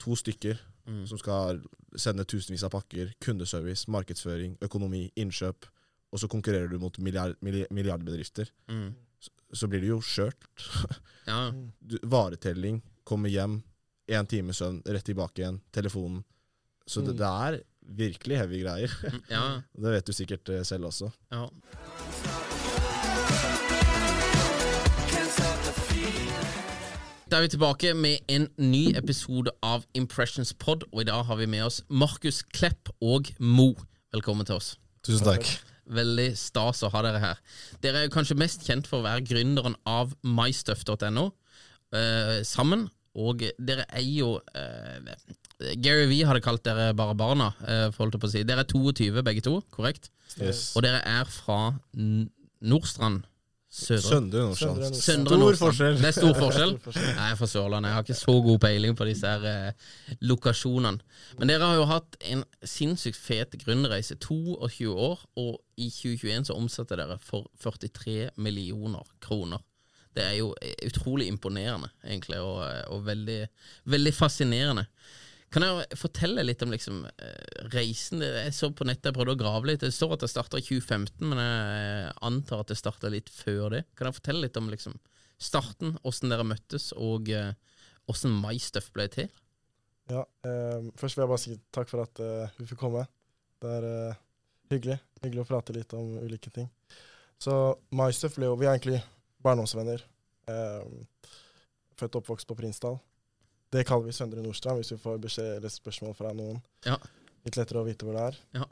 To 0.00 0.16
stykker 0.18 0.58
som 1.06 1.18
skal 1.20 1.60
sende 2.00 2.24
tusenvis 2.26 2.64
av 2.66 2.72
pakker, 2.74 3.12
kundeservice, 3.22 3.84
markedsføring, 3.92 4.56
økonomi, 4.64 5.04
innkjøp, 5.20 5.68
og 6.10 6.18
så 6.18 6.26
konkurrerer 6.32 6.66
du 6.72 6.80
mot 6.82 6.96
milliard, 6.98 7.36
milliardbedrifter, 7.44 8.50
milliardbedrifter, 8.50 8.50
så, 9.20 9.30
så 9.60 9.68
blir 9.70 9.84
det 9.84 9.92
jo 9.92 10.00
skjørt. 10.02 10.48
Ja. 11.30 11.52
Du, 11.78 11.94
varetelling, 12.10 12.80
komme 13.06 13.30
hjem, 13.30 13.60
én 14.10 14.26
time 14.26 14.54
søvn, 14.56 14.80
rett 14.88 15.04
tilbake 15.06 15.44
igjen, 15.44 15.60
telefonen. 15.70 16.24
Så 16.90 17.04
det, 17.06 17.14
det 17.20 17.28
er 17.28 17.60
virkelig 18.00 18.40
heavy 18.40 18.64
greier. 18.64 18.96
ja. 19.30 19.44
Det 19.84 19.94
vet 19.94 20.10
du 20.10 20.16
sikkert 20.16 20.50
eh, 20.56 20.64
selv 20.66 20.90
også. 20.90 21.12
ja. 21.30 21.44
Da 27.30 27.38
er 27.38 27.44
vi 27.44 27.48
tilbake 27.52 27.92
med 27.94 28.24
en 28.26 28.48
ny 28.58 28.88
episode 28.98 29.52
av 29.62 29.84
Impressions 29.94 30.50
Pod, 30.58 30.82
og 30.90 31.04
i 31.04 31.06
dag 31.06 31.20
har 31.28 31.36
vi 31.38 31.46
med 31.46 31.62
oss 31.62 31.76
Markus 31.86 32.40
Klepp 32.42 32.90
og 32.98 33.30
Mo. 33.38 33.68
Velkommen 34.10 34.48
til 34.48 34.56
oss. 34.56 34.72
Tusen 35.06 35.28
takk. 35.28 35.46
Veldig 35.94 36.26
stas 36.34 36.82
å 36.82 36.90
ha 36.90 37.04
dere 37.06 37.20
her. 37.22 37.38
Dere 37.86 38.00
er 38.00 38.08
jo 38.08 38.14
kanskje 38.16 38.38
mest 38.40 38.66
kjent 38.66 38.90
for 38.90 38.98
å 38.98 39.06
være 39.06 39.22
gründeren 39.28 39.78
av 39.86 40.16
mystuff.no 40.26 41.28
eh, 41.94 42.40
sammen, 42.42 42.88
og 43.14 43.46
dere 43.62 43.86
er 43.86 44.08
jo 44.10 44.32
eh, 44.50 45.14
Gary 45.78 46.10
Vee 46.10 46.26
hadde 46.26 46.42
kalt 46.42 46.66
dere 46.66 46.90
bare 46.98 47.14
barna, 47.14 47.52
eh, 47.62 47.86
holdt 47.94 48.18
på 48.18 48.26
å 48.26 48.34
si. 48.34 48.42
Dere 48.42 48.66
er 48.66 48.74
22 48.74 49.22
begge 49.22 49.46
to, 49.46 49.60
korrekt? 49.70 50.10
Yes. 50.34 50.72
Og 50.74 50.82
dere 50.82 50.98
er 51.06 51.30
fra 51.30 51.76
Nordstrand? 51.94 53.22
Søndre 53.70 54.42
Nordstrand. 54.42 54.94
Stor 54.98 55.54
forskjell. 55.60 55.98
Det 56.00 56.08
er 56.08 56.14
stor 56.16 56.32
forskjell. 56.34 56.72
Jeg 56.90 57.30
er 57.30 57.36
fra 57.38 57.46
Sørlandet. 57.46 57.88
Jeg 57.90 57.94
har 57.94 58.02
ikke 58.02 58.18
så 58.18 58.34
god 58.42 58.58
peiling 58.64 58.96
på 58.98 59.06
disse 59.06 59.30
her 59.30 59.46
eh, 59.46 59.90
lokasjonene. 60.26 60.98
Men 61.38 61.52
dere 61.52 61.68
har 61.68 61.78
jo 61.78 61.86
hatt 61.86 62.18
en 62.32 62.42
sinnssykt 62.66 63.18
fet 63.20 63.54
gründerreise. 63.62 64.18
22 64.18 64.90
år, 64.90 65.22
og 65.38 65.60
i 65.78 65.86
2021 65.86 66.50
så 66.50 66.58
omsatte 66.58 66.98
dere 66.98 67.20
for 67.22 67.46
43 67.62 68.32
millioner 68.42 69.06
kroner. 69.22 69.62
Det 70.18 70.26
er 70.26 70.36
jo 70.40 70.50
eh, 70.58 70.74
utrolig 70.90 71.30
imponerende, 71.30 71.92
egentlig, 72.02 72.42
og, 72.42 72.64
eh, 72.66 72.82
og 72.90 73.06
veldig, 73.06 73.40
veldig 73.94 74.14
fascinerende. 74.18 74.88
Kan 75.50 75.66
jeg 75.66 75.98
fortelle 75.98 76.44
litt 76.46 76.62
om 76.62 76.70
liksom, 76.70 77.02
eh, 77.10 77.68
reisen? 77.72 78.22
Jeg 78.22 78.54
så 78.54 78.70
på 78.70 78.86
nettet, 78.86 79.10
jeg 79.10 79.16
prøvde 79.16 79.34
å 79.34 79.40
grave 79.40 79.66
litt. 79.66 79.82
Det 79.82 79.90
står 79.94 80.14
at 80.14 80.24
det 80.24 80.30
starta 80.30 80.60
i 80.60 80.66
2015, 80.66 81.26
men 81.26 81.42
jeg 81.42 82.12
antar 82.28 82.62
at 82.62 82.70
det 82.70 82.78
starta 82.78 83.10
litt 83.10 83.32
før 83.34 83.74
det. 83.74 83.84
Kan 83.98 84.06
jeg 84.06 84.20
fortelle 84.20 84.46
litt 84.46 84.60
om 84.60 84.70
liksom, 84.70 84.94
starten, 85.42 85.96
åssen 86.06 86.30
dere 86.30 86.46
møttes, 86.46 86.92
og 86.94 87.32
åssen 88.10 88.36
uh, 88.36 88.42
MyStuff 88.44 88.92
ble 88.94 89.08
til? 89.10 89.30
Ja, 90.10 90.24
eh, 90.46 90.88
først 90.98 91.16
vil 91.16 91.24
jeg 91.24 91.30
bare 91.30 91.42
si 91.42 91.56
takk 91.74 91.90
for 91.90 92.02
at 92.02 92.20
eh, 92.22 92.56
vi 92.58 92.66
fikk 92.70 92.80
komme. 92.82 93.04
Det 93.62 93.74
er 93.78 93.86
eh, 93.86 94.22
hyggelig. 94.72 94.98
Hyggelig 95.22 95.44
å 95.44 95.50
prate 95.50 95.76
litt 95.76 95.94
om 95.98 96.16
ulike 96.24 96.50
ting. 96.54 96.66
Så 97.40 97.54
MyStuff 97.96 98.36
ble 98.36 98.50
jo 98.50 98.56
Vi 98.58 98.66
er 98.66 98.74
egentlig 98.74 99.00
barndomsvenner. 99.44 100.02
Eh, 100.50 100.82
født 102.00 102.16
og 102.16 102.24
oppvokst 102.24 102.48
på 102.50 102.58
Prinsdal. 102.58 102.98
Det 103.70 103.84
kaller 103.86 104.08
vi 104.08 104.14
Søndre 104.16 104.42
Nordstrand 104.42 104.80
hvis 104.80 104.92
vi 104.94 105.00
får 105.00 105.20
beskjed 105.22 105.56
eller 105.56 105.72
spørsmål 105.72 106.14
fra 106.18 106.32
noen. 106.34 106.58
Ja. 106.86 106.96
Litt 107.46 107.56
lettere 107.58 107.82
å 107.82 107.86
vite 107.86 108.06
hvor 108.06 108.18
det 108.18 108.26
er. 108.32 108.38
Ja. 108.58 108.66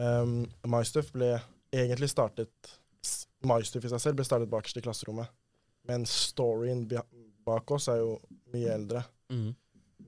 Um, 0.00 0.42
MyStuff 0.66 1.12
ble 1.14 1.34
egentlig 1.70 2.10
startet 2.10 2.72
MyStuff 3.46 3.86
i 3.86 3.92
seg 3.92 4.02
selv 4.02 4.18
ble 4.18 4.26
startet 4.26 4.50
bakerst 4.52 4.80
i 4.80 4.84
klasserommet. 4.84 5.30
Men 5.88 6.04
storyen 6.08 6.84
bak 7.46 7.70
oss 7.72 7.88
er 7.92 8.02
jo 8.02 8.16
mye 8.52 8.74
eldre. 8.74 9.04
Mm. 9.32 9.52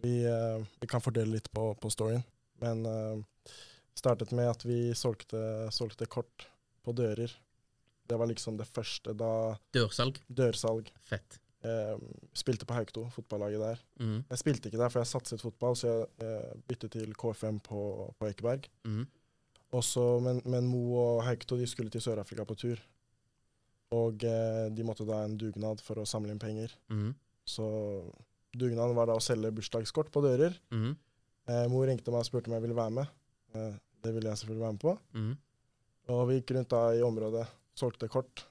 Vi, 0.02 0.16
uh, 0.26 0.58
vi 0.80 0.90
kan 0.90 1.04
fordele 1.04 1.38
litt 1.38 1.48
på, 1.54 1.70
på 1.78 1.92
storyen. 1.92 2.24
Men 2.62 2.82
uh, 2.86 3.52
startet 3.98 4.34
med 4.36 4.50
at 4.50 4.66
vi 4.66 4.90
solgte, 4.98 5.70
solgte 5.74 6.10
kort 6.10 6.48
på 6.82 6.94
dører. 6.98 7.30
Det 8.08 8.18
var 8.18 8.26
liksom 8.26 8.58
det 8.58 8.66
første 8.66 9.14
da 9.16 9.54
Dørsalg. 9.72 10.18
dørsalg. 10.26 10.90
Fett. 11.06 11.38
Eh, 11.62 11.96
spilte 12.34 12.66
på 12.66 12.74
Haukto, 12.74 13.04
fotballaget 13.14 13.60
der. 13.62 13.82
Mm. 14.02 14.22
Jeg 14.30 14.38
spilte 14.40 14.68
ikke 14.68 14.80
der, 14.80 14.90
for 14.90 15.02
jeg 15.02 15.10
satset 15.12 15.44
fotball, 15.44 15.76
så 15.78 15.92
jeg 15.92 16.08
eh, 16.26 16.56
byttet 16.68 16.96
til 16.96 17.12
KFM 17.14 17.60
på, 17.62 17.82
på 18.18 18.30
Ekeberg. 18.30 18.66
Mm. 18.84 19.04
Også, 19.72 20.02
men, 20.24 20.42
men 20.44 20.66
Mo 20.68 20.82
og 20.98 21.22
Haukto 21.24 21.56
de 21.56 21.68
skulle 21.70 21.92
til 21.92 22.02
Sør-Afrika 22.02 22.44
på 22.48 22.58
tur. 22.58 22.82
Og 23.94 24.24
eh, 24.26 24.66
de 24.74 24.84
måtte 24.84 25.06
da 25.06 25.22
en 25.22 25.38
dugnad 25.38 25.80
for 25.84 26.02
å 26.02 26.08
samle 26.08 26.34
inn 26.34 26.42
penger. 26.42 26.74
Mm. 26.90 27.12
Så 27.46 27.64
dugnaden 28.52 28.96
var 28.98 29.08
da 29.08 29.16
å 29.16 29.22
selge 29.22 29.52
bursdagskort 29.54 30.12
på 30.12 30.24
dører. 30.24 30.58
Mo 30.74 30.94
Eh, 31.50 31.64
mor 31.66 31.88
ringte 31.88 32.12
meg 32.14 32.22
og 32.22 32.28
spurte 32.28 32.46
om 32.46 32.54
jeg 32.54 32.62
ville 32.62 32.76
være 32.78 32.94
med. 33.00 33.08
Eh, 33.56 33.74
det 34.04 34.12
ville 34.14 34.30
jeg 34.30 34.38
selvfølgelig 34.38 34.62
være 34.62 34.76
med 34.76 34.82
på. 34.84 34.92
Mhm. 35.18 35.32
Og 36.12 36.20
vi 36.28 36.36
gikk 36.38 36.52
rundt 36.56 36.70
da 36.70 36.82
i 36.94 37.02
området, 37.02 37.46
solgte 37.78 38.08
kort. 38.10 38.44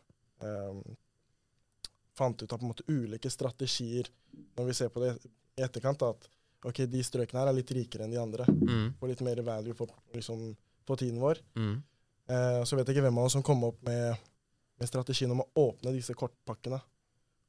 Fant 2.22 2.44
ut 2.44 2.54
av 2.54 2.62
på 2.62 2.68
en 2.68 2.72
måte 2.74 2.86
ulike 2.88 3.30
strategier 3.34 4.09
når 4.58 4.68
vi 4.70 4.78
ser 4.78 4.92
på 4.94 5.02
det 5.02 5.16
i 5.57 5.63
etterkant. 5.66 6.04
At 6.06 6.28
ok, 6.69 6.84
de 6.92 7.01
strøkene 7.04 7.42
her 7.42 7.50
er 7.50 7.57
litt 7.57 7.72
rikere 7.74 8.06
enn 8.06 8.13
de 8.13 8.19
andre. 8.22 8.45
Får 9.00 9.10
litt 9.10 9.24
mer 9.25 9.42
value 9.48 9.74
for, 9.78 9.90
liksom, 10.13 10.51
på 10.86 10.98
tiden 11.01 11.18
vår. 11.24 11.42
Mm. 11.57 11.80
Eh, 12.31 12.62
så 12.69 12.78
vet 12.78 12.88
jeg 12.88 12.95
ikke 13.00 13.07
hvem 13.07 13.18
av 13.18 13.25
oss 13.30 13.34
som 13.40 13.44
kom 13.45 13.63
opp 13.68 13.81
med, 13.88 14.13
med 14.80 14.90
strategien 14.90 15.34
om 15.34 15.42
å 15.44 15.50
åpne 15.66 15.95
disse 15.98 16.13
kortpakkene 16.18 16.78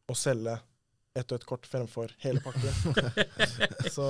og 0.08 0.16
selge 0.18 0.56
ett 1.14 1.28
og 1.28 1.36
ett 1.36 1.44
kort 1.46 1.68
fremfor 1.68 2.14
hele 2.24 2.40
pakken. 2.40 2.72
så, 3.94 4.06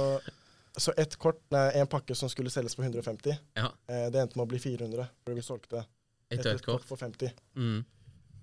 så 0.78 0.94
ett 0.96 1.16
kort, 1.20 1.40
nei, 1.50 1.64
en 1.80 1.90
pakke 1.90 2.14
som 2.14 2.30
skulle 2.30 2.50
selges 2.54 2.76
for 2.78 2.86
150, 2.86 3.34
Ja. 3.58 3.72
eh, 3.90 4.06
det 4.14 4.22
endte 4.22 4.38
med 4.38 4.46
å 4.46 4.52
bli 4.54 4.60
400, 4.62 5.08
fordi 5.24 5.40
vi 5.40 5.44
solgte 5.46 5.82
Et 6.30 6.38
ett 6.38 6.46
og 6.46 6.46
og 6.46 6.54
et 6.54 6.60
ett 6.60 6.66
kort 6.66 6.80
kort. 6.80 6.88
for 6.88 7.02
50. 7.02 7.34
Mm. 7.58 7.80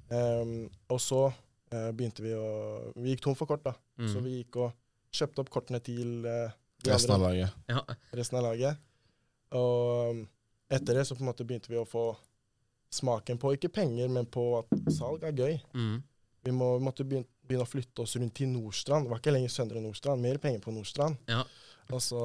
Um, 0.09 0.51
og 0.89 0.99
så 1.01 1.21
begynte 1.69 2.23
vi 2.25 2.31
å 2.33 2.47
Vi 2.97 3.13
gikk 3.13 3.23
tom 3.25 3.37
for 3.37 3.49
kort, 3.49 3.63
da. 3.65 3.75
Mm. 3.99 4.07
Så 4.11 4.23
vi 4.25 4.39
gikk 4.39 4.57
og 4.63 4.73
kjøpte 5.15 5.43
opp 5.43 5.51
kortene 5.53 5.81
til 5.83 6.25
eh, 6.27 6.55
de 6.83 6.93
Resten 6.93 7.15
av 7.15 7.23
laget. 7.25 7.55
Ja. 7.67 7.83
resten 8.15 8.39
av 8.39 8.45
laget. 8.47 8.79
Og 9.57 10.23
etter 10.69 10.99
det 10.99 11.05
så 11.07 11.17
på 11.17 11.25
en 11.25 11.31
måte 11.31 11.45
begynte 11.47 11.71
vi 11.71 11.79
å 11.79 11.87
få 11.87 12.11
smaken 12.93 13.37
på, 13.41 13.53
ikke 13.57 13.71
penger, 13.73 14.09
men 14.09 14.29
på 14.29 14.45
at 14.61 14.71
salg 14.93 15.25
er 15.27 15.35
gøy. 15.35 15.57
Mm. 15.73 15.97
Vi, 16.45 16.53
må, 16.55 16.71
vi 16.77 16.85
måtte 16.87 17.05
begynne, 17.05 17.29
begynne 17.45 17.65
å 17.65 17.69
flytte 17.69 18.05
oss 18.05 18.15
rundt 18.17 18.35
til 18.37 18.49
Nordstrand. 18.53 19.05
Det 19.05 19.13
var 19.13 19.21
ikke 19.21 19.33
lenger 19.35 19.53
Søndre 19.53 19.81
Nordstrand, 19.83 20.23
mer 20.23 20.39
penger 20.41 20.63
på 20.63 20.73
Nordstrand. 20.73 21.19
Ja. 21.29 21.43
Og 21.89 22.01
så 22.05 22.23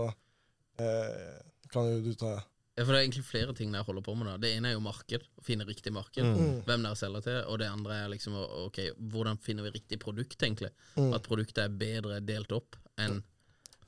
eh, 0.80 1.34
kan 1.72 1.88
jo 1.90 2.00
du 2.04 2.12
ta 2.20 2.36
Ja, 2.74 2.82
for 2.82 2.90
det 2.90 2.98
er 2.98 3.04
egentlig 3.04 3.24
flere 3.28 3.52
ting 3.54 3.74
jeg 3.74 3.86
holder 3.86 4.02
på 4.02 4.14
med. 4.18 4.26
da 4.26 4.38
Det 4.42 4.50
ene 4.56 4.72
er 4.72 4.74
jo 4.74 4.82
marked, 4.82 5.22
å 5.38 5.44
finne 5.46 5.66
riktig 5.68 5.92
marked. 5.94 6.24
Mm. 6.26 6.56
Hvem 6.66 6.86
dere 6.88 6.98
selger 6.98 7.22
til. 7.22 7.36
Og 7.52 7.60
det 7.62 7.68
andre 7.70 8.00
er 8.02 8.10
liksom 8.10 8.34
ok, 8.38 8.80
hvordan 9.12 9.38
finner 9.42 9.68
vi 9.68 9.76
riktig 9.76 10.00
produkt, 10.02 10.40
egentlig. 10.42 10.72
Mm. 10.96 11.12
At 11.14 11.28
produktet 11.28 11.62
er 11.68 11.76
bedre 11.78 12.18
delt 12.26 12.50
opp 12.56 12.74
enn 12.98 13.20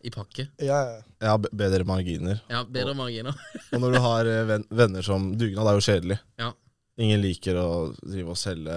i 0.07 0.11
pakke. 0.15 0.47
Ja, 0.63 0.79
ja. 0.87 1.03
Ja, 1.19 1.35
bedre 1.39 1.83
marginer. 1.89 2.39
Ja, 2.53 2.63
bedre 2.63 2.95
marginer. 2.95 3.35
Og 3.75 3.83
når 3.83 3.97
du 3.97 4.01
har 4.05 4.31
eh, 4.31 4.55
venner 4.71 5.03
som 5.03 5.33
Dugnad 5.39 5.67
er 5.73 5.81
jo 5.81 5.87
kjedelig. 5.89 6.21
Ja. 6.39 6.53
Ingen 7.03 7.25
liker 7.25 7.59
å 7.61 7.69
drive 7.99 8.33
og 8.33 8.39
selge 8.41 8.77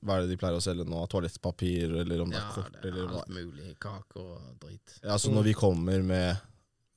Hva 0.00 0.14
er 0.14 0.22
det 0.24 0.30
de 0.30 0.38
pleier 0.40 0.56
å 0.56 0.62
selge 0.64 0.86
nå? 0.88 1.02
Toalettpapir, 1.12 1.90
eller 2.04 2.22
om 2.22 2.30
det 2.30 2.38
Ja, 2.38 2.46
er 2.46 2.54
kort, 2.54 2.70
Ja, 2.78 2.82
det 2.84 2.92
er 2.92 3.00
eller 3.02 3.18
alt 3.18 3.34
mulig. 3.34 3.74
Kaker 3.82 4.22
og 4.22 4.62
drit. 4.62 4.94
Ja, 5.02 5.18
så 5.18 5.32
når 5.34 5.50
vi 5.50 5.56
kommer 5.58 6.06
med 6.06 6.36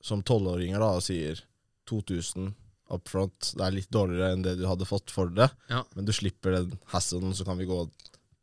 som 0.00 0.22
tolvåringer 0.24 0.80
da 0.80 0.94
og 0.96 1.04
sier 1.04 1.42
2000 1.86 2.54
up 2.90 3.08
front, 3.08 3.52
det 3.56 3.62
er 3.62 3.70
litt 3.76 3.90
dårligere 3.90 4.32
enn 4.34 4.42
det 4.42 4.56
du 4.58 4.66
hadde 4.66 4.84
fått 4.88 5.10
for 5.10 5.28
det, 5.30 5.50
Ja. 5.70 5.84
men 5.94 6.04
du 6.04 6.12
slipper 6.12 6.50
den 6.56 6.78
hasselen, 6.90 7.32
så 7.34 7.44
kan 7.44 7.56
vi 7.58 7.64
gå 7.66 7.88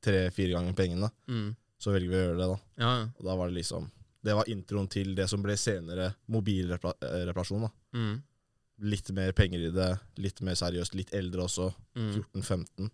tre-fire 0.02 0.54
ganger 0.56 0.74
pengene, 0.74 1.12
Mm. 1.28 1.56
så 1.80 1.92
velger 1.92 2.10
vi 2.10 2.16
å 2.16 2.26
gjøre 2.28 2.38
det, 2.38 2.48
da. 2.48 2.60
Ja, 2.78 2.98
ja. 3.00 3.10
Og 3.20 3.26
da 3.26 3.36
var 3.36 3.48
det 3.50 3.56
liksom 3.64 3.92
Det 4.24 4.34
var 4.36 4.44
introen 4.50 4.90
til 4.90 5.14
det 5.16 5.30
som 5.30 5.42
ble 5.42 5.54
senere 5.56 6.16
mobilreparasjon. 6.28 7.62
da. 7.62 7.70
Mm. 7.94 8.24
Litt 8.80 9.12
mer 9.12 9.32
penger 9.32 9.60
i 9.68 9.72
det, 9.72 10.00
litt 10.18 10.42
mer 10.42 10.54
seriøst, 10.54 10.96
litt 10.96 11.14
eldre 11.14 11.44
også. 11.46 11.74
Mm. 11.96 12.24
14-15. 12.34 12.90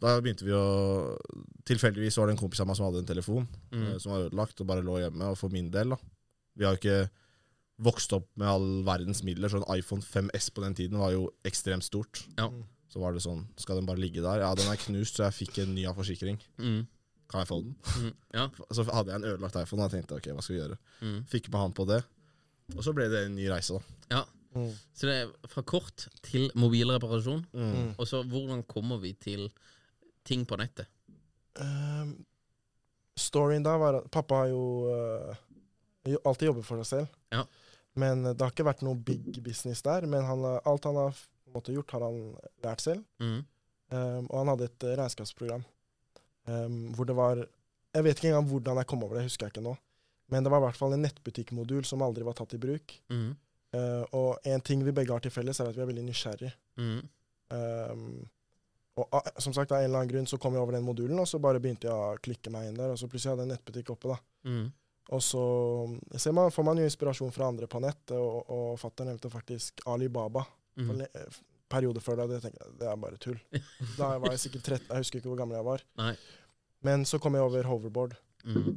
Da 0.00 0.20
begynte 0.20 0.42
vi 0.44 0.50
å 0.52 1.18
Tilfeldigvis 1.64 2.16
var 2.18 2.26
det 2.26 2.32
en 2.34 2.38
kompis 2.38 2.60
av 2.60 2.66
meg 2.68 2.76
som 2.76 2.86
hadde 2.86 2.98
en 2.98 3.06
telefon 3.14 3.46
Mm. 3.72 3.86
eh, 3.94 3.98
som 3.98 4.12
var 4.12 4.28
ødelagt, 4.30 4.60
og 4.60 4.66
bare 4.66 4.82
lå 4.82 4.98
hjemme. 5.00 5.22
Og 5.30 5.36
for 5.38 5.48
min 5.50 5.70
del, 5.70 5.90
da 5.90 5.96
Vi 6.56 6.64
har 6.64 6.76
jo 6.76 6.78
ikke 6.80 7.10
vokst 7.82 8.12
opp 8.14 8.28
med 8.38 8.48
all 8.48 8.68
verdens 8.86 9.24
midler, 9.26 9.50
så 9.50 9.60
en 9.60 9.68
iPhone 9.74 10.04
5S 10.04 10.50
på 10.54 10.62
den 10.62 10.76
tiden 10.78 11.00
var 11.00 11.14
jo 11.14 11.26
ekstremt 11.46 11.86
stort. 11.86 12.22
Ja. 12.38 12.48
Så 12.92 13.00
var 13.02 13.14
det 13.14 13.24
sånn 13.24 13.40
Skal 13.58 13.80
den 13.80 13.88
bare 13.88 13.98
ligge 13.98 14.22
der? 14.22 14.44
Ja, 14.44 14.52
den 14.54 14.68
er 14.70 14.78
knust, 14.78 15.16
så 15.16 15.26
jeg 15.26 15.38
fikk 15.40 15.64
en 15.64 15.74
ny 15.74 15.86
av 15.90 15.98
forsikring. 15.98 16.38
Mm. 16.62 16.84
Kan 17.30 17.42
jeg 17.42 17.50
få 17.50 17.60
den? 17.64 17.74
Mm. 17.98 18.12
Ja. 18.36 18.46
Så 18.70 18.84
hadde 18.86 19.10
jeg 19.10 19.18
en 19.18 19.28
ødelagt 19.32 19.58
iPhone, 19.58 19.82
og 19.82 19.88
jeg 19.88 19.98
tenkte 19.98 20.20
ok, 20.20 20.30
hva 20.36 20.44
skal 20.44 20.54
vi 20.54 20.60
gjøre? 20.60 20.78
Mm. 21.00 21.18
Fikk 21.32 21.50
med 21.50 21.60
han 21.64 21.74
på 21.74 21.88
det. 21.90 22.00
Og 22.76 22.84
så 22.86 22.94
ble 22.96 23.08
det 23.12 23.26
en 23.26 23.36
ny 23.36 23.50
reise, 23.50 23.76
da. 23.76 24.00
ja. 24.18 24.24
Mm. 24.54 24.70
Så 24.94 25.08
det 25.08 25.14
er 25.18 25.50
fra 25.50 25.64
kort 25.66 26.06
til 26.22 26.46
mobilreparasjon. 26.54 27.40
Mm. 27.52 27.88
Og 27.98 28.06
så 28.06 28.20
hvordan 28.22 28.62
kommer 28.70 29.00
vi 29.02 29.10
til 29.18 29.48
ting 30.22 30.44
på 30.46 30.58
nettet? 30.60 30.86
Um, 31.58 32.14
storyen 33.18 33.66
da 33.66 33.74
var 33.82 33.98
at 33.98 34.06
pappa 34.14 34.44
har 34.44 34.52
jo 34.52 34.62
uh, 34.90 36.14
alltid 36.22 36.52
jobbet 36.52 36.66
for 36.68 36.82
seg 36.82 36.90
selv. 36.90 37.18
Ja. 37.34 37.42
Men 38.00 38.24
det 38.26 38.40
har 38.40 38.50
ikke 38.50 38.66
vært 38.66 38.82
noe 38.82 38.98
big 38.98 39.38
business 39.44 39.84
der. 39.86 40.06
Men 40.10 40.26
han, 40.26 40.42
alt 40.66 40.88
han 40.88 40.98
har 40.98 41.18
måte 41.54 41.74
gjort, 41.74 41.94
har 41.94 42.06
han 42.08 42.20
lært 42.64 42.84
selv. 42.84 43.04
Mm. 43.22 43.40
Um, 43.94 44.26
og 44.26 44.36
han 44.40 44.52
hadde 44.54 44.68
et 44.70 44.86
eh, 44.88 44.96
regnskapsprogram 44.98 45.62
um, 46.48 46.76
hvor 46.96 47.04
det 47.04 47.14
var 47.14 47.42
Jeg 47.94 48.04
vet 48.06 48.16
ikke 48.16 48.30
engang 48.30 48.46
hvordan 48.48 48.78
jeg 48.80 48.88
kom 48.90 49.02
over 49.04 49.18
det, 49.18 49.26
husker 49.28 49.46
jeg 49.46 49.54
ikke 49.54 49.66
nå. 49.68 49.74
Men 50.32 50.42
det 50.42 50.50
var 50.50 50.62
i 50.62 50.64
hvert 50.64 50.78
fall 50.78 50.96
en 50.96 51.04
nettbutikkmodul 51.04 51.84
som 51.86 52.02
aldri 52.02 52.24
var 52.26 52.34
tatt 52.34 52.56
i 52.56 52.58
bruk. 52.58 52.94
Mm. 53.12 53.34
Uh, 53.74 54.04
og 54.18 54.48
en 54.50 54.64
ting 54.64 54.82
vi 54.86 54.94
begge 54.94 55.14
har 55.14 55.22
til 55.22 55.34
felles, 55.34 55.60
er 55.60 55.70
at 55.70 55.76
vi 55.76 55.84
er 55.84 55.90
veldig 55.90 56.06
nysgjerrig. 56.08 56.50
Mm. 56.80 57.02
Um, 57.54 58.08
og 58.98 59.14
uh, 59.14 59.30
som 59.38 59.54
sagt, 59.54 59.70
av 59.70 59.78
en 59.82 59.86
eller 59.86 60.00
annen 60.00 60.10
grunn 60.10 60.26
så 60.30 60.40
kom 60.42 60.56
jeg 60.56 60.64
over 60.64 60.74
den 60.74 60.86
modulen, 60.86 61.20
og 61.22 61.28
så 61.30 61.38
bare 61.42 61.62
begynte 61.62 61.86
jeg 61.86 61.94
å 61.94 62.18
klikke 62.24 62.50
meg 62.54 62.70
inn 62.70 62.80
der. 62.80 62.94
Og 62.94 62.98
så 62.98 63.10
plutselig 63.10 63.34
hadde 63.34 63.44
jeg 63.44 63.52
en 63.52 63.54
nettbutikk 63.54 63.94
oppe, 63.94 64.16
da. 64.16 64.18
Mm. 65.04 65.14
Og 65.16 65.20
så 65.22 65.42
ser 66.18 66.32
man, 66.32 66.50
får 66.50 66.64
man 66.64 66.78
jo 66.80 66.84
inspirasjon 66.88 67.32
fra 67.34 67.48
andre 67.52 67.66
på 67.68 67.80
nett, 67.84 68.14
og, 68.16 68.48
og 68.50 68.78
fatter'n 68.80 69.10
nevnte 69.12 69.30
faktisk 69.32 69.82
Alibaba. 69.86 70.44
Mm. 70.80 70.86
For 70.88 71.04
eh, 71.04 71.36
periode 71.74 72.00
før 72.00 72.16
det, 72.22 72.28
det 72.30 72.40
tenkte 72.44 72.64
jeg, 72.64 72.78
det 72.80 72.88
er 72.88 72.96
bare 73.02 73.18
tull. 73.20 73.38
Da 73.98 74.14
var 74.22 74.32
jeg 74.34 74.40
sikkert 74.46 74.64
13, 74.78 74.88
jeg 74.88 75.04
husker 75.04 75.20
ikke 75.20 75.28
hvor 75.34 75.40
gammel 75.42 75.58
jeg 75.60 75.68
var. 75.68 75.84
Nei. 76.00 76.14
Men 76.84 77.04
så 77.08 77.18
kom 77.22 77.34
jeg 77.36 77.44
over 77.46 77.68
hoverboard. 77.68 78.16
Mm. 78.44 78.74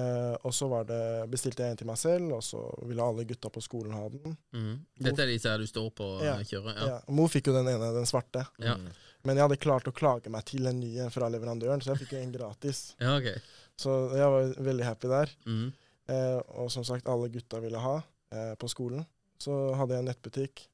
Eh, 0.00 0.34
og 0.46 0.52
så 0.54 0.68
var 0.70 0.84
det, 0.86 1.00
bestilte 1.32 1.64
jeg 1.64 1.74
en 1.74 1.78
til 1.80 1.88
meg 1.88 1.98
selv, 1.98 2.32
og 2.36 2.42
så 2.46 2.60
ville 2.86 3.02
alle 3.02 3.24
gutta 3.26 3.50
på 3.50 3.62
skolen 3.64 3.94
ha 3.96 4.04
den. 4.12 4.36
Mm. 4.54 4.74
Dette 5.02 5.24
er 5.24 5.32
disse 5.32 5.50
her 5.50 5.58
du 5.58 5.66
står 5.66 5.88
på 5.98 6.10
og 6.18 6.24
Ja. 6.24 6.36
kjører? 6.46 6.76
Ja. 6.76 6.86
Ja. 6.92 6.98
og 7.06 7.16
Mo 7.18 7.26
fikk 7.32 7.50
jo 7.50 7.56
den 7.56 7.68
ene, 7.72 7.88
den 7.96 8.06
svarte. 8.08 8.44
Ja. 8.62 8.76
Men 9.26 9.36
jeg 9.36 9.44
hadde 9.48 9.58
klart 9.60 9.88
å 9.90 9.92
klage 9.92 10.30
meg 10.32 10.44
til 10.48 10.68
en 10.70 10.78
ny 10.80 10.94
en 11.04 11.10
fra 11.12 11.26
leverandøren, 11.28 11.82
så 11.84 11.92
jeg 11.92 12.04
fikk 12.06 12.14
jo 12.16 12.20
en 12.22 12.32
gratis. 12.32 12.84
ja, 13.02 13.16
ok. 13.18 13.34
Så 13.80 13.92
jeg 14.18 14.32
var 14.34 14.50
veldig 14.66 14.84
happy 14.86 15.08
der. 15.12 15.32
Mm. 15.48 15.68
Eh, 16.10 16.38
og 16.60 16.70
som 16.74 16.84
sagt, 16.84 17.08
alle 17.08 17.30
gutta 17.32 17.60
ville 17.62 17.80
ha 17.80 17.96
eh, 18.34 18.54
på 18.60 18.68
skolen. 18.68 19.04
Så 19.40 19.54
hadde 19.78 19.94
jeg 19.96 20.04
en 20.04 20.10
nettbutikk. 20.10 20.64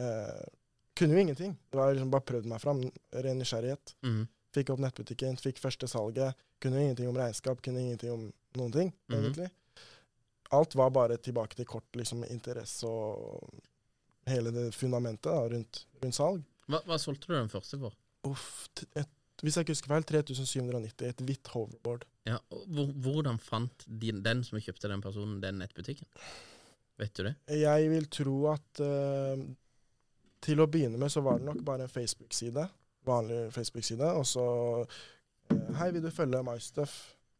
Eh, 0.00 0.44
kunne 0.96 1.16
jo 1.18 1.24
ingenting. 1.26 1.56
Det 1.70 1.76
var 1.80 1.92
liksom 1.92 2.12
bare 2.14 2.24
prøvd 2.30 2.46
meg 2.48 2.62
fram. 2.62 2.80
Ren 3.26 3.40
nysgjerrighet. 3.42 3.92
Mm. 4.06 4.22
Fikk 4.54 4.70
opp 4.70 4.80
nettbutikken, 4.84 5.36
fikk 5.42 5.58
første 5.60 5.88
salget. 5.90 6.38
Kunne 6.62 6.80
ingenting 6.84 7.08
om 7.10 7.18
regnskap, 7.18 7.60
kunne 7.66 7.82
ingenting 7.82 8.12
om 8.14 8.28
noen 8.56 8.72
ting, 8.72 8.92
Mhm. 9.10 9.16
egentlig. 9.18 9.50
Alt 10.54 10.74
var 10.78 10.90
bare 10.94 11.16
tilbake 11.18 11.56
til 11.58 11.66
kort 11.66 11.96
liksom, 11.98 12.22
interesse 12.30 12.86
og 12.86 13.50
hele 14.30 14.52
det 14.54 14.68
fundamentet 14.74 15.26
da, 15.26 15.40
rundt, 15.50 15.80
rundt 16.02 16.14
salg. 16.14 16.44
Hva, 16.70 16.80
hva 16.86 16.96
solgte 17.02 17.26
du 17.26 17.34
den 17.34 17.50
første 17.50 17.78
for? 17.82 17.92
Uff, 18.30 18.68
et, 18.96 19.08
hvis 19.42 19.56
jeg 19.58 19.66
ikke 19.66 19.74
husker 19.74 19.88
feil, 19.92 20.06
3790. 20.08 21.08
Et 21.10 21.24
hvitt 21.26 21.50
hoverboard. 21.52 22.04
Ja, 22.24 22.38
og 22.50 22.92
hvordan 23.04 23.36
fant 23.42 23.84
din, 24.00 24.22
den 24.24 24.40
som 24.46 24.56
kjøpte 24.62 24.88
den 24.88 25.02
personen, 25.04 25.40
den 25.42 25.58
nettbutikken? 25.60 26.06
Vet 27.00 27.12
du 27.18 27.24
det? 27.26 27.34
Jeg 27.58 27.90
vil 27.90 28.06
tro 28.08 28.36
at 28.52 28.80
uh, 28.80 29.42
til 30.44 30.62
å 30.62 30.68
begynne 30.70 31.00
med 31.00 31.12
så 31.12 31.20
var 31.24 31.40
det 31.40 31.48
nok 31.50 31.60
bare 31.66 31.84
en 31.88 31.92
Facebook-side. 31.92 32.64
Vanlig 33.04 33.42
Facebook-side. 33.52 34.08
Og 34.16 34.24
så 34.30 34.46
uh, 34.84 35.74
Hei, 35.76 35.90
vil 35.92 36.04
du 36.06 36.10
følge 36.14 36.42
MyStuff? 36.46 36.94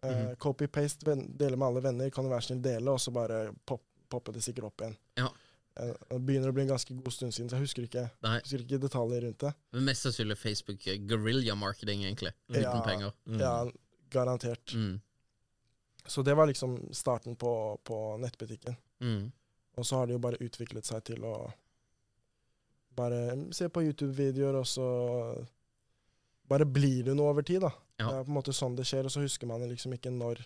Uh, 0.05 0.11
Mhm. 0.11 0.35
Copy-paste, 0.37 1.15
dele 1.39 1.57
med 1.57 1.65
alle 1.71 1.81
venner. 1.81 2.11
Kan 2.13 2.27
du 2.27 2.31
være 2.35 2.45
snill 2.45 2.61
dele? 2.61 2.93
Og 2.93 3.01
så 3.01 3.11
bare 3.15 3.55
pop, 3.65 3.81
poppe 4.13 4.35
det 4.37 4.43
sikkert 4.45 4.67
opp 4.69 4.83
igjen. 4.85 4.97
Ja. 5.17 5.31
Eh, 5.81 5.95
det 6.11 6.19
begynner 6.27 6.53
å 6.53 6.55
bli 6.55 6.67
en 6.67 6.75
ganske 6.75 6.95
god 6.95 7.15
stund 7.15 7.33
siden, 7.35 7.49
så 7.51 7.57
jeg 7.57 7.65
husker 7.65 7.87
ikke, 7.89 8.03
husker 8.23 8.61
ikke 8.67 8.79
detaljer 8.83 9.25
rundt 9.25 9.41
det. 9.47 9.55
Men 9.73 9.89
Mest 9.89 10.05
sannsynlig 10.05 10.37
Facebook 10.39 10.85
eh, 10.87 10.99
guerrilla 11.09 11.57
marketing, 11.59 12.05
egentlig. 12.05 12.35
Uten 12.53 12.63
Ja. 12.63 12.83
penger. 12.85 13.17
Ja, 13.41 13.55
garantert. 14.15 14.75
Mm. 14.75 15.01
Så 16.07 16.23
det 16.23 16.35
var 16.37 16.47
liksom 16.47 16.77
starten 16.95 17.37
på, 17.41 17.81
på 17.85 17.99
nettbutikken. 18.23 18.77
Mm. 19.01 19.33
Og 19.75 19.87
så 19.87 19.99
har 19.99 20.07
det 20.07 20.17
jo 20.17 20.23
bare 20.23 20.41
utviklet 20.45 20.87
seg 20.87 21.05
til 21.09 21.25
å 21.27 21.35
bare 22.95 23.21
se 23.55 23.69
på 23.69 23.83
YouTube-videoer, 23.83 24.61
og 24.61 24.67
så 24.71 24.89
bare 26.49 26.67
blir 26.69 27.09
det 27.09 27.17
noe 27.17 27.33
over 27.33 27.47
tid, 27.47 27.65
da. 27.65 27.73
Ja. 27.99 28.07
Det 28.07 28.19
er 28.19 28.27
på 28.27 28.33
en 28.33 28.39
måte 28.39 28.55
sånn 28.55 28.77
det 28.79 28.87
skjer, 28.87 29.09
og 29.09 29.15
så 29.15 29.25
husker 29.25 29.51
man 29.51 29.65
liksom 29.67 29.97
ikke 29.97 30.13
når 30.15 30.45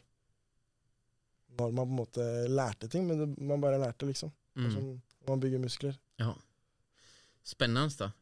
når 1.58 1.72
man 1.74 1.88
på 1.88 1.90
en 1.90 1.98
måte 1.98 2.24
lærte 2.52 2.88
ting, 2.92 3.06
men 3.08 3.18
det, 3.18 3.26
man 3.42 3.60
bare 3.60 3.80
lærte, 3.82 4.06
liksom. 4.06 4.30
Mm. 4.58 4.68
Sånn, 4.74 4.90
man 5.26 5.40
bygger 5.42 5.62
muskler. 5.62 5.96
Ja. 6.20 6.30
Spennende, 7.46 7.90
da. 7.98 8.12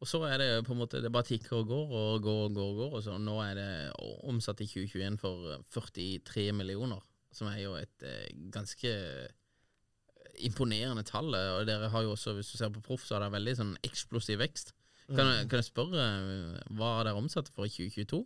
Og 0.00 0.08
så 0.08 0.22
er 0.24 0.38
det 0.40 0.48
på 0.64 0.72
en 0.72 0.80
måte 0.80 1.02
Det 1.04 1.10
bare 1.12 1.28
tikker 1.28 1.58
og 1.58 1.66
går 1.68 1.90
og 1.92 2.22
går 2.24 2.38
og 2.46 2.54
går. 2.56 2.68
og 2.70 2.78
går 2.78 2.94
og 2.96 3.02
så 3.04 3.18
Nå 3.20 3.36
er 3.44 3.54
det 3.58 3.68
omsatt 4.28 4.62
i 4.64 4.68
2021 4.70 5.18
for 5.20 5.52
eh, 5.52 5.64
43 5.76 6.52
millioner, 6.56 7.02
som 7.32 7.50
er 7.52 7.60
jo 7.60 7.76
et 7.76 8.06
eh, 8.08 8.32
ganske 8.52 8.94
imponerende 10.40 11.04
tall. 11.04 11.34
Og 11.34 11.66
dere 11.68 11.90
har 11.92 12.04
jo 12.06 12.14
også, 12.14 12.32
hvis 12.36 12.52
du 12.52 12.58
ser 12.58 12.72
på 12.72 12.82
Proff, 12.84 13.04
så 13.04 13.16
har 13.16 13.26
dere 13.26 13.36
veldig 13.36 13.56
sånn 13.58 13.74
eksplosiv 13.86 14.40
vekst. 14.40 14.74
Kan, 15.10 15.26
jeg, 15.26 15.48
kan 15.50 15.58
jeg 15.58 15.66
spørre 15.66 16.04
eh, 16.04 16.60
hva 16.78 16.92
er 17.00 17.08
dere 17.08 17.18
omsatt 17.18 17.50
for 17.50 17.66
i 17.66 17.72
2022? 17.72 18.20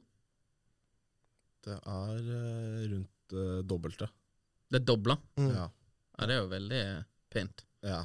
Det 1.65 1.79
er 1.81 2.19
eh, 2.21 2.83
rundt 2.93 3.35
uh, 3.39 3.63
dobbelte. 3.65 4.11
Det 4.69 4.83
er 4.83 4.85
dobla. 4.85 5.17
Mm. 5.41 5.49
Ja. 5.55 5.71
Ja, 6.15 6.27
det 6.29 6.35
er 6.35 6.43
jo 6.43 6.51
veldig 6.53 6.83
pent. 7.33 7.65
ja. 7.83 8.05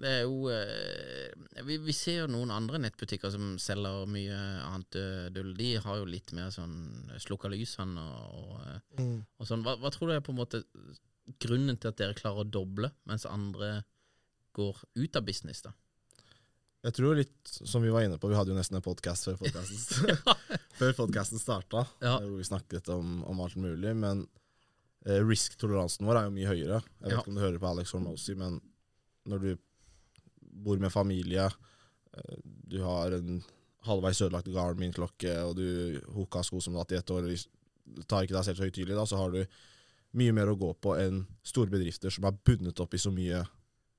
Det 0.00 0.06
er 0.06 0.20
jo 0.22 0.48
eh, 0.52 1.62
vi, 1.66 1.76
vi 1.82 1.92
ser 1.96 2.20
jo 2.22 2.26
noen 2.30 2.50
andre 2.54 2.78
nettbutikker 2.78 3.32
som 3.34 3.56
selger 3.58 4.06
mye 4.10 4.36
annet 4.68 4.96
eh, 5.00 5.26
dull. 5.34 5.50
De 5.58 5.72
har 5.82 5.98
jo 5.98 6.06
litt 6.08 6.30
mer 6.36 6.50
sånn 6.54 6.76
slukka 7.20 7.50
lysene 7.50 8.00
og, 8.00 8.38
og, 8.38 8.60
eh, 8.66 8.80
Mm. 9.00 9.18
og 9.40 9.46
sånn. 9.48 9.62
Hva, 9.66 9.74
hva 9.80 9.90
tror 9.94 10.08
du 10.10 10.14
er 10.14 10.20
på 10.24 10.32
en 10.34 10.38
måte 10.40 10.62
grunnen 11.40 11.78
til 11.80 11.88
at 11.92 11.96
dere 12.00 12.14
klarer 12.18 12.44
å 12.44 12.50
doble, 12.50 12.90
mens 13.06 13.26
andre 13.26 13.84
går 14.56 14.76
ut 14.98 15.16
av 15.16 15.24
business, 15.26 15.62
da? 15.62 15.72
Jeg 16.82 16.94
tror 16.96 17.14
litt 17.18 17.44
som 17.50 17.82
vi 17.84 17.90
var 17.92 18.02
inne 18.06 18.16
på, 18.18 18.28
vi 18.30 18.36
hadde 18.38 18.50
jo 18.54 18.56
nesten 18.56 18.78
en 18.78 18.84
podkast 18.84 19.26
før 19.28 19.36
podcasten 19.42 20.16
Før 20.80 20.94
podcasten 20.96 21.38
starta, 21.42 21.82
Ja. 22.00 22.14
hvor 22.22 22.38
vi 22.38 22.46
snakket 22.48 22.88
om, 22.94 23.18
om 23.28 23.40
alt 23.44 23.56
mulig. 23.60 23.92
Men 24.00 24.22
eh, 25.04 25.20
risk-toleransen 25.20 26.06
vår 26.08 26.16
er 26.22 26.28
jo 26.30 26.36
mye 26.38 26.48
høyere. 26.54 26.78
Jeg 26.80 27.04
vet 27.04 27.12
Ja. 27.12 27.18
ikke 27.20 27.28
om 27.34 27.36
du 27.36 27.42
hører 27.44 27.60
på 27.60 27.68
Alex 27.74 27.92
Hormozy, 27.92 28.34
men 28.40 28.56
når 29.28 29.44
du 29.44 29.50
bor 30.52 30.78
med 30.82 30.92
familie, 30.92 31.46
eh, 32.16 32.36
du 32.44 32.80
har 32.82 33.12
en 33.16 33.42
halvveis 33.86 34.20
ødelagt 34.20 34.50
Garmin-klokke, 34.52 35.34
og 35.46 35.56
du 35.56 36.00
hooka 36.14 36.42
sko 36.44 36.60
som 36.60 36.74
hatt 36.76 36.92
i 36.92 36.98
ett 36.98 37.10
år, 37.10 37.30
tar 38.06 38.22
ikke 38.26 38.36
deg 38.36 38.44
selv 38.44 38.56
så 38.60 38.66
høytidelig, 38.68 38.96
da, 38.98 39.04
så 39.08 39.16
har 39.16 39.30
du 39.32 39.44
mye 40.18 40.32
mer 40.34 40.50
å 40.52 40.58
gå 40.58 40.72
på 40.82 40.96
enn 40.98 41.22
store 41.46 41.70
bedrifter 41.70 42.10
som 42.10 42.24
er 42.28 42.36
bundet 42.44 42.80
opp 42.82 42.94
i 42.94 42.98
så 43.00 43.12
mye 43.14 43.40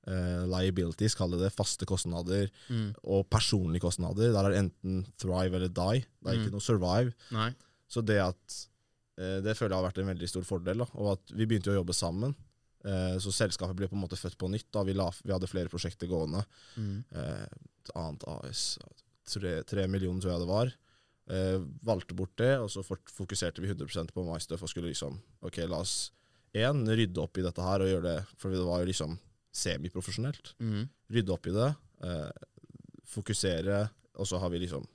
eh, 0.06 0.42
liabilities, 0.50 1.14
kall 1.14 1.30
det 1.30 1.38
det, 1.44 1.52
faste 1.54 1.86
kostnader, 1.86 2.48
Mm. 2.68 2.94
og 3.04 3.28
personlige 3.30 3.80
kostnader. 3.84 4.32
Der 4.32 4.44
er 4.44 4.50
det 4.50 4.58
enten 4.58 5.06
thrive 5.16 5.54
eller 5.54 5.68
die. 5.68 6.00
Det 6.22 6.26
er 6.26 6.34
Mm. 6.36 6.42
ikke 6.42 6.50
noe 6.52 6.60
survive. 6.60 7.14
Nei. 7.30 7.54
Så 7.88 8.02
det 8.04 8.18
at 8.20 8.66
eh, 9.18 9.40
Det 9.40 9.54
føler 9.56 9.70
jeg 9.76 9.82
har 9.82 9.90
vært 9.92 9.98
en 9.98 10.08
veldig 10.16 10.28
stor 10.28 10.42
fordel. 10.42 10.78
Da. 10.78 10.86
Og 10.94 11.12
at 11.12 11.30
vi 11.36 11.46
begynte 11.46 11.70
å 11.70 11.76
jobbe 11.84 11.94
sammen. 11.94 12.34
Eh, 12.84 13.16
så 13.22 13.32
selskapet 13.34 13.78
ble 13.78 13.88
på 13.90 13.96
en 13.96 14.02
måte 14.02 14.18
født 14.18 14.38
på 14.40 14.50
nytt. 14.50 14.70
da 14.74 14.82
Vi, 14.86 14.94
la, 14.96 15.08
vi 15.22 15.34
hadde 15.34 15.50
flere 15.50 15.72
prosjekter 15.72 16.10
gående. 16.10 16.44
Mm. 16.76 17.04
Eh, 17.10 17.44
et 17.82 17.92
annet 17.98 18.26
AS 18.30 18.64
tre, 19.28 19.60
tre 19.68 19.86
millioner, 19.90 20.22
tror 20.22 20.34
jeg 20.34 20.42
det 20.42 20.50
var. 20.50 20.72
Eh, 21.32 21.58
valgte 21.86 22.16
bort 22.18 22.34
det, 22.40 22.56
og 22.58 22.70
så 22.72 22.82
fokuserte 22.82 23.62
vi 23.62 23.70
100% 23.70 24.10
på 24.14 24.24
MyStuff 24.26 24.64
og 24.66 24.70
skulle 24.72 24.90
liksom 24.90 25.20
Ok, 25.46 25.60
la 25.70 25.78
oss 25.84 26.10
én 26.52 26.82
rydde 26.82 27.22
opp 27.22 27.38
i 27.38 27.44
dette 27.46 27.62
her 27.62 27.84
og 27.84 27.88
gjøre 27.88 28.08
det 28.08 28.16
For 28.36 28.52
det 28.52 28.64
var 28.66 28.82
jo 28.82 28.88
liksom 28.90 29.14
semiprofesjonelt. 29.52 30.54
Mm. 30.64 30.88
Rydde 31.12 31.32
opp 31.34 31.46
i 31.46 31.52
det, 31.52 31.68
eh, 32.08 32.30
fokusere, 33.12 33.82
og 34.16 34.26
så 34.26 34.40
har 34.40 34.48
vi 34.48 34.62
liksom 34.62 34.86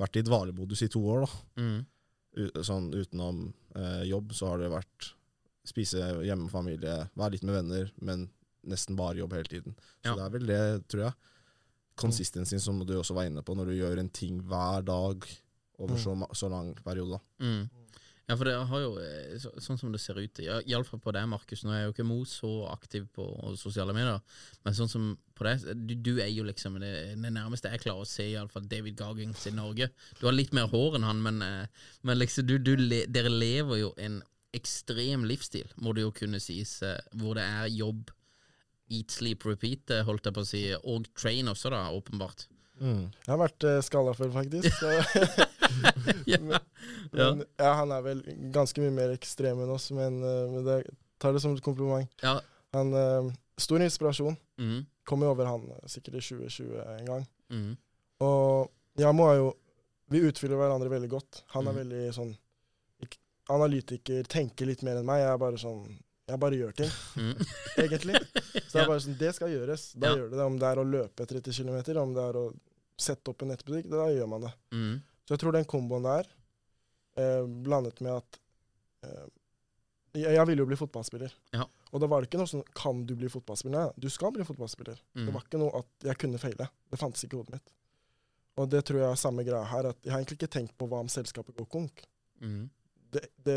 vært 0.00 0.18
i 0.18 0.24
dvalemodus 0.26 0.82
i 0.82 0.88
to 0.90 1.02
år, 1.06 1.22
da. 1.22 1.62
Mm. 1.62 2.56
Sånn 2.66 2.88
utenom 2.90 3.44
eh, 3.76 4.02
jobb 4.10 4.34
så 4.34 4.50
har 4.50 4.58
det 4.58 4.72
vært 4.72 5.12
spise 5.64 5.98
hjemme 6.26 6.44
med 6.48 6.50
familie, 6.52 7.08
være 7.16 7.30
litt 7.36 7.44
med 7.46 7.54
venner, 7.60 7.90
men 8.00 8.28
nesten 8.66 8.96
bare 8.98 9.18
jobb 9.18 9.32
hele 9.36 9.50
tiden. 9.50 9.74
Så 10.04 10.10
Ja. 10.12 10.14
det 10.16 10.24
er 10.24 10.30
vel 10.38 10.46
det, 10.46 10.88
tror 10.88 11.04
jeg. 11.08 11.14
Consistency 11.96 12.58
som 12.58 12.78
du 12.86 12.94
også 12.98 13.14
var 13.14 13.28
inne 13.28 13.42
på, 13.44 13.54
når 13.54 13.66
du 13.70 13.76
gjør 13.76 13.98
en 14.00 14.08
ting 14.10 14.40
hver 14.48 14.82
dag 14.86 15.26
over 15.78 15.94
Mm. 15.96 16.02
så, 16.02 16.28
så 16.34 16.48
lang 16.50 16.74
periode. 16.84 17.18
Mm. 17.40 17.68
Ja, 18.28 18.36
for 18.36 18.44
det 18.44 18.54
har 18.68 18.80
jo, 18.80 18.92
eh, 19.02 19.36
så, 19.36 19.50
sånn 19.60 19.78
som 19.78 19.90
det 19.92 20.00
ser 20.00 20.14
ut, 20.14 20.38
iallfall 20.38 21.00
på 21.02 21.12
deg, 21.12 21.26
Markus, 21.28 21.64
nå 21.64 21.70
er 21.72 21.80
jeg 21.82 21.86
jo 21.88 21.92
ikke 21.92 22.06
Mo 22.06 22.24
så 22.24 22.70
aktiv 22.70 23.08
på 23.12 23.26
sosiale 23.58 23.92
medier, 23.92 24.20
men 24.64 24.74
sånn 24.74 24.88
som 24.88 25.18
på 25.34 25.44
deg, 25.44 25.86
du, 25.86 25.94
du 25.96 26.20
er 26.22 26.30
jo 26.30 26.44
liksom 26.44 26.78
det, 26.80 26.92
det 27.20 27.32
nærmeste 27.34 27.68
jeg 27.68 27.80
klarer 27.82 28.00
å 28.06 28.06
se 28.08 28.22
iallfall 28.30 28.66
David 28.70 28.96
Goggins 28.96 29.44
i 29.46 29.50
Norge. 29.50 29.90
Du 30.20 30.26
har 30.26 30.32
litt 30.32 30.52
mer 30.54 30.68
hår 30.70 30.96
enn 30.96 31.02
han, 31.04 31.20
men, 31.22 31.42
eh, 31.42 31.66
men 32.04 32.18
liksom 32.22 32.46
du, 32.46 32.56
du, 32.58 32.76
dere 33.06 33.28
lever 33.28 33.82
jo 33.82 33.92
en 33.98 34.22
ekstrem 34.54 35.24
livsstil, 35.28 35.68
må 35.80 35.94
det 35.96 36.02
jo 36.04 36.10
kunne 36.12 36.40
sies, 36.42 36.82
eh, 36.82 36.98
hvor 37.16 37.34
det 37.38 37.44
er 37.44 37.66
jobb, 37.72 38.10
eat, 38.92 39.10
sleep, 39.14 39.46
repeat, 39.48 39.90
eh, 39.90 40.02
holdt 40.04 40.26
jeg 40.28 40.34
på 40.36 40.42
å 40.44 40.48
si, 40.48 40.62
og 40.76 41.06
train 41.16 41.48
også, 41.48 41.70
da, 41.72 41.86
åpenbart. 41.96 42.46
Jeg 42.82 43.28
har 43.28 43.38
vært 43.38 43.64
uh, 43.68 43.76
skalla 43.84 44.12
før, 44.16 44.32
faktisk. 44.34 44.72
Så. 44.80 44.90
Ja. 46.26 46.36
men 46.42 46.58
men 47.12 47.44
ja, 47.60 47.70
han 47.78 47.92
er 47.94 48.02
vel 48.04 48.18
ganske 48.52 48.80
mye 48.82 48.92
mer 48.92 49.12
ekstrem 49.14 49.60
enn 49.62 49.70
oss, 49.72 49.86
men, 49.94 50.18
uh, 50.20 50.50
men 50.50 50.64
det 50.66 50.76
tar 51.22 51.32
det 51.32 51.40
som 51.44 51.54
et 51.54 51.62
kompliment. 51.64 52.10
Ja. 52.24 52.40
Han 52.76 52.90
uh, 52.92 53.30
Stor 53.60 53.80
inspirasjon. 53.84 54.34
Mm, 54.58 54.82
Kom 55.06 55.22
jo 55.24 55.30
over 55.30 55.46
han 55.48 55.64
sikkert 55.90 56.18
i 56.18 56.22
2020 56.24 56.82
en 56.98 57.06
gang. 57.08 57.24
mm, 57.52 57.72
Og 58.24 58.70
jeg 58.98 59.14
må 59.16 59.26
jo 59.36 59.48
Vi 60.12 60.20
utfyller 60.28 60.56
hverandre 60.60 60.90
veldig 60.92 61.08
godt. 61.12 61.42
Han 61.54 61.68
er 61.68 61.72
Mhm. 61.72 61.78
veldig 61.82 62.02
sånn 62.16 62.32
analytiker, 63.50 64.22
tenker 64.30 64.66
litt 64.66 64.82
mer 64.86 64.96
enn 65.00 65.06
meg. 65.08 65.22
Jeg 65.24 65.32
er 65.34 65.38
bare 65.38 65.58
sånn 65.60 65.84
Jeg 66.28 66.38
bare 66.38 66.54
gjør 66.56 66.72
ting, 66.78 66.90
mm. 67.18 67.40
egentlig. 67.82 68.14
Så 68.68 68.76
det 68.78 68.82
er 68.84 68.86
bare 68.88 69.00
sånn 69.02 69.16
Det 69.18 69.32
skal 69.34 69.50
gjøres. 69.50 69.82
Da 69.98 70.06
Ja. 70.12 70.16
gjør 70.16 70.30
du 70.30 70.36
det. 70.36 70.44
Om 70.46 70.58
det 70.58 70.68
er 70.68 70.76
å 70.80 70.84
løpe 70.86 71.26
30 71.26 71.52
km, 71.52 71.96
om 72.00 72.14
det 72.14 72.22
er 72.22 72.38
å 72.38 72.44
sette 72.96 73.28
opp 73.32 73.42
en 73.42 73.48
nettbutikk, 73.50 73.90
da 73.90 74.06
gjør 74.14 74.28
man 74.30 74.46
det. 74.46 74.52
Mm. 74.72 75.02
Så 75.26 75.34
jeg 75.34 75.38
tror 75.42 75.52
den 75.52 75.64
komboen 75.68 76.02
der, 76.06 76.26
eh, 77.18 77.42
blandet 77.66 78.00
med 78.00 78.12
at 78.22 78.38
eh, 79.02 79.26
jeg, 80.14 80.34
jeg 80.38 80.46
ville 80.46 80.62
jo 80.62 80.66
bli 80.70 80.76
fotballspiller. 80.78 81.32
Ja. 81.56 81.66
Og 81.92 82.00
da 82.00 82.06
var 82.08 82.22
det 82.22 82.30
ikke 82.30 82.38
noe 82.40 82.48
sånn 82.48 82.64
'kan 82.72 83.04
du 83.04 83.14
bli 83.16 83.28
fotballspiller'? 83.28 83.72
Nei, 83.72 83.92
du 83.98 84.08
skal 84.08 84.32
bli 84.32 84.44
fotballspiller. 84.44 85.00
Mm. 85.16 85.26
Det 85.26 85.34
var 85.34 85.42
ikke 85.42 85.58
noe 85.58 85.78
at 85.82 86.06
jeg 86.06 86.18
kunne 86.18 86.38
feile. 86.38 86.68
Det 86.90 86.98
fantes 86.98 87.24
ikke 87.24 87.34
i 87.34 87.40
hodet 87.42 87.52
mitt. 87.58 87.72
Og 88.56 88.68
det 88.70 88.84
tror 88.84 89.00
jeg 89.00 89.10
er 89.10 89.16
samme 89.16 89.44
greia 89.44 89.64
her. 89.64 89.86
at 89.86 89.96
Jeg 90.04 90.12
har 90.12 90.20
egentlig 90.20 90.38
ikke 90.38 90.52
tenkt 90.52 90.78
på 90.78 90.86
hva 90.88 91.00
om 91.00 91.08
selskapet 91.08 91.56
går 91.56 91.66
konk. 91.68 92.04
Mm. 92.40 92.70
Det, 93.12 93.26
det, 93.44 93.56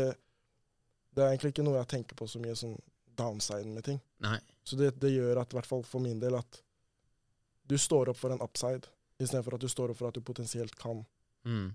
det 1.16 1.22
er 1.24 1.32
egentlig 1.32 1.54
ikke 1.54 1.64
noe 1.66 1.78
jeg 1.80 1.88
tenker 1.94 2.18
på 2.18 2.28
så 2.28 2.40
mye 2.42 2.54
sånn 2.58 2.76
downsiden 3.16 3.72
med 3.74 3.84
ting. 3.86 4.00
Nei. 4.24 4.36
Så 4.66 4.76
det, 4.76 4.90
det 5.00 5.14
gjør 5.14 5.40
at, 5.40 5.52
i 5.54 5.56
hvert 5.56 5.68
fall 5.70 5.84
for 5.88 6.04
min 6.04 6.18
del, 6.20 6.36
at 6.36 6.58
du 7.66 7.76
står 7.80 8.10
opp 8.12 8.18
for 8.20 8.34
en 8.34 8.42
upside, 8.44 8.86
istedenfor 9.18 9.56
at 9.56 9.62
du 9.64 9.68
står 9.72 9.90
opp 9.94 9.98
for 10.02 10.10
at 10.10 10.18
du 10.18 10.24
potensielt 10.24 10.76
kan 10.80 11.04
Mm. 11.46 11.68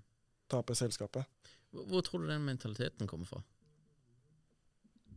tape 0.52 0.74
selskapet. 0.76 1.24
Hvor, 1.72 2.02
tror 2.04 2.20
du 2.20 2.26
den 2.28 2.42
mentaliteten 2.44 3.06
kommer 3.08 3.24
fra? 3.24 3.38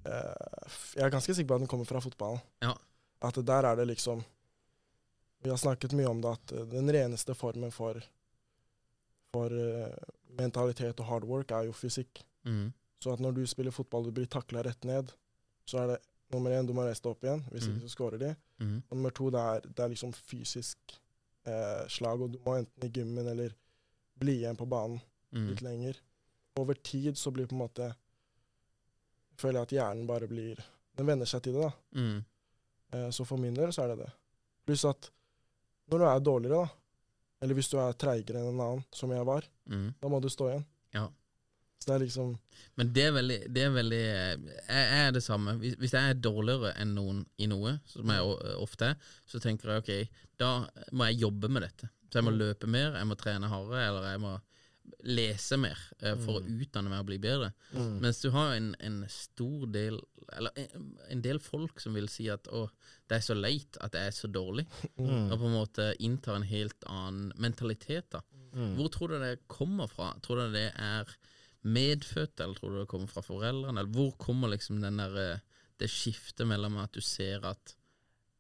Eh, 0.06 0.76
jeg 0.96 1.04
er 1.04 1.12
ganske 1.12 1.34
sikker 1.36 1.50
på 1.50 1.58
at 1.58 1.64
den 1.66 1.70
kommer 1.72 1.88
fra 1.90 2.00
fotballen. 2.04 2.40
Ja. 2.64 2.72
At 3.26 3.40
der 3.46 3.68
er 3.72 3.76
det 3.80 3.88
liksom 3.90 4.24
Vi 5.44 5.50
har 5.52 5.58
snakket 5.62 5.92
mye 5.94 6.08
om 6.10 6.22
det, 6.24 6.32
at 6.32 6.52
eh, 6.56 6.64
den 6.72 6.88
reneste 6.90 7.36
formen 7.38 7.70
for, 7.76 8.00
for 9.36 9.52
eh, 9.54 9.92
mentalitet 10.40 11.00
og 11.04 11.06
hard 11.06 11.28
work 11.30 11.52
er 11.54 11.68
jo 11.68 11.76
fysikk. 11.76 12.24
Mm. 12.46 12.74
Så 13.02 13.14
at 13.14 13.20
når 13.20 13.36
du 13.36 13.46
spiller 13.48 13.72
fotball 13.72 14.06
du 14.06 14.12
blir 14.12 14.26
takla 14.32 14.64
rett 14.64 14.84
ned, 14.86 15.12
så 15.68 15.80
er 15.84 15.88
det 15.94 15.98
nummer 16.32 16.52
én, 16.52 16.66
du 16.68 16.74
må 16.74 16.86
reise 16.86 17.02
deg 17.04 17.12
opp 17.12 17.24
igjen. 17.24 17.44
Hvis 17.52 17.68
Mm. 17.68 17.76
ikke 17.76 17.82
så 17.88 17.90
scorer 17.96 18.20
de. 18.20 18.36
Mm. 18.60 18.84
Og 18.90 18.98
nummer 18.98 19.12
to, 19.12 19.30
det 19.30 19.40
er, 19.42 19.60
det 19.62 19.80
er 19.86 19.90
liksom 19.90 20.14
fysisk 20.14 20.78
eh, 21.46 21.88
slag, 21.88 22.22
og 22.22 22.32
du 22.34 22.40
må 22.46 22.56
enten 22.58 22.84
i 22.88 22.90
gymmen 22.90 23.28
eller 23.28 23.54
bli 24.18 24.38
igjen 24.42 24.56
på 24.58 24.66
banen 24.70 25.02
Mm. 25.34 25.48
litt 25.50 25.62
lenger. 25.62 25.98
Over 26.58 26.74
tid 26.74 27.18
så 27.18 27.32
blir 27.34 27.46
på 27.48 27.54
en 27.54 27.60
måte 27.68 27.96
Føler 29.38 29.60
jeg 29.60 29.68
at 29.68 29.74
hjernen 29.76 30.08
bare 30.08 30.28
blir 30.32 30.62
Den 30.96 31.06
venner 31.10 31.26
seg 31.28 31.42
til 31.44 31.54
det, 31.58 31.62
da. 31.66 31.72
Mm. 32.00 32.24
Eh, 32.94 33.10
så 33.12 33.26
for 33.28 33.38
min 33.42 33.54
del 33.54 33.74
så 33.76 33.84
er 33.84 33.88
det 33.92 33.98
det. 34.06 34.12
Pluss 34.66 34.86
at 34.88 35.10
når 35.92 36.00
du 36.00 36.06
er 36.08 36.20
dårligere, 36.24 36.62
da, 36.64 36.70
eller 37.44 37.54
hvis 37.58 37.68
du 37.70 37.76
er 37.84 37.92
treigere 38.00 38.40
enn 38.40 38.54
en 38.54 38.62
annen, 38.64 38.86
som 38.96 39.12
jeg 39.12 39.26
var, 39.28 39.44
Mm. 39.68 39.94
da 40.02 40.08
må 40.08 40.22
du 40.22 40.30
stå 40.30 40.48
igjen. 40.54 40.66
Så 41.80 41.92
det 41.92 41.96
er 41.96 42.04
liksom 42.06 42.30
Men 42.80 42.94
det 42.96 43.04
er 43.06 43.12
veldig, 43.12 43.40
det 43.54 43.62
er 43.64 43.70
veldig 43.76 44.00
Jeg 44.02 44.86
er 45.06 45.12
det 45.16 45.24
samme. 45.24 45.54
Hvis, 45.62 45.76
hvis 45.80 45.94
jeg 45.94 46.10
er 46.10 46.14
dårligere 46.24 46.74
enn 46.82 46.96
noen 46.96 47.26
i 47.38 47.48
noe, 47.48 47.78
som 47.86 48.10
jeg 48.10 48.56
ofte 48.64 48.94
er, 48.94 48.96
så 49.30 49.40
tenker 49.44 49.70
jeg 49.76 49.84
ok, 49.84 50.18
da 50.42 50.50
må 50.92 51.06
jeg 51.12 51.22
jobbe 51.28 51.50
med 51.52 51.62
dette. 51.68 51.90
Så 52.10 52.20
jeg 52.22 52.24
må 52.28 52.32
Mm. 52.32 52.40
løpe 52.40 52.68
mer, 52.68 52.96
jeg 52.96 53.08
må 53.08 53.16
trene 53.20 53.48
hardere, 53.52 53.88
eller 53.90 54.04
jeg 54.12 54.20
må 54.24 54.34
lese 55.04 55.58
mer 55.58 55.78
eh, 56.02 56.16
for 56.16 56.40
Mm. 56.42 56.46
å 56.46 56.62
utdanne 56.66 56.90
meg 56.90 57.00
og 57.00 57.06
bli 57.08 57.18
bedre. 57.18 57.52
Mens 57.74 58.22
du 58.22 58.30
har 58.32 58.54
en, 58.56 58.76
en 58.80 59.06
stor 59.10 59.66
del 59.68 60.00
Eller 60.36 60.52
en, 60.58 60.86
en 61.10 61.22
del 61.22 61.38
folk 61.40 61.80
som 61.80 61.94
vil 61.94 62.08
si 62.10 62.28
at 62.34 62.48
å, 62.50 62.64
det 63.08 63.18
er 63.20 63.22
så 63.22 63.36
leit 63.38 63.78
at 63.86 63.94
jeg 63.94 64.08
er 64.10 64.16
så 64.16 64.28
dårlig, 64.32 64.66
Mm. 64.98 65.30
og 65.32 65.38
på 65.40 65.46
en 65.46 65.54
måte 65.54 65.96
inntar 66.00 66.36
en 66.40 66.48
helt 66.50 66.84
annen 66.90 67.32
mentalitet. 67.38 68.10
da. 68.12 68.22
Mm. 68.56 68.76
Hvor 68.80 68.90
tror 68.90 69.08
du 69.14 69.20
det 69.20 69.36
kommer 69.48 69.88
fra? 69.88 70.14
Tror 70.26 70.36
du 70.48 70.52
det 70.58 70.72
er 70.76 71.06
medfødt, 71.66 72.40
eller 72.40 72.54
tror 72.58 72.70
du 72.76 72.80
det 72.84 72.88
kommer 72.92 73.10
fra 73.12 73.24
foreldrene? 73.26 73.80
Eller 73.82 73.92
hvor 73.92 74.14
kommer 74.22 74.52
liksom 74.54 74.80
den 74.84 74.98
der, 75.02 75.16
eh, 75.18 75.40
det 75.82 75.90
skiftet 75.92 76.48
mellom 76.48 76.78
at 76.82 76.94
du 76.96 77.02
ser 77.02 77.44
at 77.46 77.76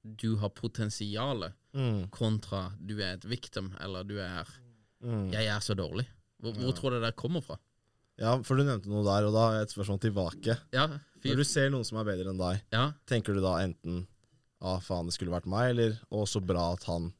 du 0.05 0.36
har 0.38 0.50
potensialet, 0.53 1.53
Mm. 1.75 2.10
kontra 2.10 2.72
du 2.79 2.94
er 3.01 3.13
et 3.17 3.25
victim, 3.25 3.74
eller 3.82 4.03
du 4.03 4.17
er 4.20 4.46
Mm. 5.03 5.29
'jeg 5.32 5.46
er 5.48 5.60
så 5.60 5.75
dårlig'? 5.75 6.08
Hvor, 6.41 6.53
hvor 6.53 6.67
Ja. 6.67 6.72
tror 6.72 6.89
du 6.91 6.96
det 7.01 7.01
der 7.01 7.12
kommer 7.12 7.41
fra? 7.41 7.58
Ja, 8.17 8.41
for 8.41 8.55
du 8.55 8.63
nevnte 8.63 8.88
noe 8.88 9.03
der, 9.03 9.25
og 9.27 9.34
da 9.34 9.39
har 9.50 9.53
jeg 9.53 9.62
et 9.63 9.74
spørsmål 9.75 10.00
tilbake. 10.00 10.58
Ja, 10.72 10.88
Når 11.25 11.36
du 11.36 11.44
ser 11.44 11.70
noen 11.70 11.84
som 11.84 11.98
er 11.98 12.03
bedre 12.05 12.29
enn 12.29 12.38
deg, 12.38 12.62
Ja. 12.72 12.91
tenker 13.08 13.34
du 13.34 13.41
da 13.41 13.58
enten 13.65 14.08
ah, 14.62 14.79
faen, 14.79 15.05
det 15.05 15.13
skulle 15.13 15.32
vært 15.32 15.46
meg, 15.48 15.72
eller 15.72 16.00
å, 16.12 16.25
så 16.25 16.39
bra 16.39 16.74
at 16.74 16.84
han, 16.86 17.13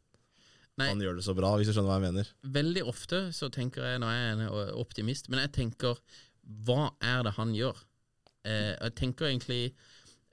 Nei. 0.78 0.90
han 0.92 1.00
gjør 1.00 1.16
det 1.16 1.24
så 1.24 1.34
bra, 1.38 1.54
hvis 1.56 1.70
du 1.70 1.74
skjønner 1.76 1.92
hva 1.94 1.98
jeg 2.02 2.06
mener? 2.10 2.30
Veldig 2.58 2.82
ofte 2.92 3.20
så 3.36 3.48
tenker 3.54 3.86
jeg, 3.88 4.00
når 4.04 4.12
jeg 4.12 4.24
er 4.26 4.32
en 4.34 4.72
optimist, 4.82 5.30
men 5.32 5.40
jeg 5.46 5.54
tenker 5.56 6.02
hva 6.68 6.90
er 7.00 7.24
det 7.24 7.32
han 7.38 7.54
gjør? 7.56 7.78
Eh, 8.46 8.74
jeg 8.76 8.96
tenker 9.00 9.30
egentlig 9.32 9.62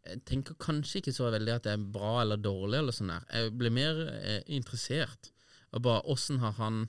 Jeg 0.02 0.18
tenker 0.26 0.56
kanskje 0.58 0.98
ikke 0.98 1.12
så 1.14 1.28
veldig 1.30 1.52
at 1.54 1.62
det 1.68 1.72
er 1.76 1.84
bra 1.94 2.16
eller 2.24 2.36
dårlig, 2.42 2.80
eller 2.80 2.92
sånn 2.92 3.12
der. 3.14 3.22
Jeg 3.32 3.52
blir 3.56 3.70
mer 3.70 4.00
eh, 4.18 4.40
interessert 4.50 5.30
Og 5.72 5.84
bare 5.86 6.02
åssen 6.10 6.40
har 6.42 6.52
han 6.58 6.80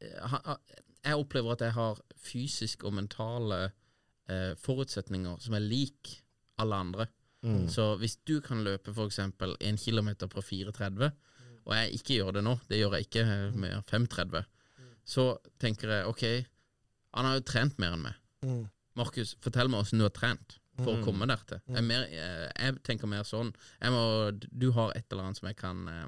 eh, 0.00 0.22
ha- 0.30 0.56
Jeg 1.02 1.18
opplever 1.18 1.52
at 1.56 1.64
jeg 1.66 1.74
har 1.74 1.98
fysiske 2.22 2.86
og 2.86 2.94
mentale 2.94 3.58
eh, 4.30 4.52
forutsetninger 4.62 5.40
som 5.42 5.54
er 5.58 5.64
lik 5.66 6.12
alle 6.62 6.78
andre. 6.78 7.08
Mm. 7.42 7.64
Så 7.68 7.96
hvis 7.98 8.14
du 8.24 8.36
kan 8.40 8.62
løpe 8.62 8.92
f.eks. 8.94 9.18
en 9.18 9.76
kilometer 9.82 10.28
på 10.30 10.40
4,30, 10.46 11.10
og 11.66 11.74
jeg 11.76 11.92
ikke 11.98 12.16
gjør 12.18 12.32
det 12.38 12.42
nå, 12.44 12.56
det 12.68 12.78
gjør 12.80 12.96
jeg 12.98 13.06
ikke 13.08 13.22
eh, 13.26 13.50
med 13.54 13.84
5,30, 13.90 14.44
så 15.04 15.26
tenker 15.62 15.90
jeg 15.96 16.06
ok, 16.10 16.24
han 17.14 17.28
har 17.28 17.34
jo 17.38 17.44
trent 17.52 17.78
mer 17.82 17.92
enn 17.96 18.02
meg. 18.08 18.14
mm. 18.46 18.64
Markus, 18.96 19.36
fortell 19.40 19.70
meg 19.72 19.80
åssen 19.86 19.98
du 20.02 20.04
har 20.04 20.12
trent 20.12 20.58
for 20.82 20.92
Mm. 20.96 21.00
å 21.00 21.04
komme 21.04 21.26
der 21.28 21.40
til. 21.48 21.60
Jeg, 21.68 21.76
er 21.78 21.82
mer, 21.86 22.02
jeg, 22.08 22.50
jeg 22.58 22.82
tenker 22.82 23.06
mer 23.08 23.22
sånn 23.28 23.50
må, 23.92 24.02
Du 24.50 24.70
har 24.72 24.92
et 24.96 25.04
eller 25.12 25.24
annet 25.28 25.36
som 25.38 25.48
jeg 25.48 25.56
kan 25.56 25.82
eh, 25.88 26.06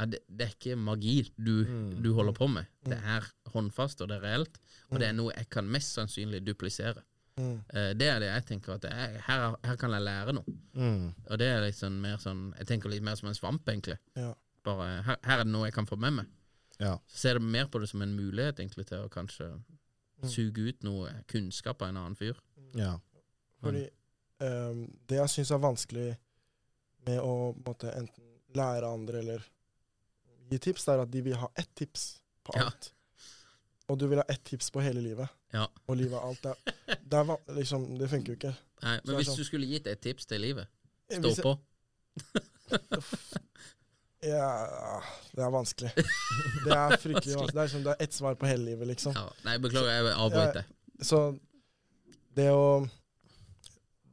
ja, 0.00 0.06
det, 0.06 0.20
det 0.28 0.46
er 0.46 0.54
ikke 0.56 0.76
magi 0.80 1.30
du, 1.36 1.64
Mm. 1.68 2.02
du 2.02 2.12
holder 2.16 2.32
på 2.36 2.48
med. 2.48 2.66
Det 2.84 2.96
er 2.98 3.26
håndfast, 3.52 4.00
og 4.00 4.08
det 4.08 4.16
er 4.16 4.24
reelt, 4.28 4.58
og 4.90 4.98
det 5.00 5.08
er 5.08 5.12
noe 5.16 5.32
jeg 5.36 5.48
kan 5.52 5.68
mest 5.68 5.92
sannsynlig 5.96 6.40
duplisere. 6.46 7.02
Mm. 7.38 7.56
Eh, 7.72 7.90
det 7.96 8.08
er 8.10 8.18
det 8.20 8.28
jeg 8.32 8.44
tenker 8.48 8.74
at 8.74 8.84
er, 8.90 9.18
her, 9.26 9.56
her 9.64 9.76
kan 9.80 9.92
jeg 9.94 10.02
lære 10.02 10.32
noe. 10.36 10.56
Mm. 10.74 11.06
Og 11.30 11.38
det 11.38 11.46
er 11.48 11.60
liksom 11.64 12.00
mer 12.02 12.16
sånn 12.20 12.54
Jeg 12.58 12.66
tenker 12.66 12.90
litt 12.92 13.02
mer 13.06 13.14
som 13.16 13.28
en 13.30 13.34
svamp, 13.38 13.68
egentlig. 13.68 13.96
Ja. 14.18 14.34
Bare, 14.64 14.88
her, 15.06 15.16
her 15.24 15.38
er 15.40 15.44
det 15.44 15.52
noe 15.54 15.68
jeg 15.70 15.74
kan 15.74 15.86
få 15.88 15.96
med 15.96 16.12
meg. 16.18 16.26
Ja. 16.80 16.96
Så 17.08 17.16
ser 17.22 17.38
jeg 17.38 17.42
mer 17.44 17.66
på 17.72 17.80
det 17.80 17.88
som 17.88 18.02
en 18.02 18.16
mulighet 18.16 18.60
egentlig 18.60 18.86
til 18.90 19.04
å 19.06 19.12
kanskje 19.12 19.52
Mm. 20.20 20.28
suge 20.28 20.64
ut 20.68 20.82
noe 20.84 21.08
kunnskap 21.32 21.80
av 21.80 21.88
en 21.88 21.96
annen 21.96 22.16
fyr. 22.18 22.36
ja. 22.76 22.98
Fordi 23.62 23.86
um, 24.44 24.82
det 25.08 25.16
jeg 25.16 25.28
syns 25.32 25.50
er 25.50 25.62
vanskelig 25.62 26.08
med 27.06 27.18
å 27.24 27.54
en 27.54 27.62
måte, 27.64 27.88
enten 27.96 28.26
lære 28.52 28.84
andre 28.88 29.18
eller 29.22 29.46
gi 30.50 30.58
tips, 30.58 30.84
det 30.84 30.92
er 30.94 31.02
at 31.06 31.10
de 31.10 31.22
vil 31.24 31.36
ha 31.40 31.48
ett 31.56 31.70
tips 31.74 32.20
på 32.44 32.52
Ja. 32.56 32.68
Og 33.90 33.98
du 33.98 34.04
vil 34.06 34.20
ha 34.22 34.24
ett 34.30 34.42
tips 34.46 34.68
på 34.70 34.82
hele 34.84 35.02
livet. 35.02 35.28
Ja. 35.52 35.64
Og 35.90 35.96
livet 35.98 36.14
er 36.14 36.26
alt. 36.28 36.44
Det, 36.44 36.76
det, 37.10 37.18
er, 37.20 37.32
liksom, 37.56 37.88
det 37.98 38.08
funker 38.12 38.32
jo 38.34 38.38
ikke. 38.38 38.52
Nei, 38.84 38.92
men 39.04 39.16
hvis 39.18 39.28
sånn- 39.32 39.40
du 39.42 39.44
skulle 39.48 39.66
gitt 39.66 39.88
et 39.90 40.00
tips 40.04 40.28
til 40.30 40.40
livet, 40.44 40.70
stå 41.10 41.32
jeg- 41.34 41.42
på. 41.42 41.56
Ja, 44.20 45.00
det 45.32 45.40
er 45.46 45.50
vanskelig. 45.54 45.90
Det 45.96 46.74
er 46.76 46.96
fryktelig 47.00 47.36
vanskelig. 47.38 47.54
Det 47.54 47.60
er, 47.60 47.64
liksom, 47.64 47.84
det 47.86 47.92
er 47.94 48.04
ett 48.04 48.12
svar 48.16 48.34
på 48.36 48.46
hele 48.50 48.66
livet, 48.68 48.90
liksom. 48.92 49.14
Ja, 49.16 49.26
nei, 49.46 49.54
beklager, 49.64 49.94
jeg 49.96 50.12
avbryter. 50.12 50.66
Ja, 50.68 51.04
Så 51.08 51.20
det 52.36 52.50
å 52.52 52.84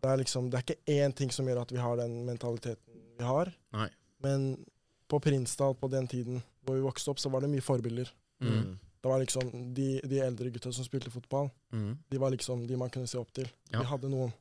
Det 0.01 0.09
er 0.13 0.17
liksom 0.21 0.47
Det 0.49 0.57
er 0.57 0.63
ikke 0.63 0.93
én 1.03 1.13
ting 1.17 1.31
som 1.33 1.45
gjør 1.49 1.61
at 1.65 1.71
vi 1.73 1.81
har 1.83 1.97
den 1.99 2.21
mentaliteten 2.25 3.01
vi 3.17 3.23
har. 3.27 3.51
Nei. 3.75 3.89
Men 4.23 4.65
på 5.09 5.19
Prinsdal 5.23 5.75
på 5.75 5.89
den 5.91 6.07
tiden 6.07 6.41
hvor 6.63 6.75
vi 6.77 6.83
vokste 6.85 7.11
opp, 7.11 7.19
så 7.19 7.29
var 7.31 7.41
det 7.43 7.49
mye 7.51 7.63
forbilder. 7.63 8.09
Mm. 8.43 8.77
Det 9.07 9.11
var 9.13 9.21
liksom 9.23 9.73
De, 9.73 9.87
de 10.03 10.19
eldre 10.19 10.49
gutta 10.51 10.71
som 10.75 10.85
spilte 10.85 11.11
fotball, 11.13 11.49
Mm. 11.73 11.97
de 12.09 12.17
var 12.19 12.31
liksom 12.31 12.65
de 12.67 12.75
man 12.77 12.89
kunne 12.91 13.07
se 13.07 13.17
opp 13.17 13.31
til. 13.33 13.47
Ja. 13.71 13.79
De 13.79 13.85
hadde 13.87 14.09
noen. 14.11 14.33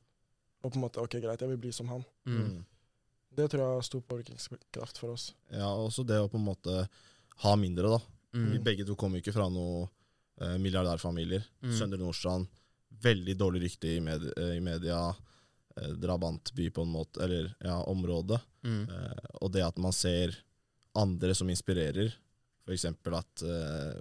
Og 0.65 0.73
på 0.73 0.77
en 0.79 0.83
måte 0.83 0.99
OK, 1.03 1.17
greit, 1.23 1.41
jeg 1.41 1.49
vil 1.53 1.59
bli 1.63 1.71
som 1.73 1.87
han. 1.89 2.05
Mm. 2.27 2.65
Det 3.37 3.47
tror 3.53 3.61
jeg 3.63 3.75
har 3.77 3.83
stor 3.87 4.01
påvirkningskraft 4.09 4.99
for 4.99 5.13
oss. 5.13 5.35
ja, 5.53 5.69
også 5.69 6.05
det 6.07 6.19
å 6.19 6.29
på 6.33 6.39
en 6.41 6.47
måte 6.49 6.89
ha 7.45 7.57
mindre, 7.57 7.91
da. 7.97 7.99
Vi 8.33 8.59
Mm. 8.59 8.65
begge 8.65 8.85
to 8.87 8.95
kommer 8.97 9.19
ikke 9.23 9.33
fra 9.33 9.49
noen 9.49 9.89
eh, 10.41 10.57
milliardærfamilier. 10.59 11.45
Mm. 11.63 11.73
Søndre 11.79 11.99
Nordstrand, 11.99 12.47
veldig 13.03 13.37
dårlig 13.39 13.63
rykte 13.63 13.89
i, 13.97 14.01
med, 14.01 14.23
eh, 14.37 14.57
i 14.57 14.61
media. 14.61 15.15
Eh, 15.77 15.93
drabantby 15.93 16.71
på 16.71 16.83
en 16.83 16.89
måte, 16.93 17.21
eller 17.23 17.55
ja, 17.61 17.79
område. 17.85 18.41
Mm. 18.65 18.89
Eh, 18.91 19.27
og 19.41 19.53
det 19.53 19.63
at 19.65 19.77
man 19.79 19.93
ser 19.93 20.35
andre 20.95 21.35
som 21.35 21.49
inspirerer. 21.49 22.13
F.eks. 22.67 22.85
at 22.89 23.43
eh, 23.45 24.01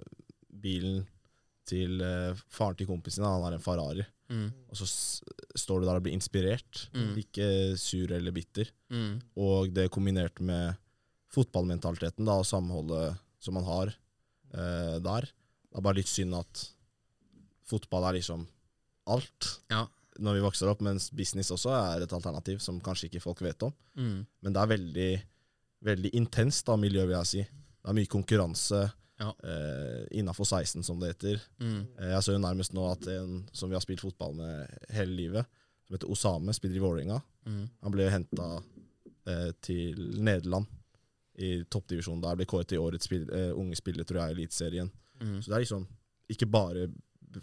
bilen 0.66 1.04
til 1.66 1.98
uh, 2.02 2.34
faren 2.52 2.76
til 2.78 2.86
kompisen 2.90 3.24
han 3.26 3.42
har 3.46 3.54
en 3.56 3.62
Ferrari. 3.64 4.04
Mm. 4.30 4.48
Og 4.70 4.78
så 4.78 4.86
står 5.58 5.80
du 5.82 5.86
der 5.86 5.98
og 6.00 6.04
blir 6.04 6.14
inspirert, 6.18 6.88
Mm. 6.94 7.12
ikke 7.22 7.46
sur 7.78 8.10
eller 8.14 8.34
bitter. 8.34 8.70
Mm. 8.90 9.20
Og 9.38 9.70
det 9.74 9.88
kombinert 9.94 10.38
med 10.42 10.76
fotballmentaliteten 11.34 12.26
da, 12.26 12.38
og 12.40 12.46
samholdet 12.46 13.16
som 13.42 13.54
man 13.58 13.66
har 13.66 13.92
uh, 14.54 14.96
der. 15.02 15.26
Det 15.26 15.78
er 15.80 15.84
bare 15.84 15.98
litt 16.00 16.10
synd 16.10 16.34
at 16.38 16.62
fotball 17.66 18.06
er 18.08 18.18
liksom 18.20 18.46
alt 19.10 19.50
Ja. 19.70 19.84
når 20.18 20.38
vi 20.38 20.44
vokser 20.46 20.70
opp, 20.70 20.80
mens 20.86 21.10
business 21.14 21.50
også 21.52 21.70
er 21.76 22.02
et 22.06 22.12
alternativ 22.14 22.58
som 22.64 22.78
kanskje 22.80 23.10
ikke 23.10 23.22
folk 23.22 23.42
vet 23.44 23.62
om. 23.66 23.74
Mm. 23.98 24.26
Men 24.42 24.52
det 24.54 24.62
er 24.62 24.70
veldig, 24.72 25.10
veldig 25.90 26.12
intenst 26.16 26.66
da, 26.66 26.76
miljø, 26.80 27.04
vil 27.06 27.18
jeg 27.18 27.30
si. 27.32 27.42
Det 27.42 27.90
er 27.92 27.98
mye 27.98 28.10
konkurranse 28.10 28.80
Ja. 29.18 29.30
eh, 29.44 30.06
innafor 30.18 30.44
16, 30.44 30.82
som 30.84 31.00
det 31.00 31.14
heter. 31.14 31.40
Mm. 31.60 31.86
Eh, 31.98 32.10
jeg 32.12 32.22
så 32.22 32.32
jo 32.34 32.38
nærmest 32.42 32.74
nå 32.76 32.84
at 32.92 33.06
en 33.08 33.48
som 33.52 33.70
vi 33.70 33.74
har 33.78 33.80
spilt 33.84 34.00
fotball 34.04 34.34
med 34.36 34.68
hele 34.92 35.14
livet, 35.16 35.46
som 35.86 35.94
heter 35.96 36.10
Osame, 36.10 36.52
spiller 36.52 36.76
i 36.76 36.82
Vålerenga. 36.84 37.20
Mm. 37.46 37.62
Han 37.82 37.92
ble 37.94 38.10
henta 38.10 38.48
eh, 39.26 39.52
til 39.62 39.96
Nederland 40.20 40.66
i 41.38 41.62
toppdivisjonen 41.70 42.20
der. 42.22 42.36
Ble 42.36 42.46
kåret 42.48 42.68
til 42.68 42.78
årets 42.84 43.04
spil, 43.08 43.24
eh, 43.32 43.52
unge 43.56 43.76
spiller, 43.76 44.04
tror 44.04 44.20
jeg, 44.24 44.30
i 44.34 44.36
Eliteserien. 44.40 44.90
Mm. 45.22 45.40
Så 45.42 45.48
det 45.48 45.56
er 45.56 45.64
liksom 45.64 45.86
ikke 46.28 46.46
bare 46.50 46.88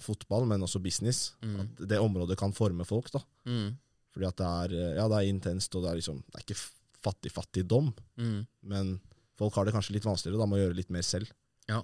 fotball, 0.01 0.45
men 0.49 0.61
også 0.65 0.79
business. 0.81 1.33
Mm. 1.41 1.59
At 1.61 1.83
det 1.89 1.99
området 2.01 2.37
kan 2.37 2.53
forme 2.53 2.85
folk. 2.85 3.11
da. 3.13 3.19
Mm. 3.45 3.75
Fordi 4.13 4.27
at 4.29 4.37
det 4.37 4.45
er, 4.45 4.73
eh, 4.77 4.95
ja, 4.97 5.07
det 5.09 5.17
er 5.17 5.29
intenst, 5.33 5.73
og 5.75 5.83
det 5.83 5.89
er 5.91 5.95
liksom 6.01 6.23
Det 6.29 6.35
er 6.35 6.45
ikke 6.45 6.61
fattig-fattigdom, 7.03 7.93
Mm. 8.17 8.45
men 8.63 8.99
folk 9.37 9.53
har 9.55 9.65
det 9.65 9.73
kanskje 9.73 9.93
litt 9.93 10.05
vanskeligere 10.05 10.39
da 10.39 10.45
med 10.45 10.59
å 10.59 10.63
gjøre 10.67 10.75
litt 10.77 10.89
mer 10.89 11.01
selv. 11.01 11.27
Ja. 11.69 11.81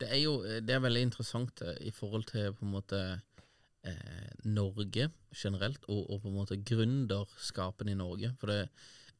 Det 0.00 0.10
er 0.12 0.20
jo 0.20 0.34
det 0.42 0.74
er 0.74 0.82
veldig 0.84 1.02
interessant 1.06 1.62
eh, 1.64 1.78
i 1.88 1.92
forhold 1.94 2.26
til 2.28 2.52
på 2.52 2.66
en 2.66 2.74
måte 2.74 3.00
eh, 3.86 4.32
Norge 4.44 5.10
generelt, 5.34 5.84
og, 5.88 6.10
og 6.10 6.22
på 6.22 6.28
en 6.28 6.36
måte 6.36 6.58
gründerskapen 6.60 7.88
i 7.88 7.96
Norge. 7.96 8.34
For 8.40 8.52
det, 8.52 8.68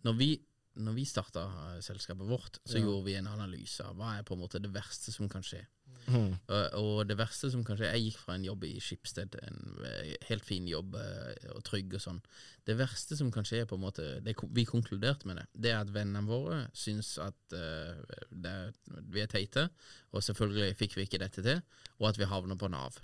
når 0.04 0.18
vi 0.20 0.30
når 0.76 0.92
vi 0.92 1.06
starta 1.08 1.46
selskapet 1.80 2.28
vårt, 2.28 2.58
så 2.68 2.76
Ja. 2.76 2.84
gjorde 2.84 3.06
vi 3.06 3.14
en 3.16 3.26
analyse 3.30 3.80
av 3.80 3.96
hva 3.96 4.18
er 4.18 4.26
på 4.28 4.34
en 4.36 4.42
måte 4.42 4.60
det 4.60 4.68
verste 4.74 5.10
som 5.14 5.28
kan 5.32 5.40
skje. 5.40 5.62
Og, 6.06 6.66
og 6.78 6.98
det 7.08 7.16
verste 7.18 7.48
som 7.50 7.64
kanskje 7.66 7.88
Jeg 7.90 8.04
gikk 8.04 8.20
fra 8.22 8.36
en 8.36 8.44
jobb 8.46 8.66
i 8.68 8.76
Skipsted, 8.82 9.34
en 9.42 9.86
eh, 9.88 10.12
helt 10.28 10.46
fin 10.46 10.66
jobb 10.70 10.94
eh, 11.00 11.48
og 11.54 11.64
trygg 11.66 11.96
og 11.98 12.02
sånn. 12.02 12.20
Det 12.66 12.76
verste 12.78 13.18
som 13.18 13.32
kan 13.34 13.46
skje, 13.46 13.64
på 13.66 13.78
en 13.78 13.82
måte 13.82 14.06
det, 14.24 14.36
Vi 14.54 14.66
konkluderte 14.68 15.28
med 15.28 15.40
det. 15.40 15.46
Det 15.66 15.72
er 15.72 15.80
at 15.80 15.92
vennene 15.94 16.26
våre 16.28 16.64
syns 16.76 17.16
at 17.22 17.54
uh, 17.54 17.98
det, 18.30 18.54
vi 19.10 19.22
er 19.22 19.30
teite, 19.30 19.68
og 20.12 20.24
selvfølgelig 20.26 20.78
fikk 20.78 20.96
vi 20.98 21.06
ikke 21.06 21.22
dette 21.22 21.44
til, 21.46 21.62
og 22.00 22.10
at 22.10 22.18
vi 22.20 22.30
havner 22.30 22.58
på 22.58 22.70
Nav. 22.70 22.98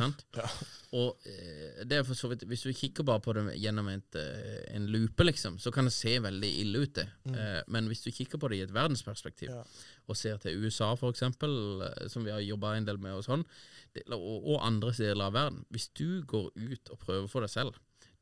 Sant? 0.00 0.24
Ja. 0.36 0.48
Og 0.92 1.22
eh, 1.28 1.82
det 1.88 1.98
er 1.98 2.04
for 2.04 2.18
så 2.18 2.28
vidt 2.28 2.42
Hvis 2.50 2.64
du 2.66 2.72
kikker 2.76 3.06
bare 3.06 3.22
på 3.24 3.32
det 3.36 3.54
gjennom 3.62 3.88
et, 3.92 4.18
eh, 4.18 4.64
en 4.76 4.88
lupe, 4.92 5.24
liksom, 5.24 5.58
så 5.62 5.72
kan 5.72 5.88
det 5.88 5.94
se 5.96 6.18
veldig 6.20 6.50
ille 6.64 6.82
ut, 6.84 6.94
det. 6.98 7.06
Mm. 7.24 7.36
men 7.72 7.88
hvis 7.88 8.02
du 8.04 8.10
kikker 8.12 8.40
på 8.40 8.50
det 8.52 8.58
i 8.58 8.64
et 8.66 8.74
verdensperspektiv, 8.74 9.48
Ja. 9.52 9.62
og 10.08 10.16
ser 10.16 10.36
til 10.42 10.58
USA 10.64 10.92
eh, 10.92 12.08
som 12.08 12.24
vi 12.24 12.34
har 12.34 12.40
jobba 12.40 12.74
en 12.76 12.84
del 12.88 12.98
med 12.98 13.14
og 13.14 13.24
sånn, 13.24 13.46
og, 14.10 14.58
andre 14.64 14.92
deler 14.96 15.26
av 15.26 15.34
verden 15.36 15.64
Hvis 15.70 15.88
du 15.94 16.22
går 16.24 16.50
ut 16.56 16.90
og 16.90 16.98
prøver 16.98 17.28
for 17.28 17.40
deg 17.40 17.50
selv, 17.50 17.74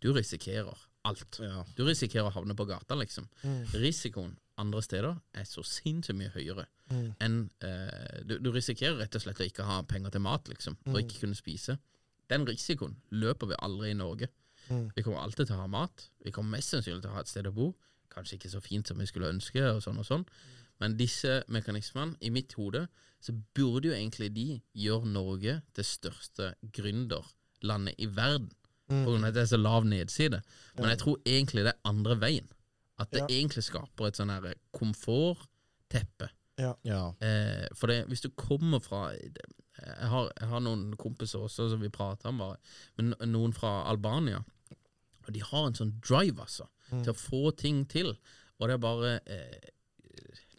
du 0.02 0.12
risikerer 0.12 0.76
alt. 1.04 1.38
Ja. 1.40 1.64
Du 1.76 1.84
risikerer 1.84 2.28
å 2.28 2.34
havne 2.34 2.54
på 2.56 2.66
gata, 2.68 2.94
liksom. 2.94 3.28
Risikoen 3.72 4.36
andre 4.60 4.82
steder 4.82 5.16
er 5.34 5.46
så 5.48 5.62
sinnssykt 5.64 6.18
mye 6.18 6.32
høyere 6.34 6.66
Mm. 6.90 7.12
enn 7.22 7.50
eh, 7.62 8.22
du, 8.26 8.38
du 8.42 8.50
risikerer 8.50 8.96
rett 8.98 9.14
og 9.14 9.22
slett 9.22 9.40
å 9.40 9.46
ikke 9.46 9.62
ha 9.68 9.80
penger 9.86 10.10
til 10.10 10.24
mat, 10.24 10.48
liksom, 10.50 10.76
og 10.90 10.98
ikke 10.98 11.20
kunne 11.22 11.38
spise. 11.38 11.76
Den 12.30 12.46
risikoen 12.48 12.96
løper 13.10 13.46
vi 13.52 13.58
aldri 13.62 13.90
i 13.92 13.98
Norge. 13.98 14.28
Mm. 14.70 14.88
Vi 14.96 15.02
kommer 15.02 15.22
alltid 15.22 15.46
til 15.46 15.56
å 15.56 15.60
ha 15.64 15.68
mat. 15.70 16.08
Vi 16.24 16.30
kommer 16.34 16.58
mest 16.58 16.70
sannsynlig 16.74 17.02
til 17.04 17.10
å 17.10 17.14
ha 17.14 17.22
et 17.24 17.30
sted 17.30 17.46
å 17.46 17.54
bo. 17.54 17.68
Kanskje 18.10 18.38
ikke 18.38 18.50
så 18.50 18.60
fint 18.62 18.86
som 18.90 18.98
vi 18.98 19.06
skulle 19.06 19.30
ønske, 19.30 19.62
og 19.70 19.82
sånn 19.84 19.98
og 20.02 20.06
sånn. 20.06 20.26
Men 20.80 20.96
disse 20.96 21.40
mekanismene, 21.52 22.16
i 22.24 22.30
mitt 22.34 22.54
hode, 22.58 22.86
så 23.20 23.34
burde 23.54 23.90
jo 23.90 23.94
egentlig 23.94 24.30
de 24.34 24.46
gjøre 24.80 25.10
Norge 25.12 25.58
til 25.76 25.84
største 25.86 26.54
gründerlandet 26.72 27.98
i 27.98 28.06
verden. 28.06 28.50
Mm. 28.90 29.04
På 29.04 29.12
grunn 29.12 29.26
av 29.26 29.30
at 29.30 29.36
det 29.36 29.42
er 29.44 29.50
så 29.52 29.60
lav 29.60 29.84
nedside. 29.86 30.40
Men 30.78 30.90
jeg 30.90 31.02
tror 31.04 31.20
egentlig 31.28 31.66
det 31.68 31.74
er 31.76 31.90
andre 31.90 32.16
veien. 32.18 32.48
At 32.98 33.10
det 33.12 33.20
Ja. 33.20 33.26
egentlig 33.28 33.64
skaper 33.64 34.06
et 34.08 34.16
sånn 34.16 34.32
komfortteppe. 34.72 36.30
Ja. 36.60 36.74
Ja. 36.86 37.02
Eh, 37.24 37.66
for 37.78 37.90
det, 37.90 38.04
hvis 38.10 38.22
du 38.24 38.30
kommer 38.36 38.82
fra 38.84 39.08
jeg 39.80 40.08
har, 40.12 40.30
jeg 40.36 40.48
har 40.50 40.60
noen 40.60 40.90
kompiser 41.00 41.40
også 41.40 41.70
som 41.72 41.80
vi 41.80 41.88
prater 41.92 42.28
om, 42.28 42.40
bare, 42.42 42.58
men 42.98 43.14
noen 43.30 43.54
fra 43.56 43.78
Albania. 43.88 44.42
Og 45.24 45.30
de 45.32 45.40
har 45.44 45.66
en 45.66 45.76
sånn 45.78 45.94
drive, 46.04 46.42
altså, 46.42 46.66
til 46.90 47.12
å 47.12 47.16
få 47.16 47.50
ting 47.56 47.84
til. 47.88 48.12
Og 48.58 48.68
det 48.68 48.76
er 48.76 48.82
bare 48.82 49.12
eh, 49.24 49.70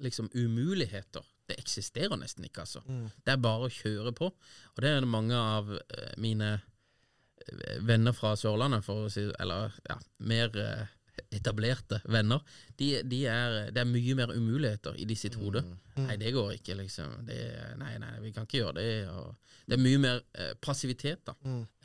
liksom 0.02 0.32
umuligheter. 0.34 1.26
Det 1.50 1.60
eksisterer 1.60 2.18
nesten 2.18 2.48
ikke, 2.48 2.64
altså. 2.66 2.82
Det 3.26 3.34
er 3.36 3.42
bare 3.44 3.68
å 3.68 3.74
kjøre 3.74 4.14
på. 4.18 4.32
Og 4.32 4.82
det 4.82 4.90
er 4.90 5.04
det 5.04 5.12
mange 5.12 5.38
av 5.38 5.70
eh, 5.76 6.14
mine 6.22 6.54
eh, 6.56 7.78
venner 7.86 8.16
fra 8.16 8.34
Sørlandet, 8.40 8.86
for 8.88 9.06
å 9.06 9.12
si 9.12 9.28
Eller 9.44 9.76
ja, 9.90 10.00
mer 10.32 10.58
eh, 10.58 10.88
etablerte 11.34 12.02
venner. 12.12 12.42
De, 12.80 12.90
de 13.08 13.20
er, 13.30 13.58
det 13.74 13.84
er 13.84 13.90
mye 13.90 14.16
mer 14.18 14.34
umuligheter 14.34 14.98
i 15.00 15.06
de 15.10 15.18
sitt 15.20 15.38
hode. 15.40 15.64
Nei, 16.00 16.16
det 16.22 16.34
går 16.36 16.56
ikke, 16.58 16.78
liksom. 16.80 17.20
Det, 17.28 17.38
nei, 17.82 17.94
nei, 18.02 18.14
vi 18.24 18.34
kan 18.36 18.48
ikke 18.48 18.62
gjøre 18.64 18.78
det. 18.80 18.88
Og 19.12 19.68
det 19.68 19.78
er 19.78 19.84
mye 19.84 20.02
mer 20.02 20.24
eh, 20.34 20.56
passivitet, 20.64 21.24
da. 21.28 21.36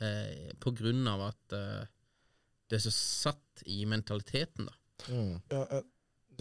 Eh, 0.03 0.49
på 0.59 0.73
grunn 0.77 1.07
av 1.11 1.27
at 1.29 1.57
eh, 1.57 1.85
det 2.67 2.79
er 2.79 2.83
så 2.87 2.95
satt 2.95 3.63
i 3.69 3.83
mentaliteten, 3.89 4.67
da. 4.67 4.75
Mm. 5.13 5.33
Ja, 5.53 5.61
jeg, 5.61 5.83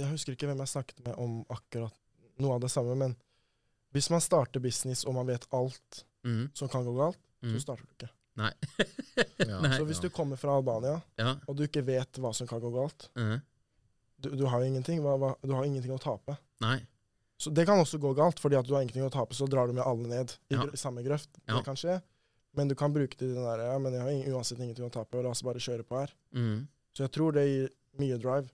jeg 0.00 0.12
husker 0.14 0.36
ikke 0.36 0.48
hvem 0.48 0.62
jeg 0.64 0.72
snakket 0.72 1.04
med 1.04 1.20
om 1.20 1.38
akkurat 1.52 1.94
noe 2.42 2.56
av 2.56 2.64
det 2.64 2.72
samme, 2.72 2.96
men 2.98 3.16
hvis 3.96 4.10
man 4.12 4.24
starter 4.24 4.60
business 4.60 5.06
og 5.08 5.14
man 5.16 5.28
vet 5.28 5.46
alt 5.56 6.02
mm. 6.26 6.50
som 6.56 6.68
kan 6.72 6.84
gå 6.84 6.92
galt, 6.96 7.20
så 7.46 7.60
starter 7.62 7.86
du 7.86 7.92
ikke. 7.94 8.08
Nei. 8.36 8.50
Ja. 9.40 9.60
Nei. 9.64 9.70
Så 9.78 9.84
hvis 9.88 10.00
du 10.02 10.08
kommer 10.12 10.36
fra 10.40 10.56
Albania, 10.58 10.98
Ja. 11.18 11.36
og 11.48 11.56
du 11.56 11.64
ikke 11.66 11.84
vet 11.86 12.18
hva 12.20 12.34
som 12.36 12.46
kan 12.50 12.60
gå 12.60 12.70
galt, 12.74 13.08
mhm. 13.16 13.38
du, 14.20 14.30
du 14.36 14.44
har 14.52 14.62
ingenting, 14.66 15.00
hva, 15.04 15.16
hva, 15.20 15.30
du 15.42 15.54
har 15.56 15.64
ingenting 15.64 15.94
å 15.94 16.00
tape. 16.02 16.36
Nei. 16.64 16.78
Så 17.40 17.50
det 17.52 17.66
kan 17.68 17.78
også 17.80 17.98
gå 18.00 18.14
galt, 18.16 18.38
fordi 18.40 18.56
at 18.56 18.64
du 18.68 18.72
har 18.74 18.84
ingenting 18.84 19.04
å 19.04 19.12
tape, 19.12 19.34
så 19.36 19.48
drar 19.48 19.68
du 19.68 19.74
med 19.76 19.84
alle 19.84 20.08
ned 20.08 20.36
i, 20.50 20.54
Ja. 20.56 20.64
samme 20.76 21.02
grøft. 21.04 21.28
Det 21.44 21.64
kan 21.66 21.76
skje. 21.76 21.98
Men 22.56 22.68
du 22.68 22.74
kan 22.74 22.92
bruke 22.94 23.16
det 23.20 23.26
i 23.28 23.34
den 23.34 23.44
der 23.44 23.60
Ja, 23.66 23.78
men 23.78 23.92
jeg 23.92 24.00
har 24.00 24.08
ingen, 24.10 24.30
uansett 24.32 24.60
ingenting 24.60 24.86
å 24.88 24.92
tape, 24.92 25.20
la 25.22 25.28
oss 25.34 25.42
bare 25.44 25.60
kjøre 25.60 25.84
på 25.84 25.98
her. 26.00 26.12
Mm. 26.32 26.66
Så 26.96 27.04
jeg 27.04 27.12
tror 27.12 27.32
det 27.36 27.44
gir 27.44 27.68
mye 28.00 28.16
drive, 28.20 28.48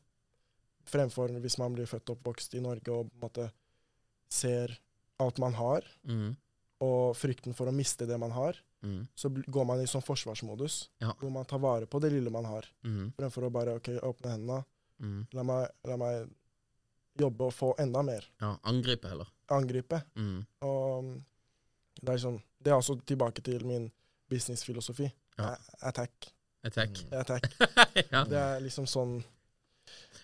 fremfor 0.91 1.31
hvis 1.43 1.59
man 1.63 1.75
blir 1.77 1.87
født 1.87 2.11
og 2.11 2.17
oppvokst 2.19 2.57
i 2.59 2.63
Norge 2.65 2.91
og 2.91 3.07
på 3.11 3.15
en 3.15 3.23
måte 3.23 3.45
ser 4.33 4.75
alt 5.23 5.39
man 5.39 5.55
har, 5.55 5.87
Mm. 6.09 6.37
og 6.83 7.15
frykten 7.15 7.55
for 7.55 7.67
å 7.71 7.75
miste 7.75 8.07
det 8.09 8.19
man 8.19 8.33
har, 8.35 8.57
Mm. 8.83 9.07
så 9.15 9.29
går 9.31 9.65
man 9.67 9.79
i 9.81 9.85
sånn 9.87 10.03
forsvarsmodus, 10.03 10.89
Ja. 11.01 11.13
hvor 11.21 11.31
man 11.31 11.45
tar 11.45 11.59
vare 11.59 11.87
på 11.87 12.01
det 12.01 12.11
lille 12.13 12.31
man 12.31 12.45
har, 12.45 12.65
Mm. 12.85 13.13
fremfor 13.17 13.45
å 13.47 13.53
bare 13.53 13.77
OK, 13.77 13.89
åpne 14.03 14.31
hendene, 14.33 14.65
Mm. 15.01 15.27
la 15.33 15.43
meg, 15.43 15.69
la 15.85 15.97
meg 15.97 16.29
jobbe 17.19 17.41
og 17.45 17.53
få 17.53 17.75
enda 17.79 18.03
mer. 18.03 18.25
Ja, 18.41 18.57
angripe 18.65 19.09
heller. 19.09 19.27
Angripe. 19.51 20.03
Mm. 20.17 20.47
Og 20.63 21.23
det 22.03 22.09
er 22.15 22.19
sånn 22.19 22.43
Det 22.63 22.71
er 22.71 22.77
også 22.79 23.01
tilbake 23.05 23.43
til 23.43 23.65
min 23.67 23.91
businessfilosofi. 24.31 25.13
Ja. 25.39 25.57
Attack. 25.83 26.33
Attack. 26.65 26.91
Attack. 27.13 27.43
ja. 28.13 28.25
Det 28.25 28.39
er 28.39 28.61
liksom 28.61 28.87
sånn 28.87 29.25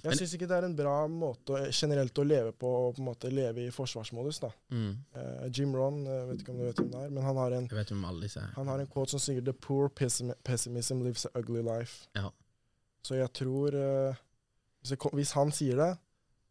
Jeg 0.04 0.18
syns 0.20 0.34
ikke 0.36 0.46
det 0.50 0.56
er 0.58 0.66
en 0.68 0.76
bra 0.78 0.94
måte 1.10 1.60
generelt 1.74 2.18
å 2.18 2.24
leve 2.26 2.52
på, 2.54 2.68
å 2.68 2.90
på 2.94 3.02
en 3.02 3.08
måte 3.08 3.30
leve 3.32 3.64
i 3.66 3.70
forsvarsmodus. 3.74 4.38
da. 4.44 4.50
Mm. 4.70 4.90
Uh, 5.16 5.46
Jim 5.50 5.74
Ron, 5.74 6.04
jeg 6.06 6.26
vet 6.30 6.42
ikke 6.44 6.54
om 6.54 6.60
du 6.60 6.66
vet 6.68 6.82
hvem 6.82 6.90
det 6.92 7.02
er, 7.04 7.14
men 7.16 7.26
han 7.26 7.40
har 7.42 7.56
en, 7.58 7.68
Jeg 7.70 7.78
vet 7.80 7.92
hvem 7.94 8.04
alle 8.10 8.26
disse 8.28 8.42
er. 8.42 8.52
han 8.54 8.70
har 8.70 8.82
en 8.82 8.90
quote 8.92 9.10
som 9.14 9.22
sier 9.22 9.40
'The 9.42 9.54
poor 9.54 9.88
pessimism 9.88 11.02
lives 11.02 11.26
an 11.26 11.34
ugly 11.42 11.62
life'. 11.66 12.06
Ja. 12.14 12.30
Så 13.02 13.18
jeg 13.18 13.32
tror 13.32 13.74
uh, 13.74 14.14
hvis, 14.82 14.94
jeg, 14.94 14.98
hvis 15.12 15.32
han 15.38 15.52
sier 15.52 15.76
det, 15.76 15.92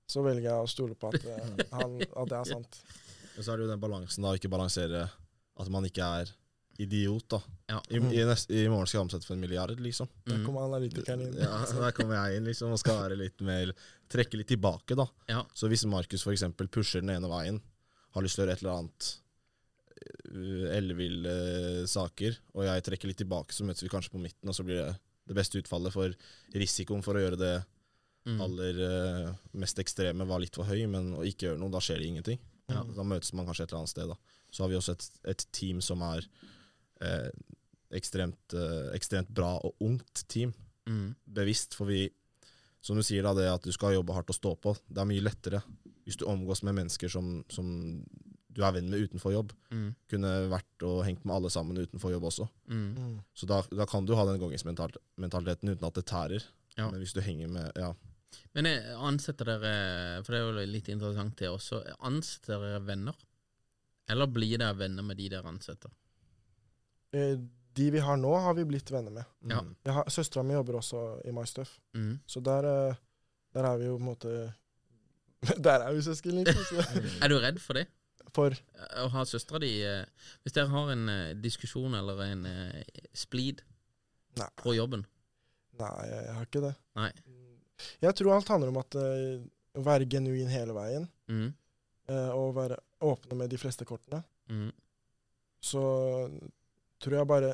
så 0.07 0.23
velger 0.23 0.49
jeg 0.49 0.63
å 0.63 0.67
stole 0.71 0.95
på 0.95 1.09
at, 1.11 1.23
eh, 1.27 1.63
han, 1.73 1.97
at 2.01 2.29
det 2.31 2.37
er 2.37 2.51
sant. 2.55 2.81
Og 3.37 3.43
så 3.43 3.51
er 3.51 3.57
det 3.59 3.67
jo 3.67 3.71
den 3.73 3.81
balansen 3.81 4.23
da, 4.23 4.33
ikke 4.35 4.49
balansere 4.51 5.07
at 5.57 5.69
man 5.73 5.85
ikke 5.87 6.05
er 6.21 6.31
idiot, 6.79 7.25
da. 7.29 7.39
Ja. 7.71 7.79
I, 7.89 7.97
i, 7.97 8.23
nest, 8.27 8.51
I 8.53 8.67
morgen 8.69 8.87
skal 8.87 8.99
jeg 8.99 9.05
omsette 9.07 9.25
for 9.27 9.33
en 9.37 9.41
milliard, 9.41 9.73
liksom. 9.81 10.07
Der 10.27 10.37
Mm. 10.37 10.45
kommer 10.45 10.65
analytikeren 10.67 11.21
inn. 11.25 11.33
Ja, 11.41 11.63
Der 11.65 11.91
kommer 11.97 12.15
jeg 12.27 12.37
inn 12.37 12.45
liksom 12.45 12.71
og 12.71 12.79
skal 12.79 12.99
være 13.01 13.17
litt 13.17 13.41
mer 13.41 13.71
trekke 14.09 14.37
litt 14.37 14.47
tilbake, 14.47 14.95
da. 14.95 15.07
Ja. 15.27 15.43
Så 15.53 15.67
hvis 15.71 15.85
Markus 15.89 16.23
f.eks. 16.23 16.43
pusher 16.71 17.01
den 17.01 17.09
ene 17.15 17.27
veien, 17.31 17.61
har 18.13 18.21
lyst 18.23 18.35
til 18.37 18.43
å 18.43 18.47
gjøre 18.47 18.53
et 18.57 18.63
eller 18.63 18.77
annet 18.77 19.09
uh, 20.31 20.67
elleville 20.77 21.33
saker, 21.89 22.37
og 22.55 22.65
jeg 22.67 22.85
trekker 22.87 23.11
litt 23.11 23.19
tilbake, 23.23 23.53
så 23.55 23.65
møtes 23.67 23.83
vi 23.85 23.91
kanskje 23.91 24.13
på 24.13 24.21
midten, 24.21 24.49
og 24.51 24.55
så 24.57 24.65
blir 24.67 24.81
det 24.83 24.93
det 25.27 25.35
beste 25.35 25.59
utfallet. 25.59 25.91
For 25.91 26.13
risikoen 26.55 27.03
for 27.03 27.17
å 27.19 27.25
gjøre 27.25 27.41
det 27.41 27.55
Mm. 28.27 28.41
aller 28.43 28.79
uh, 28.83 29.33
mest 29.55 29.77
ekstreme 29.79 30.25
var 30.27 30.41
litt 30.43 30.53
for 30.59 30.67
høy, 30.67 30.81
men 30.91 31.13
å 31.15 31.21
ikke 31.23 31.45
gjøre 31.47 31.59
noe, 31.61 31.71
da 31.71 31.79
skjer 31.79 32.01
det 32.01 32.07
ingenting. 32.09 32.39
Ja. 32.67 32.81
Da 32.83 33.05
møtes 33.07 33.31
man 33.31 33.45
kanskje 33.47 33.63
et 33.63 33.71
eller 33.71 33.79
annet 33.85 33.89
sted. 33.93 34.09
da. 34.11 34.17
Så 34.51 34.63
har 34.65 34.67
vi 34.67 34.75
også 34.75 34.91
et, 34.97 35.05
et 35.31 35.45
team 35.55 35.79
som 35.79 36.01
er 36.03 36.25
eh, 37.01 37.29
ekstremt, 37.97 38.53
eh, 38.53 38.93
ekstremt 38.95 39.29
bra 39.29 39.55
og 39.63 39.75
ungt 39.83 40.23
team. 40.27 40.53
Mm. 40.87 41.15
Bevisst, 41.25 41.75
for 41.75 41.89
vi 41.89 42.07
Som 42.87 42.95
du 42.95 43.03
sier, 43.03 43.25
da, 43.25 43.33
det 43.35 43.49
at 43.49 43.65
du 43.65 43.71
skal 43.73 43.97
jobbe 43.97 44.13
hardt 44.15 44.29
og 44.31 44.35
stå 44.37 44.51
på, 44.63 44.71
det 44.87 45.01
er 45.01 45.07
mye 45.09 45.23
lettere 45.25 45.59
hvis 46.07 46.15
du 46.15 46.23
omgås 46.29 46.61
med 46.63 46.77
mennesker 46.77 47.09
som, 47.11 47.41
som 47.51 47.67
du 48.47 48.61
er 48.63 48.71
venn 48.77 48.87
med 48.87 49.01
utenfor 49.03 49.33
jobb. 49.33 49.51
Mm. 49.73 49.89
Kunne 50.07 50.29
vært 50.53 50.85
og 50.87 51.01
hengt 51.03 51.25
med 51.27 51.35
alle 51.35 51.51
sammen 51.51 51.81
utenfor 51.81 52.13
jobb 52.13 52.29
også. 52.29 52.47
Mm. 52.71 52.85
Mm. 52.95 53.17
Så 53.35 53.49
da, 53.49 53.59
da 53.75 53.85
kan 53.89 54.07
du 54.07 54.15
ha 54.15 54.23
den 54.29 54.39
gongingsmentaliteten 54.39 55.73
uten 55.73 55.89
at 55.89 55.99
det 55.99 56.05
tærer. 56.07 56.45
Ja. 56.77 56.87
Men 56.87 57.01
hvis 57.01 57.17
du 57.17 57.19
henger 57.25 57.51
med 57.51 57.81
Ja. 57.81 57.91
Men 58.53 58.67
ansetter 58.67 59.47
dere, 59.47 60.23
for 60.23 60.33
det 60.33 60.39
er 60.39 60.47
jo 60.47 60.65
litt 60.71 60.89
interessant 60.91 61.37
det 61.39 61.49
også, 61.49 61.79
ansetter 62.05 62.59
dere 62.61 62.81
venner? 62.85 63.19
Eller 64.07 64.29
blir 64.31 64.59
dere 64.61 64.77
venner 64.79 65.05
med 65.05 65.19
de 65.19 65.29
dere 65.31 65.49
ansetter? 65.49 65.91
Eh, 67.13 67.37
de 67.77 67.91
vi 67.93 67.99
har 68.01 68.17
nå, 68.17 68.31
har 68.41 68.53
vi 68.57 68.63
blitt 68.65 68.89
venner 68.91 69.11
med. 69.13 69.25
Ja. 69.49 69.61
Mm. 69.61 69.75
Har- 69.93 70.09
Søstera 70.09 70.43
mi 70.43 70.53
jobber 70.57 70.79
også 70.79 71.01
i 71.25 71.31
MyStuff, 71.31 71.79
Mm. 71.93 72.19
så 72.27 72.41
der, 72.43 72.65
eh, 72.89 72.95
der 73.53 73.63
er 73.63 73.77
vi 73.77 73.85
jo 73.85 73.97
på 73.97 74.01
en 74.01 74.09
måte 74.15 74.53
Der 75.63 75.79
er 75.85 75.93
vi 75.93 76.01
søsken, 76.01 76.43
liksom. 76.43 76.77
Er 77.23 77.27
du 77.29 77.37
redd 77.39 77.59
for 77.61 77.73
det? 77.73 77.87
For 78.33 78.49
Eh, 78.51 79.03
Å 79.05 79.07
ha 79.13 79.23
søstera 79.25 79.59
di 79.59 79.69
Hvis 80.43 80.53
dere 80.53 80.67
har 80.67 80.89
en 80.91 81.41
diskusjon 81.41 81.93
eller 81.95 82.21
en 82.25 82.43
splid 83.13 83.61
Nei, 84.37 84.49
på 84.57 84.73
jobben 84.75 85.05
nei, 85.79 86.07
jeg 86.09 86.33
har 86.33 86.45
ikke 86.45 86.61
det. 86.61 86.73
Nei. 86.97 87.11
Jeg 88.01 88.15
tror 88.17 88.33
alt 88.33 88.47
handler 88.49 88.69
om 88.73 88.77
at 88.81 88.95
å 88.97 89.81
være 89.85 90.07
genuin 90.09 90.49
hele 90.49 90.73
veien, 90.73 91.03
mm. 91.29 91.53
eh, 92.09 92.29
og 92.33 92.55
være 92.55 92.79
åpne 93.05 93.37
med 93.37 93.49
de 93.53 93.57
fleste 93.61 93.85
kortene. 93.85 94.23
Mm. 94.49 94.71
Så 95.61 95.83
tror 97.03 97.19
jeg 97.19 97.29
bare 97.29 97.53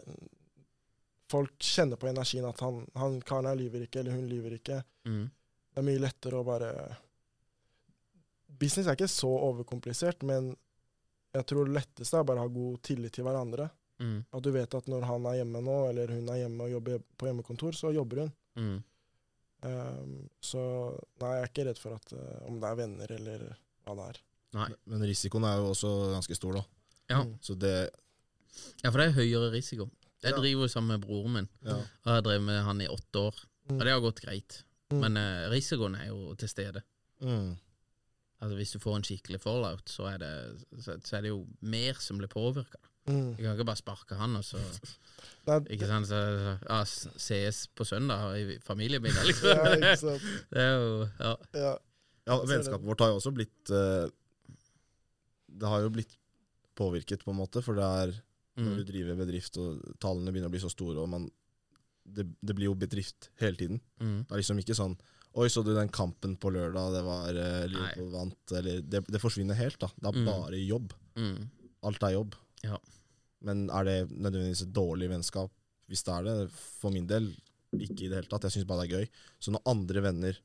folk 1.34 1.56
kjenner 1.64 2.00
på 2.00 2.10
energien 2.12 2.46
at 2.46 2.60
han, 2.64 2.84
han 3.00 3.22
karen 3.26 3.50
her 3.50 3.58
lyver 3.58 3.86
ikke, 3.86 4.04
eller 4.04 4.18
hun 4.18 4.28
lyver 4.30 4.58
ikke. 4.60 4.82
Mm. 5.10 5.24
Det 5.74 5.82
er 5.82 5.88
mye 5.88 6.04
lettere 6.04 6.40
å 6.40 6.46
bare 6.48 6.74
Business 8.54 8.86
er 8.86 8.96
ikke 8.96 9.10
så 9.10 9.28
overkomplisert, 9.50 10.22
men 10.30 10.52
jeg 11.34 11.46
tror 11.50 11.66
det 11.66 11.74
letteste 11.80 12.20
er 12.20 12.28
bare 12.28 12.44
å 12.44 12.46
ha 12.46 12.52
god 12.54 12.82
tillit 12.86 13.16
til 13.16 13.26
hverandre. 13.26 13.66
Mm. 14.00 14.20
At 14.30 14.46
du 14.46 14.52
vet 14.54 14.76
at 14.78 14.90
når 14.92 15.08
han 15.10 15.26
er 15.30 15.40
hjemme 15.40 15.62
nå, 15.66 15.78
eller 15.90 16.14
hun 16.14 16.30
er 16.30 16.44
hjemme 16.44 16.68
og 16.68 16.76
jobber 16.76 17.02
på 17.18 17.30
hjemmekontor, 17.30 17.76
så 17.78 17.92
jobber 17.96 18.24
hun. 18.24 18.34
Mm. 18.62 18.78
Um, 19.64 20.14
så 20.44 20.62
nei, 21.24 21.34
jeg 21.34 21.42
er 21.42 21.50
ikke 21.50 21.66
redd 21.70 21.82
for 21.82 21.98
at 21.98 22.14
uh, 22.14 22.46
om 22.50 22.60
det 22.62 22.70
er 22.70 22.80
venner 22.84 23.16
eller 23.18 23.46
hva 23.84 23.98
det 23.98 24.08
er. 24.12 24.22
Nei. 24.60 24.70
Men 24.92 25.06
risikoen 25.10 25.48
er 25.50 25.58
jo 25.58 25.72
også 25.74 25.92
ganske 26.14 26.38
stor, 26.38 26.60
da. 26.60 26.64
Ja. 27.10 27.22
Mm. 27.24 27.34
Så 27.42 27.58
det 27.60 27.76
ja, 28.84 28.90
for 28.92 29.00
det 29.00 29.08
er 29.10 29.18
høyere 29.18 29.52
risiko. 29.54 29.90
Jeg 30.24 30.32
Ja. 30.32 30.38
driver 30.40 30.62
jo 30.64 30.68
sammen 30.72 31.00
med 31.00 31.02
broren 31.08 31.34
min, 31.34 31.50
Ja. 31.66 31.74
og 31.76 32.06
jeg 32.06 32.14
har 32.14 32.22
drevet 32.22 32.44
med 32.48 32.64
han 32.64 32.82
i 32.82 32.88
åtte 32.88 33.20
år. 33.20 33.36
Mm. 33.70 33.76
Og 33.78 33.84
det 33.86 33.92
har 33.92 34.00
gått 34.02 34.22
greit. 34.22 34.64
Mm. 34.92 35.00
Men 35.02 35.18
eh, 35.18 35.50
risikoen 35.50 35.96
er 35.96 36.08
jo 36.08 36.34
til 36.36 36.48
stede. 36.50 36.82
Mm. 37.22 37.58
Altså 38.42 38.56
Hvis 38.58 38.72
du 38.74 38.80
får 38.80 38.96
en 38.98 39.04
skikkelig 39.04 39.40
fallout, 39.42 39.86
så 39.90 40.04
er 40.14 40.18
det, 40.20 40.32
så, 40.84 40.98
så 41.04 41.18
er 41.18 41.22
det 41.22 41.30
jo 41.30 41.48
mer 41.62 41.94
som 42.00 42.18
blir 42.18 42.28
påvirka. 42.28 42.78
Mm. 43.08 43.36
Jeg 43.36 43.44
kan 43.44 43.54
ikke 43.58 43.66
bare 43.66 43.76
sparke 43.82 44.16
han, 44.16 44.36
og 44.36 44.44
så 44.44 44.60
Ikke 45.72 45.88
sant? 45.88 46.08
Så, 46.08 46.20
ja, 46.70 46.82
s- 46.84 47.08
ses 47.18 47.68
på 47.76 47.84
søndag 47.84 48.36
i 48.40 48.58
familiemiddag, 48.64 49.26
liksom. 49.30 49.50
ja, 49.50 49.76
ikke 49.76 49.98
sant. 50.00 50.22
Det 50.52 50.60
er 50.60 50.76
jo 50.80 51.10
Ja. 51.20 51.36
Ja. 51.54 51.74
Ja, 52.28 52.38
vennskapet 52.48 52.86
vårt 52.88 53.02
har 53.04 53.10
jo 53.12 53.16
også 53.20 53.34
blitt 53.36 53.70
uh, 53.76 54.08
Det 55.52 55.68
har 55.68 55.82
jo 55.84 55.90
blitt 55.90 56.16
påvirket, 56.80 57.24
på 57.26 57.32
en 57.32 57.38
måte, 57.42 57.62
for 57.62 57.76
det 57.76 57.84
er 57.84 58.14
når 58.58 58.76
du 58.78 58.84
Mm. 58.84 58.90
driver 58.92 59.16
bedrift 59.26 59.58
og 59.58 59.82
tallene 60.00 60.32
begynner 60.32 60.50
å 60.52 60.54
bli 60.54 60.60
så 60.62 60.70
store, 60.72 61.00
og 61.02 61.10
man 61.10 61.30
det, 62.06 62.26
det 62.44 62.54
blir 62.56 62.66
jo 62.68 62.76
bedrift 62.76 63.30
hele 63.40 63.56
tiden. 63.56 63.80
Mm. 64.02 64.26
Det 64.28 64.32
er 64.36 64.42
liksom 64.42 64.60
ikke 64.60 64.76
sånn 64.76 64.98
Oi, 65.36 65.48
så 65.50 65.64
du 65.66 65.72
den 65.74 65.90
kampen 65.90 66.36
på 66.38 66.52
lørdag, 66.54 66.92
det 66.94 67.00
var 67.08 67.30
uh, 67.34 67.66
Liverpool 67.66 68.12
vant, 68.14 68.52
eller 68.54 68.82
det, 68.86 69.00
det 69.10 69.20
forsvinner 69.20 69.56
helt, 69.58 69.80
da. 69.82 69.88
Det 69.98 70.06
er 70.12 70.20
Mm. 70.20 70.26
bare 70.28 70.60
jobb. 70.68 70.94
Mm. 71.18 71.50
Alt 71.90 72.04
er 72.04 72.12
jobb. 72.14 72.36
Ja. 72.64 72.78
Men 73.42 73.64
er 73.72 73.84
det 73.84 73.96
nødvendigvis 74.12 74.62
et 74.68 74.74
dårlig 74.74 75.10
vennskap? 75.10 75.50
Hvis 75.90 76.04
det 76.06 76.14
er 76.14 76.24
det, 76.24 76.52
for 76.52 76.92
min 76.92 77.08
del, 77.08 77.32
ikke 77.74 78.04
i 78.06 78.10
det 78.10 78.20
hele 78.20 78.30
tatt. 78.30 78.44
Jeg 78.46 78.52
syns 78.60 78.68
bare 78.70 78.86
det 78.86 78.92
er 78.94 79.00
gøy. 79.00 79.10
Så 79.42 79.50
når 79.56 79.66
andre 79.66 80.02
venner 80.06 80.38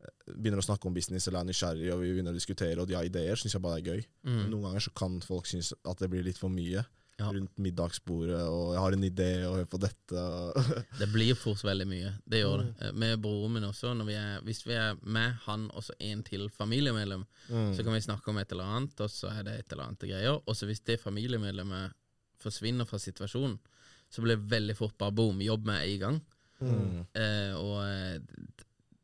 eh, 0.00 0.32
begynner 0.32 0.62
å 0.62 0.64
snakke 0.64 0.86
om 0.88 0.94
business 0.96 1.28
eller 1.28 1.40
er 1.44 1.50
nysgjerrig, 1.52 1.92
og 1.92 2.00
vi 2.00 2.14
begynner 2.14 2.32
å 2.32 2.40
diskutere, 2.40 2.80
og 2.80 2.88
de 2.88 2.94
har 2.96 3.04
ideer, 3.04 3.36
syns 3.36 3.52
jeg 3.52 3.60
bare 3.60 3.82
det 3.82 3.84
er 3.84 3.92
gøy. 3.98 4.06
Mm. 4.24 4.48
Noen 4.48 4.62
ganger 4.70 4.80
så 4.80 4.94
kan 4.96 5.20
folk 5.20 5.44
synes 5.44 5.74
at 5.84 5.98
det 6.00 6.08
blir 6.08 6.24
litt 6.24 6.38
for 6.40 6.48
mye 6.48 6.86
Ja. 7.20 7.28
rundt 7.30 7.58
middagsbordet, 7.60 8.40
og 8.48 8.72
jeg 8.72 8.80
har 8.82 8.94
en 8.96 9.04
idé, 9.06 9.26
og 9.46 9.56
hør 9.60 9.66
på 9.70 9.78
dette. 9.82 10.22
Det 11.00 11.06
blir 11.12 11.34
fort 11.38 11.60
veldig 11.62 11.86
mye. 11.86 12.12
Det 12.26 12.40
gjør 12.40 12.62
det. 12.62 12.68
Mm. 12.72 12.80
Eh, 12.88 12.92
Med 12.98 13.20
broren 13.22 13.52
min 13.52 13.66
også. 13.68 13.92
Vi 14.08 14.14
er, 14.18 14.40
hvis 14.42 14.62
vi 14.66 14.74
er 14.74 14.96
med 15.04 15.36
han 15.44 15.68
og 15.76 15.84
så 15.86 15.94
en 16.00 16.22
til 16.26 16.48
familiemedlem, 16.50 17.24
Mm. 17.52 17.74
så 17.76 17.84
kan 17.84 17.92
vi 17.94 18.00
snakke 18.00 18.28
om 18.32 18.38
et 18.38 18.50
eller 18.54 18.64
annet, 18.64 19.00
og 19.04 19.10
så 19.12 19.28
er 19.38 19.42
det 19.44 19.58
et 19.60 19.72
eller 19.72 19.84
annet 19.90 20.06
greier. 20.08 20.40
Og 20.46 20.56
så 20.56 20.66
hvis 20.66 20.80
det 20.88 21.00
familiemedlemmet 21.02 21.92
forsvinner 22.42 22.86
fra 22.88 22.98
situasjonen, 22.98 23.58
så 24.10 24.22
blir 24.24 24.36
det 24.36 24.50
veldig 24.50 24.76
fort 24.76 24.96
bare 24.98 25.12
boom, 25.12 25.40
jobb 25.44 25.66
med 25.68 25.84
en 25.86 26.00
gang. 26.00 26.18
Mm. 26.62 26.98
Eh, 27.18 27.54
og 27.58 27.76
eh, 27.86 28.18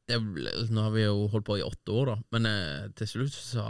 det, 0.08 0.18
ble- 0.22 0.56
Nå 0.70 0.82
har 0.86 0.92
vi 0.94 1.02
jo 1.04 1.28
holdt 1.28 1.46
på 1.48 1.58
i 1.58 1.64
åtte 1.66 1.92
år, 1.92 2.06
da, 2.14 2.16
men 2.34 2.46
eh, 2.50 2.88
til 2.96 3.06
slutt 3.10 3.34
så 3.36 3.64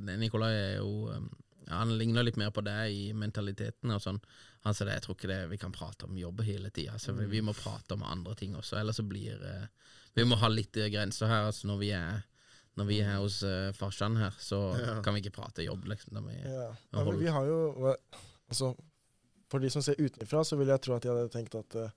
Nikolai 0.00 0.52
er 0.56 0.76
jo 0.80 1.10
eh, 1.12 1.22
Han 1.68 1.94
ligner 1.98 2.24
litt 2.26 2.36
mer 2.40 2.50
på 2.50 2.64
deg 2.64 2.92
i 2.92 3.12
mentaliteten 3.12 3.90
og 3.94 4.02
sånn. 4.02 4.20
Han 4.64 4.74
sa 4.74 4.84
det, 4.84 4.96
jeg 4.98 5.04
tror 5.06 5.16
ikke 5.18 5.30
det 5.30 5.40
vi 5.50 5.58
kan 5.58 5.72
prate 5.74 6.06
om 6.06 6.16
jobb 6.18 6.42
hele 6.46 6.70
tida. 6.70 6.92
Altså, 6.96 7.12
vi, 7.16 7.26
vi 7.26 7.40
må 7.42 7.54
prate 7.56 7.94
om 7.94 8.02
andre 8.06 8.34
ting 8.38 8.56
også, 8.58 8.78
ellers 8.80 8.96
så 9.00 9.06
blir 9.06 9.42
eh, 9.42 9.66
Vi 10.14 10.24
må 10.28 10.36
ha 10.36 10.48
litt 10.48 10.76
eh, 10.76 10.90
grenser 10.92 11.26
her. 11.26 11.48
Altså, 11.50 11.66
når 11.70 11.78
vi 11.82 11.90
er 11.96 12.22
når 12.80 12.86
vi 12.88 12.98
er 13.04 13.18
hos 13.20 13.42
uh, 13.44 13.68
farsan 13.76 14.14
her, 14.16 14.32
så 14.40 14.58
Ja. 14.80 14.94
kan 15.04 15.12
vi 15.12 15.20
ikke 15.20 15.34
prate 15.42 15.64
jobb, 15.64 15.84
liksom. 15.90 16.16
Vi, 16.24 16.38
Ja. 16.40 16.70
Ja, 16.92 17.02
vi 17.04 17.26
har 17.28 17.44
jo 17.44 17.96
altså, 18.48 18.74
For 19.50 19.58
de 19.60 19.68
som 19.68 19.82
ser 19.82 20.00
utenfra, 20.00 20.40
så 20.44 20.56
vil 20.56 20.68
jeg 20.68 20.80
tro 20.80 20.94
at 20.96 21.02
de 21.02 21.08
hadde 21.10 21.28
tenkt 21.28 21.54
at 21.54 21.74
eh, 21.76 21.90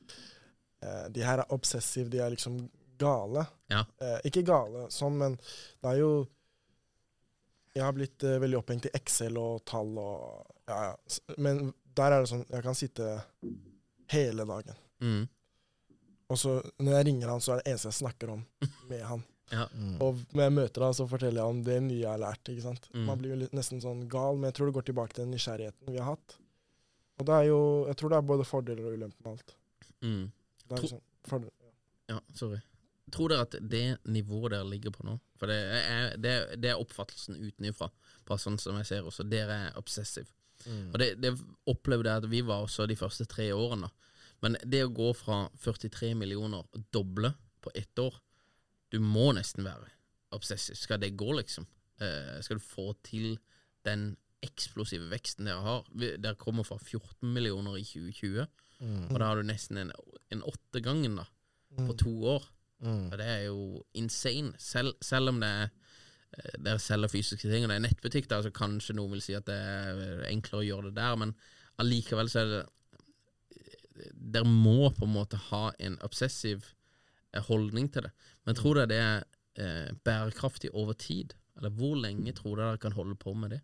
eh, 0.83 1.05
de 1.15 1.21
her 1.23 1.39
er 1.39 1.53
obsessive, 1.55 2.09
de 2.09 2.19
er 2.19 2.29
liksom 2.33 2.69
gale. 2.99 3.45
Ja. 3.71 3.85
Eh, 4.01 4.19
ikke 4.27 4.43
gale 4.43 4.89
sånn, 4.91 5.15
men 5.17 5.37
det 5.37 5.93
er 5.93 6.01
jo 6.01 6.09
jeg 7.75 7.83
har 7.83 7.95
blitt 7.95 8.23
uh, 8.23 8.37
veldig 8.41 8.57
opphengt 8.59 8.87
i 8.87 8.93
Excel 8.95 9.37
og 9.39 9.63
tall 9.67 9.97
og 9.99 10.51
ja, 10.69 10.77
ja. 10.89 11.35
Men 11.37 11.67
der 11.95 12.13
er 12.15 12.23
det 12.23 12.29
sånn 12.31 12.45
Jeg 12.49 12.63
kan 12.65 12.77
sitte 12.77 13.09
hele 14.11 14.45
dagen. 14.47 14.77
Mm. 15.03 15.23
Og 16.31 16.39
så 16.39 16.55
når 16.81 16.97
jeg 16.97 17.07
ringer 17.09 17.31
han, 17.33 17.41
så 17.43 17.53
er 17.53 17.61
det 17.61 17.73
eneste 17.73 17.91
jeg 17.91 17.99
snakker 17.99 18.31
om 18.33 18.45
med 18.91 19.03
han. 19.05 19.25
Ja. 19.51 19.67
Mm. 19.73 19.97
Og 20.01 20.23
når 20.33 20.47
jeg 20.47 20.55
møter 20.55 20.85
han, 20.87 20.95
så 20.97 21.07
forteller 21.09 21.41
jeg 21.41 21.55
om 21.55 21.61
det 21.65 21.77
nye 21.85 21.99
jeg 21.99 22.09
har 22.09 22.21
lært. 22.21 22.49
ikke 22.49 22.65
sant? 22.65 22.87
Mm. 22.93 23.03
Man 23.09 23.21
blir 23.21 23.35
jo 23.35 23.49
nesten 23.57 23.83
sånn 23.83 24.05
gal, 24.11 24.39
men 24.39 24.49
jeg 24.49 24.57
tror 24.57 24.71
det 24.71 24.77
går 24.79 24.87
tilbake 24.89 25.15
til 25.15 25.25
den 25.25 25.35
nysgjerrigheten 25.35 25.91
vi 25.93 26.01
har 26.01 26.15
hatt. 26.15 26.37
Og 27.19 27.27
det 27.27 27.35
er 27.35 27.45
jo 27.47 27.59
Jeg 27.87 27.97
tror 27.99 28.11
det 28.11 28.17
er 28.17 28.31
både 28.31 28.47
fordeler 28.47 28.87
og 28.87 28.97
ulemper 28.97 29.27
med 29.27 29.35
alt. 29.35 29.57
Mm. 30.05 30.23
Det 30.65 30.77
er 30.77 30.87
jo 30.87 30.93
sånn, 30.95 31.05
fordel, 31.29 31.51
Ja, 32.11 32.17
sorry. 32.37 32.59
Tror 33.15 33.31
dere 33.31 33.45
at 33.47 33.55
det 33.71 33.83
nivået 34.11 34.51
dere 34.51 34.67
ligger 34.69 34.91
på 34.91 35.05
nå 35.07 35.13
For 35.39 35.47
det 35.51 35.55
er, 35.57 36.15
det 36.21 36.31
er, 36.31 36.55
det 36.59 36.69
er 36.73 36.81
oppfattelsen 36.81 37.37
utenfra, 37.39 37.89
bare 38.27 38.41
sånn 38.43 38.57
som 38.59 38.75
jeg 38.81 38.85
ser 38.89 39.07
også. 39.07 39.25
Dere 39.29 39.55
er 39.69 39.77
obsessive. 39.79 40.27
Mm. 40.65 40.89
Og 40.93 40.99
det, 41.01 41.09
det 41.21 41.31
opplevde 41.71 42.09
jeg 42.11 42.23
at 42.23 42.29
vi 42.31 42.41
var 42.47 42.63
også 42.65 42.85
de 42.87 42.95
første 42.99 43.25
tre 43.29 43.49
årene. 43.55 43.89
Men 44.43 44.55
det 44.63 44.83
å 44.85 44.91
gå 44.95 45.09
fra 45.15 45.45
43 45.63 46.13
millioner 46.15 46.63
og 46.63 46.85
doble 46.93 47.33
på 47.63 47.71
ett 47.75 47.97
år 47.99 48.17
Du 48.93 48.99
må 49.01 49.31
nesten 49.33 49.63
være 49.65 49.89
obsessiv. 50.35 50.75
Skal 50.77 50.99
det 51.01 51.15
gå, 51.17 51.31
liksom? 51.39 51.65
Eh, 51.99 52.37
skal 52.43 52.59
du 52.59 52.63
få 52.63 52.93
til 53.03 53.37
den 53.87 54.15
eksplosive 54.45 55.07
veksten 55.11 55.47
dere 55.49 55.63
har? 55.65 55.85
Dere 55.95 56.35
kommer 56.39 56.63
fra 56.67 56.77
14 56.77 57.31
millioner 57.33 57.77
i 57.79 57.83
2020, 57.83 58.45
Mm. 58.81 59.05
og 59.09 59.19
da 59.19 59.25
har 59.29 59.39
du 59.39 59.43
nesten 59.47 59.77
en, 59.79 59.91
en 60.35 60.41
åttegangen 60.43 61.15
da, 61.15 61.23
på 61.77 61.93
Mm. 61.93 61.97
to 61.97 62.11
år. 62.27 62.43
Mm. 62.85 63.09
Og 63.09 63.17
det 63.17 63.25
er 63.25 63.43
jo 63.47 63.59
insane. 63.97 64.53
Selv, 64.61 64.93
selv 65.01 65.33
om 65.33 65.41
det 65.41 65.49
er 65.49 65.65
eh, 65.65 66.55
dere 66.61 66.81
selger 66.81 67.11
fysiske 67.11 67.49
ting, 67.49 67.65
og 67.65 67.71
det 67.71 67.79
er 67.79 67.85
nettbutikk, 67.87 68.29
da, 68.31 68.41
så 68.45 68.53
kanskje 68.53 68.97
noen 68.97 69.15
vil 69.15 69.23
si 69.25 69.35
at 69.37 69.47
det 69.49 69.57
er 69.57 70.25
enklere 70.29 70.61
å 70.61 70.67
gjøre 70.69 70.91
det 70.91 70.99
der, 70.99 71.19
men 71.21 71.35
allikevel 71.81 72.31
så 72.31 72.45
er 72.45 72.53
det 72.53 72.63
Dere 74.11 74.43
må 74.43 74.89
på 74.91 75.05
en 75.07 75.13
måte 75.13 75.37
ha 75.39 75.69
en 75.79 75.93
obsessiv 76.03 76.65
eh, 77.31 77.43
holdning 77.47 77.87
til 77.93 78.03
det. 78.03 78.11
Men 78.43 78.57
tror 78.57 78.75
dere 78.75 78.89
det 78.91 78.97
er 78.99 79.21
eh, 79.63 79.93
bærekraftig 80.03 80.73
over 80.75 80.97
tid? 80.99 81.31
Eller 81.55 81.71
hvor 81.71 81.95
lenge 81.95 82.33
tror 82.35 82.59
dere 82.59 82.73
dere 82.73 82.81
kan 82.83 82.97
holde 82.97 83.15
på 83.15 83.31
med 83.39 83.55
det? 83.55 83.61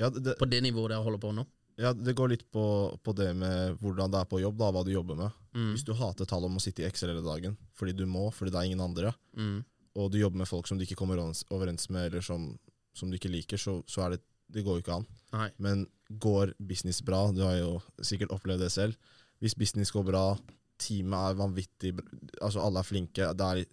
Ja, 0.00 0.08
det, 0.08 0.38
På 0.40 0.48
det 0.48 0.62
nivået 0.64 0.94
dere 0.94 1.04
holder 1.04 1.20
på 1.20 1.34
nå? 1.36 1.44
Ja, 1.76 1.92
det 1.92 2.14
går 2.14 2.28
litt 2.30 2.44
på, 2.54 2.64
på 3.02 3.14
det 3.18 3.32
med 3.36 3.78
hvordan 3.82 4.10
det 4.12 4.20
er 4.20 4.28
på 4.30 4.40
jobb, 4.42 4.58
da, 4.60 4.68
hva 4.70 4.84
du 4.86 4.92
jobber 4.92 5.16
med. 5.18 5.30
Mm. 5.54 5.70
Hvis 5.74 5.84
du 5.86 5.92
hater 5.98 6.26
tall 6.30 6.44
om 6.46 6.56
å 6.58 6.62
sitte 6.62 6.82
i 6.82 6.86
Excel 6.88 7.10
hele 7.12 7.24
dagen 7.24 7.56
fordi 7.74 7.94
du 7.98 8.04
må, 8.06 8.28
fordi 8.34 8.50
det 8.54 8.60
er 8.60 8.68
ingen 8.70 8.84
andre, 8.84 9.14
Mm. 9.36 9.64
og 9.96 10.10
du 10.12 10.18
jobber 10.18 10.38
med 10.38 10.48
folk 10.48 10.66
som 10.66 10.78
du 10.78 10.84
ikke 10.84 10.96
kommer 10.98 11.16
overens- 11.18 11.90
med, 11.90 12.06
eller 12.12 12.20
som, 12.22 12.58
som 12.94 13.10
du 13.10 13.16
ikke 13.18 13.30
liker, 13.32 13.56
så, 13.58 13.82
så 13.86 14.08
det 14.10 14.20
Det 14.52 14.62
går 14.62 14.76
jo 14.76 14.82
ikke 14.84 14.94
an. 14.98 15.06
Nei. 15.32 15.50
Men 15.58 15.86
går 16.20 16.52
business 16.60 17.00
bra, 17.02 17.32
du 17.32 17.40
har 17.42 17.56
jo 17.56 17.82
sikkert 18.04 18.30
opplevd 18.30 18.60
det 18.60 18.70
selv. 18.70 18.94
Hvis 19.40 19.54
business 19.56 19.90
går 19.90 20.04
bra, 20.04 20.36
teamet 20.78 21.30
er 21.30 21.34
vanvittig 21.38 21.94
Altså 22.42 22.60
alle 22.60 22.78
er 22.78 22.84
flinke. 22.86 23.30
Det 23.34 23.40
er 23.40 23.64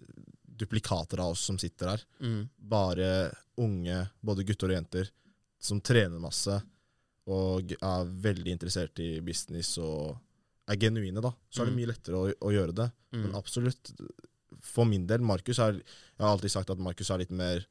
duplikater 0.46 1.20
av 1.20 1.32
oss 1.36 1.40
som 1.44 1.58
sitter 1.58 1.88
her. 1.92 2.02
Mm. 2.20 2.48
Bare 2.56 3.32
unge, 3.60 4.08
både 4.24 4.44
gutter 4.48 4.72
og 4.72 4.78
jenter, 4.78 5.10
som 5.60 5.80
trener 5.80 6.18
masse 6.18 6.56
og 7.26 7.72
er 7.76 8.04
veldig 8.24 8.50
interessert 8.56 8.98
i 8.98 9.20
business 9.20 9.76
og 9.78 10.16
er 10.68 10.76
genuine, 10.76 11.20
da. 11.22 11.30
Så 11.50 11.62
er 11.62 11.66
det 11.66 11.74
Mm. 11.74 11.78
mye 11.80 11.90
lettere 11.92 12.14
å, 12.18 12.32
å 12.40 12.50
gjøre 12.52 12.74
det. 12.74 12.88
Mm. 13.12 13.22
Men 13.26 13.34
absolutt, 13.38 13.92
for 14.60 14.84
min 14.84 15.06
del, 15.06 15.20
Markus 15.20 15.58
er 15.58 15.72
Jeg 15.72 16.20
har 16.20 16.32
alltid 16.36 16.50
sagt 16.50 16.70
at 16.70 16.78
Markus 16.78 17.10
er 17.10 17.18
litt 17.18 17.30
mer 17.30 17.64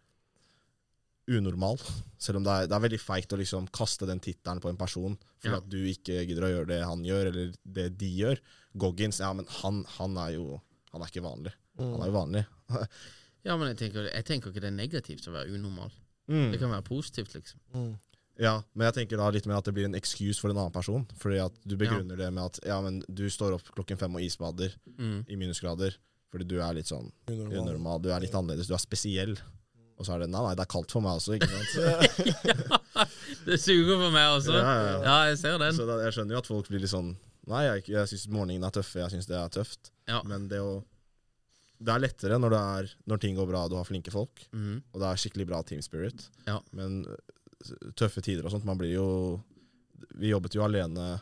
unormal. 1.27 1.77
Selv 2.21 2.37
om 2.41 2.43
det 2.45 2.51
er, 2.51 2.67
det 2.67 2.75
er 2.75 2.83
veldig 2.85 2.99
feigt 3.01 3.33
å 3.33 3.39
liksom 3.39 3.67
kaste 3.73 4.07
den 4.09 4.19
tittelen 4.23 4.59
på 4.63 4.69
en 4.71 4.77
person 4.79 5.17
fordi 5.41 5.53
Ja. 5.53 5.57
at 5.61 5.69
du 5.69 5.77
ikke 5.89 6.19
gidder 6.27 6.43
å 6.45 6.51
gjøre 6.51 6.67
det 6.67 6.81
han 6.85 7.03
gjør, 7.03 7.29
eller 7.31 7.53
det 7.65 7.97
de 7.97 8.09
gjør. 8.19 8.41
Goggins, 8.77 9.19
ja, 9.19 9.31
men 9.33 9.45
han, 9.61 9.83
han 9.97 10.17
er 10.17 10.35
jo 10.37 10.61
Han 10.91 11.01
er 11.01 11.07
ikke 11.07 11.23
vanlig. 11.23 11.53
Mm. 11.79 11.91
Han 11.93 12.01
er 12.01 12.09
jo 12.09 12.15
vanlig. 12.19 12.45
Ja, 13.43 13.55
men 13.57 13.71
jeg 13.71 13.77
tenker, 13.79 14.05
jeg 14.13 14.25
tenker 14.27 14.51
ikke 14.51 14.61
det 14.61 14.67
er 14.69 14.75
negativt 14.77 15.25
å 15.25 15.31
være 15.33 15.49
unormal. 15.55 15.89
Mm. 16.29 16.51
Det 16.51 16.59
kan 16.61 16.69
være 16.69 16.83
positivt, 16.85 17.31
liksom. 17.33 17.57
Ja, 18.41 18.55
men 18.73 18.87
jeg 18.89 18.95
tenker 18.97 19.19
da 19.21 19.27
litt 19.33 19.45
mer 19.45 19.59
at 19.61 19.67
det 19.69 19.73
blir 19.77 19.85
en 19.85 19.95
excuse 19.97 20.41
for 20.41 20.49
en 20.49 20.57
annen 20.57 20.73
person. 20.73 21.03
Fordi 21.21 21.37
at 21.43 21.53
du 21.67 21.75
begrunner 21.77 22.17
det 22.17 22.29
med 22.33 22.43
at 22.49 22.59
ja, 22.65 22.79
men 22.81 23.01
du 23.07 23.27
står 23.29 23.53
opp 23.59 23.67
klokken 23.75 23.99
fem 24.01 24.15
og 24.17 24.23
isbader 24.25 24.73
Mm. 24.97 25.19
i 25.29 25.37
minusgrader. 25.37 25.97
Fordi 26.31 26.47
du 26.47 26.55
er 26.63 26.73
litt 26.77 26.87
sånn 26.89 27.09
Unormal. 27.27 27.57
unormal, 27.59 28.01
du 28.01 28.09
er 28.09 28.21
litt 28.23 28.33
annerledes, 28.33 28.67
du 28.69 28.73
er 28.73 28.81
spesiell. 28.81 29.35
Og 29.99 30.07
så 30.07 30.15
er 30.15 30.23
det 30.23 30.29
nei, 30.33 30.41
nei, 30.41 30.53
det 30.57 30.63
er 30.63 30.69
kaldt 30.71 30.89
for 30.95 31.03
meg 31.05 31.19
også, 31.19 31.35
ikke 31.37 31.49
sant. 31.51 32.45
ja, 32.47 33.05
det 33.45 33.57
suger 33.61 33.99
for 33.99 34.13
meg 34.15 34.29
også. 34.39 34.55
Ja, 34.55 34.61
ja, 34.71 34.85
ja. 34.87 35.01
Ja, 35.05 35.17
jeg 35.29 35.37
ser 35.43 35.59
den. 35.61 35.75
Så 35.77 35.85
da, 35.85 35.99
jeg 36.07 36.15
skjønner 36.15 36.37
jo 36.37 36.39
at 36.41 36.49
folk 36.49 36.71
blir 36.71 36.81
litt 36.81 36.93
sånn 36.93 37.11
Nei, 37.51 37.63
jeg, 37.65 37.83
jeg 37.89 38.05
syns 38.11 38.27
morgenen 38.29 38.63
er 38.67 38.73
tøffe, 38.73 38.99
jeg 39.01 39.11
syns 39.15 39.25
det 39.29 39.33
er 39.37 39.49
tøft. 39.53 39.89
Ja. 40.07 40.19
Men 40.29 40.43
det 40.47 40.59
å 40.61 40.83
Det 41.81 41.89
er 41.93 42.03
lettere 42.03 42.37
når, 42.37 42.53
det 42.53 42.59
er, 42.77 42.89
når 43.09 43.21
ting 43.23 43.35
går 43.37 43.47
bra 43.49 43.63
og 43.65 43.71
du 43.73 43.77
har 43.79 43.87
flinke 43.89 44.13
folk, 44.13 44.43
mm. 44.53 44.75
og 44.93 44.99
det 45.01 45.07
er 45.09 45.21
skikkelig 45.23 45.47
bra 45.49 45.61
team 45.65 45.81
spirit. 45.81 46.27
Ja. 46.45 46.59
Men 46.77 46.99
tøffe 47.95 48.21
tider 48.21 48.45
og 48.45 48.51
sånt, 48.51 48.65
man 48.65 48.77
blir 48.77 48.93
jo 48.95 49.07
Vi 50.17 50.31
jobbet 50.31 50.55
jo 50.55 50.63
alene 50.65 51.21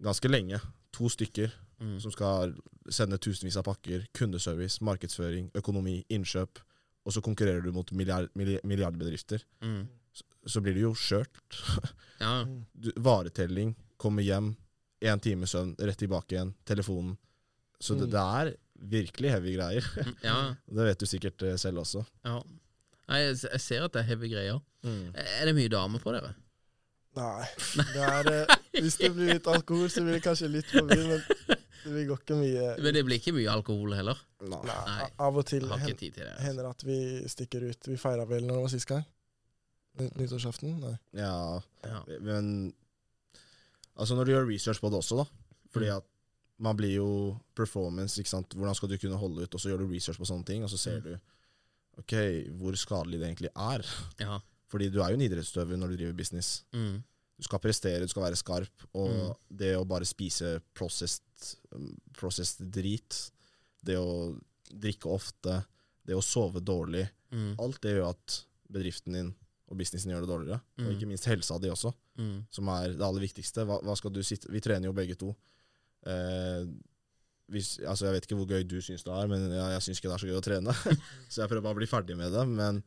ganske 0.00 0.28
lenge. 0.30 0.60
To 0.92 1.08
stykker 1.08 1.50
Mm. 1.80 1.98
som 2.00 2.10
skal 2.12 2.54
sende 2.90 3.16
tusenvis 3.18 3.56
av 3.56 3.64
pakker. 3.64 4.06
Kundeservice, 4.12 4.80
markedsføring, 4.84 5.50
økonomi, 5.54 6.04
innkjøp. 6.10 6.58
Og 7.06 7.12
så 7.12 7.20
konkurrerer 7.22 7.62
du 7.64 7.72
mot 7.72 7.90
milliard, 7.92 8.28
milli- 8.36 8.60
milliardbedrifter. 8.64 9.42
Mm. 9.62 9.88
Så 10.46 10.60
blir 10.60 10.74
det 10.74 10.82
jo 10.82 10.92
skjørt. 10.94 11.40
Ja. 12.20 12.44
Du, 12.76 12.90
varetelling, 13.00 13.74
komme 13.96 14.20
hjem, 14.22 14.54
én 15.00 15.20
time 15.22 15.46
søvn, 15.46 15.74
rett 15.78 15.96
tilbake 15.96 16.32
igjen, 16.36 16.54
telefonen. 16.66 17.16
Så 17.80 17.94
det, 17.96 18.08
Mm. 18.08 18.10
det 18.10 18.20
er 18.20 18.56
virkelig 18.78 19.30
heavy 19.30 19.54
greier. 19.56 19.84
Ja. 20.22 20.54
Det 20.68 20.84
vet 20.84 20.98
du 20.98 21.06
sikkert 21.06 21.42
eh, 21.42 21.56
selv 21.56 21.78
også. 21.80 22.04
ja. 22.24 22.42
Nei, 23.10 23.18
jeg, 23.24 23.36
jeg 23.52 23.60
ser 23.60 23.84
at 23.86 23.92
det 23.96 24.00
er 24.04 24.08
heavy 24.12 24.28
greier. 24.32 24.60
Er 24.84 25.44
det 25.50 25.54
mye 25.56 25.68
damer 25.72 25.98
på 26.02 26.12
dere? 26.14 26.30
Nei. 27.18 27.46
Det 27.94 28.04
er, 28.06 28.28
hvis 28.78 28.96
det 29.00 29.10
blir 29.16 29.32
litt 29.34 29.46
alkohol, 29.50 29.88
så 29.90 30.04
blir 30.06 30.14
det 30.18 30.22
kanskje 30.24 30.48
litt 30.52 30.68
for 30.70 30.86
mye, 30.86 31.06
men 31.10 31.96
det 31.96 32.04
går 32.06 32.20
ikke 32.22 32.36
mye 32.38 32.66
Men 32.84 32.94
det 32.94 33.02
blir 33.08 33.18
ikke 33.18 33.32
mye 33.34 33.50
alkohol 33.50 33.94
heller. 33.98 34.18
Nei. 34.46 34.60
Nei. 34.68 35.08
Av 35.26 35.36
og 35.40 35.46
til 35.48 35.66
hen, 35.66 35.96
til 35.98 36.12
det. 36.14 36.26
altså. 36.28 36.44
hender 36.46 36.68
at 36.70 36.84
vi 36.86 36.98
stikker 37.32 37.66
ut. 37.70 37.88
Vi 37.90 37.96
feira 37.98 38.24
vel 38.30 38.46
når 38.46 38.60
det 38.60 38.62
var 38.68 38.72
sist 38.76 38.88
gang? 38.92 39.02
Nyttårsaften? 39.98 40.76
Nei. 40.80 40.94
Ja, 41.18 41.60
Ja. 41.84 42.02
men 42.20 42.72
Altså 44.00 44.14
når 44.16 44.24
du 44.24 44.30
gjør 44.32 44.46
research 44.48 44.80
på 44.80 44.88
det 44.88 44.96
også, 44.96 45.16
da. 45.18 45.24
Fordi 45.74 45.86
Mm. 45.90 45.96
at 45.96 46.04
man 46.58 46.76
blir 46.76 46.94
jo 46.94 47.36
performance, 47.54 48.16
ikke 48.20 48.30
sant. 48.30 48.54
Hvordan 48.54 48.74
skal 48.74 48.88
du 48.88 48.96
kunne 48.96 49.16
holde 49.16 49.42
ut? 49.42 49.54
Og 49.54 49.60
så 49.60 49.68
gjør 49.68 49.78
du 49.82 49.90
research 49.92 50.16
på 50.18 50.24
sånne 50.24 50.44
ting, 50.46 50.62
og 50.62 50.70
så 50.70 50.78
ser 50.78 51.00
Mm. 51.00 51.02
du 51.02 51.18
ok, 52.00 52.14
hvor 52.60 52.76
skadelig 52.80 53.20
det 53.20 53.28
egentlig 53.30 53.52
er. 53.54 53.84
Ja. 54.22 54.38
Fordi 54.70 54.88
du 54.92 55.00
er 55.02 55.10
jo 55.12 55.18
en 55.18 55.24
idrettsutøver 55.26 55.76
når 55.80 55.92
du 55.92 55.96
driver 56.00 56.16
business. 56.18 56.64
Mm. 56.72 57.02
Du 57.40 57.46
skal 57.46 57.58
prestere, 57.64 58.00
du 58.04 58.08
skal 58.12 58.22
være 58.28 58.36
skarp, 58.38 58.84
og 58.94 59.10
Mm. 59.10 59.34
det 59.56 59.74
å 59.76 59.86
bare 59.88 60.04
spise 60.04 60.60
processed, 60.76 61.22
processed 62.12 62.70
drit, 62.70 63.30
det 63.82 63.96
å 63.96 64.36
drikke 64.70 65.08
ofte, 65.10 65.64
det 66.06 66.14
å 66.14 66.22
sove 66.22 66.60
dårlig, 66.60 67.08
Mm. 67.32 67.54
alt 67.58 67.80
det 67.80 67.94
gjør 67.96 68.10
at 68.10 68.44
bedriften 68.70 69.12
din 69.14 69.34
og 69.70 69.78
businessen 69.78 70.10
gjør 70.10 70.20
det 70.26 70.28
dårligere. 70.28 70.60
Og 70.78 70.84
Mm. 70.84 70.98
ikke 70.98 71.06
minst 71.08 71.24
helsa 71.24 71.58
di 71.60 71.68
også, 71.68 71.94
Mm. 72.18 72.46
som 72.50 72.68
er 72.68 72.88
det 72.88 73.00
aller 73.00 73.20
viktigste. 73.20 73.64
Hva, 73.64 73.80
hva 73.82 73.96
skal 73.96 74.10
du 74.10 74.20
sitte 74.22 74.50
Vi 74.50 74.60
trener 74.60 74.84
jo 74.86 74.92
begge 74.92 75.16
to. 75.16 75.34
Eh, 76.06 76.66
hvis, 77.50 77.68
altså 77.82 78.06
jeg 78.08 78.14
vet 78.16 78.26
ikke 78.28 78.36
hvor 78.38 78.50
gøy 78.54 78.64
du 78.70 78.76
syns 78.84 79.02
det 79.06 79.12
er, 79.14 79.26
men 79.30 79.46
jeg, 79.50 79.70
jeg 79.74 79.82
syns 79.86 79.98
ikke 80.00 80.08
det 80.10 80.16
er 80.16 80.22
så 80.22 80.30
gøy 80.30 80.38
å 80.38 80.44
trene. 80.46 80.74
så 81.32 81.42
jeg 81.42 81.50
prøver 81.50 81.64
bare 81.66 81.76
å 81.76 81.80
bli 81.80 81.88
ferdig 81.90 82.16
med 82.18 82.32
det. 82.34 82.44
Men 82.48 82.82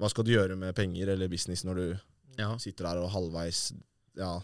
hva 0.00 0.08
skal 0.12 0.24
du 0.24 0.32
gjøre 0.32 0.56
med 0.56 0.74
penger 0.78 1.12
eller 1.14 1.28
business 1.32 1.64
når 1.68 1.80
du 1.82 1.86
Ja. 2.38 2.50
sitter 2.58 2.86
der 2.88 3.02
og 3.04 3.10
halvveis 3.12 3.72
Ja, 4.16 4.38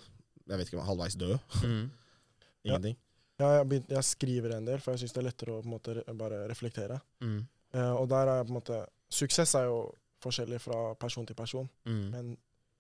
jeg 0.49 0.59
vet 0.61 0.69
ikke, 0.73 0.85
halvveis 0.85 1.17
død? 1.21 1.39
Mm. 1.65 1.87
Ingenting. 2.69 2.97
Ja, 3.39 3.49
jeg, 3.59 3.69
begynt, 3.71 3.91
jeg 3.95 4.05
skriver 4.05 4.57
en 4.57 4.67
del, 4.67 4.81
for 4.83 4.93
jeg 4.93 5.05
syns 5.05 5.15
det 5.15 5.21
er 5.23 5.27
lettere 5.29 5.55
å 5.55 5.63
på 5.63 5.69
en 5.69 5.75
måte, 5.77 5.95
bare 6.19 6.41
reflektere. 6.51 6.97
Mm. 7.23 7.39
Uh, 7.77 7.95
og 8.01 8.09
der 8.11 8.31
er 8.33 8.45
på 8.45 8.53
en 8.53 8.57
måte 8.59 8.79
Suksess 9.13 9.55
er 9.57 9.69
jo 9.71 9.77
forskjellig 10.21 10.59
fra 10.61 10.79
person 11.01 11.25
til 11.29 11.37
person. 11.39 11.69
Mm. 11.89 12.03
Men 12.13 12.33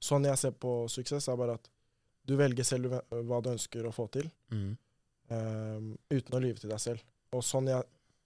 sånn 0.03 0.27
jeg 0.29 0.37
ser 0.41 0.53
på 0.61 0.73
suksess, 0.93 1.29
er 1.31 1.39
bare 1.41 1.55
at 1.57 1.69
du 2.29 2.35
velger 2.37 2.67
selv 2.67 2.93
hva 3.09 3.39
du 3.41 3.49
ønsker 3.55 3.87
å 3.89 3.93
få 3.95 4.09
til, 4.13 4.29
Mm. 4.53 4.75
Eh, 5.35 5.89
uten 6.15 6.37
å 6.37 6.43
lyve 6.43 6.63
til 6.63 6.73
deg 6.73 6.83
selv. 6.83 7.05
Og 7.37 7.45
sånn 7.45 7.71
jeg, 7.71 7.85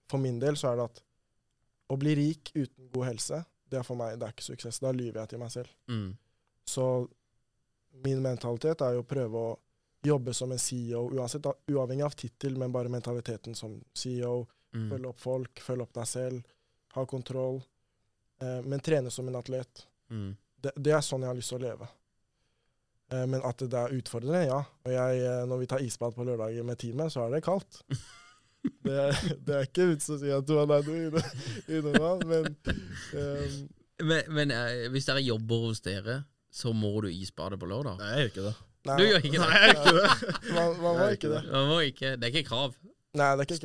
for 0.09 0.21
min 0.23 0.39
del 0.41 0.57
så 0.59 0.71
er 0.71 0.79
det 0.79 0.87
at 0.91 1.03
å 1.91 1.97
bli 1.99 2.15
rik 2.17 2.53
uten 2.55 2.89
god 2.93 3.09
helse, 3.11 3.43
det 3.69 3.79
er 3.79 3.85
for 3.87 3.99
meg 3.99 4.17
det 4.19 4.27
er 4.27 4.35
ikke 4.35 4.45
suksess. 4.45 4.79
Da 4.83 4.93
lyver 4.93 5.23
jeg 5.23 5.33
til 5.33 5.41
meg 5.41 5.51
selv. 5.53 5.73
Mm. 5.89 6.09
Så 6.69 6.87
min 8.05 8.21
mentalitet 8.23 8.81
er 8.85 8.97
jo 8.97 9.03
å 9.03 9.07
prøve 9.07 9.43
å 9.49 9.53
jobbe 10.03 10.33
som 10.35 10.51
en 10.51 10.59
CEO, 10.59 11.05
uansett, 11.15 11.47
uavhengig 11.71 12.05
av 12.05 12.15
tittel, 12.19 12.57
men 12.59 12.73
bare 12.73 12.91
mentaliteten 12.91 13.55
som 13.55 13.77
CEO. 13.97 14.43
Mm. 14.73 14.87
Følge 14.91 15.09
opp 15.09 15.21
folk, 15.21 15.61
følge 15.63 15.87
opp 15.87 15.93
deg 15.95 16.09
selv, 16.09 16.55
ha 16.95 17.05
kontroll. 17.09 17.61
Eh, 18.41 18.61
men 18.65 18.83
trene 18.83 19.11
som 19.13 19.27
en 19.29 19.39
atlet. 19.39 19.85
Mm. 20.09 20.31
Det, 20.63 20.73
det 20.75 20.95
er 20.95 21.05
sånn 21.05 21.23
jeg 21.23 21.31
har 21.31 21.39
lyst 21.39 21.53
til 21.53 21.61
å 21.61 21.65
leve. 21.65 21.89
Eh, 23.13 23.25
men 23.29 23.43
at 23.45 23.61
det 23.61 23.77
er 23.77 23.93
utfordrende, 23.97 24.43
ja. 24.49 24.59
Og 24.87 24.91
jeg, 24.93 25.21
eh, 25.27 25.45
når 25.49 25.61
vi 25.61 25.69
tar 25.69 25.83
isbad 25.85 26.15
på 26.15 26.25
lørdager 26.27 26.65
med 26.65 26.79
teamet, 26.81 27.13
så 27.13 27.27
er 27.27 27.35
det 27.37 27.43
kaldt. 27.45 27.81
Det 28.63 28.93
er, 28.95 29.17
det 29.43 29.55
er 29.57 29.65
ikke 29.67 29.85
vits 29.89 30.05
å 30.07 30.15
si 30.21 30.29
at 30.31 30.45
du 30.47 30.53
har 30.55 30.69
der 30.69 30.85
noe 30.87 30.99
inne- 31.75 32.19
men 32.29 32.45
um. 33.11 33.57
Men, 34.07 34.29
men 34.31 34.53
uh, 34.55 34.85
hvis 34.93 35.09
dere 35.09 35.19
jobber 35.19 35.65
hos 35.65 35.81
dere, 35.83 36.15
så 36.47 36.71
må 36.71 36.93
du 37.03 37.09
isbade 37.11 37.59
på 37.59 37.67
lørdag? 37.67 37.99
Nei, 37.99 38.13
jeg 38.13 38.21
gjør 38.21 38.31
ikke 38.31 38.45
det. 38.45 38.53
nei, 38.87 38.95
Du 38.95 39.03
gjør 39.03 39.27
ikke 39.27 39.33
det? 39.33 39.41
Nei, 39.43 39.59
jeg 39.59 39.75
gjør 39.75 39.83
ikke 39.83 39.97
det. 39.99 40.55
Man, 40.55 40.79
man 40.79 40.97
må 41.01 41.09
ikke 41.17 41.33
det. 41.33 41.41
Man 41.51 41.67
må 41.73 41.79
ikke. 41.89 42.13
Det 42.15 42.29
er 42.29 42.31
ikke 42.37 42.47
krav. 42.53 42.79
Nei, 43.13 43.27
det 43.37 43.43
er 43.43 43.45
ikke 43.45 43.57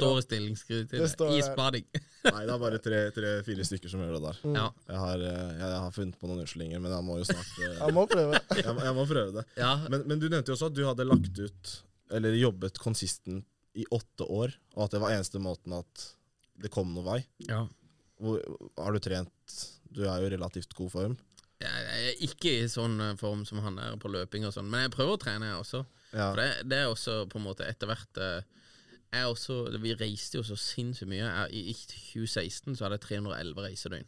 Det 0.90 1.00
det. 1.00 1.08
står. 1.08 1.30
Isbading. 1.38 1.84
Nei, 2.28 2.40
det 2.44 2.52
er 2.52 2.58
bare 2.60 2.78
tre-fire 2.84 3.64
stykker 3.64 3.88
som 3.92 4.02
gjør 4.04 4.18
det 4.18 4.22
der. 4.26 4.40
Mm. 4.44 4.56
Ja. 4.58 4.66
Jeg 4.90 4.98
har, 5.02 5.22
eh, 5.24 5.38
jeg, 5.54 5.62
jeg 5.72 5.78
har 5.84 5.94
funnet 5.96 6.18
på 6.20 6.28
noen 6.28 6.42
unnskyldninger, 6.44 6.82
men 6.84 6.92
jeg 6.92 7.06
må 7.06 7.16
jo 7.20 7.28
snart 7.30 7.52
eh, 7.64 7.78
Jeg 7.86 7.96
må 7.96 8.04
prøve. 8.10 8.40
jeg, 8.58 8.74
jeg 8.88 8.96
må 8.98 9.06
prøve 9.08 9.32
det. 9.38 9.44
ja. 9.56 9.70
Men, 9.88 10.04
men 10.10 10.20
du 10.20 10.26
nevnte 10.28 10.52
jo 10.52 10.58
også 10.58 10.68
at 10.68 10.76
du 10.76 10.82
hadde 10.84 11.06
lagt 11.08 11.40
ut, 11.40 11.72
eller 12.18 12.36
jobbet 12.36 12.80
konsistent 12.82 13.46
i 13.78 13.86
åtte 13.94 14.26
år, 14.28 14.52
og 14.76 14.84
at 14.86 14.94
det 14.96 15.00
var 15.04 15.14
eneste 15.16 15.40
måten 15.40 15.74
at 15.76 16.04
det 16.58 16.70
kom 16.74 16.92
noen 16.92 17.06
vei. 17.08 17.18
ja. 17.48 17.64
Hvor, 18.18 18.40
har 18.74 18.90
du 18.90 18.98
trent 18.98 19.52
Du 19.94 20.00
er 20.02 20.16
jo 20.18 20.26
i 20.26 20.30
relativt 20.32 20.72
god 20.74 20.88
form. 20.90 21.12
Jeg 21.62 21.84
er 22.10 22.16
ikke 22.26 22.50
i 22.50 22.64
sånn 22.70 22.96
eh, 23.00 23.12
form 23.18 23.44
som 23.46 23.60
han 23.62 23.78
er 23.78 23.94
på 24.02 24.10
løping 24.10 24.42
og 24.48 24.52
sånn, 24.56 24.66
men 24.70 24.84
jeg 24.88 24.92
prøver 24.96 25.14
å 25.14 25.20
trene, 25.22 25.52
jeg 25.52 25.60
også. 25.62 25.84
Ja. 26.10 26.26
For 26.32 26.40
det, 26.42 26.48
det 26.70 26.80
er 26.82 26.90
også 26.90 27.14
på 27.30 27.38
en 27.38 27.44
måte 27.46 27.66
etter 27.70 27.86
hvert 27.90 28.18
eh, 28.22 28.42
jeg 29.12 29.26
også, 29.26 29.78
Vi 29.80 29.94
reiste 29.94 30.38
jo 30.38 30.42
så 30.42 30.56
sinnssykt 30.56 31.08
mye. 31.08 31.24
Jeg, 31.24 31.52
I 31.52 31.60
i 31.70 31.74
2016 31.74 32.76
så 32.76 32.84
hadde 32.84 32.98
jeg 32.98 33.06
311 33.08 33.62
reisedøgn. 33.66 34.06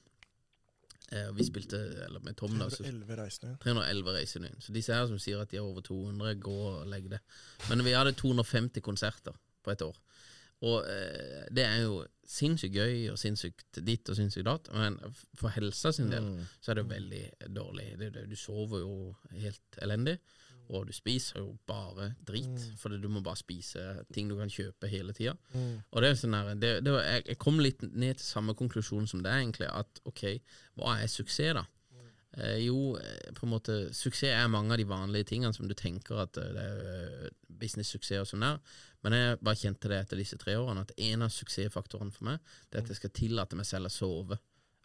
Eh, 1.12 1.30
vi 1.34 1.42
spilte 1.44 1.78
eller 2.06 2.20
med 2.22 2.36
Tom 2.38 2.52
da, 2.58 2.68
så 2.70 2.84
111 2.84 3.16
reisende. 3.18 3.56
311 3.64 4.12
reisedøgn. 4.14 4.60
Så 4.62 4.72
disse 4.76 4.94
her 4.94 5.06
som 5.10 5.18
sier 5.18 5.40
at 5.42 5.50
de 5.50 5.56
har 5.58 5.64
over 5.66 5.80
200, 5.82 6.34
gå 6.42 6.58
og 6.68 6.86
legg 6.92 7.08
det. 7.10 7.18
Men 7.68 7.82
vi 7.84 7.96
hadde 7.96 8.12
250 8.12 8.80
konserter 8.86 9.34
på 9.64 9.72
et 9.74 9.82
år. 9.82 9.96
Og 10.62 10.84
eh, 10.92 11.46
det 11.56 11.64
er 11.64 11.80
jo 11.86 12.02
sinnssykt 12.28 12.74
gøy 12.76 13.08
og 13.10 13.18
sinnssykt 13.18 13.80
ditt 13.82 14.06
og 14.12 14.16
sinnssykt 14.18 14.44
datt, 14.46 14.68
men 14.76 14.98
for 15.34 15.48
helsa 15.56 15.90
sin 15.96 16.10
del 16.12 16.22
Mm. 16.22 16.44
så 16.60 16.70
er 16.70 16.74
det 16.82 16.88
veldig 16.90 17.22
dårlig. 17.56 17.86
Det, 17.98 18.12
det, 18.14 18.26
du 18.30 18.36
sover 18.36 18.78
jo 18.84 19.14
helt 19.40 19.78
elendig, 19.82 20.18
og 20.70 20.86
du 20.86 20.92
spiser 20.94 21.40
jo 21.42 21.56
bare 21.66 22.12
drit, 22.26 22.62
fordi 22.78 23.00
du 23.02 23.08
må 23.10 23.22
bare 23.24 23.40
spise 23.40 23.82
ting 24.14 24.30
du 24.30 24.36
kan 24.38 24.52
kjøpe 24.52 24.90
hele 24.90 25.14
tida. 25.16 25.34
Mm. 25.52 25.82
Og 25.90 26.02
det 26.02 26.10
er 26.10 26.20
sånn 26.20 26.36
her, 26.38 26.54
det, 26.54 26.72
det 26.86 26.94
var, 26.94 27.04
jeg, 27.08 27.26
jeg 27.32 27.40
kom 27.42 27.58
litt 27.62 27.82
ned 27.90 28.20
til 28.20 28.26
samme 28.26 28.54
konklusjon 28.58 29.10
som 29.10 29.24
det, 29.24 29.34
egentlig. 29.34 29.68
At 29.70 30.02
ok, 30.08 30.24
hva 30.78 31.00
er 31.00 31.10
suksess, 31.10 31.56
da? 31.58 31.66
Eh, 32.38 32.60
jo, 32.62 32.94
eh, 33.00 33.32
på 33.34 33.46
en 33.46 33.50
måte 33.56 33.76
suksess 33.96 34.30
er 34.36 34.50
mange 34.52 34.76
av 34.76 34.78
de 34.78 34.86
vanlige 34.86 35.32
tingene 35.32 35.50
som 35.56 35.66
du 35.66 35.74
tenker 35.74 36.20
at 36.22 36.38
eh, 36.38 36.52
det 36.54 36.66
er 36.66 36.84
eh, 36.92 37.32
business-suksess 37.60 38.22
og 38.22 38.30
sånn 38.30 38.46
der. 38.46 38.60
Men 39.02 39.16
jeg 39.16 39.40
bare 39.40 39.58
kjente 39.58 39.90
det 39.90 39.98
etter 40.04 40.20
disse 40.20 40.38
tre 40.38 40.54
årene, 40.60 40.84
at 40.86 40.94
en 41.10 41.26
av 41.26 41.34
suksessfaktorene 41.34 42.14
for 42.14 42.30
meg, 42.30 42.54
det 42.70 42.78
er 42.78 42.84
at 42.84 42.92
jeg 42.92 43.00
skal 43.00 43.14
tillate 43.16 43.58
meg 43.58 43.66
selv 43.66 43.90
å 43.90 43.94
sove 43.94 44.38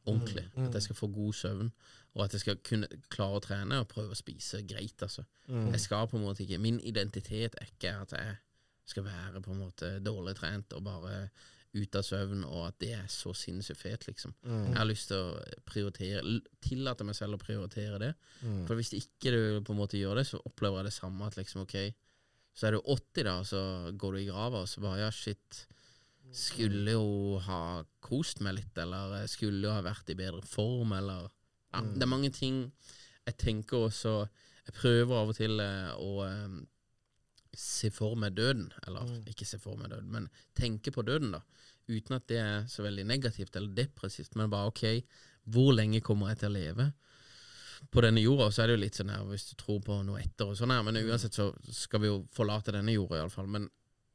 ordentlig. 0.05 0.45
At 0.67 0.73
jeg 0.73 0.83
skal 0.87 0.95
få 0.95 1.07
god 1.07 1.33
søvn, 1.33 1.71
og 2.15 2.23
at 2.23 2.33
jeg 2.33 2.41
skal 2.45 2.57
kunne 2.63 2.87
klare 3.09 3.39
å 3.39 3.43
trene 3.43 3.79
og 3.81 3.87
prøve 3.91 4.11
å 4.15 4.19
spise 4.19 4.61
greit, 4.67 5.01
altså. 5.01 5.25
Jeg 5.73 5.79
skal 5.83 6.07
på 6.07 6.17
en 6.17 6.23
måte 6.25 6.43
ikke 6.45 6.59
Min 6.61 6.79
identitet 6.79 7.55
er 7.59 7.67
ikke 7.67 7.91
at 8.01 8.11
jeg 8.15 8.37
skal 8.85 9.03
være 9.03 9.41
på 9.41 9.51
en 9.51 9.59
måte 9.65 9.99
dårlig 9.99 10.35
trent 10.37 10.73
og 10.73 10.83
bare 10.85 11.29
ute 11.75 11.99
av 11.99 12.05
søvn, 12.07 12.45
og 12.47 12.67
at 12.69 12.75
det 12.79 12.93
er 12.95 13.07
så 13.11 13.33
sinnssykt 13.35 13.81
fet, 13.81 14.07
liksom. 14.07 14.33
Jeg 14.69 14.77
har 14.77 14.87
lyst 14.87 15.09
til 15.11 15.17
å 15.17 15.39
prioritere 15.67 16.21
Tillate 16.63 17.03
meg 17.03 17.15
selv 17.17 17.35
å 17.35 17.41
prioritere 17.41 17.99
det. 17.99 18.13
For 18.67 18.75
hvis 18.75 18.93
ikke 18.95 19.31
du 19.33 19.61
på 19.65 19.73
en 19.73 19.81
måte 19.81 19.99
gjør 19.99 20.15
det, 20.21 20.27
så 20.29 20.39
opplever 20.45 20.77
jeg 20.79 20.85
det 20.85 20.93
samme 20.95 21.25
at 21.27 21.35
liksom, 21.35 21.65
ok, 21.65 21.75
så 22.55 22.67
er 22.67 22.71
du 22.77 22.79
80 22.79 23.23
da, 23.27 23.33
og 23.41 23.45
så 23.49 23.91
går 23.91 24.13
du 24.15 24.19
i 24.21 24.29
grava, 24.29 24.61
og 24.63 24.69
så 24.71 24.79
bare 24.79 25.01
ja, 25.01 25.09
shit. 25.11 25.65
Skulle 26.33 26.95
jo 26.95 27.39
ha 27.45 27.83
kost 28.03 28.41
meg 28.43 28.57
litt, 28.59 28.77
eller 28.77 29.25
skulle 29.31 29.67
jo 29.67 29.73
ha 29.73 29.83
vært 29.85 30.09
i 30.11 30.17
bedre 30.19 30.43
form, 30.47 30.95
eller 30.97 31.29
ja, 31.73 31.81
Det 31.81 32.05
er 32.05 32.11
mange 32.11 32.31
ting 32.33 32.71
jeg 33.25 33.38
tenker 33.41 33.88
også 33.88 34.27
Jeg 34.67 34.75
prøver 34.77 35.17
av 35.17 35.31
og 35.33 35.38
til 35.38 35.59
eh, 35.61 35.91
å 35.93 36.11
eh, 36.25 36.57
se 37.55 37.91
for 37.93 38.17
meg 38.19 38.35
døden, 38.35 38.67
eller 38.88 39.29
ikke 39.31 39.47
se 39.47 39.59
for 39.61 39.77
meg 39.79 39.91
døden, 39.93 40.09
men 40.11 40.25
tenke 40.57 40.91
på 40.91 41.05
døden, 41.05 41.31
da. 41.38 41.41
Uten 41.88 42.17
at 42.17 42.25
det 42.27 42.39
er 42.41 42.65
så 42.67 42.83
veldig 42.83 43.05
negativt 43.07 43.55
eller 43.55 43.75
depressivt, 43.77 44.35
men 44.35 44.49
bare 44.51 44.71
ok, 44.73 44.83
hvor 45.53 45.71
lenge 45.77 46.01
kommer 46.03 46.33
jeg 46.33 46.41
til 46.41 46.49
å 46.49 46.55
leve? 46.55 46.88
På 47.93 48.01
denne 48.03 48.23
jorda 48.23 48.49
så 48.51 48.63
er 48.63 48.71
det 48.71 48.77
jo 48.77 48.83
litt 48.83 48.97
sånn 48.97 49.13
her, 49.13 49.23
hvis 49.29 49.49
du 49.51 49.55
tror 49.61 49.81
på 49.85 49.99
noe 50.07 50.21
etter 50.23 50.49
og 50.49 50.57
sånn 50.57 50.73
her, 50.73 50.83
men 50.88 50.99
uansett 51.03 51.38
så 51.38 51.51
skal 51.69 52.01
vi 52.03 52.09
jo 52.09 52.23
forlate 52.35 52.73
denne 52.73 52.95
jorda 52.95 53.21
iallfall. 53.21 53.49
Men 53.51 53.67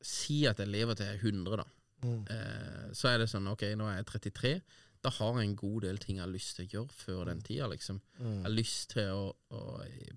si 0.03 0.43
at 0.51 0.61
jeg 0.61 0.73
lever 0.73 0.99
til 0.99 1.07
jeg 1.07 1.21
er 1.21 1.29
100, 1.31 1.61
da. 1.63 1.67
Mm. 2.03 2.23
Eh, 2.33 2.87
så 2.97 3.11
er 3.11 3.19
det 3.23 3.31
sånn, 3.33 3.49
ok, 3.51 3.67
nå 3.77 3.89
er 3.91 4.01
jeg 4.01 4.09
33. 4.15 4.55
Da 5.01 5.09
har 5.17 5.39
jeg 5.41 5.49
en 5.49 5.57
god 5.57 5.83
del 5.87 5.99
ting 6.01 6.19
jeg 6.19 6.25
har 6.27 6.33
lyst 6.33 6.57
til 6.59 6.67
å 6.67 6.71
gjøre 6.75 6.93
før 6.93 7.21
den 7.31 7.39
tida, 7.41 7.67
liksom. 7.73 8.01
Jeg 8.21 8.43
har 8.45 8.53
lyst 8.53 8.91
til 8.93 9.09
å, 9.17 9.31
å 9.57 9.61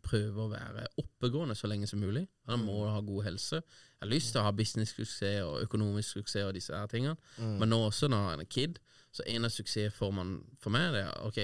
prøve 0.04 0.44
å 0.44 0.50
være 0.52 0.88
oppegående 1.00 1.56
så 1.56 1.70
lenge 1.72 1.88
som 1.88 2.02
mulig. 2.04 2.26
Da 2.48 2.58
må 2.60 2.82
du 2.82 2.90
ha 2.92 3.00
god 3.00 3.24
helse. 3.30 3.62
Jeg 3.64 4.02
har 4.04 4.12
lyst 4.12 4.34
til 4.34 4.42
å 4.42 4.44
ha 4.44 4.52
business-suksess 4.52 5.46
og 5.46 5.62
økonomisk 5.64 6.18
suksess 6.18 6.50
og 6.50 6.54
disse 6.58 6.76
her 6.76 6.92
tingene. 6.92 7.16
Men 7.40 7.72
nå 7.72 7.80
også 7.88 8.10
når 8.12 8.26
jeg 8.26 8.34
er 8.36 8.44
en 8.44 8.52
kid, 8.58 8.82
så 9.14 9.24
en 9.30 9.48
av 9.48 9.54
suksessformene 9.56 10.60
for 10.60 10.76
meg 10.76 10.92
det 10.98 11.06
er 11.06 11.28
ok, 11.30 11.40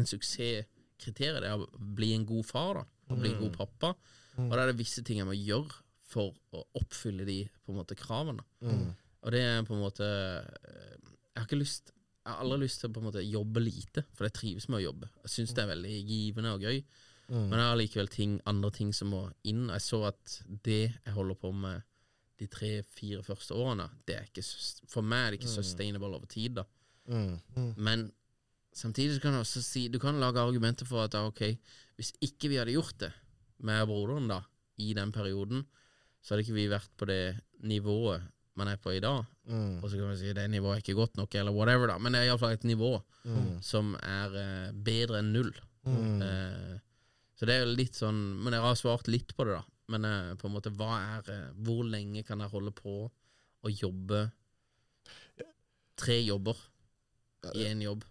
en 0.00 0.08
suksesskriterium 0.08 1.42
det 1.44 1.50
er 1.52 1.60
å 1.60 1.68
bli 2.00 2.14
en 2.16 2.24
god 2.24 2.48
far, 2.48 2.80
da. 2.80 2.88
Å 3.12 3.20
bli 3.20 3.34
en 3.34 3.40
god 3.44 3.56
pappa. 3.60 3.92
Og 4.40 4.56
da 4.56 4.62
er 4.64 4.72
det 4.72 4.80
visse 4.80 5.04
ting 5.04 5.20
jeg 5.20 5.28
må 5.28 5.36
gjøre 5.36 5.82
for 6.08 6.32
å 6.54 6.64
oppfylle 6.80 7.26
de 7.28 7.42
på 7.66 7.74
en 7.74 7.82
måte 7.82 7.94
kravene. 7.98 8.40
Og 9.24 9.32
det 9.32 9.40
er 9.40 9.64
på 9.64 9.74
en 9.76 9.82
måte 9.82 10.04
eh, 10.04 10.98
Jeg 11.32 11.40
har 11.40 11.48
ikke 11.48 11.60
lyst 11.62 11.94
Jeg 11.94 12.28
har 12.28 12.42
aldri 12.44 12.66
lyst 12.66 12.82
til 12.82 12.90
å 12.90 12.94
på 12.94 13.02
en 13.02 13.08
måte 13.08 13.24
jobbe 13.24 13.62
lite, 13.62 14.04
for 14.16 14.28
jeg 14.28 14.36
trives 14.36 14.68
med 14.68 14.78
å 14.80 14.84
jobbe. 14.86 15.10
Jeg 15.26 15.32
syns 15.32 15.56
det 15.56 15.64
er 15.64 15.72
veldig 15.74 15.96
givende 16.08 16.54
og 16.56 16.64
gøy. 16.64 16.78
Men 17.28 17.56
jeg 17.56 17.68
har 17.68 17.78
likevel 17.80 18.08
ting, 18.12 18.36
andre 18.48 18.70
ting 18.74 18.92
som 18.96 19.10
må 19.12 19.22
inn. 19.48 19.66
Jeg 19.72 19.84
så 19.84 20.00
at 20.10 20.38
det 20.64 20.80
jeg 20.82 21.14
holder 21.16 21.38
på 21.40 21.50
med 21.56 21.84
de 22.40 22.48
tre-fire 22.50 23.22
første 23.24 23.56
årene, 23.56 23.86
det 24.08 24.16
er 24.18 24.26
ikke, 24.26 24.42
for 24.90 25.06
meg 25.06 25.20
er 25.26 25.34
det 25.34 25.40
ikke 25.40 25.52
sustainable 25.52 26.18
over 26.18 26.28
tid. 26.30 26.58
da. 26.58 26.64
Mm. 27.06 27.74
Men 27.76 28.08
samtidig 28.74 29.20
kan 29.22 29.36
du 29.36 29.42
også 29.42 29.60
si 29.60 29.88
Du 29.92 29.98
kan 30.00 30.16
lage 30.20 30.40
argumenter 30.40 30.88
for 30.88 31.04
at 31.04 31.14
ok, 31.14 31.42
hvis 31.96 32.14
ikke 32.24 32.48
vi 32.48 32.56
hadde 32.56 32.74
gjort 32.74 32.96
det 33.00 33.12
med 33.64 33.86
broderen 33.86 34.28
da, 34.28 34.40
i 34.76 34.92
den 34.96 35.12
perioden, 35.12 35.62
så 36.20 36.34
hadde 36.34 36.46
ikke 36.46 36.56
vi 36.56 36.70
vært 36.72 36.90
på 36.98 37.06
det 37.06 37.36
nivået 37.62 38.24
man 38.58 38.70
er 38.70 38.78
på 38.80 38.94
i 38.94 39.02
dag. 39.02 39.24
Mm. 39.50 39.82
Og 39.82 39.88
så 39.90 39.98
kan 39.98 40.08
man 40.08 40.18
si 40.18 40.32
det 40.36 40.46
nivået 40.50 40.78
er 40.78 40.82
ikke 40.84 40.96
godt 40.98 41.18
nok, 41.18 41.34
eller 41.34 41.54
whatever, 41.54 41.90
da. 41.90 41.98
Men 41.98 42.14
det 42.14 42.22
er 42.22 42.30
iallfall 42.30 42.54
et 42.56 42.66
nivå 42.68 42.96
som 43.64 43.94
er 44.02 44.34
eh, 44.40 44.72
bedre 44.86 45.20
enn 45.22 45.32
null. 45.34 45.52
Eh, 45.86 46.74
så 47.34 47.48
det 47.48 47.56
er 47.56 47.64
jo 47.64 47.74
litt 47.76 47.98
sånn 47.98 48.18
Men 48.40 48.54
jeg 48.56 48.64
har 48.64 48.76
svart 48.78 49.08
litt 49.12 49.34
på 49.36 49.44
det, 49.44 49.58
da. 49.58 49.64
Men 49.92 50.06
eh, 50.08 50.32
på 50.40 50.48
en 50.48 50.54
måte, 50.54 50.72
hva 50.72 50.96
er 51.18 51.30
eh, 51.32 51.52
Hvor 51.66 51.84
lenge 51.84 52.24
kan 52.24 52.40
jeg 52.40 52.52
holde 52.54 52.72
på 52.76 52.94
å 53.04 53.72
jobbe 53.72 54.26
tre 55.94 56.16
jobber 56.24 56.58
i 57.54 57.68
én 57.68 57.84
jobb? 57.84 58.02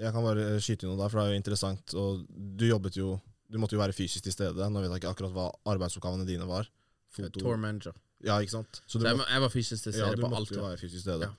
Jeg 0.00 0.12
kan 0.12 0.24
bare 0.24 0.58
skyte 0.62 0.84
inn 0.84 0.92
noe 0.92 1.00
der, 1.00 1.10
for 1.12 1.20
det 1.20 1.22
er 1.24 1.34
jo 1.34 1.40
interessant. 1.40 1.94
Og 1.98 2.26
du 2.28 2.66
jobbet 2.68 2.98
jo 3.00 3.14
Du 3.50 3.58
måtte 3.58 3.74
jo 3.74 3.80
være 3.80 3.96
fysisk 3.96 4.26
til 4.26 4.34
stede. 4.34 4.68
Nå 4.70 4.82
vet 4.82 4.92
jeg 4.92 5.02
ikke 5.02 5.14
akkurat 5.14 5.32
hva 5.34 5.46
arbeidsoppgavene 5.72 6.26
dine 6.28 6.46
var. 6.46 6.68
Foto. 7.10 7.40
Tour 7.40 7.58
manager. 7.58 7.96
Ja, 8.22 8.36
ikke 8.42 8.50
sant? 8.52 8.80
Så 8.86 9.00
jeg, 9.00 9.16
må- 9.16 9.26
jeg 9.28 9.40
var 9.40 9.48
fysisk 9.52 9.82
til 9.82 9.92
ja, 9.94 10.06
stede 10.06 10.16
du 10.16 10.22
på 10.28 10.36
alt. 10.36 10.50
være 10.50 10.76
fysisk 10.80 11.04
til. 11.04 11.20
Ja. 11.24 11.30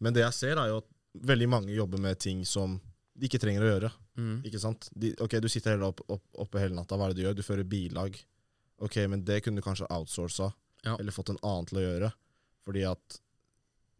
Men 0.00 0.14
det 0.16 0.22
jeg 0.24 0.32
ser, 0.32 0.56
er 0.58 0.68
jo 0.72 0.78
at 0.78 0.86
veldig 1.26 1.48
mange 1.48 1.74
jobber 1.74 1.98
med 2.00 2.18
ting 2.18 2.44
som 2.46 2.78
de 3.18 3.28
ikke 3.28 3.40
trenger 3.42 3.62
å 3.66 3.70
gjøre. 3.74 3.90
Mm. 4.16 4.42
Ikke 4.48 4.60
sant? 4.60 4.88
De, 4.96 5.14
ok, 5.20 5.38
Du 5.40 5.48
sitter 5.48 5.74
hele 5.76 5.84
opp, 5.90 6.00
opp, 6.08 6.22
oppe 6.38 6.58
hele 6.62 6.74
natta, 6.74 6.96
hva 6.96 7.08
er 7.08 7.12
det 7.14 7.20
du 7.20 7.26
gjør? 7.28 7.36
Du 7.36 7.42
fører 7.44 7.64
bilag. 7.68 8.16
Ok, 8.80 8.96
men 9.12 9.24
det 9.24 9.42
kunne 9.44 9.60
du 9.60 9.62
kanskje 9.66 9.88
outsourca, 9.92 10.52
Ja. 10.84 10.96
eller 10.98 11.12
fått 11.12 11.28
en 11.30 11.38
annen 11.42 11.66
til 11.68 11.78
å 11.78 11.82
gjøre. 11.84 12.12
Fordi 12.64 12.84
at 12.90 13.20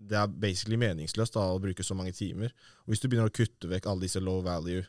det 0.01 0.17
er 0.17 0.27
basically 0.29 0.77
meningsløst 0.81 1.35
da, 1.37 1.41
å 1.53 1.61
bruke 1.61 1.85
så 1.85 1.95
mange 1.95 2.15
timer. 2.17 2.55
Og 2.87 2.95
hvis 2.95 3.01
du 3.03 3.09
begynner 3.09 3.29
å 3.29 3.37
kutte 3.37 3.69
vekk 3.69 3.87
alle 3.87 4.01
disse 4.07 4.21
low 4.21 4.41
value, 4.41 4.87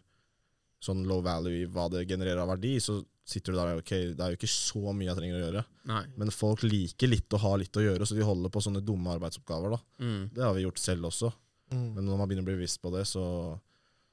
sånn 0.82 1.04
low 1.06 1.22
value 1.22 1.64
i 1.64 1.66
hva 1.68 1.89
det 1.91 2.08
genererer 2.08 2.39
av 2.39 2.47
verdi, 2.56 2.78
så 2.80 3.02
sitter 3.26 3.53
du 3.53 3.57
der 3.59 3.78
ok, 3.80 3.91
det 4.17 4.19
er 4.19 4.34
jo 4.34 4.38
ikke 4.39 4.49
så 4.49 4.93
mye 4.93 5.07
jeg 5.11 5.17
trenger 5.19 5.38
å 5.38 5.43
gjøre. 5.45 5.63
Nei. 5.91 6.01
Men 6.17 6.32
folk 6.34 6.63
liker 6.63 7.07
litt 7.11 7.32
å 7.34 7.39
ha 7.43 7.55
litt 7.61 7.78
å 7.78 7.84
gjøre, 7.86 8.05
så 8.09 8.15
de 8.17 8.26
holder 8.28 8.49
på 8.51 8.61
sånne 8.65 8.82
dumme 8.84 9.13
arbeidsoppgaver. 9.13 9.76
da. 9.78 9.80
Mm. 10.03 10.30
Det 10.34 10.43
har 10.43 10.53
vi 10.57 10.63
gjort 10.65 10.80
selv 10.82 11.05
også. 11.11 11.32
Mm. 11.72 11.86
Men 11.95 12.05
når 12.05 12.17
man 12.17 12.28
begynner 12.28 12.43
å 12.43 12.49
bli 12.49 12.57
bevisst 12.59 12.82
på 12.84 12.91
det, 12.91 13.05
så, 13.07 13.24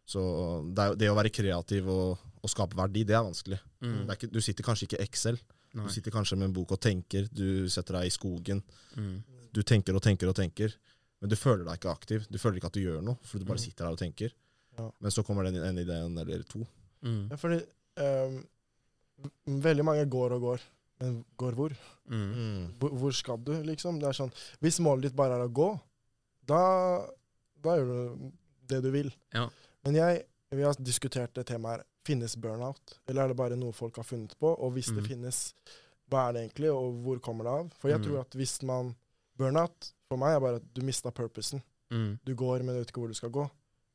så 0.07 0.23
det, 0.73 0.83
er, 0.85 0.99
det 1.01 1.11
å 1.11 1.17
være 1.19 1.33
kreativ 1.35 1.89
og, 1.93 2.19
og 2.43 2.53
skape 2.53 2.77
verdi, 2.79 3.03
det 3.09 3.17
er 3.19 3.25
vanskelig. 3.27 3.59
Mm. 3.83 3.97
Det 4.05 4.13
er 4.15 4.21
ikke, 4.21 4.31
du 4.37 4.41
sitter 4.45 4.67
kanskje 4.69 4.87
ikke 4.89 5.01
i 5.01 5.07
Excel. 5.09 5.41
Nei. 5.77 5.85
Du 5.89 5.93
sitter 5.93 6.15
kanskje 6.15 6.39
med 6.41 6.49
en 6.49 6.55
bok 6.57 6.71
og 6.77 6.81
tenker. 6.81 7.27
Du 7.35 7.67
setter 7.73 7.99
deg 7.99 8.09
i 8.09 8.15
skogen. 8.15 8.63
Mm. 8.97 9.17
Du 9.53 9.61
tenker 9.67 9.97
og 9.99 10.05
tenker 10.05 10.31
og 10.31 10.37
tenker. 10.39 10.73
Men 11.21 11.33
du 11.33 11.37
føler 11.37 11.65
deg 11.67 11.81
ikke 11.81 11.91
aktiv. 11.93 12.29
Du 12.31 12.39
føler 12.39 12.61
ikke 12.61 12.71
at 12.71 12.77
du 12.79 12.85
gjør 12.85 13.03
noe, 13.05 13.19
for 13.27 13.41
du 13.43 13.45
bare 13.49 13.59
Mm. 13.59 13.65
sitter 13.67 13.85
der 13.89 13.97
og 13.97 13.99
tenker. 14.01 14.33
Ja. 14.79 14.87
Men 15.03 15.11
så 15.11 15.25
kommer 15.27 15.45
den 15.49 15.57
en 15.59 15.79
ideen 15.83 16.15
eller 16.23 16.45
to. 16.47 16.63
Mm. 17.03 17.25
Ja, 17.33 17.37
fordi 17.37 17.59
ehm, 17.99 18.37
v- 18.39 18.47
veldig 19.47 19.85
mange 19.87 20.05
går 20.11 20.37
og 20.37 20.45
går, 20.47 20.65
men 21.01 21.25
går 21.41 21.57
hvor? 21.59 21.75
Mm. 22.11 22.25
Mm. 22.33 22.65
hvor? 22.79 22.97
Hvor 23.03 23.15
skal 23.17 23.39
du, 23.45 23.53
liksom? 23.67 24.01
Det 24.01 24.09
er 24.11 24.19
sånn, 24.19 24.33
Hvis 24.61 24.81
målet 24.85 25.09
ditt 25.09 25.17
bare 25.19 25.39
er 25.39 25.47
å 25.47 25.53
gå, 25.53 25.69
da, 26.49 26.61
da 27.63 27.77
gjør 27.79 27.93
du 27.93 28.31
det 28.69 28.83
du 28.85 28.91
vil. 28.95 29.11
Ja. 29.35 29.49
Men 29.85 29.95
jeg, 29.99 30.25
vi 30.51 30.65
har 30.65 30.79
diskutert 30.81 31.35
det 31.35 31.47
temaet 31.49 31.79
her. 31.79 31.87
Finnes 32.09 32.37
burnout? 32.41 32.95
Eller 33.07 33.27
er 33.27 33.29
det 33.29 33.37
bare 33.37 33.57
noe 33.61 33.75
folk 33.77 33.99
har 34.01 34.07
funnet 34.09 34.33
på? 34.41 34.49
Og 34.49 34.73
hvis 34.73 34.89
det 34.89 35.03
Mhm. 35.03 35.09
finnes, 35.11 35.55
hva 36.09 36.29
er 36.29 36.33
det 36.33 36.43
egentlig, 36.47 36.71
og 36.73 37.03
hvor 37.05 37.19
kommer 37.21 37.45
det 37.45 37.53
av? 37.53 37.73
For 37.81 37.89
jeg 37.93 38.01
mm. 38.01 38.05
tror 38.07 38.21
at 38.21 38.31
hvis 38.39 38.63
man 38.63 38.95
Burnout 39.39 39.93
for 40.09 40.19
meg 40.19 40.35
er 40.35 40.41
bare 40.43 40.59
at 40.59 40.65
du 40.75 40.81
mista 40.83 41.13
purposen. 41.15 41.61
Mm. 41.95 42.19
Du 42.27 42.35
går, 42.35 42.65
men 42.65 42.75
du 42.75 42.81
vet 42.81 42.91
ikke 42.91 43.05
hvor 43.05 43.13
du 43.13 43.15
skal 43.15 43.31
gå. 43.31 43.45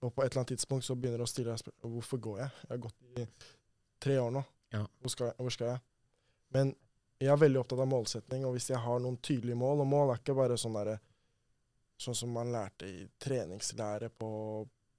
Og 0.03 0.13
på 0.13 0.23
et 0.23 0.31
eller 0.31 0.43
annet 0.43 0.53
tidspunkt 0.55 0.85
så 0.87 0.95
begynner 0.95 1.19
du 1.19 1.25
å 1.25 1.27
stille 1.27 1.51
deg 1.51 1.59
spørsmål 1.59 1.91
hvorfor 1.97 2.21
går 2.23 2.37
jeg? 2.39 2.53
Jeg 2.61 2.71
har 2.71 2.81
gått 2.85 3.01
i 3.03 3.25
tre 3.99 4.17
år 4.21 4.31
nå. 4.37 4.43
Ja. 4.73 4.83
Hvor, 5.01 5.13
skal 5.13 5.29
jeg, 5.29 5.37
hvor 5.39 5.53
skal 5.53 5.71
jeg? 5.73 5.83
Men 6.53 6.73
jeg 7.21 7.31
er 7.31 7.39
veldig 7.39 7.61
opptatt 7.61 7.83
av 7.83 7.89
målsetning, 7.89 8.45
og 8.47 8.55
hvis 8.55 8.71
jeg 8.73 8.81
har 8.83 9.01
noen 9.01 9.19
tydelige 9.23 9.57
mål 9.57 9.83
Og 9.83 9.87
mål 9.87 10.11
er 10.11 10.19
ikke 10.19 10.35
bare 10.37 10.57
sånn 10.59 10.75
derre 10.75 10.97
Sånn 12.03 12.17
som 12.17 12.33
man 12.35 12.49
lærte 12.51 12.89
i 12.89 13.05
treningslære 13.21 14.09
på, 14.17 14.29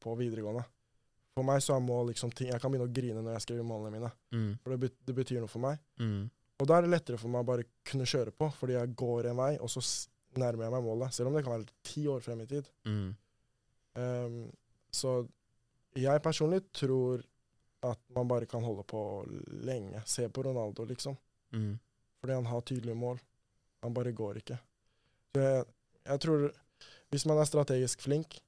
på 0.01 0.15
videregående. 0.17 0.63
For 1.35 1.45
meg 1.45 1.59
så 1.61 1.75
er 1.75 1.83
mål 1.85 2.13
liksom 2.13 2.31
ting 2.33 2.53
Jeg 2.53 2.63
kan 2.63 2.71
begynne 2.73 2.87
å 2.87 2.95
grine 2.95 3.21
når 3.21 3.35
jeg 3.35 3.45
skriver 3.49 3.67
målene 3.67 3.99
mine. 3.99 4.11
Mm. 4.33 4.53
For 4.63 4.77
det, 4.79 4.93
det 5.05 5.17
betyr 5.19 5.43
noe 5.43 5.51
for 5.51 5.65
meg. 5.67 5.83
Mm. 6.01 6.31
Og 6.63 6.71
da 6.71 6.79
er 6.79 6.87
det 6.87 6.93
lettere 6.95 7.19
for 7.21 7.35
meg 7.35 7.43
å 7.43 7.49
bare 7.49 7.67
kunne 7.85 8.07
kjøre 8.09 8.33
på, 8.39 8.49
fordi 8.57 8.77
jeg 8.77 8.95
går 8.97 9.29
en 9.33 9.41
vei, 9.43 9.51
og 9.59 9.73
så 9.75 9.83
nærmer 10.39 10.69
jeg 10.69 10.75
meg 10.77 10.87
målet. 10.87 11.17
Selv 11.17 11.31
om 11.31 11.37
det 11.37 11.43
kan 11.45 11.57
være 11.57 11.75
ti 11.91 12.05
år 12.11 12.23
frem 12.25 12.45
i 12.45 12.49
tid. 12.51 12.71
Mm. 12.87 13.09
Um, 13.99 14.39
så 14.95 15.17
jeg 15.99 16.23
personlig 16.23 16.63
tror 16.75 17.23
at 17.85 18.01
man 18.17 18.29
bare 18.29 18.47
kan 18.49 18.63
holde 18.65 18.83
på 18.89 19.01
lenge. 19.67 20.03
Se 20.09 20.29
på 20.29 20.43
Ronaldo, 20.47 20.85
liksom. 20.89 21.17
Mm. 21.53 21.75
Fordi 22.21 22.33
han 22.39 22.47
har 22.49 22.61
tydelige 22.61 22.97
mål. 22.97 23.21
Han 23.85 23.95
bare 23.95 24.13
går 24.17 24.41
ikke. 24.41 24.59
Så 25.35 25.41
jeg, 25.43 25.65
jeg 26.07 26.21
tror 26.21 26.45
Hvis 27.11 27.27
man 27.27 27.39
er 27.39 27.45
strategisk 27.47 28.01
flink 28.03 28.39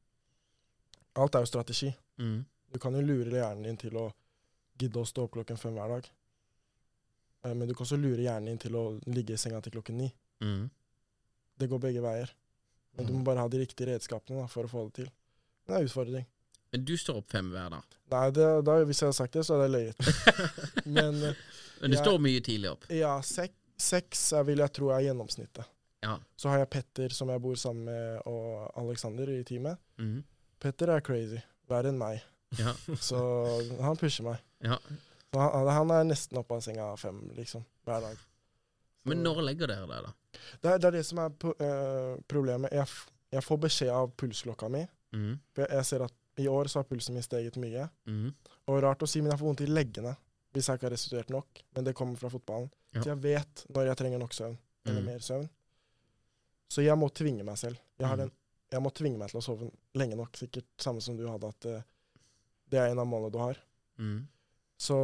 Alt 1.17 1.35
er 1.35 1.45
jo 1.45 1.49
strategi. 1.51 1.91
Mm. 2.19 2.45
Du 2.73 2.79
kan 2.79 2.95
jo 2.95 3.01
lure 3.05 3.31
hjernen 3.39 3.65
din 3.65 3.79
til 3.81 3.95
å 3.97 4.07
gidde 4.77 5.01
å 5.01 5.09
stå 5.09 5.25
opp 5.25 5.37
klokken 5.37 5.57
fem 5.61 5.77
hver 5.77 5.95
dag. 5.95 6.09
Eh, 7.45 7.55
Men 7.55 7.69
du 7.69 7.75
kan 7.75 7.87
også 7.87 7.97
lure 8.01 8.21
hjernen 8.25 8.51
din 8.51 8.59
til 8.61 8.77
å 8.77 8.85
ligge 9.07 9.33
i 9.37 9.41
senga 9.41 9.61
til 9.65 9.73
klokken 9.77 9.97
ni. 10.03 10.11
Mm. 10.45 10.67
Det 11.57 11.69
går 11.71 11.81
begge 11.87 12.03
veier. 12.05 12.33
Men 12.97 13.07
du 13.09 13.13
må 13.15 13.23
bare 13.25 13.41
ha 13.45 13.49
de 13.49 13.61
riktige 13.63 13.89
redskapene 13.93 14.43
da, 14.43 14.49
for 14.49 14.65
å 14.65 14.73
få 14.73 14.85
det 14.89 14.95
til. 15.01 15.09
Det 15.67 15.73
er 15.75 15.81
en 15.81 15.89
utfordring. 15.89 16.27
Men 16.73 16.85
du 16.85 16.95
står 16.99 17.21
opp 17.23 17.31
fem 17.31 17.51
hver 17.53 17.71
dag. 17.77 17.85
Nei, 18.13 18.25
det, 18.37 18.47
da, 18.67 18.75
hvis 18.87 19.01
jeg 19.03 19.09
har 19.11 19.17
sagt 19.17 19.33
det, 19.39 19.45
så 19.47 19.57
er 19.57 19.65
det 19.67 19.71
løyet. 19.75 20.11
Men 20.97 21.23
eh, 21.31 21.41
Men 21.81 21.91
du 21.93 21.97
Jeg- 21.97 22.05
står 22.05 22.19
mye 22.23 22.41
tidlig 22.41 22.71
opp. 22.71 22.85
ja, 22.91 23.15
sek, 23.23 23.53
seks 23.79 24.31
jeg 24.33 24.47
vil 24.49 24.59
jeg 24.65 24.73
tro 24.73 24.91
er 24.95 25.05
gjennomsnittet. 25.09 25.67
Ja. 26.05 26.19
Så 26.39 26.49
har 26.53 26.59
jeg 26.63 26.71
Petter, 26.71 27.09
som 27.15 27.29
jeg 27.33 27.43
bor 27.43 27.55
sammen 27.59 27.85
med, 27.89 28.21
og 28.31 28.71
Alexander 28.79 29.29
i 29.33 29.43
teamet. 29.45 29.79
Mm. 29.99 30.23
Petter 30.63 30.93
er 30.95 31.01
crazy. 31.05 31.41
Verre 31.69 31.91
enn 31.91 31.99
meg. 31.99 32.23
Ja. 32.59 32.73
Så 33.09 33.19
han 33.83 33.97
pusher 34.01 34.25
meg. 34.29 34.43
ja. 34.65 34.79
Han, 35.37 35.67
han 35.69 35.91
er 35.93 36.05
nesten 36.09 36.39
oppe 36.41 36.55
av 36.57 36.63
senga 36.65 36.85
fem, 36.97 37.17
liksom, 37.37 37.65
hver 37.85 38.01
dag. 38.07 38.21
Men 39.05 39.21
når 39.27 39.43
legger 39.45 39.69
dere 39.69 39.85
dere, 39.91 40.07
da? 40.07 40.39
Det 40.63 40.71
er 40.71 40.79
det, 40.81 40.87
er 40.89 40.95
det 40.95 41.03
som 41.05 41.19
er 41.21 41.35
eh, 41.67 42.15
problemet. 42.31 42.73
Jeg, 42.73 42.87
jeg 43.35 43.45
får 43.45 43.59
beskjed 43.67 43.91
av 43.93 44.15
pulsklokka 44.17 44.71
mi. 44.73 44.81
Mm. 45.13 45.35
For 45.53 45.67
jeg, 45.67 45.75
jeg 45.77 45.89
ser 45.91 46.05
at 46.07 46.15
i 46.39 46.47
år 46.49 46.69
så 46.69 46.81
har 46.81 46.85
pulsen 46.89 47.15
min 47.17 47.23
steget 47.25 47.57
mye. 47.57 47.89
Mm. 48.07 48.31
Og 48.69 48.83
rart 48.83 49.03
å 49.03 49.09
si, 49.09 49.21
men 49.23 49.31
jeg 49.33 49.41
får 49.41 49.47
vondt 49.51 49.65
i 49.65 49.71
leggene 49.71 50.17
hvis 50.57 50.67
jeg 50.71 50.79
ikke 50.79 50.87
har 50.89 50.93
restituert 50.97 51.31
nok. 51.33 51.63
Men 51.77 51.85
det 51.85 51.95
kommer 51.97 52.17
fra 52.21 52.29
fotballen. 52.33 52.71
Ja. 52.95 53.03
Så 53.03 53.11
jeg 53.13 53.21
vet 53.25 53.65
når 53.75 53.87
jeg 53.91 53.97
trenger 54.01 54.19
nok 54.23 54.33
søvn, 54.37 54.57
eller 54.87 55.01
Mm. 55.01 55.07
mer 55.07 55.19
søvn. 55.21 55.49
Så 56.69 56.83
jeg 56.83 56.97
må 56.99 57.09
tvinge 57.15 57.45
meg 57.45 57.57
selv. 57.59 57.77
Jeg, 57.99 58.07
har 58.09 58.17
Mm. 58.17 58.23
den, 58.25 58.33
jeg 58.73 58.83
må 58.83 58.91
tvinge 58.95 59.19
meg 59.19 59.29
til 59.31 59.39
å 59.39 59.45
sove 59.45 59.71
lenge 59.95 60.17
nok. 60.17 60.33
Sikkert 60.37 60.65
samme 60.79 61.01
som 61.03 61.17
du 61.17 61.27
hadde, 61.29 61.49
at 61.49 61.67
uh, 61.67 61.83
det 62.71 62.79
er 62.81 62.91
en 62.91 62.99
av 62.99 63.07
målene 63.07 63.33
du 63.33 63.39
har. 63.39 63.57
Mm. 63.99 64.27
Så 64.79 64.97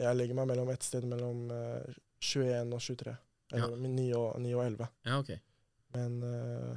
jeg 0.00 0.16
legger 0.16 0.34
meg 0.34 0.46
mellom 0.48 0.70
et 0.72 0.82
sted 0.86 1.04
mellom 1.04 1.50
uh, 1.50 1.82
21 2.20 2.72
og 2.72 2.80
23. 2.80 3.16
Eller 3.52 3.76
9, 3.76 4.12
og, 4.14 4.40
9 4.40 4.54
og 4.54 4.64
11. 4.64 4.88
Ja, 5.06 5.18
okay. 5.18 5.38
Men 5.92 6.22
eh, 6.22 6.76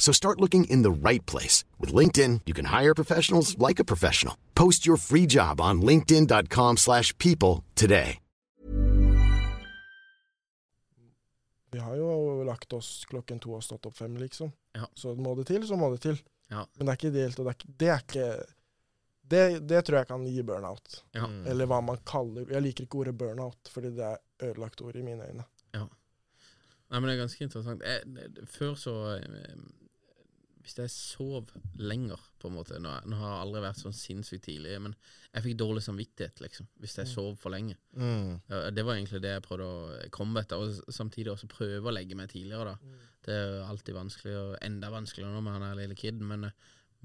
So 0.00 0.12
start 0.12 0.40
looking 0.40 0.64
in 0.64 0.82
the 0.82 0.90
right 0.90 1.24
place. 1.30 1.62
With 1.78 1.94
LinkedIn, 1.94 2.40
you 2.46 2.54
can 2.54 2.64
hire 2.80 2.94
professionals 2.94 3.56
like 3.58 3.78
a 3.78 3.84
professional. 3.84 4.34
Post 4.54 4.86
your 4.88 4.96
free 4.96 5.26
job 5.26 5.60
on 5.60 5.82
linkedin.com/people 5.82 6.76
slash 6.76 7.16
people 7.18 7.62
today. 7.76 8.18
vi 11.70 11.78
har 11.78 11.96
jo 11.96 12.44
lagt 12.44 12.72
oss 12.72 13.04
klokken 13.04 13.38
to 13.40 13.54
og 13.54 13.64
stått 13.64 13.86
opp 13.86 13.96
fem, 13.96 14.16
liksom. 14.16 14.52
Ja. 14.72 14.88
Så 14.94 15.14
må 15.14 15.34
det 15.38 15.46
til, 15.50 15.66
så 15.66 15.76
må 15.76 15.90
det 15.94 16.00
til. 16.02 16.18
Ja. 16.48 16.64
Men 16.74 16.86
det 16.86 16.92
er 16.92 16.98
ikke 16.98 17.12
ideelt, 17.12 17.38
og 17.38 17.46
det 17.46 17.52
er 17.52 17.58
ikke 17.60 17.76
Det, 17.80 17.88
er 17.88 18.00
ikke, 18.00 18.26
det, 19.30 19.68
det 19.70 19.84
tror 19.86 19.98
jeg 20.00 20.08
kan 20.08 20.26
gi 20.26 20.42
burnout. 20.42 21.02
Ja. 21.14 21.28
Eller 21.46 21.70
hva 21.70 21.80
man 21.80 22.00
kaller 22.06 22.50
Jeg 22.50 22.62
liker 22.62 22.86
ikke 22.86 23.04
ordet 23.04 23.18
burnout, 23.18 23.70
fordi 23.70 23.92
det 23.94 24.06
er 24.08 24.18
ødelagt 24.48 24.82
ord 24.82 24.96
i 24.96 25.02
mine 25.06 25.28
øyne. 25.28 25.46
Ja. 25.74 25.86
Nei, 26.90 26.98
men 26.98 27.06
det 27.06 27.14
er 27.14 27.20
ganske 27.22 27.44
interessant. 27.44 27.82
Jeg, 27.86 28.46
før 28.50 28.74
så 28.74 28.94
eh, 29.20 29.54
Hvis 30.60 30.76
jeg 30.76 30.92
sov 30.92 31.50
lenger, 31.80 32.20
på 32.40 32.48
en 32.50 32.56
måte 32.58 32.78
Nå, 32.82 32.92
nå 33.08 33.16
har 33.16 33.30
jeg 33.32 33.44
aldri 33.44 33.62
vært 33.64 33.80
sånn 33.80 33.96
sinnssykt 33.96 34.44
tidlig, 34.44 34.74
men 34.84 34.94
jeg 35.30 35.44
fikk 35.46 35.56
dårlig 35.60 35.82
samvittighet, 35.84 36.42
liksom, 36.44 36.68
hvis 36.82 36.96
jeg 36.98 37.10
sov 37.10 37.30
for 37.40 37.54
lenge. 37.54 37.78
Mm. 37.96 38.40
Det 38.74 38.84
var 38.84 38.96
egentlig 38.98 39.22
det 39.24 39.32
jeg 39.36 39.44
prøvde 39.46 39.68
å 39.68 40.10
komme 40.14 40.42
etter, 40.42 40.60
og 40.60 40.92
samtidig 40.92 41.32
også 41.32 41.48
prøve 41.52 41.88
å 41.88 41.94
legge 41.94 42.18
meg 42.18 42.32
tidligere. 42.32 42.74
da 42.74 43.08
Det 43.26 43.36
er 43.36 43.48
jo 43.54 43.64
alltid 43.70 43.96
vanskelig, 43.96 44.36
og 44.40 44.54
enda 44.66 44.92
vanskeligere 44.92 45.36
når 45.36 45.46
man 45.48 45.66
er 45.68 45.80
lille 45.80 45.98
kid, 45.98 46.20
men, 46.20 46.48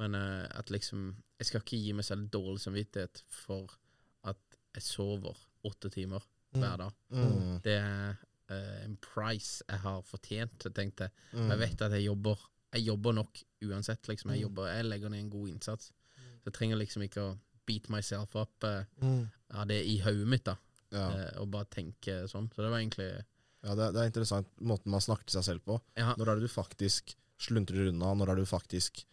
men 0.02 0.20
eh, 0.20 0.46
at 0.52 0.74
liksom 0.74 1.14
Jeg 1.40 1.50
skal 1.50 1.64
ikke 1.64 1.82
gi 1.84 1.92
meg 1.96 2.08
selv 2.08 2.30
dårlig 2.32 2.62
samvittighet 2.64 3.24
for 3.28 3.74
at 4.24 4.60
jeg 4.76 4.84
sover 4.84 5.36
åtte 5.68 5.90
timer 5.92 6.24
hver 6.56 6.78
dag. 6.80 6.92
Mm. 7.12 7.60
Det 7.64 7.76
er 7.76 8.16
eh, 8.52 8.84
en 8.86 8.98
price 9.04 9.64
jeg 9.68 9.82
har 9.84 10.04
fortjent, 10.08 10.68
tenkte 10.76 11.10
jeg. 11.10 11.16
Mm. 11.34 11.50
Jeg 11.52 11.62
vet 11.64 11.86
at 11.88 11.96
jeg 11.98 12.08
jobber 12.08 12.46
Jeg 12.76 12.86
jobber 12.90 13.14
nok 13.16 13.40
uansett, 13.66 14.04
liksom. 14.12 14.32
Jeg, 14.36 14.42
Mm. 14.44 14.48
jobber, 14.50 14.68
jeg 14.76 14.86
legger 14.86 15.10
ned 15.10 15.20
en 15.24 15.30
god 15.34 15.50
innsats. 15.50 15.92
Så 16.44 16.52
jeg 16.52 16.54
trenger 16.54 16.78
liksom 16.78 17.02
ikke 17.08 17.22
å 17.24 17.38
beat 17.66 17.90
myself 17.90 18.36
up 18.36 18.64
eh, 18.64 18.84
Mm. 19.02 19.30
av 19.52 19.68
det 19.68 19.80
i 19.88 19.98
hodet 20.04 20.28
mitt, 20.28 20.44
da. 20.44 20.56
Ja. 20.92 21.10
Eh, 21.10 21.40
og 21.42 21.50
bare 21.52 21.66
tenke 21.66 22.28
sånn. 22.30 22.50
Så 22.54 22.62
det 22.62 22.70
var 22.70 22.80
egentlig 22.80 23.24
Ja, 23.66 23.74
det, 23.74 23.94
det 23.94 24.02
er 24.04 24.10
interessant 24.12 24.48
måten 24.62 24.92
man 24.94 25.02
snakker 25.02 25.26
til 25.26 25.42
seg 25.42 25.46
selv 25.56 25.64
på. 25.66 25.80
Ja. 25.98 26.14
Når 26.16 26.28
er 26.28 26.36
det 26.36 26.42
du 26.48 26.54
faktisk 26.54 27.16
sluntrer 27.40 27.88
unna? 27.90 28.14
Når 28.14 28.30
er 28.30 28.36
det 28.36 28.46
du 28.46 28.52
faktisk 28.52 29.04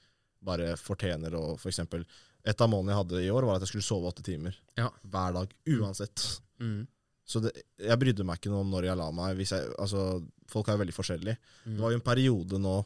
bare 0.45 0.75
fortjener 0.77 1.33
å 1.33 1.59
for 1.59 1.71
eksempel, 1.71 2.05
Et 2.45 2.61
av 2.61 2.69
målene 2.69 2.89
jeg 2.91 2.99
hadde 2.99 3.23
i 3.25 3.31
år, 3.31 3.45
var 3.47 3.55
at 3.55 3.63
jeg 3.63 3.69
skulle 3.69 3.87
sove 3.87 4.09
åtte 4.13 4.23
timer. 4.27 4.57
Ja. 4.77 4.89
Hver 5.09 5.33
dag. 5.33 5.55
Uansett. 5.69 6.41
mm, 6.59 6.87
Så 7.25 7.41
det, 7.41 7.53
jeg 7.79 7.99
brydde 8.01 8.25
meg 8.27 8.41
ikke 8.41 8.51
noe 8.51 8.61
om 8.63 8.71
når 8.73 8.83
jeg 8.89 8.97
la 8.99 9.11
meg. 9.13 9.39
Jeg, 9.39 9.75
altså, 9.79 10.27
folk 10.49 10.67
er 10.69 10.73
jo 10.77 10.83
veldig 10.85 10.95
forskjellige. 10.97 11.37
mm, 11.67 11.77
Det 11.77 11.81
var 11.81 11.91
jo 11.93 11.99
en 12.01 12.01
periode 12.03 12.59
nå 12.59 12.85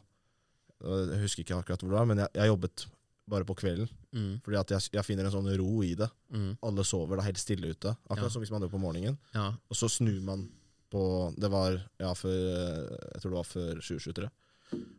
Jeg 0.83 1.21
husker 1.23 1.43
ikke 1.43 1.57
akkurat 1.57 1.81
hvor 1.81 1.89
det 1.93 1.97
var, 1.99 2.05
men 2.05 2.17
jeg, 2.23 2.29
jeg 2.37 2.47
jobbet 2.51 2.85
bare 3.27 3.43
på 3.43 3.55
kvelden. 3.59 3.89
mm, 4.15 4.41
Fordi 4.45 4.57
at 4.59 4.69
jeg, 4.71 4.89
jeg 4.93 5.03
finner 5.05 5.25
en 5.27 5.31
sånn 5.33 5.49
ro 5.59 5.81
i 5.83 5.95
det. 5.99 6.07
mm, 6.31 6.57
Alle 6.63 6.83
sover, 6.87 7.17
det 7.17 7.23
er 7.25 7.29
helt 7.31 7.41
stille 7.41 7.71
ute. 7.73 7.95
Akkurat 8.09 8.23
Ja. 8.29 8.29
som 8.29 8.41
hvis 8.41 8.51
man 8.53 8.61
gjør 8.61 8.71
på 8.77 8.79
morgenen. 8.79 9.17
ja. 9.35 9.49
Og 9.69 9.75
så 9.75 9.89
snur 9.89 10.21
man 10.23 10.49
På, 10.89 11.33
det 11.35 11.49
var 11.51 11.73
ja, 11.99 12.13
før, 12.15 12.87
jeg 13.11 13.19
tror 13.21 13.31
det 13.33 13.37
var 13.41 13.43
før 13.43 13.73
2023. 13.83 14.29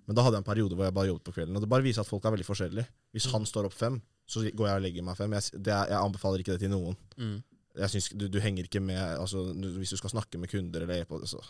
Men 0.07 0.15
da 0.17 0.21
hadde 0.23 0.37
jeg 0.37 0.43
en 0.45 0.51
periode 0.51 0.75
hvor 0.77 0.85
jeg 0.85 0.93
bare 0.93 1.07
jobbet 1.09 1.25
på 1.25 1.33
kvelden. 1.33 1.57
Og 1.57 1.63
det 1.65 1.69
bare 1.73 1.83
viser 1.83 2.03
at 2.03 2.07
folk 2.11 2.25
er 2.29 2.35
veldig 2.35 2.45
forskjellige. 2.45 2.87
Hvis 3.17 3.25
han 3.33 3.47
står 3.49 3.65
opp 3.71 3.73
fem, 3.73 3.97
så 4.29 4.43
går 4.53 4.67
jeg 4.69 4.77
og 4.77 4.83
legger 4.85 5.03
meg 5.09 5.17
fem. 5.17 5.33
Jeg, 5.33 5.63
det 5.65 5.73
jeg 5.73 5.97
anbefaler 5.97 6.39
ikke 6.45 6.53
det 6.59 6.61
til 6.67 6.71
noen. 6.75 6.97
Mm. 7.17 7.39
Jeg 7.81 7.89
synes, 7.95 8.09
du, 8.21 8.27
du 8.29 8.39
henger 8.39 8.65
ikke 8.69 8.81
med 8.85 8.99
altså, 9.01 9.47
du, 9.57 9.69
Hvis 9.79 9.95
du 9.95 9.97
skal 9.97 10.11
snakke 10.13 10.37
med 10.39 10.51
kunder 10.53 10.83
eller 10.85 11.01
e-på 11.07 11.23
så 11.25 11.41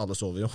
Alle 0.00 0.14
sover 0.16 0.46
jo. 0.46 0.48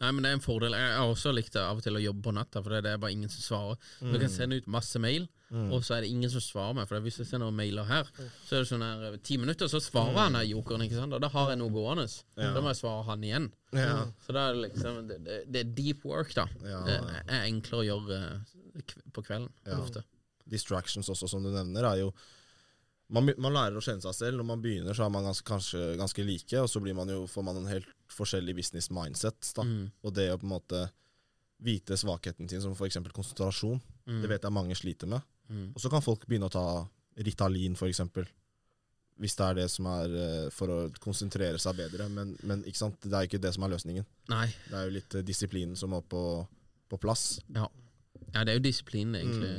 Nei, 0.00 0.08
men 0.10 0.24
det 0.24 0.30
er 0.30 0.38
en 0.38 0.42
fordel. 0.42 0.74
Jeg 0.74 0.94
har 0.96 1.06
også 1.12 1.30
likt 1.36 1.52
det 1.54 1.60
av 1.62 1.78
og 1.78 1.84
til 1.84 1.94
å 1.94 2.00
jobbe 2.02 2.24
på 2.24 2.32
natta, 2.34 2.62
for 2.64 2.72
det 2.74 2.90
er 2.90 2.98
bare 2.98 3.12
ingen 3.14 3.30
som 3.30 3.44
svarer. 3.44 3.76
Du 4.00 4.16
kan 4.18 4.32
sende 4.32 4.58
ut 4.58 4.66
masse 4.66 4.98
mail, 5.02 5.28
Mm. 5.50 5.72
og 5.74 5.82
så 5.82 5.96
er 5.96 6.04
det 6.04 6.10
ingen 6.12 6.30
som 6.30 6.38
svarer 6.38 6.76
meg. 6.78 6.86
For 6.86 7.02
hvis 7.02 7.16
jeg 7.18 7.26
sender 7.26 7.50
mailer 7.50 7.82
her, 7.82 8.06
så 8.46 8.54
er 8.54 8.60
det 8.62 8.68
sånn 8.70 8.84
her 8.86 9.16
ti 9.26 9.34
minutter, 9.36 9.66
så 9.66 9.80
svarer 9.82 10.14
han 10.14 10.36
der 10.38 10.44
jokeren, 10.46 10.84
ikke 10.86 10.94
sant? 10.94 11.12
Og 11.12 11.20
da 11.20 11.26
har 11.28 11.48
jeg 11.50 11.58
noe 11.58 11.72
gående. 11.74 12.04
Ja. 12.38 12.52
Da 12.54 12.60
må 12.62 12.70
jeg 12.70 12.78
svare 12.78 13.02
han 13.08 13.24
igjen. 13.26 13.48
Ja. 13.74 14.06
Så 14.22 14.32
da 14.36 14.44
er 14.48 14.54
det 14.54 14.62
liksom 14.68 15.08
Det, 15.08 15.18
det, 15.50 15.60
er 15.64 15.72
deep 15.74 16.04
work, 16.06 16.30
da. 16.38 16.46
Ja. 16.62 16.84
Det 16.86 17.00
er 17.26 17.48
enklere 17.48 17.82
å 17.82 17.88
gjøre 17.88 18.20
eh, 18.20 18.94
på 19.10 19.24
kvelden 19.26 19.50
ofte. 19.74 20.04
Distractions 20.46 21.10
også, 21.10 21.28
som 21.28 21.42
du 21.42 21.50
nevner, 21.50 21.82
er 21.90 21.98
jo 22.04 22.12
man, 23.10 23.30
man 23.42 23.54
lærer 23.56 23.78
å 23.78 23.82
kjenne 23.84 24.02
seg 24.04 24.14
selv. 24.16 24.38
Når 24.40 24.46
man 24.52 24.62
begynner, 24.62 24.94
så 24.96 25.04
er 25.06 25.12
man 25.14 25.26
ganske, 25.26 25.46
kanskje 25.48 25.82
ganske 26.00 26.24
like, 26.26 26.60
og 26.62 26.70
så 26.70 26.82
blir 26.82 26.94
man 26.98 27.10
jo, 27.10 27.24
får 27.30 27.46
man 27.46 27.60
en 27.60 27.68
helt 27.70 27.88
forskjellig 28.14 28.54
business 28.60 28.90
mindset. 28.94 29.52
Mm. 29.58 29.88
Og 30.06 30.14
det 30.16 30.28
å 30.32 30.38
på 30.40 30.46
en 30.48 30.54
måte 30.54 30.84
vite 31.60 31.98
svakheten 32.00 32.48
sin, 32.48 32.62
som 32.64 32.72
f.eks. 32.76 33.00
konsentrasjon, 33.12 33.80
Mm. 34.10 34.22
det 34.24 34.28
vet 34.32 34.42
jeg 34.42 34.52
mange 34.56 34.74
sliter 34.74 35.06
med. 35.06 35.20
Mm. 35.50 35.66
Og 35.76 35.82
så 35.82 35.90
kan 35.92 36.02
folk 36.02 36.24
begynne 36.26 36.48
å 36.48 36.50
ta 36.54 36.62
Ritalin, 37.20 37.76
f.eks. 37.76 38.00
Hvis 39.20 39.36
det 39.36 39.44
er 39.44 39.58
det 39.58 39.66
som 39.70 39.86
er 39.90 40.14
eh, 40.16 40.46
for 40.50 40.72
å 40.72 40.78
konsentrere 40.98 41.60
seg 41.60 41.76
bedre. 41.76 42.06
Men, 42.08 42.32
men 42.42 42.62
det 42.64 42.72
er 42.80 43.26
jo 43.26 43.28
ikke 43.28 43.42
det 43.44 43.52
som 43.54 43.66
er 43.66 43.74
løsningen. 43.74 44.06
Nei. 44.32 44.46
Det 44.70 44.78
er 44.78 44.86
jo 44.88 44.94
litt 44.96 45.14
eh, 45.18 45.26
disiplinen 45.28 45.76
som 45.76 45.92
må 45.92 46.00
på, 46.00 46.22
på 46.88 46.98
plass. 47.02 47.42
Ja. 47.54 47.68
ja, 48.32 48.42
det 48.42 48.54
er 48.54 48.58
jo 48.58 48.64
disiplinen, 48.64 49.18
egentlig. 49.20 49.52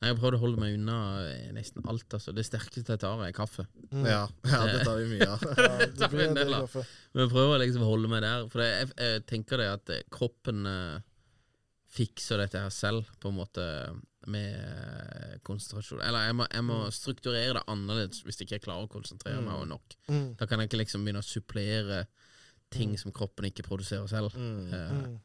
Mm. 0.00 0.06
Nei, 0.06 0.08
Jeg 0.14 0.16
prøvde 0.16 0.38
å 0.38 0.40
holde 0.40 0.60
meg 0.62 0.74
unna 0.78 0.96
eh, 1.28 1.50
nesten 1.52 1.84
alt. 1.92 2.14
altså 2.16 2.32
Det 2.32 2.44
sterkeste 2.48 2.94
jeg 2.94 3.00
tar, 3.02 3.20
er 3.26 3.32
kaffe. 3.36 3.66
Mm. 3.92 4.06
Ja, 4.08 4.22
ja, 4.48 4.60
det 4.72 4.84
tar 4.86 4.96
vi 4.96 5.08
mye 5.12 5.26
av. 5.28 5.42
Ja, 5.44 5.72
det 5.84 5.90
tar 5.98 6.08
vi 6.08 6.16
blir 6.16 6.28
en 6.30 6.38
del 6.38 6.54
kaffe. 6.56 6.84
Men 7.12 7.26
jeg 7.26 7.32
prøver 7.34 7.60
liksom 7.66 7.84
å 7.84 7.90
holde 7.90 8.08
meg 8.08 8.22
der. 8.24 8.46
For 8.48 8.64
jeg, 8.64 8.78
jeg, 8.80 8.94
jeg 9.12 9.26
tenker 9.28 9.60
det 9.60 9.68
at 9.74 9.92
eh, 9.98 10.06
kroppen 10.16 10.64
eh, 10.70 11.02
fikser 11.90 12.40
dette 12.40 12.62
her 12.64 12.70
selv, 12.72 13.08
på 13.20 13.28
en 13.32 13.36
måte, 13.42 13.66
med 14.30 14.56
eh, 14.56 15.36
konsentrasjon. 15.44 16.00
Eller 16.06 16.28
jeg 16.30 16.36
må, 16.38 16.46
jeg 16.52 16.64
må 16.68 16.80
strukturere 16.94 17.54
det 17.58 17.66
annerledes 17.72 18.20
hvis 18.24 18.40
jeg 18.40 18.48
ikke 18.50 18.64
klarer 18.70 18.88
å 18.88 18.92
konsentrere 18.92 19.40
meg 19.44 19.52
over 19.56 19.68
nok. 19.74 19.96
Mm. 20.08 20.26
Da 20.40 20.46
kan 20.48 20.60
jeg 20.64 20.70
ikke 20.70 20.80
liksom 20.84 21.04
begynne 21.04 21.22
å 21.24 21.26
supplere 21.28 22.02
ting 22.70 22.92
som 23.00 23.10
kroppen 23.10 23.48
ikke 23.48 23.64
produserer 23.66 24.06
selv. 24.12 24.36
Mm. 24.38 24.72
Eh, 24.72 24.90
Mm. 25.00 25.16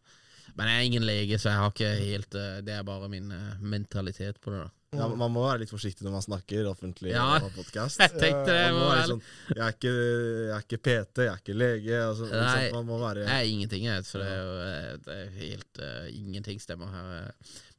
Men 0.56 0.70
jeg 0.70 0.78
er 0.80 0.88
ingen 0.88 1.06
lege, 1.06 1.38
så 1.39 1.51
jeg 1.51 1.60
har 1.60 1.72
ikke 1.74 1.91
helt 1.99 2.36
eh, 2.39 2.58
Det 2.64 2.74
er 2.78 2.88
bare 2.88 3.10
min 3.12 3.28
eh, 3.36 3.56
mentalitet 3.60 4.39
på 4.41 4.53
det. 4.53 4.62
da 4.64 4.99
Ja, 5.01 5.08
man 5.12 5.34
må 5.34 5.43
være 5.43 5.66
litt 5.66 5.74
forsiktig 5.74 6.06
når 6.08 6.14
man 6.16 6.24
snakker 6.24 6.70
offentlig 6.70 7.12
Ja. 7.12 7.26
på 7.43 7.49
podkast. 7.58 7.99
Jeg 8.03 8.14
tenkte 8.16 8.56
det. 8.56 8.70
Må 8.72 8.86
være 8.88 9.10
sånn, 9.12 9.24
jeg, 9.51 9.60
er 9.66 9.76
ikke, 9.76 9.91
jeg 9.91 10.53
er 10.56 10.64
ikke 10.64 10.82
PT, 10.88 11.26
jeg 11.26 11.34
er 11.34 11.43
ikke 11.43 11.58
lege. 11.60 11.99
Altså, 11.99 12.30
Nei, 12.32 12.53
sånn, 12.53 12.78
man 12.78 12.88
må 12.88 13.01
være 13.03 13.28
Jeg 13.28 13.36
er 13.36 13.51
ingenting, 13.51 13.89
jeg. 13.89 14.08
Så 14.08 14.24
det 14.24 14.32
er 14.32 14.39
jo 14.39 14.56
eh, 14.64 14.89
det 15.06 15.20
er 15.20 15.36
helt 15.41 15.84
uh, 15.84 16.08
Ingenting 16.16 16.64
stemmer 16.64 16.95
her. 16.95 17.30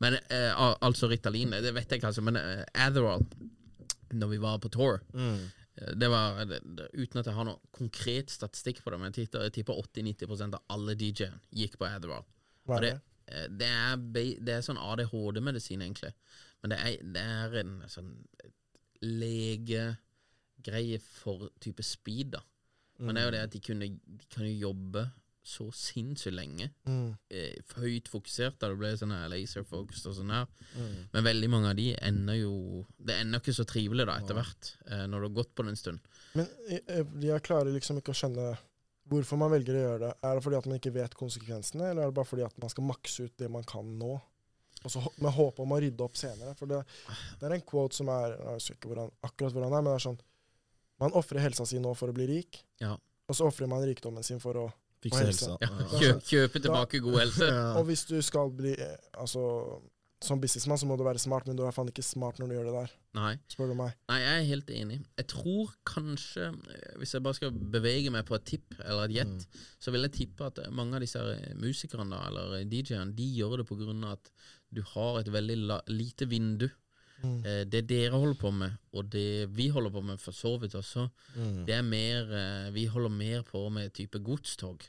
Men 0.05 0.20
uh, 0.20 0.77
altså 0.85 1.09
Ritalin, 1.09 1.57
det 1.57 1.72
vet 1.72 1.89
jeg 1.89 2.03
ikke, 2.03 2.12
altså. 2.12 2.27
Men 2.29 2.41
uh, 2.43 2.62
Adderall, 2.77 3.24
når 4.12 4.35
vi 4.35 4.43
var 4.45 4.61
på 4.62 4.68
tour 4.70 5.01
mm. 5.16 5.41
det 5.99 6.09
var, 6.12 6.45
det, 6.47 6.61
det, 6.79 6.93
Uten 6.95 7.18
at 7.18 7.27
jeg 7.27 7.35
har 7.35 7.49
noe 7.49 7.59
konkret 7.74 8.31
statistikk 8.31 8.85
på 8.85 8.93
det, 8.93 9.01
men 9.01 9.16
jeg 9.16 9.33
tipper- 9.57 9.81
80-90% 9.81 10.61
av 10.61 10.77
alle 10.77 10.95
DJ-en 11.01 11.41
gikk 11.57 11.81
på 11.81 11.89
Adderall. 11.89 12.27
Hva 12.67 12.77
er 12.79 12.87
det, 12.87 12.93
det? 12.93 13.35
eh, 13.35 13.49
det, 13.49 13.67
er, 13.67 13.97
det 14.47 14.55
er 14.57 14.64
sånn 14.67 14.79
ADHD-medisin, 14.83 15.83
egentlig. 15.87 16.12
Men 16.62 16.71
det 16.75 16.79
er, 16.83 16.97
det 17.14 17.23
er 17.23 17.59
en 17.62 17.77
sånn 17.93 18.12
legegreie 19.03 20.99
for 21.03 21.49
type 21.62 21.85
speed, 21.87 22.35
da. 22.37 22.43
Men 22.99 23.12
det 23.14 23.23
er 23.23 23.27
jo 23.29 23.35
det 23.35 23.45
at 23.45 23.53
de, 23.53 23.61
kunne, 23.61 23.87
de 23.93 24.27
kan 24.33 24.47
jo 24.47 24.55
jobbe 24.71 25.03
så 25.47 25.69
sinnssykt 25.79 26.35
lenge. 26.35 26.71
Mm. 26.89 27.11
Eh, 27.31 27.59
høyt 27.79 28.09
fokusert, 28.11 28.57
da 28.59 28.71
det 28.73 28.79
ble 28.81 28.89
sånn 28.99 29.12
her 29.14 29.29
laser 29.31 29.62
og 29.77 29.93
sånn 30.01 30.33
her. 30.35 30.49
Mm. 30.75 30.95
Men 31.12 31.27
veldig 31.29 31.51
mange 31.53 31.69
av 31.71 31.77
de 31.79 31.91
ender 32.03 32.41
jo 32.41 32.55
Det 32.99 33.14
ender 33.21 33.39
ikke 33.45 33.55
så 33.55 33.67
trivelig 33.69 34.09
da, 34.09 34.17
etter 34.19 34.35
hvert, 34.41 34.73
eh, 34.89 35.05
når 35.07 35.23
du 35.23 35.29
har 35.29 35.37
gått 35.37 35.53
på 35.55 35.62
det 35.69 35.75
en 35.77 35.83
stund. 35.83 36.01
Men 36.35 36.49
jeg- 36.73 37.07
jeg 37.29 37.43
klarer 37.47 37.71
liksom 37.77 38.01
ikke 38.01 38.11
å 38.17 38.19
skjønne 38.23 38.49
hvorfor 39.09 39.38
man 39.38 39.50
velger 39.52 39.76
å 39.76 39.82
gjøre 39.84 39.98
det. 40.07 40.12
Er 40.26 40.34
det 40.38 40.42
fordi 40.44 40.57
at 40.59 40.66
man 40.70 40.78
ikke 40.80 40.94
vet 40.96 41.14
konsekvensene, 41.18 41.90
eller 41.90 42.02
er 42.02 42.11
det 42.11 42.16
bare 42.18 42.28
fordi 42.30 42.42
at 42.46 42.57
man 42.62 42.72
skal 42.72 42.84
makse 42.88 43.26
ut 43.28 43.36
det 43.38 43.50
man 43.50 43.64
kan 43.68 43.86
nå? 43.98 44.14
Og 44.84 44.92
så 44.92 45.00
med 45.24 45.32
håp 45.32 45.59
om 45.64 45.72
å 45.72 45.78
rydde 45.82 46.04
opp 46.04 46.16
senere. 46.20 46.52
For 46.59 46.66
det, 46.70 46.82
det 47.40 47.46
er 47.48 47.54
en 47.57 47.64
quote 47.66 47.96
som 47.96 48.11
er 48.12 48.34
Jeg 48.36 48.59
husker 48.61 48.76
ikke 48.76 48.90
hvor 48.92 49.00
han, 49.04 49.12
akkurat 49.26 49.54
hvor 49.57 49.64
han 49.66 49.72
er, 49.78 49.82
men 49.86 49.92
det 49.94 50.00
er 50.00 50.04
sånn 50.11 50.18
Man 51.00 51.12
ofrer 51.18 51.42
helsa 51.42 51.66
si 51.68 51.78
nå 51.82 51.94
for 51.98 52.09
å 52.12 52.14
bli 52.16 52.26
rik, 52.30 52.61
Ja. 52.80 52.94
og 53.28 53.34
så 53.36 53.48
ofrer 53.50 53.68
man 53.68 53.82
rikdommen 53.84 54.24
sin 54.24 54.38
for 54.40 54.54
å 54.57 54.66
Fikse 55.04 55.24
helsa. 55.26 55.57
Ja, 55.61 55.68
Ja. 55.68 55.98
kjø, 56.00 56.12
kjøpe 56.24 56.61
tilbake 56.64 57.00
god 57.04 57.18
helse. 57.20 57.44
Ja. 57.50 57.66
Og 57.78 57.84
hvis 57.90 58.07
du 58.09 58.16
skal 58.24 58.48
bli 58.50 58.72
eh, 58.72 58.96
Altså 59.20 59.42
som 60.25 60.41
businessmann 60.41 60.79
så 60.81 60.87
må 60.89 60.97
du 60.97 61.05
være 61.05 61.21
smart, 61.21 61.47
men 61.47 61.57
du 61.59 61.62
er 61.67 61.75
faen 61.77 61.91
ikke 61.91 62.03
smart 62.05 62.39
når 62.41 62.49
du 62.49 62.55
gjør 62.57 62.69
det 62.71 62.75
der, 62.77 62.93
Nei. 63.19 63.33
spør 63.53 63.69
du 63.69 63.75
meg. 63.79 63.93
Nei, 64.09 64.17
jeg 64.23 64.39
er 64.41 64.47
helt 64.49 64.71
enig. 64.73 64.97
Jeg 65.21 65.27
tror 65.29 65.75
kanskje, 65.85 66.47
eh, 66.73 66.95
hvis 66.99 67.12
jeg 67.14 67.23
bare 67.23 67.35
skal 67.35 67.53
bevege 67.53 68.11
meg 68.14 68.25
på 68.29 68.35
et 68.39 68.47
tipp, 68.49 68.75
eller 68.81 69.05
et 69.11 69.17
gjett, 69.19 69.47
så 69.79 69.93
vil 69.93 70.07
jeg 70.09 70.12
tippe 70.17 70.47
at 70.49 70.59
mange 70.73 70.97
av 70.97 71.05
disse 71.05 71.21
her 71.21 71.55
musikerne, 71.61 72.17
eller 72.31 72.64
DJ-ene, 72.64 73.12
de 73.14 73.29
gjør 73.37 73.59
det 73.61 73.69
av 73.71 74.12
at 74.17 74.31
du 74.73 74.83
har 74.95 75.21
et 75.21 75.29
veldig 75.33 75.81
lite 75.93 76.27
vindu. 76.29 76.69
Mm. 77.23 77.39
Eh, 77.47 77.64
det 77.64 77.87
dere 77.89 78.12
holder 78.17 78.37
på 78.41 78.51
med, 78.53 78.73
og 78.93 79.09
det 79.11 79.49
vi 79.57 79.69
holder 79.69 79.91
på 79.91 80.03
med 80.05 80.19
for 80.21 80.33
så 80.33 80.59
vidt 80.61 80.75
også, 80.75 81.09
Mm. 81.37 81.64
det 81.67 81.75
er 81.75 81.83
mer 81.83 82.33
eh, 82.33 82.71
Vi 82.73 82.87
holder 82.87 83.09
mer 83.11 83.43
på 83.43 83.69
med 83.71 83.93
type 83.93 84.19
godstog. 84.19 84.83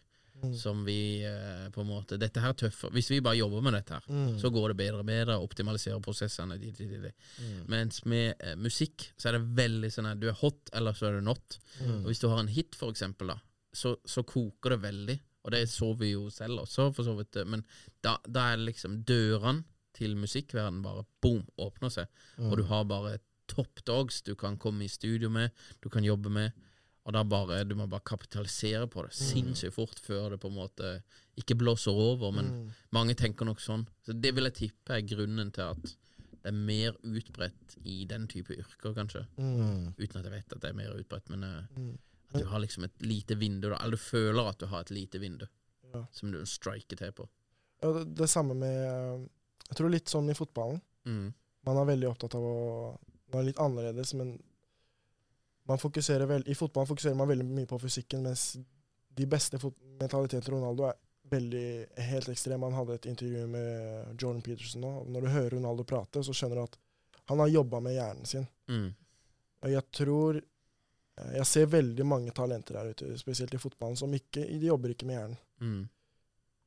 Mm. 0.44 0.52
Som 0.54 0.84
vi 0.86 1.24
eh, 1.26 1.70
på 1.74 1.82
en 1.82 1.88
måte 1.90 2.18
Dette 2.22 2.40
her 2.44 2.52
er 2.54 2.58
tøffere. 2.60 2.92
Hvis 2.94 3.08
vi 3.10 3.20
bare 3.26 3.40
jobber 3.40 3.62
med 3.66 3.74
dette 3.74 3.96
her, 3.98 4.04
Mm. 4.08 4.36
så 4.40 4.52
går 4.54 4.68
det 4.70 4.78
bedre 4.78 5.00
og 5.00 5.06
bedre. 5.10 5.38
Optimaliserer 5.42 6.00
prosessene. 6.06 6.60
De, 6.62 6.70
de, 6.72 6.86
de, 6.92 7.00
de. 7.08 7.12
Mm. 7.42 7.64
Mens 7.74 8.04
med 8.06 8.36
eh, 8.40 8.56
musikk 8.56 9.08
så 9.18 9.30
er 9.32 9.38
det 9.40 9.48
veldig 9.58 9.90
sånn 9.96 10.12
at 10.12 10.20
du 10.22 10.28
er 10.30 10.38
hot, 10.38 10.70
eller 10.78 10.94
så 10.94 11.08
er 11.10 11.18
du 11.18 11.26
not. 11.26 11.58
Mm. 11.82 12.04
Og 12.04 12.12
hvis 12.12 12.22
du 12.22 12.28
har 12.30 12.40
en 12.44 12.48
hit, 12.54 12.76
for 12.78 12.94
eksempel, 12.94 13.28
da, 13.34 13.40
så, 13.74 13.96
så 14.06 14.22
koker 14.24 14.76
det 14.76 14.82
veldig. 14.86 15.18
Og 15.48 15.52
det 15.56 15.64
så 15.72 15.94
vi 15.98 16.12
jo 16.12 16.28
selv 16.30 16.60
også, 16.66 16.92
for 16.94 17.08
så 17.08 17.16
vidt. 17.18 17.38
Men 17.48 17.64
da, 18.04 18.18
da 18.28 18.52
er 18.52 18.58
det 18.60 18.68
liksom 18.74 19.00
dørene 19.08 19.64
til 19.98 20.14
musikkverdenen 20.20 20.84
bare 20.86 21.06
boom, 21.24 21.42
åpner 21.58 21.90
seg. 21.90 22.08
Mm. 22.38 22.52
Og 22.52 22.58
du 22.60 22.64
har 22.70 22.84
bare 22.86 23.18
top 23.48 23.80
dogs 23.88 24.22
du 24.28 24.36
kan 24.36 24.58
komme 24.60 24.84
i 24.86 24.92
studio 24.92 25.30
med, 25.34 25.50
du 25.82 25.88
kan 25.90 26.04
jobbe 26.06 26.30
med. 26.30 26.52
Og 27.08 27.14
da 27.16 27.22
bare, 27.24 27.62
du 27.64 27.74
må 27.80 27.86
bare 27.88 28.04
kapitalisere 28.04 28.88
på 28.92 29.06
det 29.06 29.14
sinnssykt 29.16 29.74
fort 29.78 30.00
før 30.04 30.34
det 30.34 30.42
på 30.44 30.50
en 30.52 30.58
måte 30.58 30.90
ikke 31.40 31.56
blåser 31.56 31.96
over. 31.96 32.32
Men 32.36 32.50
Mm. 32.52 32.72
mange 32.92 33.16
tenker 33.16 33.46
nok 33.48 33.60
sånn. 33.64 33.86
Så 34.06 34.12
det 34.20 34.34
vil 34.36 34.44
jeg 34.44 34.54
tippe 34.54 34.92
er 34.98 35.02
grunnen 35.08 35.52
til 35.56 35.62
at 35.72 35.82
det 35.84 36.52
er 36.52 36.52
mer 36.52 36.92
utbredt 37.04 37.78
i 37.86 38.04
den 38.06 38.28
type 38.28 38.52
yrker, 38.56 38.94
kanskje. 38.94 39.26
Mm. 39.38 39.94
Uten 39.98 40.18
at 40.20 40.24
jeg 40.28 40.32
vet 40.34 40.52
at 40.54 40.60
det 40.62 40.70
er 40.70 40.74
mer 40.74 40.92
utbredt, 41.00 41.30
men 41.30 41.44
eh, 41.44 41.64
Mm. 41.80 41.98
at 42.34 42.42
du 42.42 42.46
har 42.48 42.60
liksom 42.60 42.84
et 42.84 43.02
lite 43.02 43.36
vindu. 43.40 43.68
Eller 43.74 43.92
du 43.92 43.98
føler 43.98 44.50
at 44.50 44.58
du 44.60 44.66
har 44.68 44.82
et 44.82 44.92
lite 44.92 45.20
vindu 45.20 45.48
Ja. 45.94 46.06
som 46.12 46.32
du 46.32 46.44
striker 46.46 46.98
til 46.98 47.12
på. 47.14 47.28
Ja, 47.82 47.94
det, 47.94 48.16
det 48.16 48.28
samme 48.30 48.54
med 48.54 48.84
eh, 48.86 49.28
Jeg 49.70 49.78
tror 49.78 49.90
litt 49.92 50.06
sånn 50.10 50.30
i 50.30 50.34
fotballen. 50.34 50.82
Mm. 51.06 51.34
Man 51.66 51.78
er 51.78 51.86
veldig 51.96 52.10
opptatt 52.12 52.36
av 52.36 52.42
å 52.42 53.00
Man 53.34 53.42
er 53.42 53.46
litt 53.48 53.58
annerledes, 53.60 54.14
men 54.14 54.42
i 55.68 56.56
fotballen 56.56 56.88
fokuserer 56.88 57.16
man 57.16 57.28
veldig 57.28 57.46
mye 57.46 57.68
på 57.70 57.80
fysikken, 57.80 58.24
mens 58.24 58.58
de 59.18 59.26
beste 59.28 59.60
mentaliteten 60.00 60.46
til 60.46 60.54
Ronaldo 60.54 60.86
er 60.88 61.00
veldig 61.30 61.88
helt 62.08 62.30
ekstrem. 62.30 62.64
Han 62.64 62.74
hadde 62.78 62.96
et 62.96 63.08
intervju 63.12 63.48
med 63.52 64.22
Jordan 64.22 64.42
Peterson 64.42 64.82
nå. 64.82 64.92
og 65.02 65.10
Når 65.12 65.22
du 65.26 65.28
hører 65.34 65.56
Ronaldo 65.58 65.84
prate, 65.84 66.24
så 66.24 66.36
skjønner 66.36 66.62
du 66.62 66.64
at 66.64 66.78
han 67.28 67.42
har 67.44 67.52
jobba 67.52 67.82
med 67.84 67.98
hjernen 67.98 68.26
sin. 68.30 68.48
Mm. 68.72 68.94
Og 69.66 69.72
jeg 69.72 69.84
tror 69.92 70.38
eh, 70.38 71.34
Jeg 71.36 71.46
ser 71.50 71.66
veldig 71.66 72.06
mange 72.06 72.32
talenter 72.32 72.78
her 72.80 72.94
ute, 72.94 73.18
spesielt 73.20 73.54
i 73.54 73.60
fotballen, 73.60 73.98
som 74.00 74.14
ikke 74.14 74.46
de 74.48 74.70
jobber 74.70 74.94
ikke 74.94 75.10
med 75.10 75.18
hjernen. 75.20 75.38
Mm. 75.60 75.84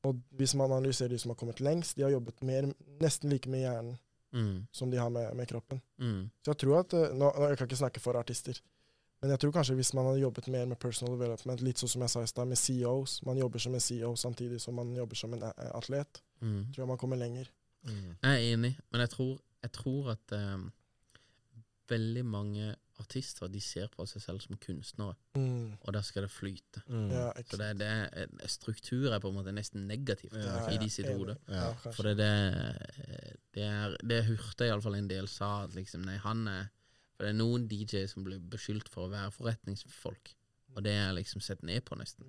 Og 0.04 0.20
hvis 0.36 0.54
man 0.56 0.72
analyserer 0.72 1.14
de 1.14 1.18
som 1.18 1.32
har 1.32 1.40
kommet 1.40 1.60
lengst, 1.60 1.96
de 1.96 2.04
har 2.04 2.12
jobbet 2.12 2.42
mer, 2.42 2.68
nesten 3.00 3.32
like 3.32 3.48
med 3.48 3.64
hjernen 3.64 3.98
Mm. 4.32 4.66
som 4.70 4.90
de 4.90 4.96
har 4.96 5.10
med, 5.10 5.36
med 5.36 5.48
kroppen. 5.48 5.80
Mm. 5.98 6.30
Så 6.44 6.52
jeg 6.52 6.58
tror 6.62 6.76
at, 6.80 6.92
eh, 6.94 7.08
nå, 7.18 7.32
nå, 7.34 7.48
Jeg 7.48 7.58
kan 7.58 7.66
ikke 7.66 7.76
snakke 7.80 8.00
for 8.00 8.14
artister, 8.14 8.60
men 9.20 9.30
jeg 9.34 9.40
tror 9.42 9.52
kanskje 9.52 9.74
hvis 9.76 9.92
man 9.94 10.06
hadde 10.08 10.22
jobbet 10.22 10.46
mer 10.48 10.66
med 10.70 10.78
personal 10.80 11.16
development, 11.18 11.60
litt 11.66 11.78
sånn 11.82 11.88
som 11.92 12.02
jeg 12.06 12.10
sa 12.14 12.22
i 12.24 12.30
stad, 12.30 12.48
med 12.48 12.56
CEOs 12.58 13.18
Man 13.28 13.36
jobber 13.36 13.58
som 13.60 13.74
en 13.76 13.80
CEO 13.84 14.14
samtidig 14.16 14.60
som 14.60 14.74
man 14.80 14.94
jobber 14.96 15.16
som 15.16 15.34
en 15.36 15.42
eh, 15.42 15.70
atlet. 15.76 16.22
Mm. 16.40 16.60
tror 16.72 16.84
jeg 16.84 16.88
man 16.88 16.98
kommer 16.98 17.16
lenger. 17.20 17.50
Mm. 17.84 18.14
Jeg 18.22 18.30
er 18.30 18.54
enig, 18.54 18.74
men 18.92 19.00
jeg 19.04 19.10
tror, 19.12 19.34
jeg 19.62 19.72
tror 19.76 20.10
at 20.14 20.32
um, 20.36 20.70
veldig 21.90 22.22
mange 22.24 22.74
artister 23.00 23.48
de 23.48 23.60
ser 23.64 23.88
på 23.92 24.04
seg 24.08 24.20
selv 24.22 24.40
som 24.44 24.56
kunstnere, 24.60 25.14
Mm. 25.36 25.72
og 25.80 25.92
der 25.94 26.02
skal 26.04 26.22
det 26.26 26.30
flyte. 26.30 26.82
Mm. 26.88 27.10
Ja, 27.10 27.30
Så 27.48 27.56
det, 27.56 27.78
det 27.78 27.86
er, 27.86 28.26
struktur 28.46 29.12
er 29.12 29.20
på 29.20 29.28
en 29.28 29.34
måte 29.38 29.52
nesten 29.56 29.86
negativt 29.88 30.34
Ja, 30.36 30.66
i 30.68 30.74
ja, 30.74 30.80
de 30.80 30.90
sitt 30.90 31.08
hode. 31.08 31.36
Ja, 31.48 31.72
For 31.92 32.02
det, 32.02 32.16
det, 32.18 33.36
det 33.54 33.64
er 33.64 33.96
Det 34.02 34.24
hørte 34.26 34.66
iallfall 34.68 34.96
en 34.98 35.08
del 35.08 35.28
sa 35.28 35.64
at 35.64 35.74
liksom 35.74 36.02
Nei, 36.04 36.16
han 36.18 36.46
er 36.48 36.68
For 37.20 37.26
det 37.26 37.34
er 37.34 37.36
noen 37.36 37.66
DJ 37.68 38.06
som 38.08 38.24
blir 38.24 38.38
beskyldt 38.40 38.88
for 38.88 39.04
å 39.04 39.10
være 39.12 39.30
forretningsfolk, 39.34 40.30
og 40.72 40.84
det 40.86 40.94
er 40.96 41.10
liksom 41.12 41.42
sett 41.44 41.60
ned 41.68 41.84
på, 41.84 41.98
nesten. 42.00 42.24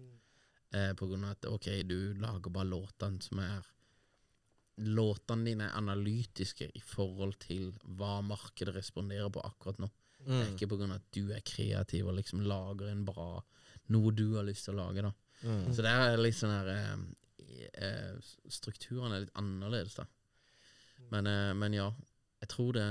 Eh, 0.75 0.91
på 0.99 1.07
grunn 1.07 1.23
av 1.23 1.37
at 1.37 1.45
ok, 1.47 1.69
du 1.87 2.13
lager 2.19 2.51
bare 2.51 2.67
låtene 2.67 3.23
som 3.23 3.39
er 3.39 3.61
Låtene 4.81 5.45
dine 5.45 5.65
er 5.67 5.75
analytiske 5.77 6.69
i 6.73 6.79
forhold 6.81 7.35
til 7.43 7.67
hva 7.99 8.21
markedet 8.25 8.73
responderer 8.73 9.29
på 9.29 9.43
akkurat 9.45 9.77
nå. 9.83 9.89
Det 10.17 10.27
er 10.31 10.45
Mm. 10.47 10.55
ikke 10.55 10.69
på 10.71 10.77
grunn 10.79 10.91
av 10.91 11.01
at 11.01 11.11
du 11.11 11.31
er 11.33 11.41
kreativ 11.41 12.07
og 12.07 12.15
liksom 12.15 12.41
lager 12.41 12.87
en 12.89 13.05
bra 13.05 13.43
Noe 13.89 14.11
du 14.11 14.35
har 14.37 14.43
lyst 14.43 14.65
til 14.65 14.73
å 14.73 14.77
lage, 14.87 15.01
da. 15.01 15.11
Mm. 15.43 15.73
Så 15.73 15.81
det 15.83 15.91
er 15.91 16.17
litt 16.17 16.35
sånn 16.35 16.53
her 16.53 16.67
eh, 16.69 17.67
eh, 17.73 18.15
Strukturen 18.47 19.11
er 19.11 19.19
litt 19.25 19.33
annerledes, 19.35 19.95
da. 19.95 20.05
Men, 21.11 21.27
eh, 21.27 21.53
men 21.53 21.73
ja, 21.73 21.91
jeg 22.41 22.49
tror 22.49 22.73
det 22.73 22.87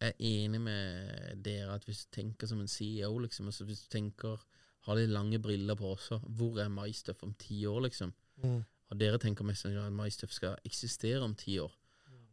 Jeg 0.00 0.12
er 0.12 0.24
enig 0.28 0.60
med 0.60 1.42
dere 1.44 1.74
at 1.74 1.84
hvis 1.88 2.04
du 2.04 2.16
tenker 2.18 2.48
som 2.50 2.60
en 2.60 2.68
CEO, 2.68 3.14
liksom, 3.18 3.48
altså 3.48 3.64
hvis 3.64 3.86
du 3.86 3.88
tenker 3.92 4.42
har 4.86 4.96
de 4.96 5.06
lange 5.10 5.38
briller 5.42 5.74
på 5.74 5.88
også, 5.96 6.20
hvor 6.38 6.60
er 6.62 6.70
MyStuff 6.70 7.24
om 7.26 7.32
ti 7.34 7.64
år, 7.66 7.80
liksom? 7.88 8.12
Mm. 8.44 8.60
Og 8.62 9.00
dere 9.00 9.18
tenker 9.18 9.46
mest 9.46 9.64
sannsynlig 9.64 9.88
at 9.88 9.96
MyStuff 9.98 10.34
skal 10.34 10.60
eksistere 10.68 11.24
om 11.24 11.34
ti 11.34 11.58
år. 11.58 11.72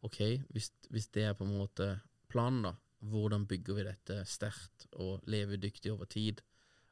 Ok, 0.03 0.19
hvis, 0.51 0.69
hvis 0.91 1.07
det 1.15 1.23
er 1.23 1.33
på 1.33 1.47
en 1.47 1.55
måte 1.55 1.87
planen, 2.29 2.65
da, 2.67 2.73
hvordan 3.09 3.47
bygger 3.47 3.77
vi 3.77 3.85
dette 3.87 4.19
sterkt 4.29 4.85
og 4.91 5.23
levedyktig 5.27 5.91
over 5.93 6.05
tid? 6.05 6.43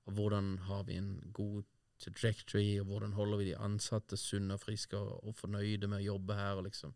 Og 0.07 0.15
hvordan 0.17 0.55
har 0.65 0.83
vi 0.87 0.97
en 0.97 1.11
god 1.33 1.63
trajectory, 2.01 2.79
og 2.79 2.85
hvordan 2.85 3.13
holder 3.13 3.37
vi 3.37 3.49
de 3.51 3.57
ansatte 3.57 4.17
sunne 4.17 4.55
og 4.57 4.63
friske 4.63 4.97
og, 4.97 5.19
og 5.27 5.35
fornøyde 5.37 5.87
med 5.91 5.99
å 5.99 6.07
jobbe 6.13 6.39
her? 6.39 6.57
og 6.57 6.65
liksom. 6.69 6.95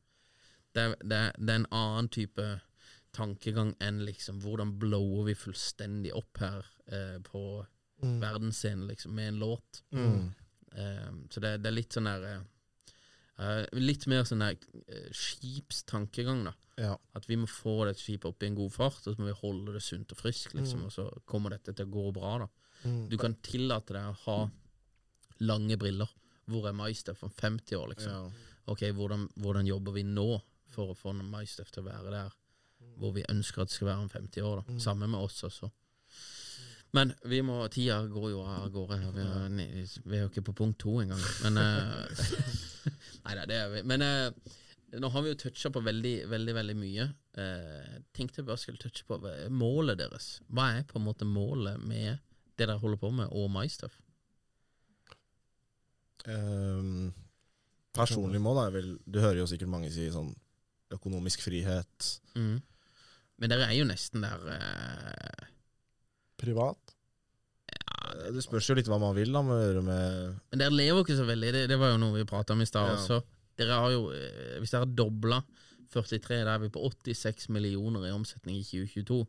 Det, 0.75 0.87
det, 1.03 1.19
det 1.37 1.51
er 1.51 1.61
en 1.61 1.73
annen 1.75 2.09
type 2.09 2.47
tankegang 3.15 3.71
enn 3.83 4.01
liksom 4.05 4.41
hvordan 4.43 4.75
blower 4.81 5.25
vi 5.29 5.35
fullstendig 5.39 6.11
opp 6.17 6.41
her 6.43 6.65
eh, 6.91 7.17
på 7.25 7.45
Mm. 8.03 8.17
verdensscenen 8.19 8.87
liksom, 8.89 9.13
med 9.15 9.27
en 9.29 9.37
låt. 9.39 9.77
Mm. 9.95 10.25
Eh, 10.75 11.11
så 11.31 11.39
det, 11.39 11.53
det 11.63 11.69
er 11.69 11.75
litt 11.77 11.95
sånn 11.95 12.09
der 12.09 12.25
eh, 12.27 12.41
eh, 13.39 13.61
Litt 13.79 14.03
mer 14.11 14.25
sånn 14.27 14.43
der 14.43 14.57
eh, 14.91 15.05
skipstankegang, 15.15 16.43
da. 16.49 16.53
Ja. 16.75 16.97
At 17.15 17.29
vi 17.29 17.37
må 17.39 17.47
få 17.47 17.85
dette 17.87 18.03
skipet 18.03 18.27
opp 18.33 18.43
i 18.43 18.49
en 18.49 18.57
god 18.59 18.73
fart, 18.75 18.99
og 19.07 19.15
så 19.15 19.21
må 19.23 19.29
vi 19.31 19.37
holde 19.39 19.77
det 19.77 19.81
sunt 19.85 20.11
og 20.11 20.19
friskt, 20.19 20.53
liksom, 20.59 20.83
Mm. 20.83 20.85
og 20.85 20.91
så 20.91 21.07
kommer 21.25 21.55
dette 21.55 21.71
til 21.73 21.87
å 21.87 21.93
gå 21.95 22.05
bra, 22.19 22.33
da. 22.43 22.47
Mm. 22.83 23.07
Du 23.09 23.17
kan 23.17 23.35
tillate 23.41 23.93
deg 23.95 24.11
å 24.11 24.19
ha 24.25 24.37
lange 25.39 25.77
briller. 25.79 26.11
Hvor 26.51 26.67
er 26.67 26.73
Maistef 26.77 27.23
om 27.23 27.31
50 27.31 27.75
år, 27.79 27.93
liksom? 27.95 28.11
Ja. 28.11 28.51
Ok, 28.67 28.83
hvordan, 28.91 29.29
hvordan 29.39 29.65
jobber 29.71 29.93
vi 29.95 30.03
nå 30.03 30.41
for 30.67 30.91
å 30.91 30.97
få 30.99 31.13
Maistef 31.15 31.71
til 31.71 31.83
å 31.83 31.87
være 31.93 32.11
der 32.11 32.35
hvor 32.99 33.15
vi 33.15 33.25
ønsker 33.29 33.63
at 33.63 33.71
det 33.71 33.75
skal 33.77 33.89
være 33.91 34.05
om 34.05 34.09
50 34.09 34.41
år? 34.41 34.61
da 34.61 34.73
Mm. 34.73 34.79
Samme 34.79 35.07
med 35.07 35.19
oss 35.19 35.43
også. 35.43 35.69
Men 36.95 37.11
vi 37.27 37.41
må, 37.41 37.57
tida 37.67 37.97
går 38.07 38.29
jo 38.31 38.43
av 38.47 38.69
gårde. 38.71 38.97
her. 38.97 39.11
Vi 39.11 39.23
er, 39.23 39.87
vi 40.05 40.17
er 40.17 40.21
jo 40.21 40.29
ikke 40.29 40.45
på 40.51 40.55
punkt 40.63 40.79
to 40.79 41.01
engang. 41.01 41.19
Men 41.43 41.57
eh, 41.57 42.29
Nei 43.25 43.35
da, 43.35 43.43
det 43.49 43.57
er 43.57 43.73
vi. 43.73 43.81
Men 43.83 44.05
eh, 44.05 44.53
nå 45.01 45.09
har 45.11 45.25
vi 45.25 45.33
jo 45.33 45.39
toucha 45.41 45.71
på 45.73 45.81
veldig, 45.83 46.15
veldig 46.31 46.55
veldig 46.55 46.75
mye. 46.79 47.09
Eh, 47.35 47.97
tenkte 48.15 48.39
jeg 48.39 48.47
bare 48.47 48.61
skulle 48.61 48.79
touche 48.79 49.03
på 49.07 49.19
målet 49.51 49.99
deres. 49.99 50.37
Hva 50.47 50.69
er 50.77 50.87
på 50.87 50.99
en 51.01 51.07
måte 51.09 51.27
målet 51.27 51.83
med 51.83 52.21
det 52.55 52.69
dere 52.69 52.79
holder 52.79 53.01
på 53.01 53.11
med, 53.11 53.27
og 53.35 53.49
MyStuff? 53.51 53.97
Um, 56.25 57.11
personlig 57.93 58.39
mål 58.41 58.57
er 58.63 58.71
vel 58.73 58.87
Du 59.05 59.19
hører 59.19 59.43
jo 59.43 59.45
sikkert 59.45 59.69
mange 59.69 59.91
si 59.93 60.07
sånn 60.09 60.31
økonomisk 60.95 61.43
frihet. 61.45 62.07
Mm. 62.37 62.61
Men 63.41 63.51
dere 63.51 63.67
er 63.67 63.75
jo 63.75 63.85
nesten 63.89 64.23
der 64.23 64.45
eh, 64.55 65.47
Privat? 66.39 66.93
Ja, 67.71 68.31
Det 68.31 68.43
spørs 68.45 68.69
jo 68.69 68.75
litt 68.77 68.87
hva 68.91 68.99
man 69.01 69.15
vil 69.17 69.31
da 69.35 69.41
med 69.43 69.55
å 69.57 69.63
gjøre 69.65 69.83
med 69.83 70.33
Men 70.53 70.61
dere 70.61 70.75
lever 70.75 70.99
jo 71.01 71.05
ikke 71.07 71.17
så 71.19 71.27
veldig, 71.27 71.51
det, 71.55 71.63
det 71.71 71.79
var 71.81 71.93
jo 71.95 72.01
noe 72.03 72.15
vi 72.19 72.25
prata 72.29 72.55
om 72.55 72.61
i 72.63 72.67
stad 72.69 72.91
Ja. 72.91 72.97
også. 72.99 73.21
Dere 73.59 73.77
har 73.79 73.91
jo, 73.95 74.09
eh, 74.15 74.57
Hvis 74.59 74.71
dere 74.75 74.85
har 74.85 74.91
dobla 74.99 75.41
43, 75.95 76.41
da 76.43 76.55
er 76.57 76.63
vi 76.65 76.69
på 76.75 76.81
86 76.83 77.47
millioner 77.55 78.07
i 78.09 78.11
omsetning 78.11 78.57
i 78.59 78.63
2022. 78.67 79.21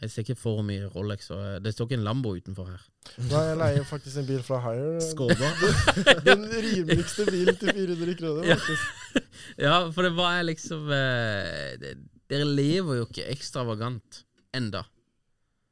Jeg 0.00 0.10
ser 0.12 0.22
ikke 0.26 0.36
for 0.38 0.60
mye 0.64 0.88
Rolex, 0.92 1.30
og 1.34 1.40
eh, 1.40 1.58
det 1.64 1.72
står 1.74 1.88
ikke 1.88 1.98
en 1.98 2.04
Lambo 2.06 2.32
utenfor 2.36 2.68
her. 2.70 2.82
Nei, 3.30 3.42
jeg 3.50 3.58
leier 3.60 3.84
faktisk 3.88 4.20
en 4.22 4.26
bil 4.28 4.42
fra 4.44 4.58
Hire. 4.64 5.00
Skoda. 5.04 5.50
Den 6.28 6.44
rimeligste 6.52 7.24
bilen 7.28 7.56
til 7.60 7.72
400 7.76 8.16
kroner, 8.20 8.48
Ja. 8.52 8.56
faktisk. 8.60 9.24
Ja, 9.66 9.76
for 9.92 10.02
det 10.04 10.14
var 10.16 10.40
liksom 10.48 10.88
eh, 10.92 11.76
det, 11.80 11.94
Dere 12.30 12.46
lever 12.48 13.00
jo 13.00 13.06
ikke 13.06 13.26
ekstravagant 13.30 14.22
enda. 14.56 14.84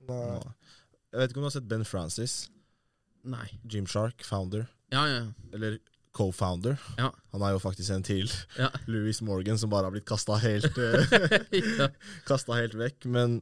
Nei. 0.09 0.41
Jeg 1.15 1.21
vet 1.21 1.31
ikke 1.33 1.41
om 1.41 1.47
du 1.47 1.49
har 1.49 1.55
sett 1.57 1.69
Ben 1.71 1.85
Francis, 1.87 2.49
Nei. 3.25 3.47
Jim 3.71 3.87
Shark, 3.89 4.21
founder. 4.27 4.67
Ja, 4.93 5.07
ja. 5.09 5.21
Eller 5.57 5.79
co-founder. 6.15 6.77
Ja. 7.01 7.09
Han 7.33 7.43
er 7.43 7.55
jo 7.55 7.61
faktisk 7.63 7.91
en 7.95 8.03
til. 8.05 8.29
Ja. 8.59 8.69
Louis 8.91 9.23
Morgan, 9.25 9.57
som 9.59 9.71
bare 9.73 9.89
har 9.89 9.95
blitt 9.95 10.05
kasta 10.07 10.37
helt, 10.43 10.77
eh, 10.79 11.17
ja. 11.57 11.89
helt 12.61 12.77
vekk. 12.79 13.07
Men 13.15 13.39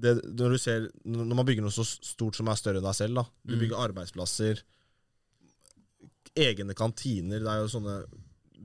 det, 0.00 0.16
når, 0.24 0.54
du 0.56 0.62
ser, 0.62 0.88
når 1.04 1.36
man 1.36 1.46
bygger 1.46 1.66
noe 1.66 1.74
så 1.74 1.84
stort 1.84 2.38
som 2.38 2.48
er 2.48 2.56
større 2.58 2.80
enn 2.80 2.88
deg 2.88 2.96
selv, 2.96 3.20
da. 3.20 3.26
Du 3.44 3.54
Mm. 3.54 3.60
bygger 3.66 3.84
arbeidsplasser, 3.84 4.62
egne 6.40 6.74
kantiner. 6.78 7.42
Det 7.42 7.50
er 7.52 7.60
jo 7.64 7.70
sånne 7.76 7.98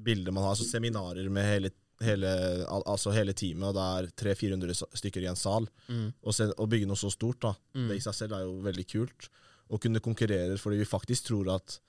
bilder 0.05 0.31
man 0.35 0.45
har. 0.45 0.55
Altså 0.55 0.67
seminarer 0.69 1.27
med 1.33 1.47
hele, 1.49 1.73
hele, 2.03 2.27
al- 2.67 2.83
altså 2.91 3.13
hele 3.15 3.33
teamet, 3.33 3.69
og 3.69 3.75
det 3.77 3.85
er 3.85 4.09
300-400 4.35 4.75
stykker 4.99 5.23
i 5.23 5.29
en 5.31 5.35
sal. 5.39 5.67
Mm. 5.87 6.09
Og 6.23 6.33
se- 6.35 6.51
å 6.57 6.67
bygge 6.67 6.87
noe 6.89 6.99
så 6.99 7.11
stort, 7.13 7.39
da. 7.45 7.53
Mm. 7.75 7.87
Det 7.89 7.97
i 7.97 8.03
seg 8.03 8.13
selv 8.17 8.33
er 8.35 8.43
jo 8.47 8.57
veldig 8.65 8.85
kult. 8.91 9.29
Å 9.71 9.79
kunne 9.81 9.99
konkurrere 10.03 10.57
fordi 10.61 10.77
vi 10.83 10.85
faktisk 10.89 11.25
tror 11.31 11.53
at 11.55 11.79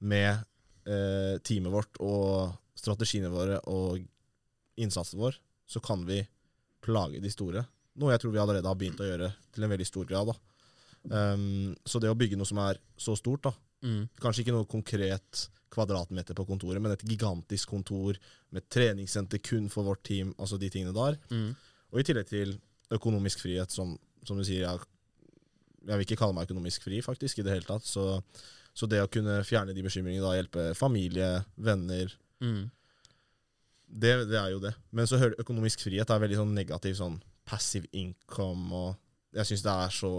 med 0.00 0.42
eh, 0.86 1.38
teamet 1.46 1.72
vårt 1.72 1.96
og 2.04 2.52
strategiene 2.76 3.30
våre 3.32 3.60
og 3.72 4.02
innsatsen 4.76 5.18
vår, 5.22 5.38
så 5.66 5.80
kan 5.82 6.04
vi 6.06 6.20
plage 6.84 7.22
de 7.22 7.30
store. 7.32 7.64
Noe 7.96 8.12
jeg 8.12 8.20
tror 8.20 8.34
vi 8.34 8.38
allerede 8.42 8.68
har 8.68 8.76
begynt 8.76 9.00
å 9.00 9.06
gjøre 9.08 9.30
til 9.54 9.64
en 9.64 9.72
veldig 9.72 9.86
stor 9.88 10.04
grad. 10.10 10.26
da. 10.28 10.34
Um, 11.10 11.76
så 11.86 12.00
det 12.02 12.10
å 12.10 12.16
bygge 12.18 12.36
noe 12.38 12.48
som 12.48 12.58
er 12.58 12.80
så 12.98 13.16
stort, 13.18 13.42
da, 13.46 13.52
Mm. 13.84 14.08
kanskje 14.18 14.40
ikke 14.42 14.54
noe 14.56 14.66
konkret 14.66 15.48
kvadratmeter 15.70 16.34
på 16.34 16.46
kontoret, 16.48 16.80
men 16.82 16.92
et 16.92 17.02
gigantisk 17.04 17.68
kontor 17.68 18.16
med 18.50 18.64
treningssenter 18.72 19.38
kun 19.44 19.68
for 19.68 19.84
vårt 19.84 20.02
team, 20.02 20.32
altså 20.38 20.58
de 20.58 20.70
tingene 20.72 20.94
der. 20.96 21.18
Mm. 21.30 21.54
Og 21.92 22.00
i 22.00 22.02
tillegg 22.08 22.26
til 22.30 22.54
økonomisk 22.90 23.40
frihet, 23.44 23.70
som, 23.70 23.98
som 24.24 24.38
du 24.40 24.42
sier, 24.44 24.64
jeg, 24.64 24.80
jeg 25.86 25.98
vil 26.00 26.06
ikke 26.06 26.18
kalle 26.18 26.34
meg 26.34 26.48
økonomisk 26.48 26.82
fri, 26.88 27.02
faktisk, 27.04 27.38
i 27.38 27.42
det 27.46 27.52
hele 27.52 27.68
tatt. 27.68 27.84
Så, 27.86 28.22
så 28.74 28.88
det 28.90 29.02
å 29.04 29.10
kunne 29.12 29.44
fjerne 29.46 29.74
de 29.76 29.84
bekymringene, 29.86 30.24
da 30.24 30.34
hjelpe 30.38 30.74
familie, 30.74 31.44
venner, 31.56 32.10
Mm. 32.40 32.70
det, 33.88 34.10
det 34.28 34.36
er 34.40 34.50
jo 34.52 34.58
det. 34.60 34.74
Men 34.92 35.06
så 35.06 35.16
hører 35.20 35.38
økonomisk 35.40 35.80
frihet 35.86 36.10
er 36.10 36.20
veldig 36.20 36.36
sånn 36.42 36.54
negativ 36.56 36.96
sånn 36.98 37.20
passive 37.46 37.86
income, 37.96 38.72
og 38.74 38.96
jeg 39.36 39.46
syns 39.52 39.62
det 39.64 39.72
er 39.72 39.94
så, 39.94 40.10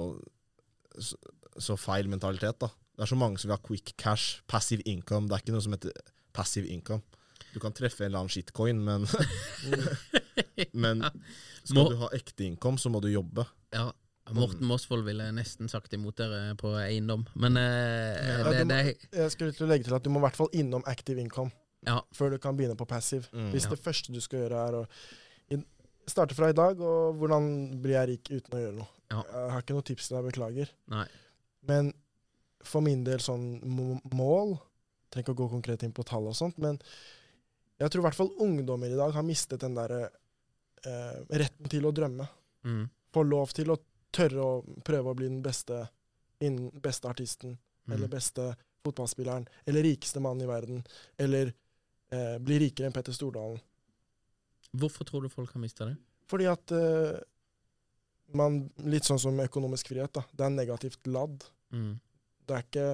så, 1.00 1.18
så 1.58 1.78
feil 1.80 2.08
mentalitet, 2.12 2.60
da. 2.60 2.68
Det 2.98 3.06
er 3.06 3.12
så 3.12 3.18
mange 3.20 3.38
som 3.38 3.50
vil 3.52 3.58
ha 3.58 3.62
quick 3.68 3.94
cash, 3.98 4.42
passive 4.50 4.82
income. 4.90 5.28
Det 5.30 5.36
er 5.38 5.44
ikke 5.44 5.54
noe 5.54 5.62
som 5.66 5.76
heter 5.76 5.94
passive 6.34 6.68
income. 6.74 7.02
Du 7.54 7.60
kan 7.62 7.74
treffe 7.74 8.04
en 8.04 8.10
eller 8.12 8.24
annen 8.26 8.34
shitcoin, 8.34 8.80
men, 8.84 9.06
men 10.74 11.04
skal 11.64 11.78
Må- 11.78 11.90
du 11.94 12.00
ha 12.02 12.10
ekte 12.18 12.46
income, 12.48 12.78
så 12.82 12.90
må 12.94 13.02
du 13.04 13.10
jobbe. 13.12 13.46
Ja. 13.76 13.90
Morten 14.36 14.66
Mosvold 14.68 15.06
ville 15.08 15.30
nesten 15.32 15.70
sagt 15.72 15.94
imot 15.96 16.18
dere 16.20 16.52
på 16.60 16.74
eiendom, 16.82 17.22
men 17.40 17.56
uh, 17.56 17.62
Ja, 17.64 18.42
det, 18.52 18.66
må- 18.66 18.74
det 18.74 18.82
Jeg 19.22 19.32
skulle 19.32 19.54
til 19.56 19.68
å 19.68 19.70
legge 19.72 19.88
til 19.88 19.96
at 19.96 20.04
du 20.04 20.10
må 20.12 20.20
i 20.20 20.26
hvert 20.26 20.36
fall 20.40 20.52
innom 20.58 20.84
active 20.86 21.22
income 21.24 21.54
Ja. 21.88 22.02
før 22.12 22.34
du 22.36 22.38
kan 22.44 22.58
begynne 22.58 22.76
på 22.76 22.86
passive. 22.90 23.30
Mm. 23.32 23.54
Hvis 23.54 23.70
Ja. 23.70 23.72
det 23.72 23.80
første 23.86 24.12
du 24.12 24.20
skal 24.20 24.44
gjøre, 24.44 24.66
er 24.68 24.82
å 24.82 24.86
starte 26.08 26.36
fra 26.36 26.50
i 26.50 26.56
dag, 26.56 26.80
og 26.80 27.16
hvordan 27.20 27.48
blir 27.84 27.98
jeg 27.98 28.08
rik 28.14 28.30
uten 28.32 28.54
å 28.56 28.62
gjøre 28.62 28.76
noe. 28.82 28.88
Ja. 29.12 29.22
Jeg 29.24 29.52
har 29.54 29.62
ikke 29.64 29.76
noe 29.78 29.86
tips 29.88 30.08
til 30.10 30.18
deg, 30.18 30.26
beklager. 30.32 30.72
Nei. 30.92 31.06
Men 31.70 31.94
for 32.68 32.82
min 32.84 33.04
del 33.08 33.20
sånn 33.24 33.62
må- 33.64 34.02
mål 34.12 34.58
Trenger 35.10 35.24
ikke 35.24 35.36
å 35.38 35.40
gå 35.40 35.50
konkret 35.54 35.84
inn 35.88 35.94
på 35.96 36.04
tall 36.04 36.26
og 36.28 36.36
sånt, 36.36 36.58
men 36.60 36.76
jeg 37.80 37.90
tror 37.90 38.02
i 38.02 38.06
hvert 38.10 38.18
fall 38.18 38.32
ungdommer 38.44 38.92
i 38.92 38.98
dag 39.00 39.14
har 39.16 39.24
mistet 39.24 39.62
den 39.64 39.74
derre 39.78 40.10
eh, 40.84 41.22
retten 41.32 41.70
til 41.72 41.86
å 41.88 41.94
drømme. 41.96 42.26
Mm. 42.68 42.90
Få 43.16 43.24
lov 43.24 43.54
til 43.56 43.72
å 43.72 43.78
tørre 44.12 44.44
å 44.44 44.82
prøve 44.84 45.14
å 45.14 45.16
bli 45.16 45.30
den 45.30 45.40
beste, 45.42 45.88
innen 46.44 46.72
beste 46.84 47.08
artisten, 47.08 47.56
Mm. 47.88 47.94
eller 47.96 48.08
beste 48.10 48.50
fotballspilleren, 48.84 49.48
eller 49.66 49.82
rikeste 49.88 50.20
mannen 50.20 50.44
i 50.44 50.52
verden, 50.52 50.84
eller 51.18 51.54
eh, 52.12 52.38
bli 52.38 52.60
rikere 52.60 52.88
enn 52.88 52.94
Petter 52.94 53.14
Stordalen. 53.16 53.62
Hvorfor 54.76 55.06
tror 55.08 55.22
du 55.24 55.30
folk 55.30 55.54
har 55.56 55.62
mista 55.64 55.86
det? 55.88 55.96
Fordi 56.28 56.46
at 56.52 56.72
eh, 56.76 57.22
man, 58.36 58.70
Litt 58.84 59.08
sånn 59.08 59.20
som 59.20 59.40
økonomisk 59.40 59.88
frihet. 59.94 60.14
da. 60.14 60.24
Det 60.32 60.46
er 60.46 60.50
negativt 60.56 61.08
ladd. 61.08 61.46
Mm. 61.72 61.94
Det 62.48 62.56
er 62.56 62.66
ikke 62.66 62.88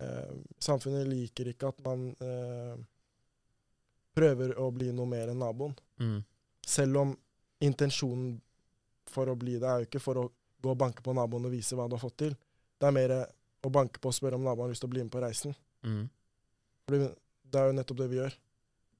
eh, 0.00 0.34
Samfunnet 0.58 1.08
liker 1.08 1.50
ikke 1.52 1.70
at 1.72 1.80
man 1.84 2.06
eh, 2.24 2.76
prøver 4.16 4.54
å 4.58 4.70
bli 4.74 4.90
noe 4.92 5.08
mer 5.08 5.32
enn 5.32 5.40
naboen. 5.40 5.74
Mm. 6.00 6.20
Selv 6.66 7.02
om 7.02 7.16
intensjonen 7.64 8.38
for 9.10 9.28
å 9.28 9.36
bli 9.38 9.58
det 9.60 9.68
er 9.68 9.82
jo 9.82 9.88
ikke 9.88 10.02
for 10.02 10.20
å 10.20 10.28
gå 10.60 10.72
og 10.72 10.78
banke 10.80 11.02
på 11.04 11.14
naboen 11.16 11.48
og 11.48 11.54
vise 11.54 11.76
hva 11.76 11.88
du 11.88 11.96
har 11.96 12.02
fått 12.02 12.18
til. 12.26 12.36
Det 12.80 12.88
er 12.88 12.96
mer 12.96 13.14
å 13.64 13.72
banke 13.72 14.00
på 14.00 14.10
og 14.10 14.16
spørre 14.16 14.38
om 14.38 14.44
naboen 14.44 14.68
har 14.68 14.74
lyst 14.74 14.84
til 14.84 14.90
å 14.90 14.94
bli 14.94 15.04
med 15.04 15.12
på 15.12 15.22
reisen. 15.24 15.56
Mm. 15.84 16.04
Det 16.90 17.58
er 17.60 17.70
jo 17.70 17.76
nettopp 17.76 18.00
det 18.00 18.08
vi 18.12 18.20
gjør. 18.20 18.36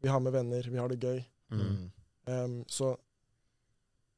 Vi 0.00 0.08
har 0.08 0.20
med 0.24 0.32
venner, 0.32 0.68
vi 0.72 0.80
har 0.80 0.88
det 0.92 1.00
gøy. 1.00 1.20
Mm. 1.52 1.90
Em, 2.30 2.56
så 2.68 2.94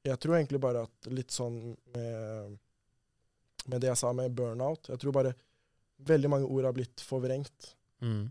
jeg 0.03 0.19
tror 0.23 0.37
egentlig 0.37 0.61
bare 0.63 0.85
at 0.87 1.09
litt 1.15 1.31
sånn 1.31 1.59
med, 1.95 2.57
med 3.71 3.83
det 3.83 3.91
jeg 3.93 4.01
sa 4.01 4.11
med 4.17 4.35
burnout 4.35 4.89
Jeg 4.91 4.99
tror 5.03 5.15
bare 5.15 5.35
veldig 6.03 6.31
mange 6.31 6.49
ord 6.51 6.67
har 6.67 6.75
blitt 6.75 7.05
forvrengt. 7.07 7.69
Mm. 8.03 8.27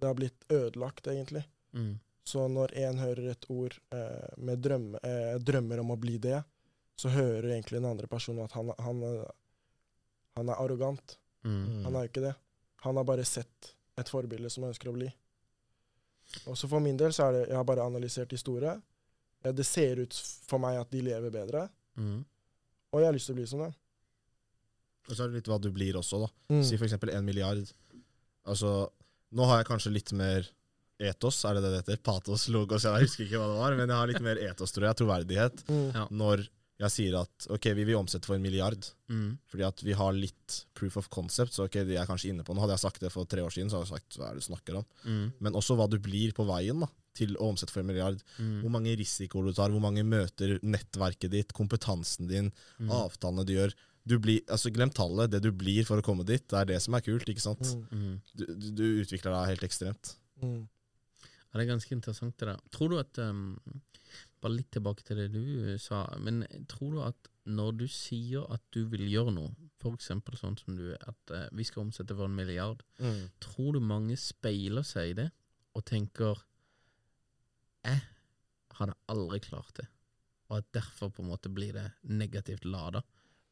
Det 0.00 0.08
har 0.08 0.16
blitt 0.16 0.46
ødelagt, 0.48 1.06
egentlig. 1.12 1.42
Mm. 1.76 1.98
Så 2.24 2.46
når 2.48 2.72
en 2.86 3.02
hører 3.02 3.28
et 3.34 3.44
ord 3.52 3.76
eh, 3.92 4.30
med 4.40 4.62
drømme, 4.64 5.00
eh, 5.04 5.34
drømmer 5.36 5.82
om 5.82 5.92
å 5.92 5.98
bli 6.00 6.16
det, 6.22 6.38
så 6.96 7.12
hører 7.12 7.50
egentlig 7.50 7.80
den 7.82 7.90
andre 7.90 8.08
personen 8.08 8.46
at 8.46 8.54
han, 8.56 8.72
han, 8.78 9.02
han 10.38 10.52
er 10.52 10.62
arrogant. 10.64 11.18
Mm. 11.44 11.84
Han 11.84 11.96
er 11.96 12.06
jo 12.06 12.12
ikke 12.12 12.24
det. 12.24 12.34
Han 12.86 12.96
har 12.96 13.04
bare 13.08 13.26
sett 13.28 13.74
et 14.00 14.08
forbilde 14.08 14.50
som 14.50 14.64
han 14.64 14.72
ønsker 14.72 14.88
å 14.88 14.96
bli. 14.96 15.10
Og 16.48 16.56
så 16.56 16.70
for 16.70 16.80
min 16.80 16.96
del 16.96 17.12
så 17.12 17.26
er 17.26 17.34
det 17.34 17.40
Jeg 17.50 17.58
har 17.58 17.66
bare 17.68 17.84
analysert 17.84 18.32
historie. 18.32 18.72
Det 19.42 19.64
ser 19.66 19.98
ut 20.04 20.14
for 20.46 20.58
meg 20.62 20.78
at 20.80 20.90
de 20.90 21.00
lever 21.02 21.30
bedre, 21.34 21.68
Mm. 21.98 22.24
og 22.92 23.00
jeg 23.00 23.06
har 23.08 23.12
lyst 23.12 23.26
til 23.26 23.34
å 23.34 23.38
bli 23.40 23.46
som 23.46 23.58
dem. 23.60 23.74
Og 25.08 25.16
så 25.16 25.24
er 25.24 25.28
det 25.32 25.34
litt 25.40 25.48
hva 25.50 25.58
du 25.60 25.70
blir 25.74 25.94
også, 25.98 26.20
da. 26.22 26.28
Mm. 26.54 26.62
Si 26.64 26.76
for 26.78 26.86
eksempel 26.86 27.10
en 27.10 27.24
milliard. 27.26 27.72
Altså, 28.46 28.88
nå 29.34 29.44
har 29.46 29.58
jeg 29.62 29.66
kanskje 29.66 29.92
litt 29.92 30.12
mer 30.12 30.46
etos, 31.02 31.44
er 31.44 31.54
det 31.54 31.62
det 31.64 31.72
det 31.72 31.80
heter? 31.82 32.02
Patos, 32.06 32.46
logos, 32.48 32.84
jeg 32.86 33.02
husker 33.08 33.24
ikke 33.26 33.40
hva 33.42 33.48
det 33.50 33.58
var, 33.58 33.76
men 33.76 33.88
jeg 33.88 33.96
har 33.98 34.06
litt 34.12 34.22
mer 34.22 34.36
etos, 34.38 34.70
tror 34.72 34.86
jeg, 34.86 34.96
troverdighet, 35.02 35.64
Mm. 35.68 35.92
Ja. 35.94 36.06
når 36.10 36.46
jeg 36.82 36.92
sier 36.94 37.14
at 37.20 37.46
ok, 37.54 37.66
vi 37.78 37.84
vil 37.88 37.98
omsette 38.00 38.26
for 38.28 38.34
en 38.36 38.42
milliard, 38.44 38.86
Mm. 39.12 39.36
fordi 39.50 39.64
at 39.66 39.82
vi 39.84 39.92
har 39.92 40.12
litt 40.16 40.64
proof 40.74 40.96
of 40.96 41.08
concept, 41.12 41.52
så 41.52 41.66
ok, 41.66 41.82
de 41.86 41.96
er 42.00 42.06
kanskje 42.08 42.30
inne 42.32 42.44
på 42.44 42.54
noe. 42.54 42.62
Hadde 42.64 42.74
jeg 42.78 42.84
sagt 42.86 43.00
det 43.04 43.10
for 43.12 43.24
tre 43.28 43.42
år 43.44 43.52
siden, 43.52 43.68
så 43.70 43.76
hadde 43.78 43.90
jeg 43.90 44.00
sagt 44.00 44.16
hva 44.18 44.30
er 44.30 44.34
det 44.34 44.42
du 44.42 44.46
snakker 44.48 44.78
om? 44.80 44.86
Mm. 45.04 45.32
Men 45.40 45.52
også 45.60 45.76
hva 45.76 45.88
du 45.90 45.98
blir 46.02 46.32
på 46.32 46.46
veien 46.48 46.80
da, 46.80 46.88
til 47.14 47.34
å 47.36 47.50
omsette 47.52 47.70
for 47.74 47.80
en 47.84 47.86
milliard. 47.90 48.22
Mm. 48.38 48.62
Hvor 48.64 48.70
mange 48.72 48.96
risikoer 48.96 49.44
du 49.50 49.52
tar, 49.52 49.68
hvor 49.74 49.80
mange 49.84 50.02
møter, 50.02 50.58
nettverket 50.64 51.30
ditt, 51.30 51.52
kompetansen 51.52 52.26
din, 52.28 52.52
Mm. 52.80 52.88
avtalene 52.90 53.44
du 53.46 53.52
gjør. 53.54 53.74
Du 54.04 54.18
blir, 54.18 54.40
altså 54.50 54.72
Glem 54.72 54.90
tallet. 54.90 55.30
Det 55.30 55.42
du 55.42 55.52
blir 55.52 55.84
for 55.86 56.00
å 56.00 56.02
komme 56.02 56.24
dit, 56.26 56.42
det 56.48 56.58
er 56.58 56.64
det 56.72 56.80
som 56.82 56.94
er 56.94 57.00
kult. 57.04 57.28
ikke 57.28 57.40
sant? 57.44 57.60
Mm. 57.62 57.86
Mm. 57.92 58.20
Du, 58.34 58.46
du, 58.46 58.70
du 58.72 58.84
utvikler 59.04 59.30
deg 59.36 59.52
helt 59.52 59.62
ekstremt. 59.68 60.16
Mm. 60.42 60.66
Ja, 61.52 61.60
det 61.60 61.68
er 61.68 61.74
ganske 61.76 61.92
interessant 61.94 62.34
det 62.40 62.48
der. 62.48 62.56
Tror 62.72 62.88
du 62.88 62.98
at 62.98 63.18
um, 63.18 63.58
Bare 64.42 64.56
litt 64.56 64.72
tilbake 64.74 65.04
til 65.06 65.16
det 65.20 65.28
du 65.32 65.76
sa. 65.78 66.02
Men 66.18 66.42
tror 66.68 66.96
du 66.96 67.00
at 67.06 67.28
når 67.46 67.76
du 67.78 67.84
sier 67.90 68.44
at 68.54 68.62
du 68.74 68.84
vil 68.90 69.04
gjøre 69.10 69.32
noe, 69.34 69.52
f.eks. 69.82 70.10
sånn 70.38 70.58
som 70.58 70.76
du 70.78 70.92
at 70.94 71.32
uh, 71.34 71.46
vi 71.54 71.64
skal 71.66 71.84
omsette 71.86 72.14
for 72.14 72.26
en 72.26 72.34
milliard, 72.38 72.82
tror 73.42 73.72
du 73.76 73.80
mange 73.82 74.16
speiler 74.18 74.82
seg 74.86 75.12
i 75.12 75.16
det 75.22 75.28
og 75.74 75.84
tenker 75.88 76.42
jeg 77.86 77.98
hadde 78.78 78.94
aldri 79.10 79.40
klart 79.42 79.74
det, 79.80 79.86
og 80.50 80.58
at 80.60 80.68
derfor 80.76 81.10
på 81.10 81.22
en 81.24 81.30
måte 81.32 81.50
blir 81.52 81.72
det 81.74 81.88
negativt 82.06 82.64
lada? 82.68 83.02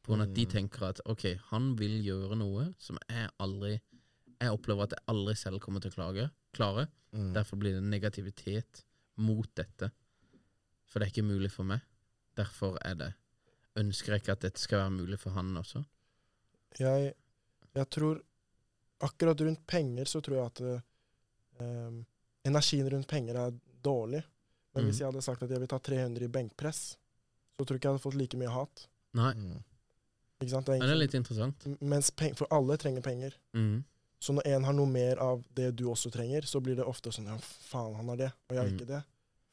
På 0.01 0.13
grunn 0.13 0.23
av 0.23 0.29
at 0.31 0.35
de 0.35 0.45
Mm. 0.45 0.51
tenker 0.51 0.83
at 0.87 1.01
ok, 1.05 1.25
han 1.51 1.75
vil 1.77 1.99
gjøre 2.03 2.37
noe 2.39 2.73
som 2.79 2.97
jeg 3.09 3.29
aldri 3.39 3.79
Jeg 4.41 4.49
opplever 4.55 4.83
at 4.87 4.93
jeg 4.95 5.03
aldri 5.07 5.35
selv 5.37 5.59
kommer 5.61 5.79
til 5.79 5.91
å 5.91 5.93
klage, 5.93 6.23
klare. 6.51 6.87
Mm. 7.13 7.33
Derfor 7.35 7.59
blir 7.61 7.75
det 7.75 7.83
negativitet 7.83 8.79
mot 9.17 9.45
dette. 9.53 9.91
For 10.91 10.99
det 10.99 11.07
er 11.07 11.13
ikke 11.13 11.27
mulig 11.27 11.51
for 11.53 11.63
meg. 11.67 11.81
Derfor 12.37 12.77
er 12.83 12.97
det 12.99 13.13
ønsker 13.79 14.11
jeg 14.11 14.21
ikke 14.25 14.33
at 14.35 14.41
dette 14.43 14.59
skal 14.59 14.81
være 14.81 14.91
mulig 14.97 15.17
for 15.21 15.31
han 15.31 15.53
også. 15.55 15.85
Jeg, 16.79 17.13
jeg 17.75 17.89
tror 17.89 18.19
Akkurat 19.01 19.39
rundt 19.41 19.63
penger 19.65 20.05
så 20.05 20.19
tror 20.21 20.35
jeg 20.37 20.45
at 20.45 20.59
eh, 21.63 21.93
energien 22.45 22.89
rundt 22.93 23.07
penger 23.09 23.35
er 23.47 23.55
dårlig. 23.83 24.19
Men 24.75 24.83
Mm. 24.83 24.89
hvis 24.91 24.99
jeg 24.99 25.07
hadde 25.07 25.21
sagt 25.25 25.41
at 25.43 25.49
jeg 25.49 25.59
vil 25.59 25.67
ta 25.67 25.79
300 25.79 26.23
i 26.23 26.27
benkpress, 26.27 26.97
så 27.57 27.65
tror 27.65 27.73
jeg 27.75 27.79
ikke 27.79 27.87
jeg 27.89 27.93
hadde 27.95 28.03
fått 28.03 28.13
like 28.19 28.37
mye 28.37 28.49
hat. 28.53 28.87
Nei, 29.13 29.33
Mm. 29.33 29.63
Ikke 30.41 30.49
sant? 30.51 30.65
Det 30.65 30.75
er 30.75 30.79
det 30.85 30.89
er 30.89 30.95
litt 30.95 31.13
interessant. 31.13 31.63
som- 31.63 31.77
mens 31.81 32.09
peng, 32.11 32.35
For 32.35 32.47
alle 32.51 32.77
trenger 32.77 33.01
penger. 33.01 33.33
Mm. 33.55 33.83
Så 34.19 34.33
når 34.33 34.41
en 34.45 34.63
har 34.63 34.73
noe 34.73 34.85
mer 34.85 35.17
av 35.19 35.43
det 35.55 35.75
du 35.75 35.85
også 35.85 36.11
trenger, 36.11 36.41
så 36.45 36.61
blir 36.61 36.75
det 36.75 36.85
ofte 36.85 37.09
sånn 37.11 37.25
Ja, 37.25 37.37
faen, 37.37 37.95
han 37.95 38.07
har 38.07 38.15
det, 38.17 38.31
og 38.49 38.55
jeg 38.55 38.57
har 38.57 38.69
Mm. 38.69 38.77
ikke 38.79 38.87
det. 38.87 39.03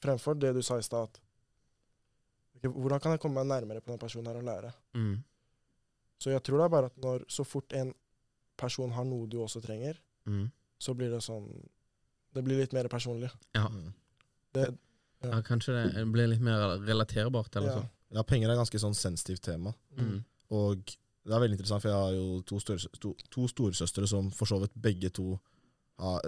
Fremfor 0.03 0.39
det 0.39 0.55
du 0.55 0.62
sa 0.62 0.76
i 0.76 0.82
stad, 0.82 1.09
at 1.09 1.20
Hvordan 2.63 3.01
kan 3.01 3.15
jeg 3.15 3.21
komme 3.23 3.43
meg 3.43 3.51
nærmere 3.51 3.81
på 3.81 3.93
den 3.93 4.01
personen 4.03 4.27
her 4.31 4.39
og 4.41 4.47
lære? 4.47 4.73
Mm. 4.95 5.17
Så 6.19 6.31
jeg 6.33 6.43
tror 6.43 6.59
det 6.59 6.65
er 6.65 6.75
bare 6.75 6.91
at 6.91 6.97
når 7.03 7.25
så 7.31 7.45
fort 7.47 7.73
en 7.79 7.93
person 8.59 8.91
har 8.93 9.05
noe 9.07 9.29
du 9.31 9.39
også 9.43 9.63
trenger, 9.65 10.01
Mm. 10.29 10.51
så 10.79 10.93
blir 10.95 11.09
det 11.11 11.23
sånn 11.25 11.47
Det 12.35 12.43
blir 12.45 12.59
litt 12.59 12.73
mer 12.77 12.85
personlig. 12.93 13.31
Ja. 13.57 13.69
Mm. 13.73 13.93
Det, 14.53 14.65
ja, 15.25 15.39
kanskje 15.43 15.73
det 15.95 16.03
blir 16.13 16.29
litt 16.29 16.43
mer 16.45 16.77
relaterbart, 16.85 17.57
eller 17.57 17.69
ja. 17.71 17.77
sånn. 17.79 17.89
Ja, 18.13 18.23
penger 18.23 18.49
er 18.51 18.53
et 18.53 18.61
ganske 18.61 18.79
sånn 18.83 18.95
sensitivt 18.95 19.43
tema. 19.43 19.73
Mm. 19.97 20.19
Og 20.51 20.85
det 20.85 21.33
er 21.35 21.41
veldig 21.41 21.57
interessant, 21.57 21.83
for 21.83 21.89
jeg 21.89 21.99
har 21.99 22.13
jo 22.13 22.43
to, 22.47 22.61
store, 22.61 22.93
to, 23.01 23.15
to 23.33 23.49
storesøstre 23.49 24.07
som 24.07 24.29
for 24.31 24.47
så 24.47 24.61
vidt 24.61 24.77
begge 24.77 25.11
to 25.11 25.39
har 25.99 26.21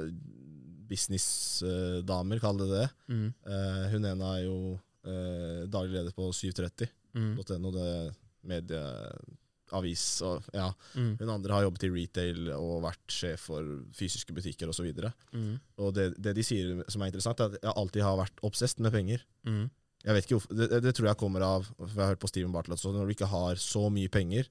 businessdamer, 0.91 2.41
kall 2.43 2.59
det 2.61 2.69
det. 2.73 2.87
Mm. 3.13 3.29
Uh, 3.47 3.85
hun 3.93 4.09
ene 4.11 4.33
er 4.37 4.45
jo 4.45 4.57
eh, 5.05 5.67
daglig 5.71 5.93
leder 5.99 6.13
på 6.17 6.31
730.no, 6.33 6.91
Mm. 7.15 7.73
det 7.75 8.15
medieavis. 8.47 10.05
Og, 10.27 10.45
ja. 10.55 10.69
Mm. 10.95 11.17
Hun 11.21 11.33
andre 11.35 11.53
har 11.57 11.65
jobbet 11.67 11.85
i 11.89 11.91
retail 11.95 12.49
og 12.57 12.83
vært 12.85 13.15
sjef 13.15 13.49
for 13.51 13.67
fysiske 13.97 14.35
butikker 14.37 14.69
osv. 14.71 14.87
Og, 14.93 15.13
Mm. 15.33 15.61
og 15.79 15.95
det, 15.95 16.15
det 16.21 16.35
de 16.37 16.43
sier 16.47 16.85
som 16.89 17.03
er 17.03 17.11
interessant, 17.11 17.41
er 17.41 17.45
at 17.55 17.59
jeg 17.63 17.75
alltid 17.77 18.03
har 18.03 18.17
vært 18.19 18.43
obsesst 18.47 18.79
med 18.81 18.93
penger. 18.93 19.23
Mm. 19.47 19.71
Jeg 20.05 20.15
vet 20.17 20.25
ikke 20.25 20.39
hvorfor, 20.39 20.57
det, 20.57 20.83
det 20.83 20.95
tror 20.97 21.07
jeg 21.11 21.17
kommer 21.21 21.43
av 21.45 21.67
For 21.77 21.91
jeg 21.93 22.01
har 22.01 22.13
hørt 22.15 22.21
på 22.23 22.29
Steven 22.31 22.53
Bartlett, 22.55 22.81
så 22.81 22.89
når 22.95 23.05
du 23.07 23.13
ikke 23.13 23.29
har 23.29 23.55
så 23.61 23.83
mye 23.93 24.09
penger, 24.09 24.47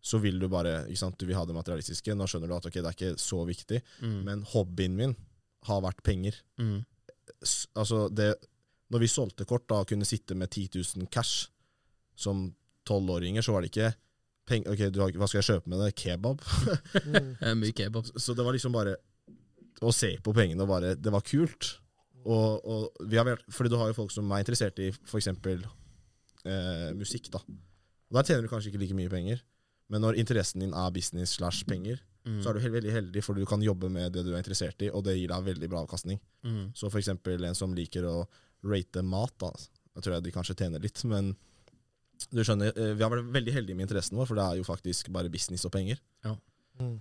så 0.00 0.18
vil 0.22 0.38
du 0.40 0.46
bare 0.48 0.86
ikke 0.88 0.96
sant, 1.02 1.18
Du 1.18 1.26
vil 1.26 1.34
ha 1.36 1.44
det 1.44 1.54
materialistiske. 1.56 2.14
Nå 2.16 2.24
skjønner 2.30 2.48
du 2.48 2.54
at 2.56 2.66
okay, 2.70 2.80
det 2.80 2.88
er 2.88 2.96
ikke 2.96 3.18
så 3.20 3.42
viktig, 3.44 3.82
Mm. 4.00 4.22
men 4.24 4.42
hobbyen 4.54 4.94
min 4.96 5.16
har 5.66 5.82
vært 5.82 6.02
penger. 6.06 6.34
Mm. 6.58 6.84
Altså 7.76 8.08
det, 8.14 8.34
når 8.92 9.02
vi 9.04 9.10
solgte 9.12 9.44
kort 9.48 9.66
da, 9.68 9.82
og 9.82 9.88
kunne 9.90 10.06
sitte 10.08 10.36
med 10.38 10.50
10 10.50 10.68
000 11.02 11.08
cash 11.12 11.48
som 12.18 12.46
tolvåringer, 12.88 13.44
så 13.44 13.52
var 13.54 13.62
det 13.64 13.72
ikke 13.72 13.90
peng 14.48 14.64
Ok, 14.70 14.80
du 14.94 15.02
har, 15.02 15.12
hva 15.12 15.28
skal 15.28 15.42
jeg 15.42 15.48
kjøpe 15.50 15.68
med 15.68 15.82
det? 15.84 15.90
Kebab? 16.00 16.40
Mm. 17.04 17.34
Er 17.50 17.58
mye 17.60 17.74
kebab. 17.76 18.08
Så 18.16 18.32
det 18.34 18.46
var 18.46 18.56
liksom 18.56 18.72
bare 18.72 18.96
å 19.84 19.92
se 19.94 20.14
på 20.24 20.32
pengene 20.34 20.64
og 20.64 20.70
bare 20.72 20.94
Det 20.96 21.12
var 21.12 21.22
kult. 21.26 21.74
Og, 22.24 22.64
og 22.66 23.04
vi 23.08 23.20
har 23.20 23.28
vært, 23.28 23.44
fordi 23.54 23.70
du 23.70 23.76
har 23.78 23.92
jo 23.92 23.98
folk 24.00 24.10
som 24.12 24.32
er 24.34 24.42
interessert 24.42 24.80
i 24.82 24.88
f.eks. 24.90 25.28
Eh, 26.48 26.88
musikk. 26.96 27.28
da 27.32 27.38
Og 27.44 28.16
Der 28.18 28.24
tjener 28.26 28.42
du 28.42 28.50
kanskje 28.50 28.72
ikke 28.72 28.80
like 28.82 28.96
mye 28.96 29.12
penger, 29.12 29.44
men 29.92 30.02
når 30.04 30.18
interessen 30.20 30.64
din 30.64 30.72
er 30.76 30.90
business 30.96 31.36
slash 31.38 31.64
penger, 31.68 32.00
Mm. 32.28 32.42
så 32.42 32.50
er 32.50 32.54
du 32.58 32.60
helt, 32.60 32.74
veldig 32.74 32.92
heldig, 32.92 33.22
fordi 33.24 33.40
du 33.40 33.46
kan 33.48 33.62
jobbe 33.62 33.88
med 33.88 34.12
det 34.12 34.24
du 34.26 34.32
er 34.34 34.40
interessert 34.42 34.82
i, 34.84 34.90
og 34.92 35.04
det 35.06 35.14
gir 35.16 35.30
deg 35.30 35.44
veldig 35.46 35.68
bra 35.70 35.80
avkastning. 35.84 36.18
Mm. 36.44 36.74
Så 36.76 36.90
f.eks. 36.90 37.08
en 37.08 37.54
som 37.56 37.72
liker 37.72 38.04
å 38.04 38.26
rate 38.64 39.02
mat, 39.02 39.34
da 39.38 39.52
Jeg 39.98 40.02
tror 40.04 40.14
jeg 40.14 40.22
de 40.28 40.32
kanskje 40.34 40.54
tjener 40.58 40.80
litt, 40.82 41.00
men 41.04 41.32
du 42.30 42.42
skjønner, 42.42 42.72
eh, 42.76 42.94
vi 42.98 43.02
har 43.02 43.10
vært 43.10 43.30
veldig 43.34 43.52
heldige 43.54 43.76
med 43.78 43.86
interessen 43.88 44.16
vår, 44.18 44.26
for 44.26 44.34
det 44.38 44.44
er 44.44 44.56
jo 44.58 44.64
faktisk 44.66 45.10
bare 45.14 45.30
business 45.30 45.64
og 45.66 45.72
penger. 45.72 45.98
Mm. 46.24 47.00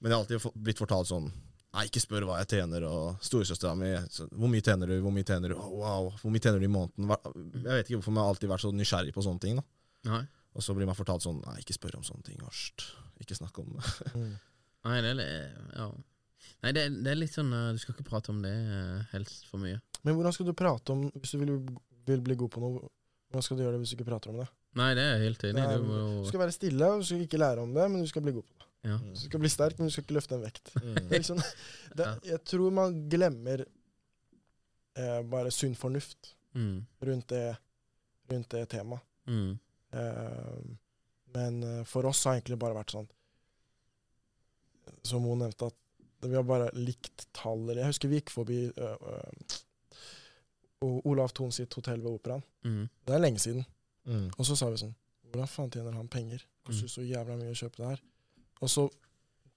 Men 0.00 0.10
jeg 0.10 0.12
har 0.14 0.20
alltid 0.22 0.52
blitt 0.62 0.78
fortalt 0.78 1.08
sånn 1.10 1.32
Nei, 1.74 1.88
ikke 1.88 1.98
spør 2.04 2.22
hva 2.28 2.36
jeg 2.38 2.46
tjener, 2.52 2.84
og 2.86 3.16
storesøstera 3.24 3.72
mi 3.74 3.88
Hvor 4.30 4.46
mye 4.46 4.62
tjener 4.62 4.86
du? 4.86 5.00
Hvor 5.02 5.10
mye 5.10 5.26
tjener 5.26 5.50
du? 5.50 5.56
Oh, 5.58 5.72
wow, 5.80 6.10
hvor 6.20 6.30
mye 6.30 6.38
tjener 6.44 6.60
du 6.62 6.66
i 6.68 6.70
måneden? 6.70 7.08
Jeg 7.10 7.64
vet 7.66 7.88
ikke 7.88 7.98
hvorfor, 7.98 8.12
Vi 8.14 8.20
jeg 8.20 8.22
har 8.22 8.30
alltid 8.34 8.52
vært 8.52 8.62
så 8.62 8.70
nysgjerrig 8.70 9.14
på 9.16 9.24
sånne 9.26 9.40
ting. 9.42 9.56
da 9.58 10.12
Nei. 10.12 10.20
Og 10.54 10.62
så 10.62 10.74
blir 10.76 10.86
man 10.86 10.94
fortalt 10.94 11.24
sånn 11.26 11.40
Nei, 11.42 11.56
ikke 11.64 11.74
spør 11.74 11.96
om 11.98 12.04
sånne 12.06 12.22
ting. 12.28 12.38
Hørst. 12.46 12.84
Ikke 13.24 13.34
snakk 13.34 13.58
om 13.58 13.72
det. 13.74 13.82
Mm. 14.14 14.36
Nei, 14.86 15.00
det 15.02 15.10
er, 15.24 15.50
ja. 15.74 15.88
Nei, 16.62 16.72
det, 16.76 16.84
er- 16.86 16.94
det 17.02 17.10
er 17.10 17.18
litt 17.18 17.34
sånn 17.34 17.50
eh, 17.52 17.72
Du 17.74 17.78
skal 17.82 17.96
ikke 17.96 18.06
prate 18.06 18.30
om 18.30 18.38
det 18.44 18.52
eh, 18.54 19.02
helst 19.10 19.48
for 19.50 19.58
mye. 19.64 19.80
Men 20.04 20.14
hvordan 20.18 20.32
skal 20.36 20.46
du 20.46 20.52
prate 20.52 20.92
om 20.92 21.06
Hvis 21.16 21.30
du 21.32 21.38
vil, 21.40 21.54
vil 22.06 22.20
bli 22.26 22.34
god 22.36 22.50
på 22.52 22.60
noe, 22.60 22.82
hvordan 23.30 23.42
skal 23.46 23.56
du 23.56 23.62
gjøre 23.64 23.72
det 23.76 23.80
hvis 23.84 23.94
du 23.94 23.96
ikke 23.98 24.08
prater 24.10 24.30
om 24.34 24.42
det? 24.42 24.48
Nei, 24.76 24.90
det 24.98 25.04
er 25.06 25.22
helt 25.22 25.44
enig 25.48 25.62
er- 25.64 25.78
Du 25.78 25.84
må 25.88 25.98
Du 26.24 26.28
skal 26.28 26.40
være 26.44 26.52
stille, 26.52 26.84
og 26.90 27.00
du 27.00 27.06
skal 27.08 27.22
ikke 27.24 27.38
lære 27.40 27.62
om 27.62 27.72
det, 27.74 27.90
men 27.90 28.02
du 28.02 28.06
skal 28.10 28.22
bli 28.26 28.32
god 28.36 28.42
på 28.44 28.54
det. 28.58 28.66
ja. 28.90 28.98
Du 28.98 29.20
skal 29.22 29.40
bli 29.40 29.48
sterk, 29.48 29.78
men 29.78 29.88
du 29.88 29.92
skal 29.94 30.04
ikke 30.04 30.14
løfte 30.18 30.34
en 30.36 30.42
vekt. 30.44 30.70
Mm. 30.76 30.94
Det 30.94 31.04
er 31.12 31.18
liksom, 31.22 31.40
det, 31.96 32.08
jeg 32.30 32.40
tror 32.44 32.70
man 32.74 32.96
glemmer 33.08 33.64
eh, 34.96 35.22
bare 35.22 35.50
sunn 35.50 35.74
fornuft 35.74 36.34
Mm. 36.54 36.84
rundt 37.02 37.26
det, 37.32 37.56
rundt 38.30 38.48
det 38.50 38.68
temaet. 38.70 39.00
Mm. 39.26 39.58
Eh, 39.92 40.58
men 41.34 41.62
eh, 41.64 41.84
for 41.84 42.06
oss 42.06 42.20
har 42.24 42.34
det 42.36 42.42
egentlig 42.44 42.58
bare 42.62 42.76
vært 42.76 42.92
sånn 42.94 43.08
Som 45.02 45.24
hun 45.26 45.38
nevnte, 45.42 45.66
at 45.72 46.28
vi 46.28 46.34
har 46.36 46.44
bare 46.46 46.70
likt 46.74 47.26
tall. 47.36 47.66
Jeg 47.74 47.84
husker 47.90 48.08
vi 48.08 48.20
gikk 48.20 48.30
forbi 48.32 48.58
øh, 48.70 48.96
øh, 49.10 49.56
Olav 51.04 51.32
Thon 51.36 51.52
sitt 51.52 51.74
hotell 51.74 52.00
ved 52.02 52.12
Operaen. 52.18 52.42
Mm. 52.64 52.88
Det 53.06 53.14
er 53.14 53.22
lenge 53.22 53.38
siden. 53.42 53.64
Mm. 54.06 54.30
Og 54.38 54.46
så 54.46 54.56
sa 54.56 54.68
vi 54.70 54.76
sånn 54.82 54.94
Hvordan 55.30 55.48
faen 55.50 55.70
tjener 55.72 55.92
han 55.96 56.08
penger? 56.08 56.42
Mm. 56.44 56.66
Koster 56.68 56.88
så 56.92 57.02
jævla 57.02 57.36
mye 57.40 57.50
å 57.54 57.58
kjøpe 57.58 57.80
det 57.80 57.86
her. 57.94 58.02
Og 58.62 58.70
så 58.70 58.90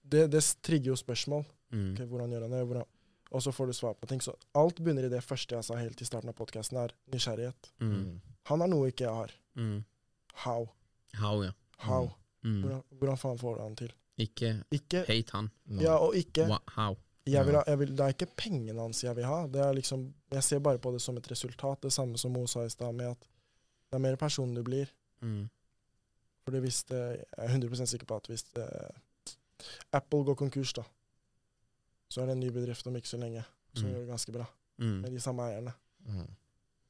Det, 0.08 0.22
det 0.32 0.40
trigger 0.64 0.94
jo 0.94 0.96
spørsmål. 0.96 1.44
Mm. 1.76 1.90
Okay, 1.94 2.06
hvordan 2.08 2.32
gjør 2.32 2.42
han 2.46 2.52
det? 2.56 2.62
Hvordan, 2.70 2.86
og 3.36 3.42
så 3.44 3.52
får 3.52 3.68
du 3.68 3.74
svar 3.76 3.94
på 4.00 4.08
ting. 4.08 4.22
Så 4.24 4.32
alt 4.56 4.80
bunner 4.80 5.04
i 5.04 5.10
det 5.12 5.20
første 5.24 5.56
jeg 5.58 5.64
sa 5.68 5.76
helt 5.76 6.02
i 6.02 6.06
starten 6.08 6.30
av 6.32 6.36
podkasten, 6.38 6.78
er 6.80 6.94
nysgjerrighet. 7.12 7.72
Mm. 7.84 8.22
Han 8.48 8.62
har 8.64 8.70
noe 8.72 8.88
ikke 8.94 9.04
jeg 9.04 9.14
har. 9.18 9.34
Mm. 9.60 9.82
How? 10.46 10.68
How, 11.20 11.44
ja. 11.44 11.52
How? 11.84 12.08
Mm. 12.46 12.62
Hvordan, 12.64 12.84
hvordan 13.02 13.18
faen 13.20 13.38
får 13.42 13.58
du 13.58 13.62
han 13.66 13.76
til? 13.76 13.92
Ikke 14.18 14.54
Ikke 14.72 15.04
hate 15.10 15.36
han. 15.36 15.52
Ja, 15.84 15.98
og 16.00 16.16
ikke 16.16 16.48
Wha- 16.48 16.64
How? 16.78 16.96
Jeg 17.34 17.46
vil 17.46 17.56
ha, 17.56 17.64
jeg 17.68 17.80
vil, 17.80 17.92
Det 17.98 18.00
er 18.06 18.14
ikke 18.14 18.28
pengene 18.38 18.80
hans 18.82 19.04
jeg 19.04 19.16
vil 19.16 19.26
ha. 19.26 19.48
Det 19.48 19.62
er 19.62 19.74
liksom, 19.74 20.14
jeg 20.32 20.44
ser 20.44 20.60
bare 20.60 20.80
på 20.80 20.92
det 20.94 21.02
som 21.02 21.18
et 21.18 21.32
resultat. 21.32 21.82
Det 21.84 21.92
samme 21.94 22.18
som 22.18 22.32
Mo 22.32 22.46
sa 22.48 22.64
i 22.66 22.70
stad, 22.70 22.94
med 22.96 23.06
at 23.12 23.20
det 23.92 23.98
er 23.98 24.04
mer 24.04 24.16
person 24.16 24.54
du 24.56 24.64
blir. 24.64 24.88
Mm. 25.22 25.50
Fordi 26.44 26.60
hvis 26.64 26.84
det, 26.84 27.02
Jeg 27.38 27.46
er 27.46 27.58
100% 27.60 27.86
sikker 27.86 28.06
på 28.06 28.16
at 28.16 28.28
hvis 28.28 28.44
det, 28.56 28.68
Apple 29.94 30.24
går 30.24 30.36
konkurs, 30.36 30.74
da, 30.74 30.84
så 32.10 32.22
er 32.22 32.26
det 32.26 32.36
en 32.38 32.40
ny 32.40 32.50
bedrift 32.56 32.88
om 32.88 32.96
ikke 32.96 33.08
så 33.10 33.18
lenge 33.18 33.44
som 33.76 33.86
Mm. 33.88 33.94
gjør 33.94 34.00
det 34.00 34.08
ganske 34.10 34.32
bra. 34.32 34.46
Mm. 34.78 35.02
Med 35.02 35.12
de 35.12 35.20
samme 35.20 35.42
eierne. 35.44 35.74
Mm. 36.06 36.28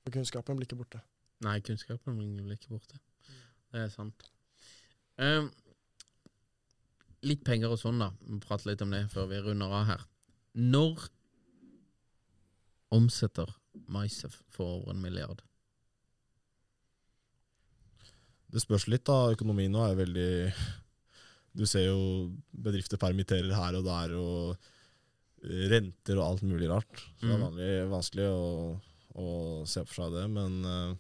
For 0.04 0.12
kunnskapen 0.12 0.56
blir 0.56 0.66
ikke 0.68 0.76
borte. 0.78 1.02
Nei, 1.42 1.60
kunnskapen 1.60 2.18
blir 2.18 2.52
ikke 2.58 2.70
borte. 2.70 3.00
Det 3.72 3.82
er 3.82 3.90
sant. 3.90 4.24
Um, 5.18 5.52
litt 7.28 7.44
penger 7.44 7.70
og 7.74 7.80
sånn, 7.80 8.00
da. 8.00 8.12
Vi 8.22 8.34
må 8.38 8.40
prate 8.44 8.70
litt 8.70 8.82
om 8.82 8.92
det 8.94 9.08
før 9.12 9.28
vi 9.32 9.40
runder 9.42 9.74
av 9.74 9.86
her. 9.90 10.06
Når 10.58 11.03
omsetter 12.95 13.51
MySef 13.91 14.39
for 14.49 14.80
over 14.80 14.93
en 14.95 15.01
milliard? 15.03 15.41
Det 18.47 18.62
spørs 18.64 18.88
litt, 18.89 19.03
da. 19.08 19.34
Økonomien 19.36 19.72
nå 19.74 19.82
er 19.86 19.97
veldig 19.99 20.30
Du 21.58 21.66
ser 21.68 21.88
jo 21.89 21.99
bedrifter 22.53 22.99
permitterer 23.01 23.49
her 23.58 23.76
og 23.80 23.86
der, 23.88 24.12
og 24.18 24.58
renter 25.72 26.18
og 26.20 26.26
alt 26.28 26.43
mulig 26.45 26.68
rart. 26.70 26.99
Så 27.18 27.26
det 27.26 27.32
er 27.34 27.38
Mhm. 27.38 27.45
vanlig, 27.47 27.70
vanskelig 27.89 28.28
å, 28.30 28.80
å 29.18 29.28
se 29.68 29.84
for 29.86 29.93
seg 30.03 30.14
det, 30.14 30.26
men 30.30 30.64
eh, 30.66 30.95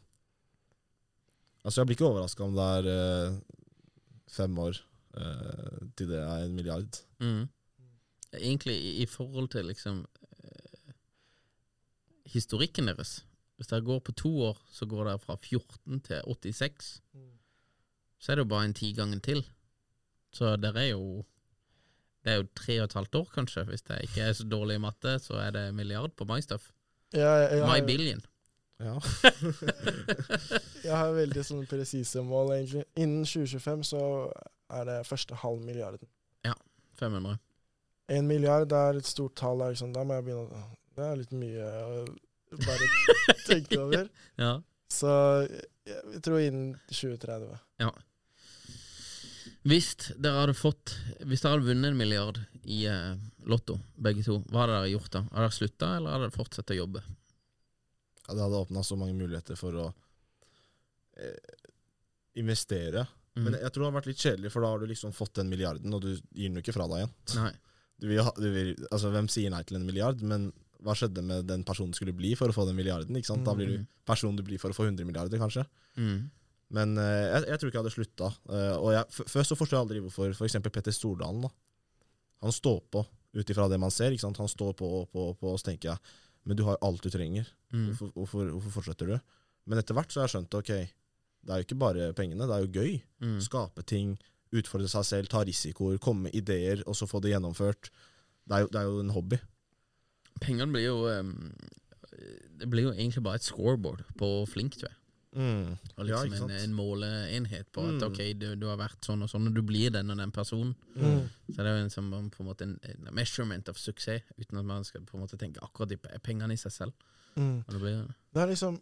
Altså, 1.67 1.81
jeg 1.81 1.87
blir 1.87 1.95
ikke 1.97 2.07
overraska 2.07 2.43
om 2.45 2.53
det 2.55 2.65
er 2.77 2.85
eh, 2.87 3.39
fem 4.31 4.53
år 4.57 4.77
eh, 5.19 5.79
til 5.99 6.07
det 6.07 6.21
er 6.23 6.45
en 6.45 6.53
milliard. 6.55 6.99
Mm. 7.19 7.49
Egentlig 8.33 8.75
i, 8.75 8.91
i 9.01 9.05
forhold 9.05 9.49
til 9.49 9.65
liksom 9.65 10.05
eh, 10.43 10.93
historikken 12.25 12.87
deres. 12.87 13.21
Hvis 13.57 13.71
dere 13.71 13.81
går 13.81 13.99
på 14.05 14.11
to 14.11 14.31
år, 14.49 14.59
så 14.71 14.85
går 14.85 15.07
dere 15.07 15.19
fra 15.19 15.35
14 15.35 16.01
til 16.05 16.21
86. 16.27 17.01
Så 18.19 18.31
er 18.31 18.35
det 18.35 18.45
jo 18.45 18.49
bare 18.49 18.65
en 18.65 18.73
tigangen 18.73 19.21
til. 19.21 19.45
Så 20.33 20.55
dere 20.55 20.83
er 20.83 20.91
jo 20.91 21.25
Det 22.25 22.33
er 22.33 22.37
jo 22.41 22.47
tre 22.55 22.81
og 22.81 22.83
et 22.83 22.93
halvt 22.93 23.15
år, 23.15 23.27
kanskje. 23.33 23.63
Hvis 23.63 23.81
det 23.81 24.01
ikke 24.03 24.21
er 24.21 24.33
så 24.33 24.43
dårlig 24.43 24.75
i 24.75 24.81
matte, 24.83 25.19
så 25.19 25.33
er 25.39 25.51
det 25.51 25.75
milliard 25.75 26.11
på 26.11 26.25
My 26.25 26.39
Stuff. 26.41 26.71
Ja, 27.13 27.35
ja, 27.35 27.55
ja, 27.55 27.67
My 27.71 27.85
billion. 27.85 28.21
Ja. 28.79 28.99
jeg 30.87 30.97
har 30.97 31.13
veldig 31.15 31.45
sånne 31.45 31.65
presise 31.65 32.21
mål, 32.21 32.51
egentlig. 32.57 32.83
Innen 32.99 33.23
2025 33.25 33.83
så 33.93 34.01
er 34.69 34.83
det 34.89 34.97
første 35.07 35.39
halv 35.39 35.63
milliarden. 35.63 36.07
500. 36.99 37.37
En 38.07 38.27
milliard 38.29 38.71
er 38.71 38.99
et 38.99 39.07
stort 39.07 39.35
tall. 39.39 39.59
Liksom, 39.65 39.91
da 39.95 40.05
må 40.07 40.17
jeg 40.17 40.27
begynne 40.29 40.47
å 40.47 40.65
Det 40.97 41.05
er 41.05 41.19
litt 41.19 41.33
mye 41.35 41.69
å 41.83 42.05
bare 42.63 42.89
tenke 43.49 43.79
over. 43.83 44.07
Ja. 44.39 44.53
Så 44.91 45.09
jeg, 45.47 45.65
jeg 46.13 46.21
tror 46.23 46.39
innen 46.43 46.75
2030. 46.89 47.57
ja. 47.83 47.91
Hvis 49.67 49.89
dere 50.15 50.45
hadde 50.45 50.53
fått 50.55 50.93
Hvis 51.27 51.41
dere 51.43 51.57
hadde 51.57 51.67
vunnet 51.67 51.89
en 51.91 51.97
milliard 51.99 52.37
i 52.67 52.85
eh, 52.87 53.17
Lotto, 53.51 53.77
begge 53.99 54.23
to, 54.23 54.37
hva 54.51 54.61
hadde 54.63 54.77
dere 54.77 54.91
gjort 54.93 55.11
da? 55.11 55.21
Hadde 55.31 55.43
dere 55.43 55.55
slutta, 55.55 55.89
eller 55.97 56.13
hadde 56.13 56.27
dere 56.27 56.35
fortsatt 56.35 56.71
å 56.71 56.77
jobbe? 56.77 57.01
Ja, 58.27 58.33
det 58.33 58.41
hadde 58.43 58.59
åpna 58.59 58.83
så 58.83 58.97
mange 58.99 59.15
muligheter 59.15 59.55
for 59.59 59.75
å 59.79 59.85
eh, 61.19 61.53
investere. 62.39 63.05
Mm. 63.37 63.43
Men 63.45 63.55
jeg 63.59 63.71
tror 63.71 63.83
det 63.83 63.87
hadde 63.87 63.99
vært 64.01 64.09
litt 64.11 64.25
kjedelig, 64.25 64.51
for 64.51 64.65
da 64.65 64.71
har 64.73 64.83
du 64.83 64.91
liksom 64.91 65.15
fått 65.15 65.39
den 65.39 65.51
milliarden, 65.51 65.95
og 65.95 66.03
du 66.03 66.09
gir 66.11 66.49
den 66.49 66.59
jo 66.59 66.63
ikke 66.65 66.75
fra 66.75 66.89
deg 66.91 67.05
igjen. 67.05 67.15
Nei. 67.39 67.53
Du 67.99 68.07
vil, 68.09 68.21
du 68.37 68.47
vil, 68.53 68.71
altså, 68.91 69.09
hvem 69.13 69.27
sier 69.31 69.49
nei 69.53 69.63
til 69.67 69.79
en 69.79 69.85
milliard? 69.87 70.21
Men 70.21 70.51
hva 70.85 70.93
skjedde 70.93 71.23
med 71.25 71.47
den 71.49 71.63
personen 71.65 71.95
skulle 71.97 72.13
bli 72.13 72.35
for 72.37 72.51
å 72.51 72.55
få 72.55 72.67
den 72.69 72.77
milliarden? 72.77 73.15
Ikke 73.17 73.31
sant? 73.31 73.45
Da 73.47 73.55
blir 73.57 73.71
du 73.71 73.77
Mm. 73.79 73.87
personen 74.05 74.37
du 74.37 74.43
blir 74.45 74.59
for 74.61 74.69
å 74.69 74.77
få 74.77 74.85
100 74.85 75.05
milliarder, 75.07 75.39
kanskje. 75.41 75.65
Mm. 75.97 76.29
Men 76.77 76.97
uh, 76.97 77.03
jeg, 77.03 77.47
jeg 77.47 77.59
tror 77.59 77.69
ikke 77.71 77.77
jeg 77.79 77.83
hadde 77.85 77.95
slutta. 77.95 78.29
og 78.77 78.91
jeg, 78.93 79.05
først 79.33 79.49
så 79.49 79.57
forstår 79.57 79.77
jeg 79.77 79.85
aldri 79.87 80.03
hvorfor 80.05 80.35
f.eks. 80.35 80.59
Petter 80.67 80.91
Stordalen 80.95 81.41
da. 81.47 81.49
Han 82.45 82.53
står 82.53 82.81
på 82.93 83.05
ut 83.37 83.49
ifra 83.49 83.67
det 83.71 83.79
man 83.81 83.91
ser. 83.91 84.11
Ikke 84.13 84.27
sant? 84.27 84.37
Han 84.37 84.51
står 84.51 84.73
på 84.77 84.85
og 85.01 85.09
på, 85.11 85.25
på, 85.39 85.51
og 85.53 85.59
så 85.59 85.71
tenker 85.71 85.93
jeg 85.95 85.99
men 86.47 86.55
du 86.55 86.63
har 86.63 86.77
alt 86.85 87.01
du 87.03 87.09
trenger. 87.11 87.43
Mm. 87.73 87.89
Hvorfor, 87.89 88.11
hvorfor, 88.15 88.51
hvorfor 88.55 88.71
fortsetter 88.77 89.09
du? 89.11 89.17
Men 89.67 89.81
etter 89.81 89.97
hvert 89.97 90.13
så 90.13 90.21
har 90.21 90.29
jeg 90.29 90.37
skjønt 90.37 90.55
ok, 90.55 90.69
det 91.43 91.51
er 91.51 91.59
jo 91.59 91.65
ikke 91.67 91.79
bare 91.81 92.05
pengene, 92.15 92.47
det 92.47 92.55
er 92.55 92.63
jo 92.63 92.69
gøy. 92.71 92.93
Mm. 93.19 93.33
Skape 93.43 93.83
ting, 93.83 94.13
utfordre 94.53 94.87
seg 94.87 95.03
selv, 95.05 95.27
ta 95.31 95.41
risikoer, 95.43 95.97
komme 95.99 96.27
med 96.29 96.35
ideer, 96.35 96.83
og 96.87 96.95
så 96.95 97.07
få 97.09 97.19
det 97.21 97.33
gjennomført. 97.33 97.89
Det 98.47 98.55
er 98.55 98.59
jo, 98.63 98.67
det 98.71 98.79
er 98.79 98.87
jo 98.87 98.99
en 99.03 99.09
hobby. 99.15 99.39
Pengene 100.39 100.71
blir 100.71 100.85
jo 100.85 100.97
um, 101.09 101.51
Det 102.59 102.69
blir 102.69 102.83
jo 102.87 102.91
egentlig 102.93 103.23
bare 103.25 103.35
et 103.41 103.45
scoreboard 103.45 104.03
på 104.17 104.29
flink, 104.49 104.77
tror 104.79 104.89
jeg. 104.89 104.97
Mm. 105.37 105.73
Og 105.97 106.07
Ja, 106.07 106.21
liksom 106.23 106.47
sant? 106.47 106.51
en, 106.55 106.69
en 106.69 106.73
måleenhet 106.77 107.67
på 107.75 107.83
at 107.85 107.99
Mm. 107.99 108.03
ok, 108.07 108.19
du, 108.39 108.55
du 108.55 108.65
har 108.67 108.77
vært 108.79 109.03
sånn 109.05 109.21
og 109.21 109.29
sånn, 109.29 109.47
og 109.49 109.53
du 109.53 109.61
blir 109.61 109.91
den 109.93 110.09
og 110.09 110.17
den 110.17 110.31
personen. 110.31 110.71
Mm. 110.95 111.27
Så 111.51 111.57
det 111.61 111.67
er 111.67 111.75
jo 111.77 111.83
en, 111.83 111.89
som, 111.93 112.07
på 112.33 112.41
en 112.41 112.47
måte 112.47 112.63
en, 112.65 112.79
en 112.83 113.11
measurement 113.13 113.69
av 113.69 113.77
suksess, 113.77 114.23
uten 114.39 114.57
at 114.57 114.65
man 114.65 114.83
skal 114.87 115.03
på 115.05 115.17
en 115.17 115.21
måte 115.25 115.37
tenke 115.37 115.61
akkurat 115.61 115.89
de 115.91 115.97
pe- 116.01 116.17
pengene 116.25 116.53
i 116.53 116.57
seg 116.57 116.71
selv. 116.73 116.93
Mm. 117.35 117.59
Det 117.69 117.79
blir, 117.83 118.07
Det 118.33 118.41
er 118.41 118.47
liksom 118.49 118.79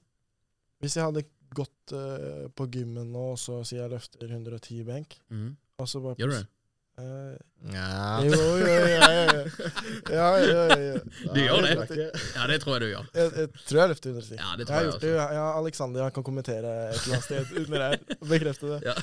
Hvis 0.79 0.95
jeg 0.95 1.03
hadde 1.03 1.25
gått 1.53 1.93
uh, 1.93 2.47
på 2.55 2.65
gymmen 2.73 3.11
nå, 3.13 3.31
og 3.35 3.39
så 3.39 3.61
sier 3.67 3.83
jeg 3.85 3.91
løfter 3.93 4.25
110 4.31 4.83
benk, 4.87 5.17
mm. 5.29 5.49
og 5.81 5.89
så 5.91 6.01
bare 6.03 6.17
Gjør 6.21 6.31
du 6.33 6.37
det? 6.39 6.45
Uh, 6.95 7.35
Ja. 7.73 8.21
jo, 8.23 8.37
jo, 8.61 8.65
ja, 8.67 9.07
ja, 9.09 9.23
ja. 9.35 9.41
ja, 10.15 10.27
ja, 10.39 10.77
ja. 10.79 10.99
Du 11.33 11.39
gjør 11.41 11.65
det? 11.65 11.97
Ja, 12.37 12.45
det 12.47 12.59
tror 12.63 12.75
jeg 12.77 12.81
du 12.85 12.87
gjør. 12.93 13.09
jeg, 13.17 13.31
jeg 13.41 13.49
tror 13.65 13.79
jeg 13.81 13.89
løfter 13.91 14.09
110. 14.13 14.37
Ja, 14.39 14.51
det 14.59 14.67
tror 14.69 14.77
jeg, 14.77 14.85
jeg 14.85 15.01
det, 15.01 15.11
også. 15.17 15.33
ja, 15.35 15.45
Alexander 15.59 16.09
kan 16.15 16.23
kommentere 16.23 16.71
et 16.93 17.01
eller 17.01 17.17
annet 17.17 17.25
sted 17.25 17.57
under 17.65 17.83
her 17.89 17.97
og 18.21 18.27
bekrefte 18.31 18.69
det. 18.75 18.79
Ja. 18.85 18.95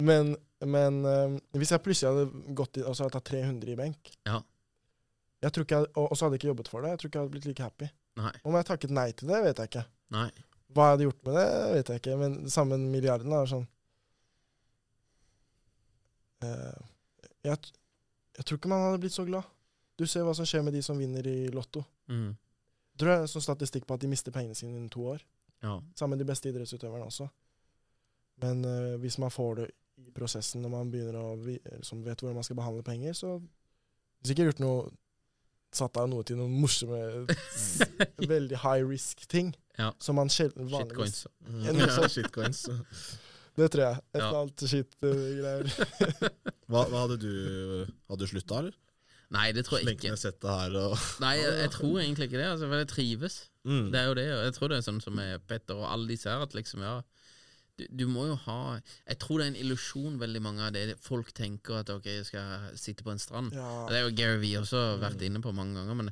Men, 0.00 0.30
men 0.64 1.00
eh, 1.04 1.34
hvis 1.60 1.72
jeg 1.74 1.82
plutselig 1.84 2.12
hadde 2.12 2.54
gått 2.56 2.78
i, 2.80 2.84
og 2.86 2.94
så 2.96 3.04
hadde 3.08 3.18
tatt 3.18 3.32
300 3.34 3.72
i 3.74 3.78
benk, 3.80 4.12
Ja. 4.28 4.38
jeg 5.44 5.52
tror 5.56 5.66
ikke 5.66 5.80
jeg, 5.82 5.90
og, 5.96 6.06
og 6.06 6.16
så 6.16 6.24
hadde 6.28 6.38
jeg 6.38 6.44
ikke 6.44 6.52
jobbet 6.52 6.70
for 6.72 6.84
det, 6.86 6.92
jeg 6.94 7.02
tror 7.02 7.10
ikke 7.10 7.18
jeg 7.18 7.26
hadde 7.26 7.34
blitt 7.34 7.48
like 7.50 7.66
happy. 7.66 7.90
Nei. 8.20 8.32
Om 8.44 8.56
jeg 8.60 8.68
takket 8.70 8.94
nei 8.96 9.08
til 9.18 9.28
det, 9.34 9.42
vet 9.48 9.60
jeg 9.64 9.72
ikke. 9.72 9.84
Nei. 10.14 10.28
Hva 10.70 10.86
jeg 10.86 10.94
hadde 10.94 11.06
gjort 11.08 11.24
med 11.26 11.36
det, 11.38 11.46
vet 11.74 11.90
jeg 11.90 12.02
ikke. 12.02 12.16
Men 12.20 12.34
sammen 12.36 12.50
samme 12.54 12.78
med 12.78 12.94
milliarden 12.94 13.34
er 13.34 13.50
sånn 13.50 13.66
eh, 16.46 16.84
jeg, 17.48 17.72
jeg 18.36 18.46
tror 18.46 18.60
ikke 18.60 18.70
man 18.70 18.86
hadde 18.86 19.02
blitt 19.02 19.16
så 19.16 19.26
glad. 19.26 19.48
Du 19.98 20.06
ser 20.08 20.24
hva 20.24 20.34
som 20.36 20.46
skjer 20.48 20.62
med 20.64 20.76
de 20.76 20.82
som 20.84 20.98
vinner 21.00 21.26
i 21.26 21.50
Lotto. 21.52 21.82
Mm. 22.08 22.30
Jeg 22.30 23.02
tror 23.02 23.12
det 23.12 23.18
er 23.18 23.32
sånn 23.32 23.44
statistikk 23.44 23.86
på 23.88 23.96
at 23.96 24.04
de 24.04 24.10
mister 24.12 24.34
pengene 24.34 24.56
sine 24.56 24.76
innen 24.76 24.92
to 24.92 25.04
år. 25.12 25.24
Ja. 25.64 25.76
Sammen 25.98 26.16
med 26.16 26.24
de 26.24 26.30
beste 26.30 26.48
idrettsutøverne 26.48 27.08
også. 27.08 27.28
Men 28.40 28.64
eh, 28.64 28.96
hvis 29.02 29.18
man 29.20 29.32
får 29.32 29.60
det 29.60 29.68
i 30.00 30.12
prosessen 30.16 30.62
når 30.64 30.72
man 30.72 30.90
begynner 30.92 31.18
å 31.20 31.34
liksom 31.42 32.04
vet 32.06 32.22
hvordan 32.22 32.38
man 32.38 32.46
skal 32.46 32.56
behandle 32.56 32.84
penger, 32.86 33.16
så 33.16 33.34
sikkert 34.24 34.54
gjort 34.54 34.66
noe 34.66 34.90
Satt 35.70 36.00
av 36.02 36.08
noe 36.10 36.24
til 36.26 36.34
noen 36.34 36.50
morsomme, 36.58 37.28
veldig 38.32 38.56
high 38.58 38.82
risk-ting. 38.82 39.52
Ja. 39.80 39.90
Som 40.02 40.18
man 40.20 40.28
sjelden 40.32 40.68
vanligvis 40.70 41.24
Shitcoins. 41.24 41.26
Ja, 41.64 41.72
Ja, 42.02 42.08
shitcoins. 42.12 42.62
Det 43.60 43.66
tror 43.74 43.82
jeg. 43.82 43.96
Et 44.14 44.20
Ja. 44.20 44.28
eller 44.28 44.38
annet 44.44 44.62
shit-greier. 44.70 45.66
Hva, 46.70 46.84
hva 46.86 47.00
hadde 47.02 47.16
du 47.20 47.32
Hadde 48.08 48.20
du 48.22 48.30
slutta, 48.30 48.60
eller? 48.62 48.76
Nei, 49.30 49.48
det 49.54 49.62
tror 49.66 49.78
jeg 49.80 49.94
ikke. 49.94 50.10
ned 50.10 50.18
sette 50.18 50.50
her 50.50 50.72
og 50.78 50.94
Nei, 51.22 51.36
jeg, 51.38 51.52
jeg 51.60 51.70
tror 51.74 51.98
egentlig 52.00 52.26
ikke 52.30 52.38
det. 52.40 52.46
Altså, 52.50 52.66
for 52.70 52.80
jeg 52.80 52.88
trives. 52.90 53.36
mm. 53.66 53.90
Det 53.92 54.00
er 54.00 54.06
jo 54.08 54.14
det. 54.18 54.24
Jeg 54.30 54.54
tror 54.56 54.70
det 54.72 54.78
er 54.80 54.86
sånn 54.86 55.02
som 55.04 55.14
med 55.18 55.44
Petter 55.50 55.78
og 55.78 55.86
alle 55.90 56.08
disse 56.10 56.30
her, 56.30 56.42
at 56.46 56.54
liksom, 56.56 56.82
ja 56.86 56.96
du, 57.78 57.84
du 57.96 58.02
må 58.10 58.24
jo 58.28 58.34
ha 58.46 58.56
Jeg 59.06 59.18
tror 59.22 59.38
det 59.40 59.44
er 59.46 59.52
en 59.54 59.60
illusjon, 59.62 60.16
veldig 60.20 60.42
mange 60.44 60.64
av 60.66 60.72
det 60.74 60.96
folk 61.00 61.30
tenker 61.36 61.78
at 61.82 61.92
ok, 61.94 62.08
jeg 62.10 62.26
skal 62.30 62.70
sitte 62.78 63.06
på 63.06 63.12
en 63.14 63.22
strand. 63.22 63.54
Ja. 63.56 63.68
Det 63.90 63.98
er 64.00 64.06
jo 64.08 64.16
Gary 64.18 64.40
Vee 64.42 64.58
også 64.62 64.82
vært 65.02 65.22
inne 65.26 65.40
på 65.44 65.52
mange 65.56 65.78
ganger, 65.78 66.00
men 66.02 66.10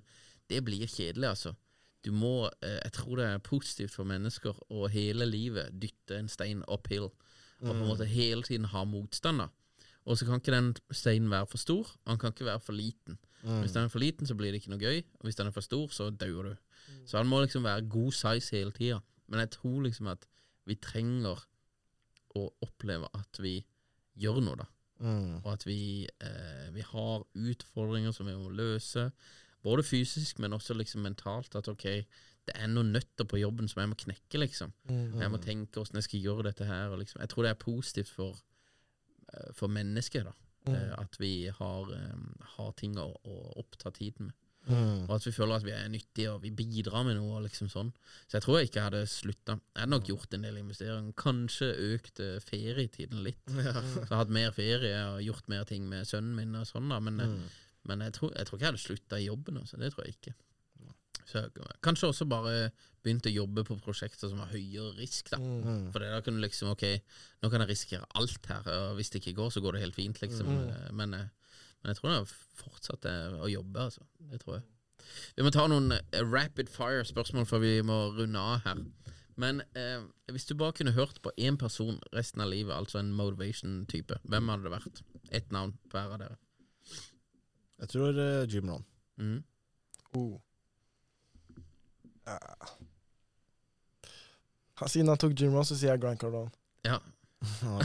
det 0.48 0.62
blir 0.64 0.86
kjedelig, 0.88 1.28
altså. 1.34 1.54
Du 2.04 2.12
må 2.12 2.48
eh, 2.62 2.78
Jeg 2.84 2.92
tror 2.92 3.16
det 3.16 3.24
er 3.26 3.38
positivt 3.38 3.90
for 3.94 4.04
mennesker 4.04 4.54
å 4.70 4.88
hele 4.90 5.26
livet 5.26 5.72
dytte 5.80 6.18
en 6.18 6.28
stein 6.28 6.62
uphill, 6.68 7.08
og 7.08 7.64
på 7.66 7.70
en 7.72 7.80
Mm. 7.82 7.88
måte 7.88 8.06
hele 8.06 8.42
tiden 8.42 8.66
ha 8.70 8.84
motstander. 8.84 9.48
Og 10.06 10.16
så 10.16 10.24
kan 10.24 10.40
ikke 10.40 10.52
den 10.54 10.74
steinen 10.92 11.28
være 11.30 11.46
for 11.46 11.58
stor, 11.58 11.84
og 12.04 12.06
den 12.12 12.18
kan 12.18 12.32
ikke 12.32 12.44
være 12.46 12.60
for 12.60 12.72
liten. 12.72 13.18
Mm. 13.42 13.60
Hvis 13.60 13.72
den 13.72 13.84
er 13.84 13.88
for 13.88 13.98
liten, 13.98 14.26
så 14.26 14.34
blir 14.34 14.52
det 14.52 14.62
ikke 14.62 14.70
noe 14.70 14.78
gøy, 14.78 15.02
og 15.18 15.22
hvis 15.26 15.36
den 15.36 15.46
er 15.46 15.50
for 15.50 15.60
stor, 15.60 15.88
så 15.88 16.10
dauer 16.10 16.42
du. 16.42 16.56
Så 17.06 17.18
han 17.18 17.26
må 17.28 17.40
liksom 17.42 17.62
være 17.64 17.88
god 17.88 18.12
size 18.12 18.50
hele 18.56 18.70
tida. 18.72 19.00
Men 19.28 19.40
jeg 19.40 19.50
tror 19.50 19.82
liksom 19.82 20.06
at 20.08 20.24
vi 20.66 20.74
trenger 20.76 21.36
å 22.36 22.46
oppleve 22.62 23.08
at 23.14 23.38
vi 23.42 23.64
gjør 24.16 24.40
noe, 24.42 24.56
da. 24.56 24.64
Mm. 25.00 25.44
Og 25.44 25.52
at 25.52 25.66
vi, 25.66 26.08
eh, 26.20 26.70
vi 26.74 26.80
har 26.80 27.24
utfordringer 27.34 28.12
som 28.14 28.26
vi 28.26 28.32
må 28.34 28.48
løse. 28.50 29.10
Både 29.62 29.82
fysisk, 29.82 30.38
men 30.38 30.52
også 30.52 30.74
liksom 30.78 31.02
mentalt. 31.02 31.54
At 31.58 31.68
ok, 31.68 31.84
det 32.48 32.54
er 32.54 32.68
noen 32.70 32.92
nøtter 32.94 33.26
på 33.28 33.40
jobben 33.40 33.68
som 33.68 33.82
jeg 33.82 33.88
må 33.90 33.96
knekke, 33.98 34.38
liksom. 34.40 34.72
Mm. 34.88 35.20
Jeg 35.20 35.30
må 35.30 35.40
tenke 35.42 35.80
hvordan 35.80 35.98
jeg 36.00 36.06
skal 36.08 36.20
gjøre 36.20 36.46
dette 36.48 36.64
her. 36.68 36.96
Liksom. 36.96 37.20
Jeg 37.20 37.28
tror 37.28 37.42
det 37.48 37.50
er 37.50 37.62
positivt 37.64 38.08
for, 38.14 38.36
eh, 39.34 39.50
for 39.52 39.68
mennesket, 39.68 40.24
da. 40.24 40.32
Mm. 40.68 40.74
Eh, 40.74 40.92
At 40.98 41.16
vi 41.20 41.32
har, 41.48 41.92
eh, 41.92 42.44
har 42.56 42.72
ting 42.72 42.96
å, 42.96 43.10
å 43.24 43.38
oppta 43.58 43.90
tiden 43.92 44.26
med. 44.30 44.34
Mm. 44.68 45.06
Og 45.08 45.12
at 45.14 45.24
vi 45.24 45.30
føler 45.32 45.54
at 45.56 45.64
vi 45.64 45.70
er 45.72 45.86
nyttige 45.88 46.28
og 46.34 46.42
vi 46.42 46.50
bidrar 46.52 47.04
med 47.06 47.16
noe. 47.16 47.38
liksom 47.40 47.70
sånn 47.72 47.92
Så 48.28 48.36
jeg 48.36 48.42
tror 48.42 48.58
jeg 48.58 48.68
ikke 48.68 48.82
hadde 48.84 49.06
slutta. 49.08 49.54
Jeg 49.72 49.80
hadde 49.80 49.90
nok 49.94 50.04
gjort 50.10 50.34
en 50.34 50.42
del 50.42 50.58
investeringer. 50.60 51.14
Kanskje 51.16 51.68
økt 51.94 52.20
eh, 52.20 52.38
ferietiden 52.44 53.22
litt. 53.24 53.40
Ja. 53.48 53.72
Så 53.72 54.02
jeg 54.02 54.08
hadde 54.10 54.18
hatt 54.18 54.28
mer 54.34 54.50
ferie 54.52 54.98
og 55.14 55.22
gjort 55.24 55.48
mer 55.48 55.64
ting 55.64 55.88
med 55.88 56.04
sønnen 56.10 56.34
min 56.36 56.54
og 56.60 56.66
sånn. 56.68 56.88
da 56.90 57.00
Men, 57.00 57.16
Mm. 57.16 57.48
Men 57.88 58.04
jeg, 58.06 58.14
tror, 58.18 58.32
jeg 58.36 58.46
tror 58.46 58.58
ikke 58.58 58.66
jeg 58.66 58.72
hadde 58.74 58.84
slutta 58.84 59.18
i 59.18 59.26
jobben. 59.26 59.58
Altså. 59.62 59.80
Det 59.80 59.90
tror 59.94 60.04
jeg 60.06 60.14
ikke. 60.18 60.34
Så 61.28 61.42
jeg, 61.42 61.50
kanskje 61.84 62.08
også 62.08 62.24
bare 62.28 62.52
begynt 63.04 63.26
å 63.28 63.32
jobbe 63.32 63.64
på 63.68 63.76
prosjekter 63.84 64.30
som 64.30 64.38
har 64.40 64.48
høyere 64.52 64.94
risk. 64.96 65.28
da 65.32 65.38
Mm. 65.38 65.90
For 65.92 66.00
da 66.00 66.20
kan 66.24 66.34
du 66.38 66.40
liksom 66.40 66.70
Ok, 66.72 66.84
nå 67.42 67.50
kan 67.50 67.60
jeg 67.60 67.68
risikere 67.68 68.06
alt 68.14 68.46
her, 68.48 68.64
og 68.72 68.96
hvis 68.96 69.10
det 69.10 69.20
ikke 69.20 69.36
går, 69.36 69.50
så 69.52 69.60
går 69.60 69.72
det 69.76 69.82
helt 69.82 69.98
fint, 69.98 70.20
liksom. 70.22 70.46
Mm. 70.46 70.68
Eh, 70.70 70.92
Men, 70.92 71.14
eh, 71.14 71.28
men 71.82 71.92
jeg 71.92 71.96
tror 72.00 72.10
jeg 72.14 72.26
fortsatte 72.62 73.12
å 73.44 73.48
jobbe, 73.50 73.78
altså. 73.80 74.06
Det 74.30 74.40
tror 74.40 74.56
jeg. 74.56 74.64
Vi 75.36 75.42
må 75.44 75.50
ta 75.52 75.66
noen 75.70 75.92
eh, 75.92 76.22
rapid 76.24 76.68
fire-spørsmål 76.72 77.46
før 77.46 77.60
vi 77.60 77.82
må 77.82 77.98
runde 78.16 78.38
av 78.38 78.64
her. 78.64 78.82
Men 79.36 79.62
eh, 79.78 80.02
hvis 80.32 80.46
du 80.48 80.54
bare 80.58 80.72
kunne 80.72 80.92
hørt 80.96 81.20
på 81.22 81.30
én 81.38 81.56
person 81.60 82.00
resten 82.12 82.40
av 82.42 82.50
livet, 82.50 82.74
altså 82.74 82.98
en 82.98 83.12
motivation-type, 83.14 84.18
hvem 84.24 84.48
hadde 84.50 84.64
det 84.66 84.72
vært? 84.74 85.02
Ett 85.30 85.52
navn 85.54 85.76
på 85.88 85.94
hver 85.98 86.16
av 86.16 86.18
dere. 86.24 86.36
Jeg 87.78 87.92
tror 87.94 88.18
uh, 88.18 88.44
Jim 88.50 88.70
Ron. 88.72 88.84
Mm. 89.18 89.38
Oh. 90.18 90.38
Ja. 92.26 92.38
Ja, 94.78 94.88
Siden 94.88 95.08
han 95.10 95.18
tok 95.20 95.34
Jim 95.38 95.54
Ron, 95.54 95.66
så 95.66 95.76
sier 95.78 95.92
jeg 95.92 96.02
Grant 96.02 96.20
Cardone. 96.22 96.52
Ja. 96.86 96.98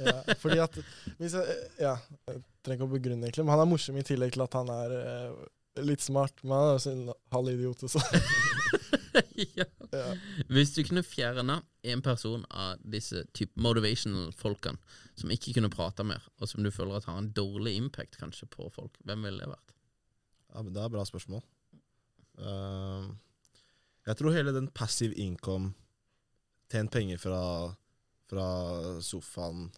Ja, 0.00 0.34
fordi 0.36 0.58
at 0.60 0.74
hvis 1.16 1.32
jeg, 1.32 1.54
Ja, 1.80 1.94
jeg 2.28 2.42
trenger 2.64 2.82
ikke 2.82 2.88
å 2.88 2.92
begrunne, 2.92 3.24
egentlig, 3.24 3.44
men 3.46 3.54
han 3.54 3.62
er 3.62 3.70
morsom 3.70 3.96
i 3.96 4.04
tillegg 4.04 4.34
til 4.34 4.44
at 4.44 4.56
han 4.58 4.68
er 4.74 4.92
eh, 4.98 5.38
litt 5.86 6.04
smart. 6.04 6.42
Men 6.44 6.56
han 6.58 6.68
er 6.68 6.78
også 6.80 6.92
en 6.92 7.06
halv 7.32 7.52
idiot, 7.54 7.84
så 7.88 8.02
ja. 9.58 9.66
ja. 9.92 10.10
Hvis 10.52 10.74
du 10.76 10.82
kunne 10.86 11.04
fjerna 11.06 11.60
en 11.82 12.02
person 12.04 12.44
av 12.50 12.80
disse 12.82 13.22
type 13.36 13.60
motivational-folkene 13.60 14.78
som 15.18 15.32
ikke 15.32 15.54
kunne 15.56 15.72
prata 15.72 16.04
mer, 16.06 16.24
og 16.40 16.50
som 16.50 16.64
du 16.64 16.70
føler 16.74 16.98
at 16.98 17.08
har 17.08 17.18
en 17.20 17.32
dårlig 17.36 17.76
impact 17.78 18.18
kanskje 18.20 18.48
på 18.52 18.68
folk, 18.74 18.96
hvem 19.04 19.26
ville 19.26 19.42
det 19.42 19.50
vært? 19.50 19.74
Ja, 20.50 20.62
men 20.62 20.72
Det 20.74 20.82
er 20.82 20.88
et 20.88 20.96
bra 20.96 21.04
spørsmål. 21.06 21.42
Uh, 22.40 23.10
jeg 24.08 24.16
tror 24.18 24.34
hele 24.34 24.54
den 24.56 24.70
passive 24.74 25.14
income, 25.20 25.74
tjent 26.72 26.92
penger 26.94 27.20
fra, 27.20 27.42
fra 28.30 28.46
sofaen, 29.04 29.68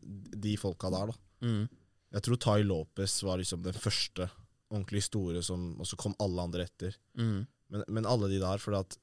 de 0.00 0.56
folka 0.58 0.90
der, 0.92 1.12
da. 1.12 1.46
Mm. 1.46 1.64
Jeg 2.10 2.26
tror 2.26 2.38
Tai 2.42 2.62
Lopez 2.66 3.20
var 3.22 3.38
liksom 3.38 3.62
den 3.62 3.76
første 3.76 4.26
ordentlig 4.70 5.02
store, 5.06 5.42
som, 5.42 5.72
og 5.80 5.86
så 5.86 5.98
kom 5.98 6.14
alle 6.22 6.42
andre 6.42 6.66
etter. 6.66 6.96
Mm. 7.18 7.44
Men, 7.70 7.84
men 7.88 8.06
alle 8.10 8.28
de 8.32 8.40
der, 8.42 8.58
fordi 8.62 8.80
at 8.82 8.96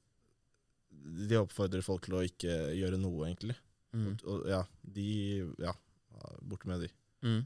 de 1.28 1.38
oppfordrer 1.40 1.84
folk 1.84 2.04
til 2.04 2.18
å 2.18 2.24
ikke 2.26 2.56
gjøre 2.76 2.98
noe, 3.00 3.28
egentlig. 3.28 3.56
Mm. 3.96 4.10
Og, 4.12 4.26
og 4.34 4.48
ja, 4.50 4.62
de 4.84 5.06
Ja, 5.62 5.72
borte 6.44 6.68
med 6.68 6.82
de. 6.84 6.88
Mm. 7.24 7.40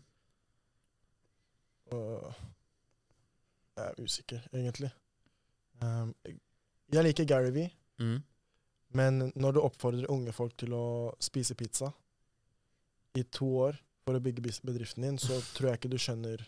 Og 1.92 2.32
jeg 3.76 3.84
er 3.86 4.00
usikker, 4.02 4.44
egentlig. 4.52 4.90
Um, 5.82 6.12
jeg 6.92 7.06
liker 7.08 7.28
Gary 7.28 7.52
V, 7.54 7.68
Mm. 8.00 8.22
men 8.96 9.18
når 9.36 9.52
du 9.54 9.60
oppfordrer 9.62 10.10
unge 10.10 10.32
folk 10.34 10.56
til 10.58 10.72
å 10.74 11.12
spise 11.22 11.54
pizza 11.54 11.92
i 13.14 13.22
to 13.22 13.46
år 13.68 13.76
for 14.02 14.16
å 14.16 14.22
bygge 14.24 14.42
bedriften 14.64 15.04
din, 15.04 15.18
så 15.20 15.36
tror 15.54 15.68
jeg 15.70 15.78
ikke 15.78 15.90
du 15.92 15.98
skjønner 16.00 16.42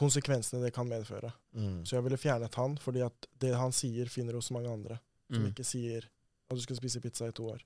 konsekvensene 0.00 0.62
det 0.64 0.72
kan 0.76 0.88
medføre. 0.88 1.30
Mm. 1.54 1.82
Så 1.86 1.96
jeg 1.98 2.06
ville 2.08 2.18
fjernet 2.20 2.56
han, 2.58 2.76
fordi 2.80 3.02
at 3.06 3.28
det 3.42 3.52
han 3.60 3.72
sier, 3.76 4.08
finner 4.10 4.38
hos 4.40 4.50
mange 4.56 4.72
andre. 4.72 4.96
Som 5.30 5.44
Mm. 5.44 5.50
ikke 5.52 5.64
sier 5.68 6.08
at 6.50 6.56
du 6.58 6.62
skal 6.64 6.76
spise 6.80 7.00
pizza 7.04 7.28
i 7.30 7.34
to 7.36 7.44
år. 7.52 7.60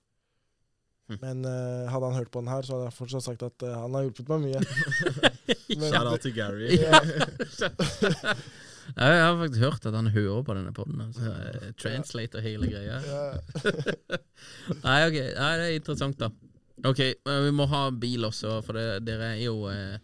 Mm. 1.09 1.16
Men 1.20 1.45
uh, 1.45 1.85
hadde 1.93 2.09
han 2.11 2.16
hørt 2.16 2.30
på 2.32 2.41
den 2.41 2.49
her, 2.49 2.64
så 2.64 2.74
hadde 2.78 2.87
jeg 2.91 2.97
fortsatt 2.97 3.24
sagt 3.26 3.43
at 3.45 3.64
uh, 3.68 3.74
han 3.82 3.93
har 3.97 4.07
hjulpet 4.07 4.28
meg 4.32 4.45
mye. 4.47 4.61
Men- 5.78 5.91
Shout 5.93 6.09
out 6.12 6.20
til 6.24 6.35
Gary. 6.37 6.70
Ja. 6.85 8.35
Jeg 9.01 9.20
har 9.24 9.37
faktisk 9.41 9.62
hørt 9.64 9.87
at 9.89 9.95
han 9.97 10.11
hører 10.12 10.43
på 10.45 10.55
denne 10.59 10.72
poden. 10.76 10.99
Altså, 11.07 11.70
translator 11.80 12.43
hele 12.45 12.68
greia. 12.68 12.99
Nei, 14.85 14.99
ok, 15.09 15.16
Nei, 15.16 15.53
det 15.57 15.68
er 15.70 15.76
interessant, 15.78 16.18
da. 16.20 16.28
Ok, 16.85 17.01
vi 17.24 17.53
må 17.57 17.64
ha 17.70 17.87
bil 17.97 18.26
også, 18.28 18.59
for 18.66 18.76
det, 18.76 18.85
dere 19.07 19.30
er 19.39 19.41
jo 19.47 19.55
eh, 19.72 19.97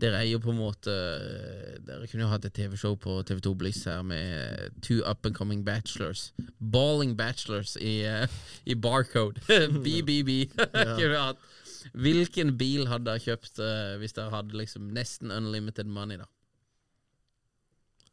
Dere 0.00 0.18
er 0.18 0.26
jo 0.26 0.40
på 0.42 0.50
en 0.50 0.58
måte 0.58 0.90
eh, 0.90 1.76
Dere 1.86 2.08
kunne 2.10 2.24
jo 2.24 2.30
hatt 2.32 2.46
et 2.48 2.54
TV-show 2.56 2.96
på 2.98 3.20
TV2 3.28 3.52
Bliss 3.60 3.84
her 3.86 4.02
med 4.02 4.74
two 4.82 5.00
up 5.06 5.26
and 5.26 5.36
coming 5.36 5.62
bachelors. 5.66 6.32
Balling 6.58 7.14
bachelors 7.16 7.76
i, 7.78 8.00
uh, 8.08 8.26
i 8.66 8.74
barcode. 8.74 9.40
BBB. 9.86 10.50
ja. 11.04 11.32
Hvilken 12.04 12.54
bil 12.58 12.88
hadde 12.90 13.06
dere 13.10 13.22
kjøpt 13.22 13.60
uh, 13.62 13.94
hvis 14.00 14.16
dere 14.16 14.32
hadde 14.34 14.56
liksom 14.58 14.90
nesten 14.96 15.30
unlimited 15.34 15.86
money, 15.86 16.18
da? 16.18 16.26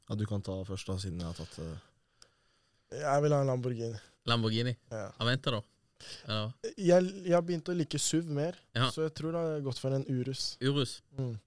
Ja, 0.10 0.18
du 0.20 0.26
kan 0.28 0.44
ta 0.44 0.58
først, 0.68 0.90
da, 0.92 0.98
siden 1.00 1.22
jeg 1.24 1.30
har 1.32 1.38
tatt 1.40 1.60
uh, 1.64 2.98
Jeg 3.00 3.24
vil 3.24 3.34
ha 3.34 3.42
en 3.42 3.48
Lamborghini. 3.54 4.02
Lamborghini? 4.30 4.74
Ja. 4.92 5.08
Aventador? 5.24 5.64
Eller 6.26 6.52
Jeg, 6.78 7.08
jeg 7.26 7.34
har 7.38 7.46
begynt 7.46 7.70
å 7.72 7.76
like 7.78 8.00
SUV 8.02 8.30
mer, 8.34 8.58
Ja. 8.76 8.90
så 8.92 9.06
jeg 9.08 9.14
tror 9.18 9.34
det 9.36 9.42
har 9.46 9.64
gått 9.66 9.80
for 9.82 9.96
en 9.96 10.06
Urus. 10.10 10.56
Urus? 10.62 11.00
Mm. 11.18 11.38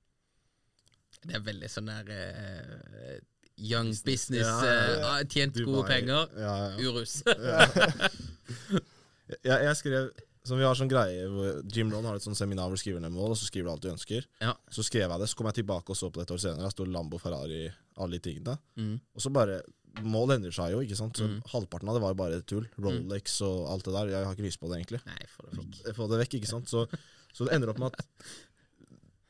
Det 1.23 1.35
er 1.39 1.45
veldig 1.47 1.71
sånn 1.71 1.87
der 1.93 2.11
uh, 2.11 3.21
Young 3.57 3.93
business, 4.05 4.49
ah, 4.51 5.21
tjent 5.31 5.55
Dubai. 5.55 5.69
gode 5.71 5.87
penger. 5.87 6.29
Ja, 6.43 6.55
ja. 6.75 6.91
Urus. 6.91 7.21
jeg, 9.45 9.59
jeg 9.65 9.77
skrev 9.79 10.09
Som 10.45 10.59
vi 10.61 10.67
har 10.67 10.75
sånn 10.77 10.91
greie 10.91 11.23
hvor 11.31 11.61
Jim 11.73 11.93
Rohn 11.93 12.05
har 12.05 12.19
et 12.19 12.25
sånn 12.27 12.37
seminar 12.37 12.67
hvor 12.69 12.77
du 12.77 12.83
skriver 12.83 13.01
ned 13.01 13.15
mål, 13.15 13.33
og 13.33 13.39
så 13.41 13.47
skriver 13.49 13.71
du 13.71 13.73
alt 13.73 13.85
du 13.87 13.89
ønsker. 13.95 14.27
Ja. 14.45 14.53
Så 14.75 14.85
skrev 14.85 15.07
jeg 15.09 15.23
det, 15.23 15.29
så 15.31 15.39
kom 15.39 15.49
jeg 15.49 15.61
tilbake 15.63 15.95
og 15.95 15.97
så 15.97 16.11
på 16.13 16.21
det 16.21 16.27
et 16.27 16.35
år 16.37 16.43
senere. 16.43 16.67
Jeg 16.69 16.75
sto 16.77 16.85
Lambo, 16.85 17.17
Ferrari, 17.23 17.63
alle 17.97 18.19
de 18.19 18.25
tingene. 18.27 18.59
Mm. 18.77 18.99
Og 19.15 19.25
så 19.25 19.33
bare 19.35 19.63
Mål 20.03 20.33
endrer 20.35 20.51
seg 20.51 20.73
jo, 20.75 20.81
ikke 20.83 20.97
sant. 20.99 21.15
Så 21.15 21.23
Mm. 21.31 21.37
halvparten 21.53 21.87
av 21.89 21.95
det 21.95 22.01
var 22.03 22.11
jo 22.11 22.17
bare 22.19 22.41
tull. 22.43 22.65
Rolex 22.83 23.37
og 23.47 23.69
alt 23.71 23.85
det 23.87 23.93
der. 23.95 24.09
Jeg 24.11 24.25
har 24.27 24.33
ikke 24.35 24.43
lyst 24.49 24.59
på 24.59 24.67
det, 24.67 24.81
egentlig. 24.81 24.99
Nei, 25.07 25.21
Få 25.31 25.45
det 25.47 25.55
fikk. 25.61 25.93
Få 25.95 26.09
det 26.11 26.19
vekk, 26.25 26.35
ikke 26.41 26.51
sant. 26.51 26.67
Så, 26.73 26.83
så 27.31 27.47
det 27.47 27.55
ender 27.55 27.71
opp 27.71 27.79
med 27.79 27.95
at 27.95 28.03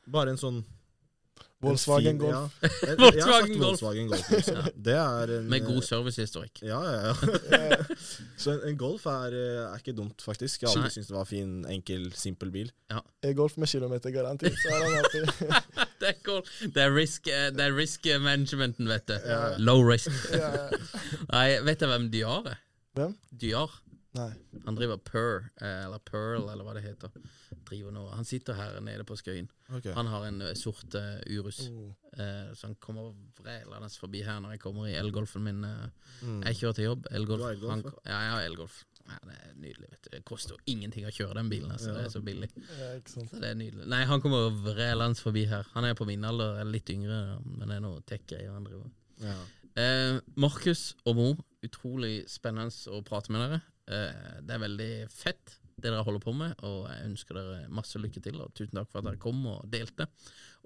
bare 0.09 0.33
en 0.33 0.41
sånn 0.41 0.57
Volkswagen 1.65 2.19
Golf. 2.21 2.55
Ja, 2.61 2.69
jeg, 2.71 2.71
jeg 2.81 2.95
har 2.95 3.01
Volkswagen 3.01 3.47
sagt 3.47 3.59
Golf. 3.59 3.81
Volkswagen 3.81 4.07
Golf. 4.11 4.73
Det 4.87 4.95
en 5.35 5.49
Med 5.49 5.65
god 5.65 5.81
servicehistorikk. 5.87 6.61
Ja, 6.65 6.79
ja, 6.83 7.13
ja. 7.13 7.77
Så 8.41 8.55
en, 8.55 8.61
en 8.69 8.77
Golf 8.79 9.05
er, 9.11 9.37
eh, 9.37 9.61
er 9.65 9.81
ikke 9.81 9.95
dumt, 9.97 10.21
faktisk. 10.25 10.63
Jeg 10.63 10.69
har 10.69 10.83
alltid 10.83 10.97
syntes 10.97 11.11
det 11.11 11.17
var 11.17 11.29
fin, 11.29 11.53
enkel, 11.71 12.09
simpel 12.15 12.51
bil. 12.53 12.71
Ja. 12.91 13.01
Golf 13.35 13.57
med 13.57 13.71
kilometergaranti. 13.71 14.51
Så 14.51 14.73
er 14.73 14.83
han 14.83 14.99
alltid 15.01 15.25
Det 16.01 16.11
er 16.11 16.19
cool. 16.25 16.43
Det 16.75 16.83
er 16.83 16.93
risk, 16.95 17.27
eh, 17.27 17.49
det 17.55 17.65
er 17.69 17.75
risk 17.77 18.05
managementen, 18.21 18.89
vet 18.91 19.07
du. 19.09 19.17
Ja. 19.25 19.41
Low 19.57 19.81
risk. 19.87 20.11
ja, 20.33 20.51
ja. 20.53 20.83
Nei, 21.31 21.47
vet 21.65 21.81
du 21.81 21.89
hvem 21.89 22.11
Dyar 22.13 22.53
er? 22.53 22.61
Hvem? 22.95 23.17
Dyar. 23.41 23.73
Nei. 24.15 24.31
Han 24.65 24.77
driver 24.77 24.97
Purr, 25.03 25.49
eh, 25.61 25.85
eller 25.85 26.01
Pearl, 26.07 26.47
eller 26.49 26.63
hva 26.63 26.75
det 26.77 26.85
heter. 26.85 27.11
Han 28.15 28.27
sitter 28.27 28.55
her 28.55 28.79
nede 28.83 29.03
på 29.07 29.17
Skøyen. 29.19 29.49
Okay. 29.69 29.93
Han 29.97 30.07
har 30.07 30.27
en 30.27 30.41
eh, 30.41 30.53
sort 30.55 30.95
uh, 30.95 31.19
Urus. 31.27 31.65
Oh. 31.67 31.91
uh, 32.19 32.53
så 32.55 32.69
han 32.69 32.75
kommer 32.79 33.11
vrelende 33.39 33.89
forbi 33.99 34.21
her 34.23 34.39
når 34.39 34.55
jeg 34.55 34.63
kommer 34.63 34.87
i 34.87 34.95
elgolfen 34.99 35.43
min. 35.43 35.63
Uh, 35.63 35.87
Mm. 36.23 36.41
Jeg 36.45 36.59
kjører 36.59 36.75
til 36.77 36.85
jobb. 36.85 37.07
Elgolf. 37.11 37.41
Ja? 37.43 37.75
ja, 38.05 38.19
jeg 38.19 38.31
har 38.31 38.45
elgolf. 38.45 38.77
Ja, 39.05 39.17
det 39.27 39.35
er 39.35 39.51
nydelig. 39.61 39.89
vet 39.91 40.05
du 40.05 40.09
Det 40.15 40.21
koster 40.25 40.55
jo 40.55 40.73
ingenting 40.73 41.05
å 41.05 41.11
kjøre 41.13 41.35
den 41.37 41.49
bilen. 41.51 41.71
Altså. 41.71 41.91
Ja. 41.91 41.97
Det 41.97 42.05
er 42.05 42.13
så 42.13 42.21
billig. 42.25 42.49
Ja. 42.79 42.87
Så 43.11 43.25
det 43.33 43.51
er 43.51 43.59
nydelig. 43.59 43.85
Nei, 43.91 44.01
han 44.09 44.23
kommer 44.23 44.47
vrelende 44.65 45.19
forbi 45.19 45.45
her. 45.51 45.67
Han 45.75 45.85
er 45.85 45.97
på 45.97 46.07
min 46.09 46.25
alder, 46.25 46.61
er 46.61 46.69
litt 46.69 46.89
yngre, 46.89 47.19
men 47.45 47.69
det 47.69 47.77
er 47.77 47.85
noe 47.85 48.01
tech-greier 48.09 48.55
han 48.55 48.65
driver 48.65 48.87
med. 48.87 48.95
Ja. 49.25 49.37
Eh, 49.75 50.17
Markus 50.39 50.93
og 51.05 51.17
Mo, 51.19 51.29
utrolig 51.65 52.23
spennende 52.31 52.95
å 52.95 53.03
prate 53.05 53.33
med 53.35 53.43
dere. 53.43 53.61
Eh, 53.91 54.41
det 54.41 54.55
er 54.55 54.65
veldig 54.65 54.91
fett 55.13 55.59
det 55.75 55.91
dere 55.91 56.05
holder 56.07 56.21
på 56.23 56.31
med, 56.31 56.53
og 56.63 56.85
jeg 56.87 57.07
ønsker 57.09 57.35
dere 57.37 57.71
masse 57.73 57.99
lykke 57.99 58.21
til. 58.23 58.37
Og 58.41 58.53
tusen 58.55 58.77
takk 58.79 58.87
for 58.89 59.01
at 59.01 59.09
dere 59.09 59.21
kom 59.21 59.41
og 59.51 59.65
delte. 59.71 60.07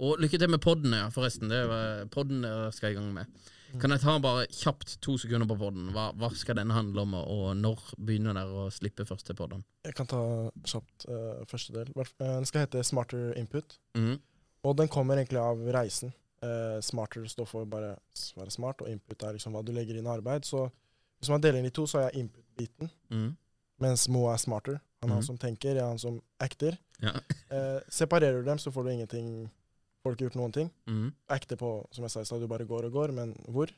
Og 0.05 0.21
lykke 0.21 0.39
til 0.39 0.51
med 0.53 0.61
podden, 0.63 0.93
ja, 0.95 1.07
forresten. 1.13 1.49
Det 1.49 1.63
er 1.65 2.03
podden 2.13 2.45
dere 2.45 2.69
skal 2.75 2.93
i 2.93 2.99
gang 2.99 3.09
med. 3.15 3.41
Kan 3.81 3.93
jeg 3.93 4.01
ta 4.01 4.15
bare 4.21 4.47
kjapt 4.49 4.95
to 5.05 5.15
sekunder 5.21 5.49
på 5.49 5.57
podden? 5.59 5.91
Hva, 5.93 6.07
hva 6.17 6.29
skal 6.37 6.57
den 6.57 6.71
handle 6.73 7.03
om, 7.05 7.13
og 7.19 7.51
når 7.57 7.91
begynner 7.97 8.37
dere 8.37 8.63
å 8.65 8.71
slippe 8.73 9.05
første 9.05 9.35
podden? 9.37 9.61
Jeg 9.85 9.97
kan 9.97 10.09
ta 10.09 10.21
kjapt 10.65 11.05
uh, 11.09 11.43
første 11.49 11.75
del. 11.75 11.91
Eh, 11.97 12.09
Den 12.23 12.49
skal 12.49 12.65
hete 12.65 12.83
Smarter 12.85 13.35
Input. 13.37 13.77
Mm. 13.97 14.17
Og 14.65 14.75
den 14.79 14.89
kommer 14.91 15.19
egentlig 15.21 15.41
av 15.41 15.61
reisen. 15.75 16.13
Uh, 16.39 16.79
smarter 16.81 17.25
står 17.27 17.47
for 17.49 17.67
bare 17.69 17.97
være 18.39 18.53
smart, 18.53 18.81
og 18.81 18.89
input 18.89 19.23
er 19.27 19.35
liksom 19.35 19.53
hva 19.53 19.63
du 19.65 19.73
legger 19.75 19.99
inn 19.99 20.07
i 20.07 20.13
arbeid. 20.13 20.47
Så 20.47 20.65
hvis 21.19 21.31
man 21.33 21.43
deler 21.43 21.59
inn 21.59 21.67
i 21.67 21.75
to, 21.75 21.85
så 21.87 21.99
er 21.99 22.09
jeg 22.09 22.25
input-biten, 22.59 22.89
Mm. 23.09 23.37
mens 23.79 24.07
Mo 24.09 24.27
er 24.29 24.37
smarter. 24.37 24.79
Han 25.01 25.09
er 25.09 25.13
mm. 25.13 25.15
han 25.15 25.23
som 25.23 25.37
tenker, 25.37 25.75
jeg 25.75 25.83
er 25.83 25.87
han 25.87 25.99
som 25.99 26.21
acter. 26.39 26.77
Ja. 27.01 27.13
Eh, 27.49 27.79
separerer 27.89 28.43
du 28.43 28.45
dem, 28.45 28.59
så 28.59 28.69
får 28.69 28.83
du 28.83 28.89
ingenting 28.91 29.49
Folk 30.03 30.19
har 30.19 30.27
gjort 30.27 30.35
noen 30.37 30.51
ting. 30.53 30.67
Mm. 30.87 31.11
Acter 31.27 31.57
på, 31.59 31.69
som 31.91 32.03
jeg 32.05 32.11
sa 32.13 32.21
i 32.21 32.27
stad, 32.29 32.39
du 32.39 32.47
bare 32.47 32.63
går 32.63 32.85
og 32.87 32.93
går, 32.93 33.11
men 33.11 33.33
hvor? 33.51 33.71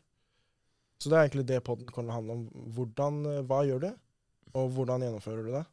Så 1.00 1.10
det 1.10 1.18
er 1.18 1.24
egentlig 1.24 1.46
det 1.50 1.64
podden 1.64 1.88
kommer 1.88 2.12
til 2.12 2.14
å 2.14 2.18
handle 2.20 2.36
om. 2.36 2.72
Hvordan, 2.76 3.22
eh, 3.32 3.40
hva 3.50 3.62
gjør 3.66 3.82
du, 3.82 3.88
og 4.54 4.68
hvordan 4.76 5.02
gjennomfører 5.02 5.48
du 5.48 5.52
det? 5.56 5.64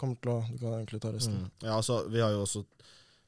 Kommer 0.00 0.16
til 0.22 0.32
å, 0.32 0.38
Du 0.48 0.56
kan 0.62 0.78
egentlig 0.78 1.00
ta 1.02 1.12
resten. 1.12 1.42
Mm. 1.42 1.50
Ja, 1.66 1.76
altså, 1.76 2.08
vi 2.08 2.22
har 2.22 2.32
jo 2.32 2.46
også 2.46 2.64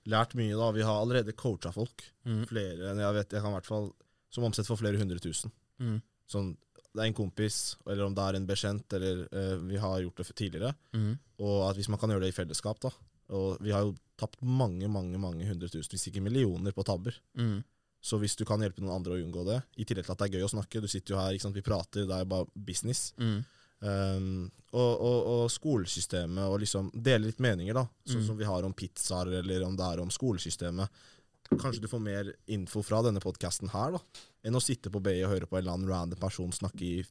lært 0.06 0.34
mye, 0.38 0.56
da. 0.56 0.70
Vi 0.72 0.86
har 0.86 1.02
allerede 1.02 1.36
coacha 1.36 1.72
folk. 1.74 2.06
Mm. 2.24 2.46
Flere 2.48 2.90
enn 2.92 3.02
jeg 3.02 3.18
vet, 3.18 3.36
jeg 3.36 3.42
kan 3.42 3.52
i 3.52 3.58
hvert 3.58 3.68
fall 3.68 3.92
Som 4.30 4.44
omsetter 4.44 4.68
for 4.68 4.80
flere 4.80 4.98
hundre 4.98 5.18
tusen. 5.22 5.52
Mm. 5.80 6.00
Sånn, 6.28 6.56
det 6.96 7.04
er 7.04 7.10
en 7.10 7.16
kompis, 7.16 7.76
eller 7.86 8.06
om 8.08 8.16
det 8.16 8.24
er 8.24 8.38
en 8.38 8.48
bekjent, 8.48 8.96
eller 8.98 9.22
uh, 9.28 9.54
vi 9.68 9.78
har 9.82 10.00
gjort 10.02 10.22
det 10.22 10.26
tidligere. 10.32 10.72
Mm. 10.96 11.12
Og 11.44 11.56
at 11.68 11.78
hvis 11.78 11.90
man 11.92 12.00
kan 12.00 12.12
gjøre 12.12 12.24
det 12.24 12.32
i 12.32 12.36
fellesskap, 12.36 12.80
da. 12.82 12.92
Og 13.36 13.58
vi 13.60 13.72
har 13.74 13.84
jo 13.84 13.96
tapt 14.16 14.40
mange, 14.40 14.88
mange 14.88 15.18
mange 15.20 15.44
hundre 15.48 15.68
tusen, 15.68 15.92
hvis 15.92 16.08
ikke 16.08 16.22
millioner, 16.24 16.72
på 16.72 16.84
tabber. 16.86 17.16
Mm. 17.36 17.58
Så 18.06 18.20
hvis 18.22 18.36
du 18.38 18.44
kan 18.46 18.62
hjelpe 18.62 18.80
noen 18.84 18.94
andre 19.00 19.16
å 19.16 19.20
unngå 19.20 19.42
det, 19.48 19.58
i 19.76 19.84
tillegg 19.84 20.06
til 20.06 20.14
at 20.14 20.20
det 20.22 20.28
er 20.28 20.38
gøy 20.38 20.46
å 20.46 20.52
snakke 20.52 20.82
Du 20.84 20.86
sitter 20.88 21.14
jo 21.16 21.20
her, 21.20 21.52
vi 21.56 21.64
prater, 21.64 22.06
det 22.06 22.14
er 22.14 22.22
jo 22.22 22.32
bare 22.32 22.46
business. 22.54 23.10
Mm. 23.18 23.40
Um, 23.80 24.28
og, 24.72 24.92
og, 25.04 25.18
og 25.32 25.42
skolesystemet, 25.52 26.46
og 26.46 26.60
liksom 26.62 26.88
dele 26.94 27.28
litt 27.28 27.42
meninger, 27.42 27.76
da. 27.76 27.86
Sånn 28.06 28.22
Mm. 28.22 28.26
som 28.28 28.38
vi 28.38 28.48
har 28.48 28.64
om 28.64 28.72
pizzaer, 28.72 29.32
eller 29.40 29.66
om 29.66 29.76
det 29.76 29.84
er 29.84 30.00
om 30.00 30.10
skolesystemet. 30.12 31.02
Kanskje 31.50 31.82
du 31.84 31.88
får 31.88 32.02
mer 32.02 32.32
info 32.52 32.82
fra 32.82 33.02
denne 33.06 33.20
podkasten 33.22 33.70
her, 33.72 33.96
da, 33.96 34.00
enn 34.46 34.58
å 34.58 34.62
sitte 34.62 34.90
på 34.90 35.00
BI 35.04 35.20
og 35.24 35.32
høre 35.34 35.46
på 35.46 35.56
en 35.58 35.62
eller 35.64 35.76
annen 35.76 35.90
random 35.90 36.20
person 36.20 36.52
snakke 36.52 36.84
i, 36.84 37.04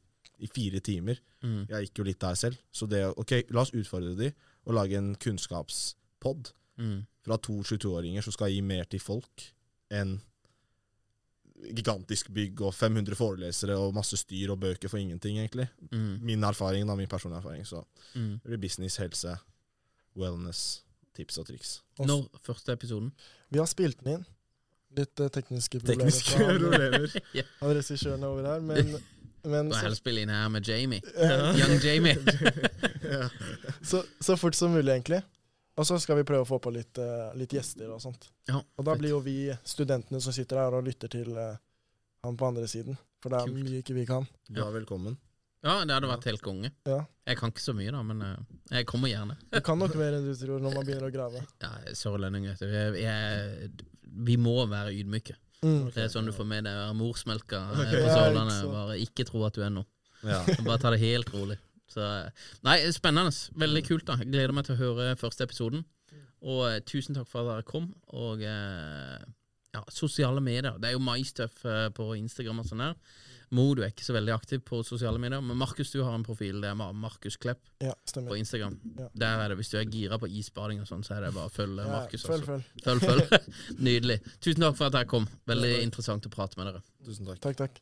i 0.44 0.50
fire 0.52 0.80
timer. 0.84 1.20
Mm. 1.42 1.66
Jeg 1.70 1.88
gikk 1.88 1.98
jo 2.02 2.06
litt 2.10 2.20
der 2.20 2.34
selv. 2.38 2.60
Så 2.72 2.88
det, 2.90 3.02
ok, 3.16 3.38
la 3.50 3.64
oss 3.64 3.74
utfordre 3.76 4.14
de, 4.18 4.32
og 4.66 4.74
lage 4.74 4.98
en 4.98 5.14
kunnskapspod 5.22 6.52
mm. 6.82 6.96
fra 7.26 7.38
to 7.38 7.60
22-åringer 7.62 8.24
som 8.26 8.34
skal 8.34 8.50
gi 8.52 8.62
mer 8.66 8.84
til 8.90 9.00
folk 9.00 9.46
enn 9.94 10.18
gigantisk 11.72 12.28
bygg 12.36 12.60
og 12.66 12.74
500 12.76 13.16
forelesere 13.16 13.76
og 13.80 13.94
masse 13.96 14.18
styr 14.20 14.50
og 14.52 14.60
bøker 14.60 14.90
for 14.92 15.00
ingenting, 15.00 15.38
egentlig. 15.40 15.68
Mm. 15.90 16.18
Min 16.28 16.44
erfaring, 16.44 16.84
da, 16.88 16.96
min 16.98 17.08
personlige 17.08 17.40
erfaring. 17.40 17.64
Så 17.66 17.84
Mhm. 18.14 18.40
det 18.42 18.50
blir 18.50 18.58
business, 18.58 18.96
helse, 18.96 19.38
wellness, 20.16 20.82
tips 21.16 21.38
og 21.42 21.48
triks. 21.48 21.74
Også. 21.98 22.06
Når 22.10 22.40
første 22.46 22.74
episoden? 22.76 23.12
Vi 23.52 23.60
har 23.62 23.68
spilt 23.70 24.00
den 24.04 24.18
inn. 24.18 24.24
Litt 24.96 25.20
uh, 25.20 25.28
tekniske 25.32 25.80
problemer 25.82 26.10
Tekniske 26.12 26.46
problemer. 26.60 27.16
Ja. 27.38 27.44
han 27.60 27.74
regissøren 27.76 28.24
over 28.24 28.46
her, 28.48 28.60
men, 28.64 28.94
men 29.52 29.72
så, 29.74 29.82
helst 29.84 30.00
spille 30.04 30.22
inn 30.24 30.32
her 30.32 30.48
med 30.52 30.68
Jamie. 30.68 31.02
Ja. 31.16 31.50
Young 31.58 31.80
Jamie. 31.84 32.16
ja. 33.02 33.26
så, 33.82 34.04
så 34.20 34.36
fort 34.40 34.56
som 34.56 34.72
mulig, 34.76 34.88
egentlig. 34.92 35.20
Og 35.76 35.84
så 35.84 35.98
skal 36.00 36.16
vi 36.16 36.24
prøve 36.24 36.46
å 36.46 36.48
få 36.48 36.56
på 36.64 36.72
litt, 36.72 36.96
uh, 37.02 37.28
litt 37.36 37.52
gjester 37.52 37.90
og 37.92 38.00
sånt. 38.00 38.30
Ja, 38.48 38.62
Og 38.62 38.84
da 38.86 38.94
fett. 38.94 39.02
blir 39.02 39.12
jo 39.12 39.20
vi 39.24 39.38
studentene 39.68 40.22
som 40.24 40.32
sitter 40.32 40.62
her 40.62 40.76
og 40.78 40.86
lytter 40.86 41.12
til 41.12 41.34
uh, 41.36 41.52
han 42.24 42.38
på 42.40 42.48
andre 42.48 42.64
siden. 42.70 42.96
For 43.20 43.32
det 43.32 43.42
er 43.42 43.50
Kult. 43.50 43.60
mye 43.66 43.82
ikke 43.82 43.96
vi 43.96 44.06
kan. 44.08 44.24
Er 44.54 44.72
velkommen. 44.72 45.18
Ja, 45.66 45.74
det 45.84 45.94
hadde 45.96 46.08
vært 46.10 46.26
helt 46.30 46.42
konge. 46.46 46.70
Ja. 46.86 47.00
Jeg 47.26 47.38
kan 47.40 47.50
ikke 47.50 47.64
så 47.64 47.74
mye, 47.74 47.90
da, 47.90 48.00
men 48.06 48.22
eh, 48.22 48.36
jeg 48.78 48.86
kommer 48.86 49.10
gjerne. 49.10 49.34
Du 49.50 49.58
kan 49.66 49.80
nok 49.82 49.96
mer 49.98 50.14
enn 50.20 50.28
du 50.28 50.32
tror 50.38 50.62
når 50.62 50.76
man 50.78 50.86
begynner 50.86 51.08
å 51.08 51.14
grave. 51.14 51.42
Ja, 51.64 51.72
Sørlending, 51.98 52.46
vet 52.52 52.62
du. 52.62 52.70
Jeg, 52.70 53.02
jeg, 53.02 53.70
vi 54.28 54.36
må 54.40 54.54
være 54.70 54.94
ydmyke. 54.94 55.34
Mm. 55.64 55.88
Det 55.90 56.04
er 56.04 56.10
sånn 56.12 56.28
du 56.28 56.34
får 56.36 56.46
med 56.46 56.66
deg 56.68 56.92
morsmelka 56.98 57.62
eh, 57.72 57.80
Ok. 57.82 57.94
på 57.96 58.02
Ja, 58.04 58.14
Sørlandet. 58.20 58.52
ikke 58.54 58.60
sant. 58.62 58.76
Bare 58.78 58.98
ikke 59.02 59.26
tro 59.32 59.44
at 59.48 59.56
du 59.58 59.64
er 59.66 59.72
noe. 59.74 59.88
Ja. 60.26 60.40
Bare 60.68 60.78
ta 60.84 60.92
det 60.94 61.00
helt 61.02 61.32
rolig. 61.34 61.58
Så, 61.90 62.04
eh, 62.04 62.46
nei, 62.66 62.76
spennende. 62.94 63.32
Veldig 63.58 63.82
kult. 63.88 64.06
da 64.08 64.18
Jeg 64.22 64.30
Gleder 64.34 64.54
meg 64.54 64.68
til 64.68 64.76
å 64.76 64.80
høre 64.84 65.12
første 65.18 65.46
episoden. 65.48 65.82
Og 66.46 66.62
eh, 66.68 66.78
tusen 66.86 67.16
takk 67.16 67.26
for 67.30 67.42
at 67.42 67.50
dere 67.56 67.66
kom. 67.66 67.88
Og 68.14 68.44
eh, 68.46 69.26
ja, 69.74 69.82
sosiale 69.92 70.40
medier. 70.44 70.76
Det 70.78 70.92
er 70.92 70.94
jo 70.96 71.02
MyStuff 71.02 71.64
eh, 71.66 71.88
på 71.96 72.12
Instagram 72.20 72.62
og 72.62 72.68
sånn 72.70 72.84
her. 72.86 72.94
Mo, 73.54 73.74
du 73.78 73.82
er 73.84 73.92
ikke 73.92 74.02
så 74.02 74.12
veldig 74.16 74.32
aktiv 74.34 74.58
på 74.66 74.80
sosiale 74.84 75.18
medier, 75.22 75.40
men 75.40 75.56
Markus, 75.56 75.92
du 75.92 76.00
har 76.02 76.14
en 76.16 76.24
profil. 76.26 76.60
Det 76.60 76.68
er 76.72 76.74
Markus 76.74 77.36
Klepp 77.36 77.60
Ja, 77.80 77.92
på. 78.14 78.34
Instagram. 78.36 78.80
Ja. 78.98 79.08
Der 79.14 79.38
er 79.44 79.48
det, 79.48 79.56
Hvis 79.60 79.70
du 79.70 79.76
er 79.78 79.84
gira 79.84 80.18
på 80.18 80.26
isbading 80.26 80.80
og 80.80 80.86
sånn, 80.88 81.04
så 81.06 81.14
er 81.16 81.20
det 81.28 81.34
bare 81.34 81.46
å 81.46 81.52
følge 81.54 81.84
Ja, 81.86 81.92
Markus. 82.00 82.24
følg, 82.26 82.42
altså. 82.42 82.62
følg. 82.82 83.00
Følg, 83.00 83.30
følg. 83.30 83.54
Nydelig. 83.86 84.18
Tusen 84.40 84.60
takk 84.66 84.76
for 84.76 84.86
at 84.86 84.92
dere 84.98 85.04
kom. 85.06 85.28
Veldig 85.46 85.72
Ja, 85.76 85.82
interessant 85.86 86.26
å 86.26 86.30
prate 86.34 86.56
med 86.58 86.66
dere. 86.72 86.82
Tusen 87.06 87.26
takk. 87.26 87.40
Takk, 87.40 87.56
takk. 87.56 87.80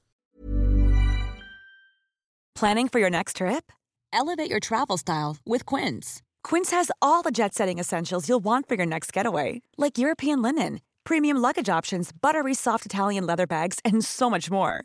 Planning 2.55 2.89
for 2.89 2.99
your 3.01 3.11
next 3.11 3.37
trip? 3.37 3.73
Elevate 4.13 4.51
your 4.51 4.61
travel 4.61 4.97
style 4.97 5.37
with 5.45 5.65
Quince. 5.67 6.23
Quince 6.45 6.71
has 6.71 6.91
all 7.03 7.23
the 7.23 7.33
jet 7.33 7.55
setting 7.55 7.79
essentials 7.81 8.29
you'll 8.29 8.39
want 8.45 8.69
for 8.69 8.75
your 8.77 8.87
next 8.87 9.13
getaway, 9.13 9.63
like 9.77 9.99
European 9.99 10.41
linen, 10.43 10.81
premium 11.05 11.39
luggage 11.39 11.69
options, 11.69 12.13
buttery 12.13 12.55
soft 12.55 12.87
Italian 12.87 13.27
leather 13.27 13.47
bags, 13.47 13.81
and 13.85 14.05
so 14.05 14.31
much 14.31 14.51
more. 14.51 14.85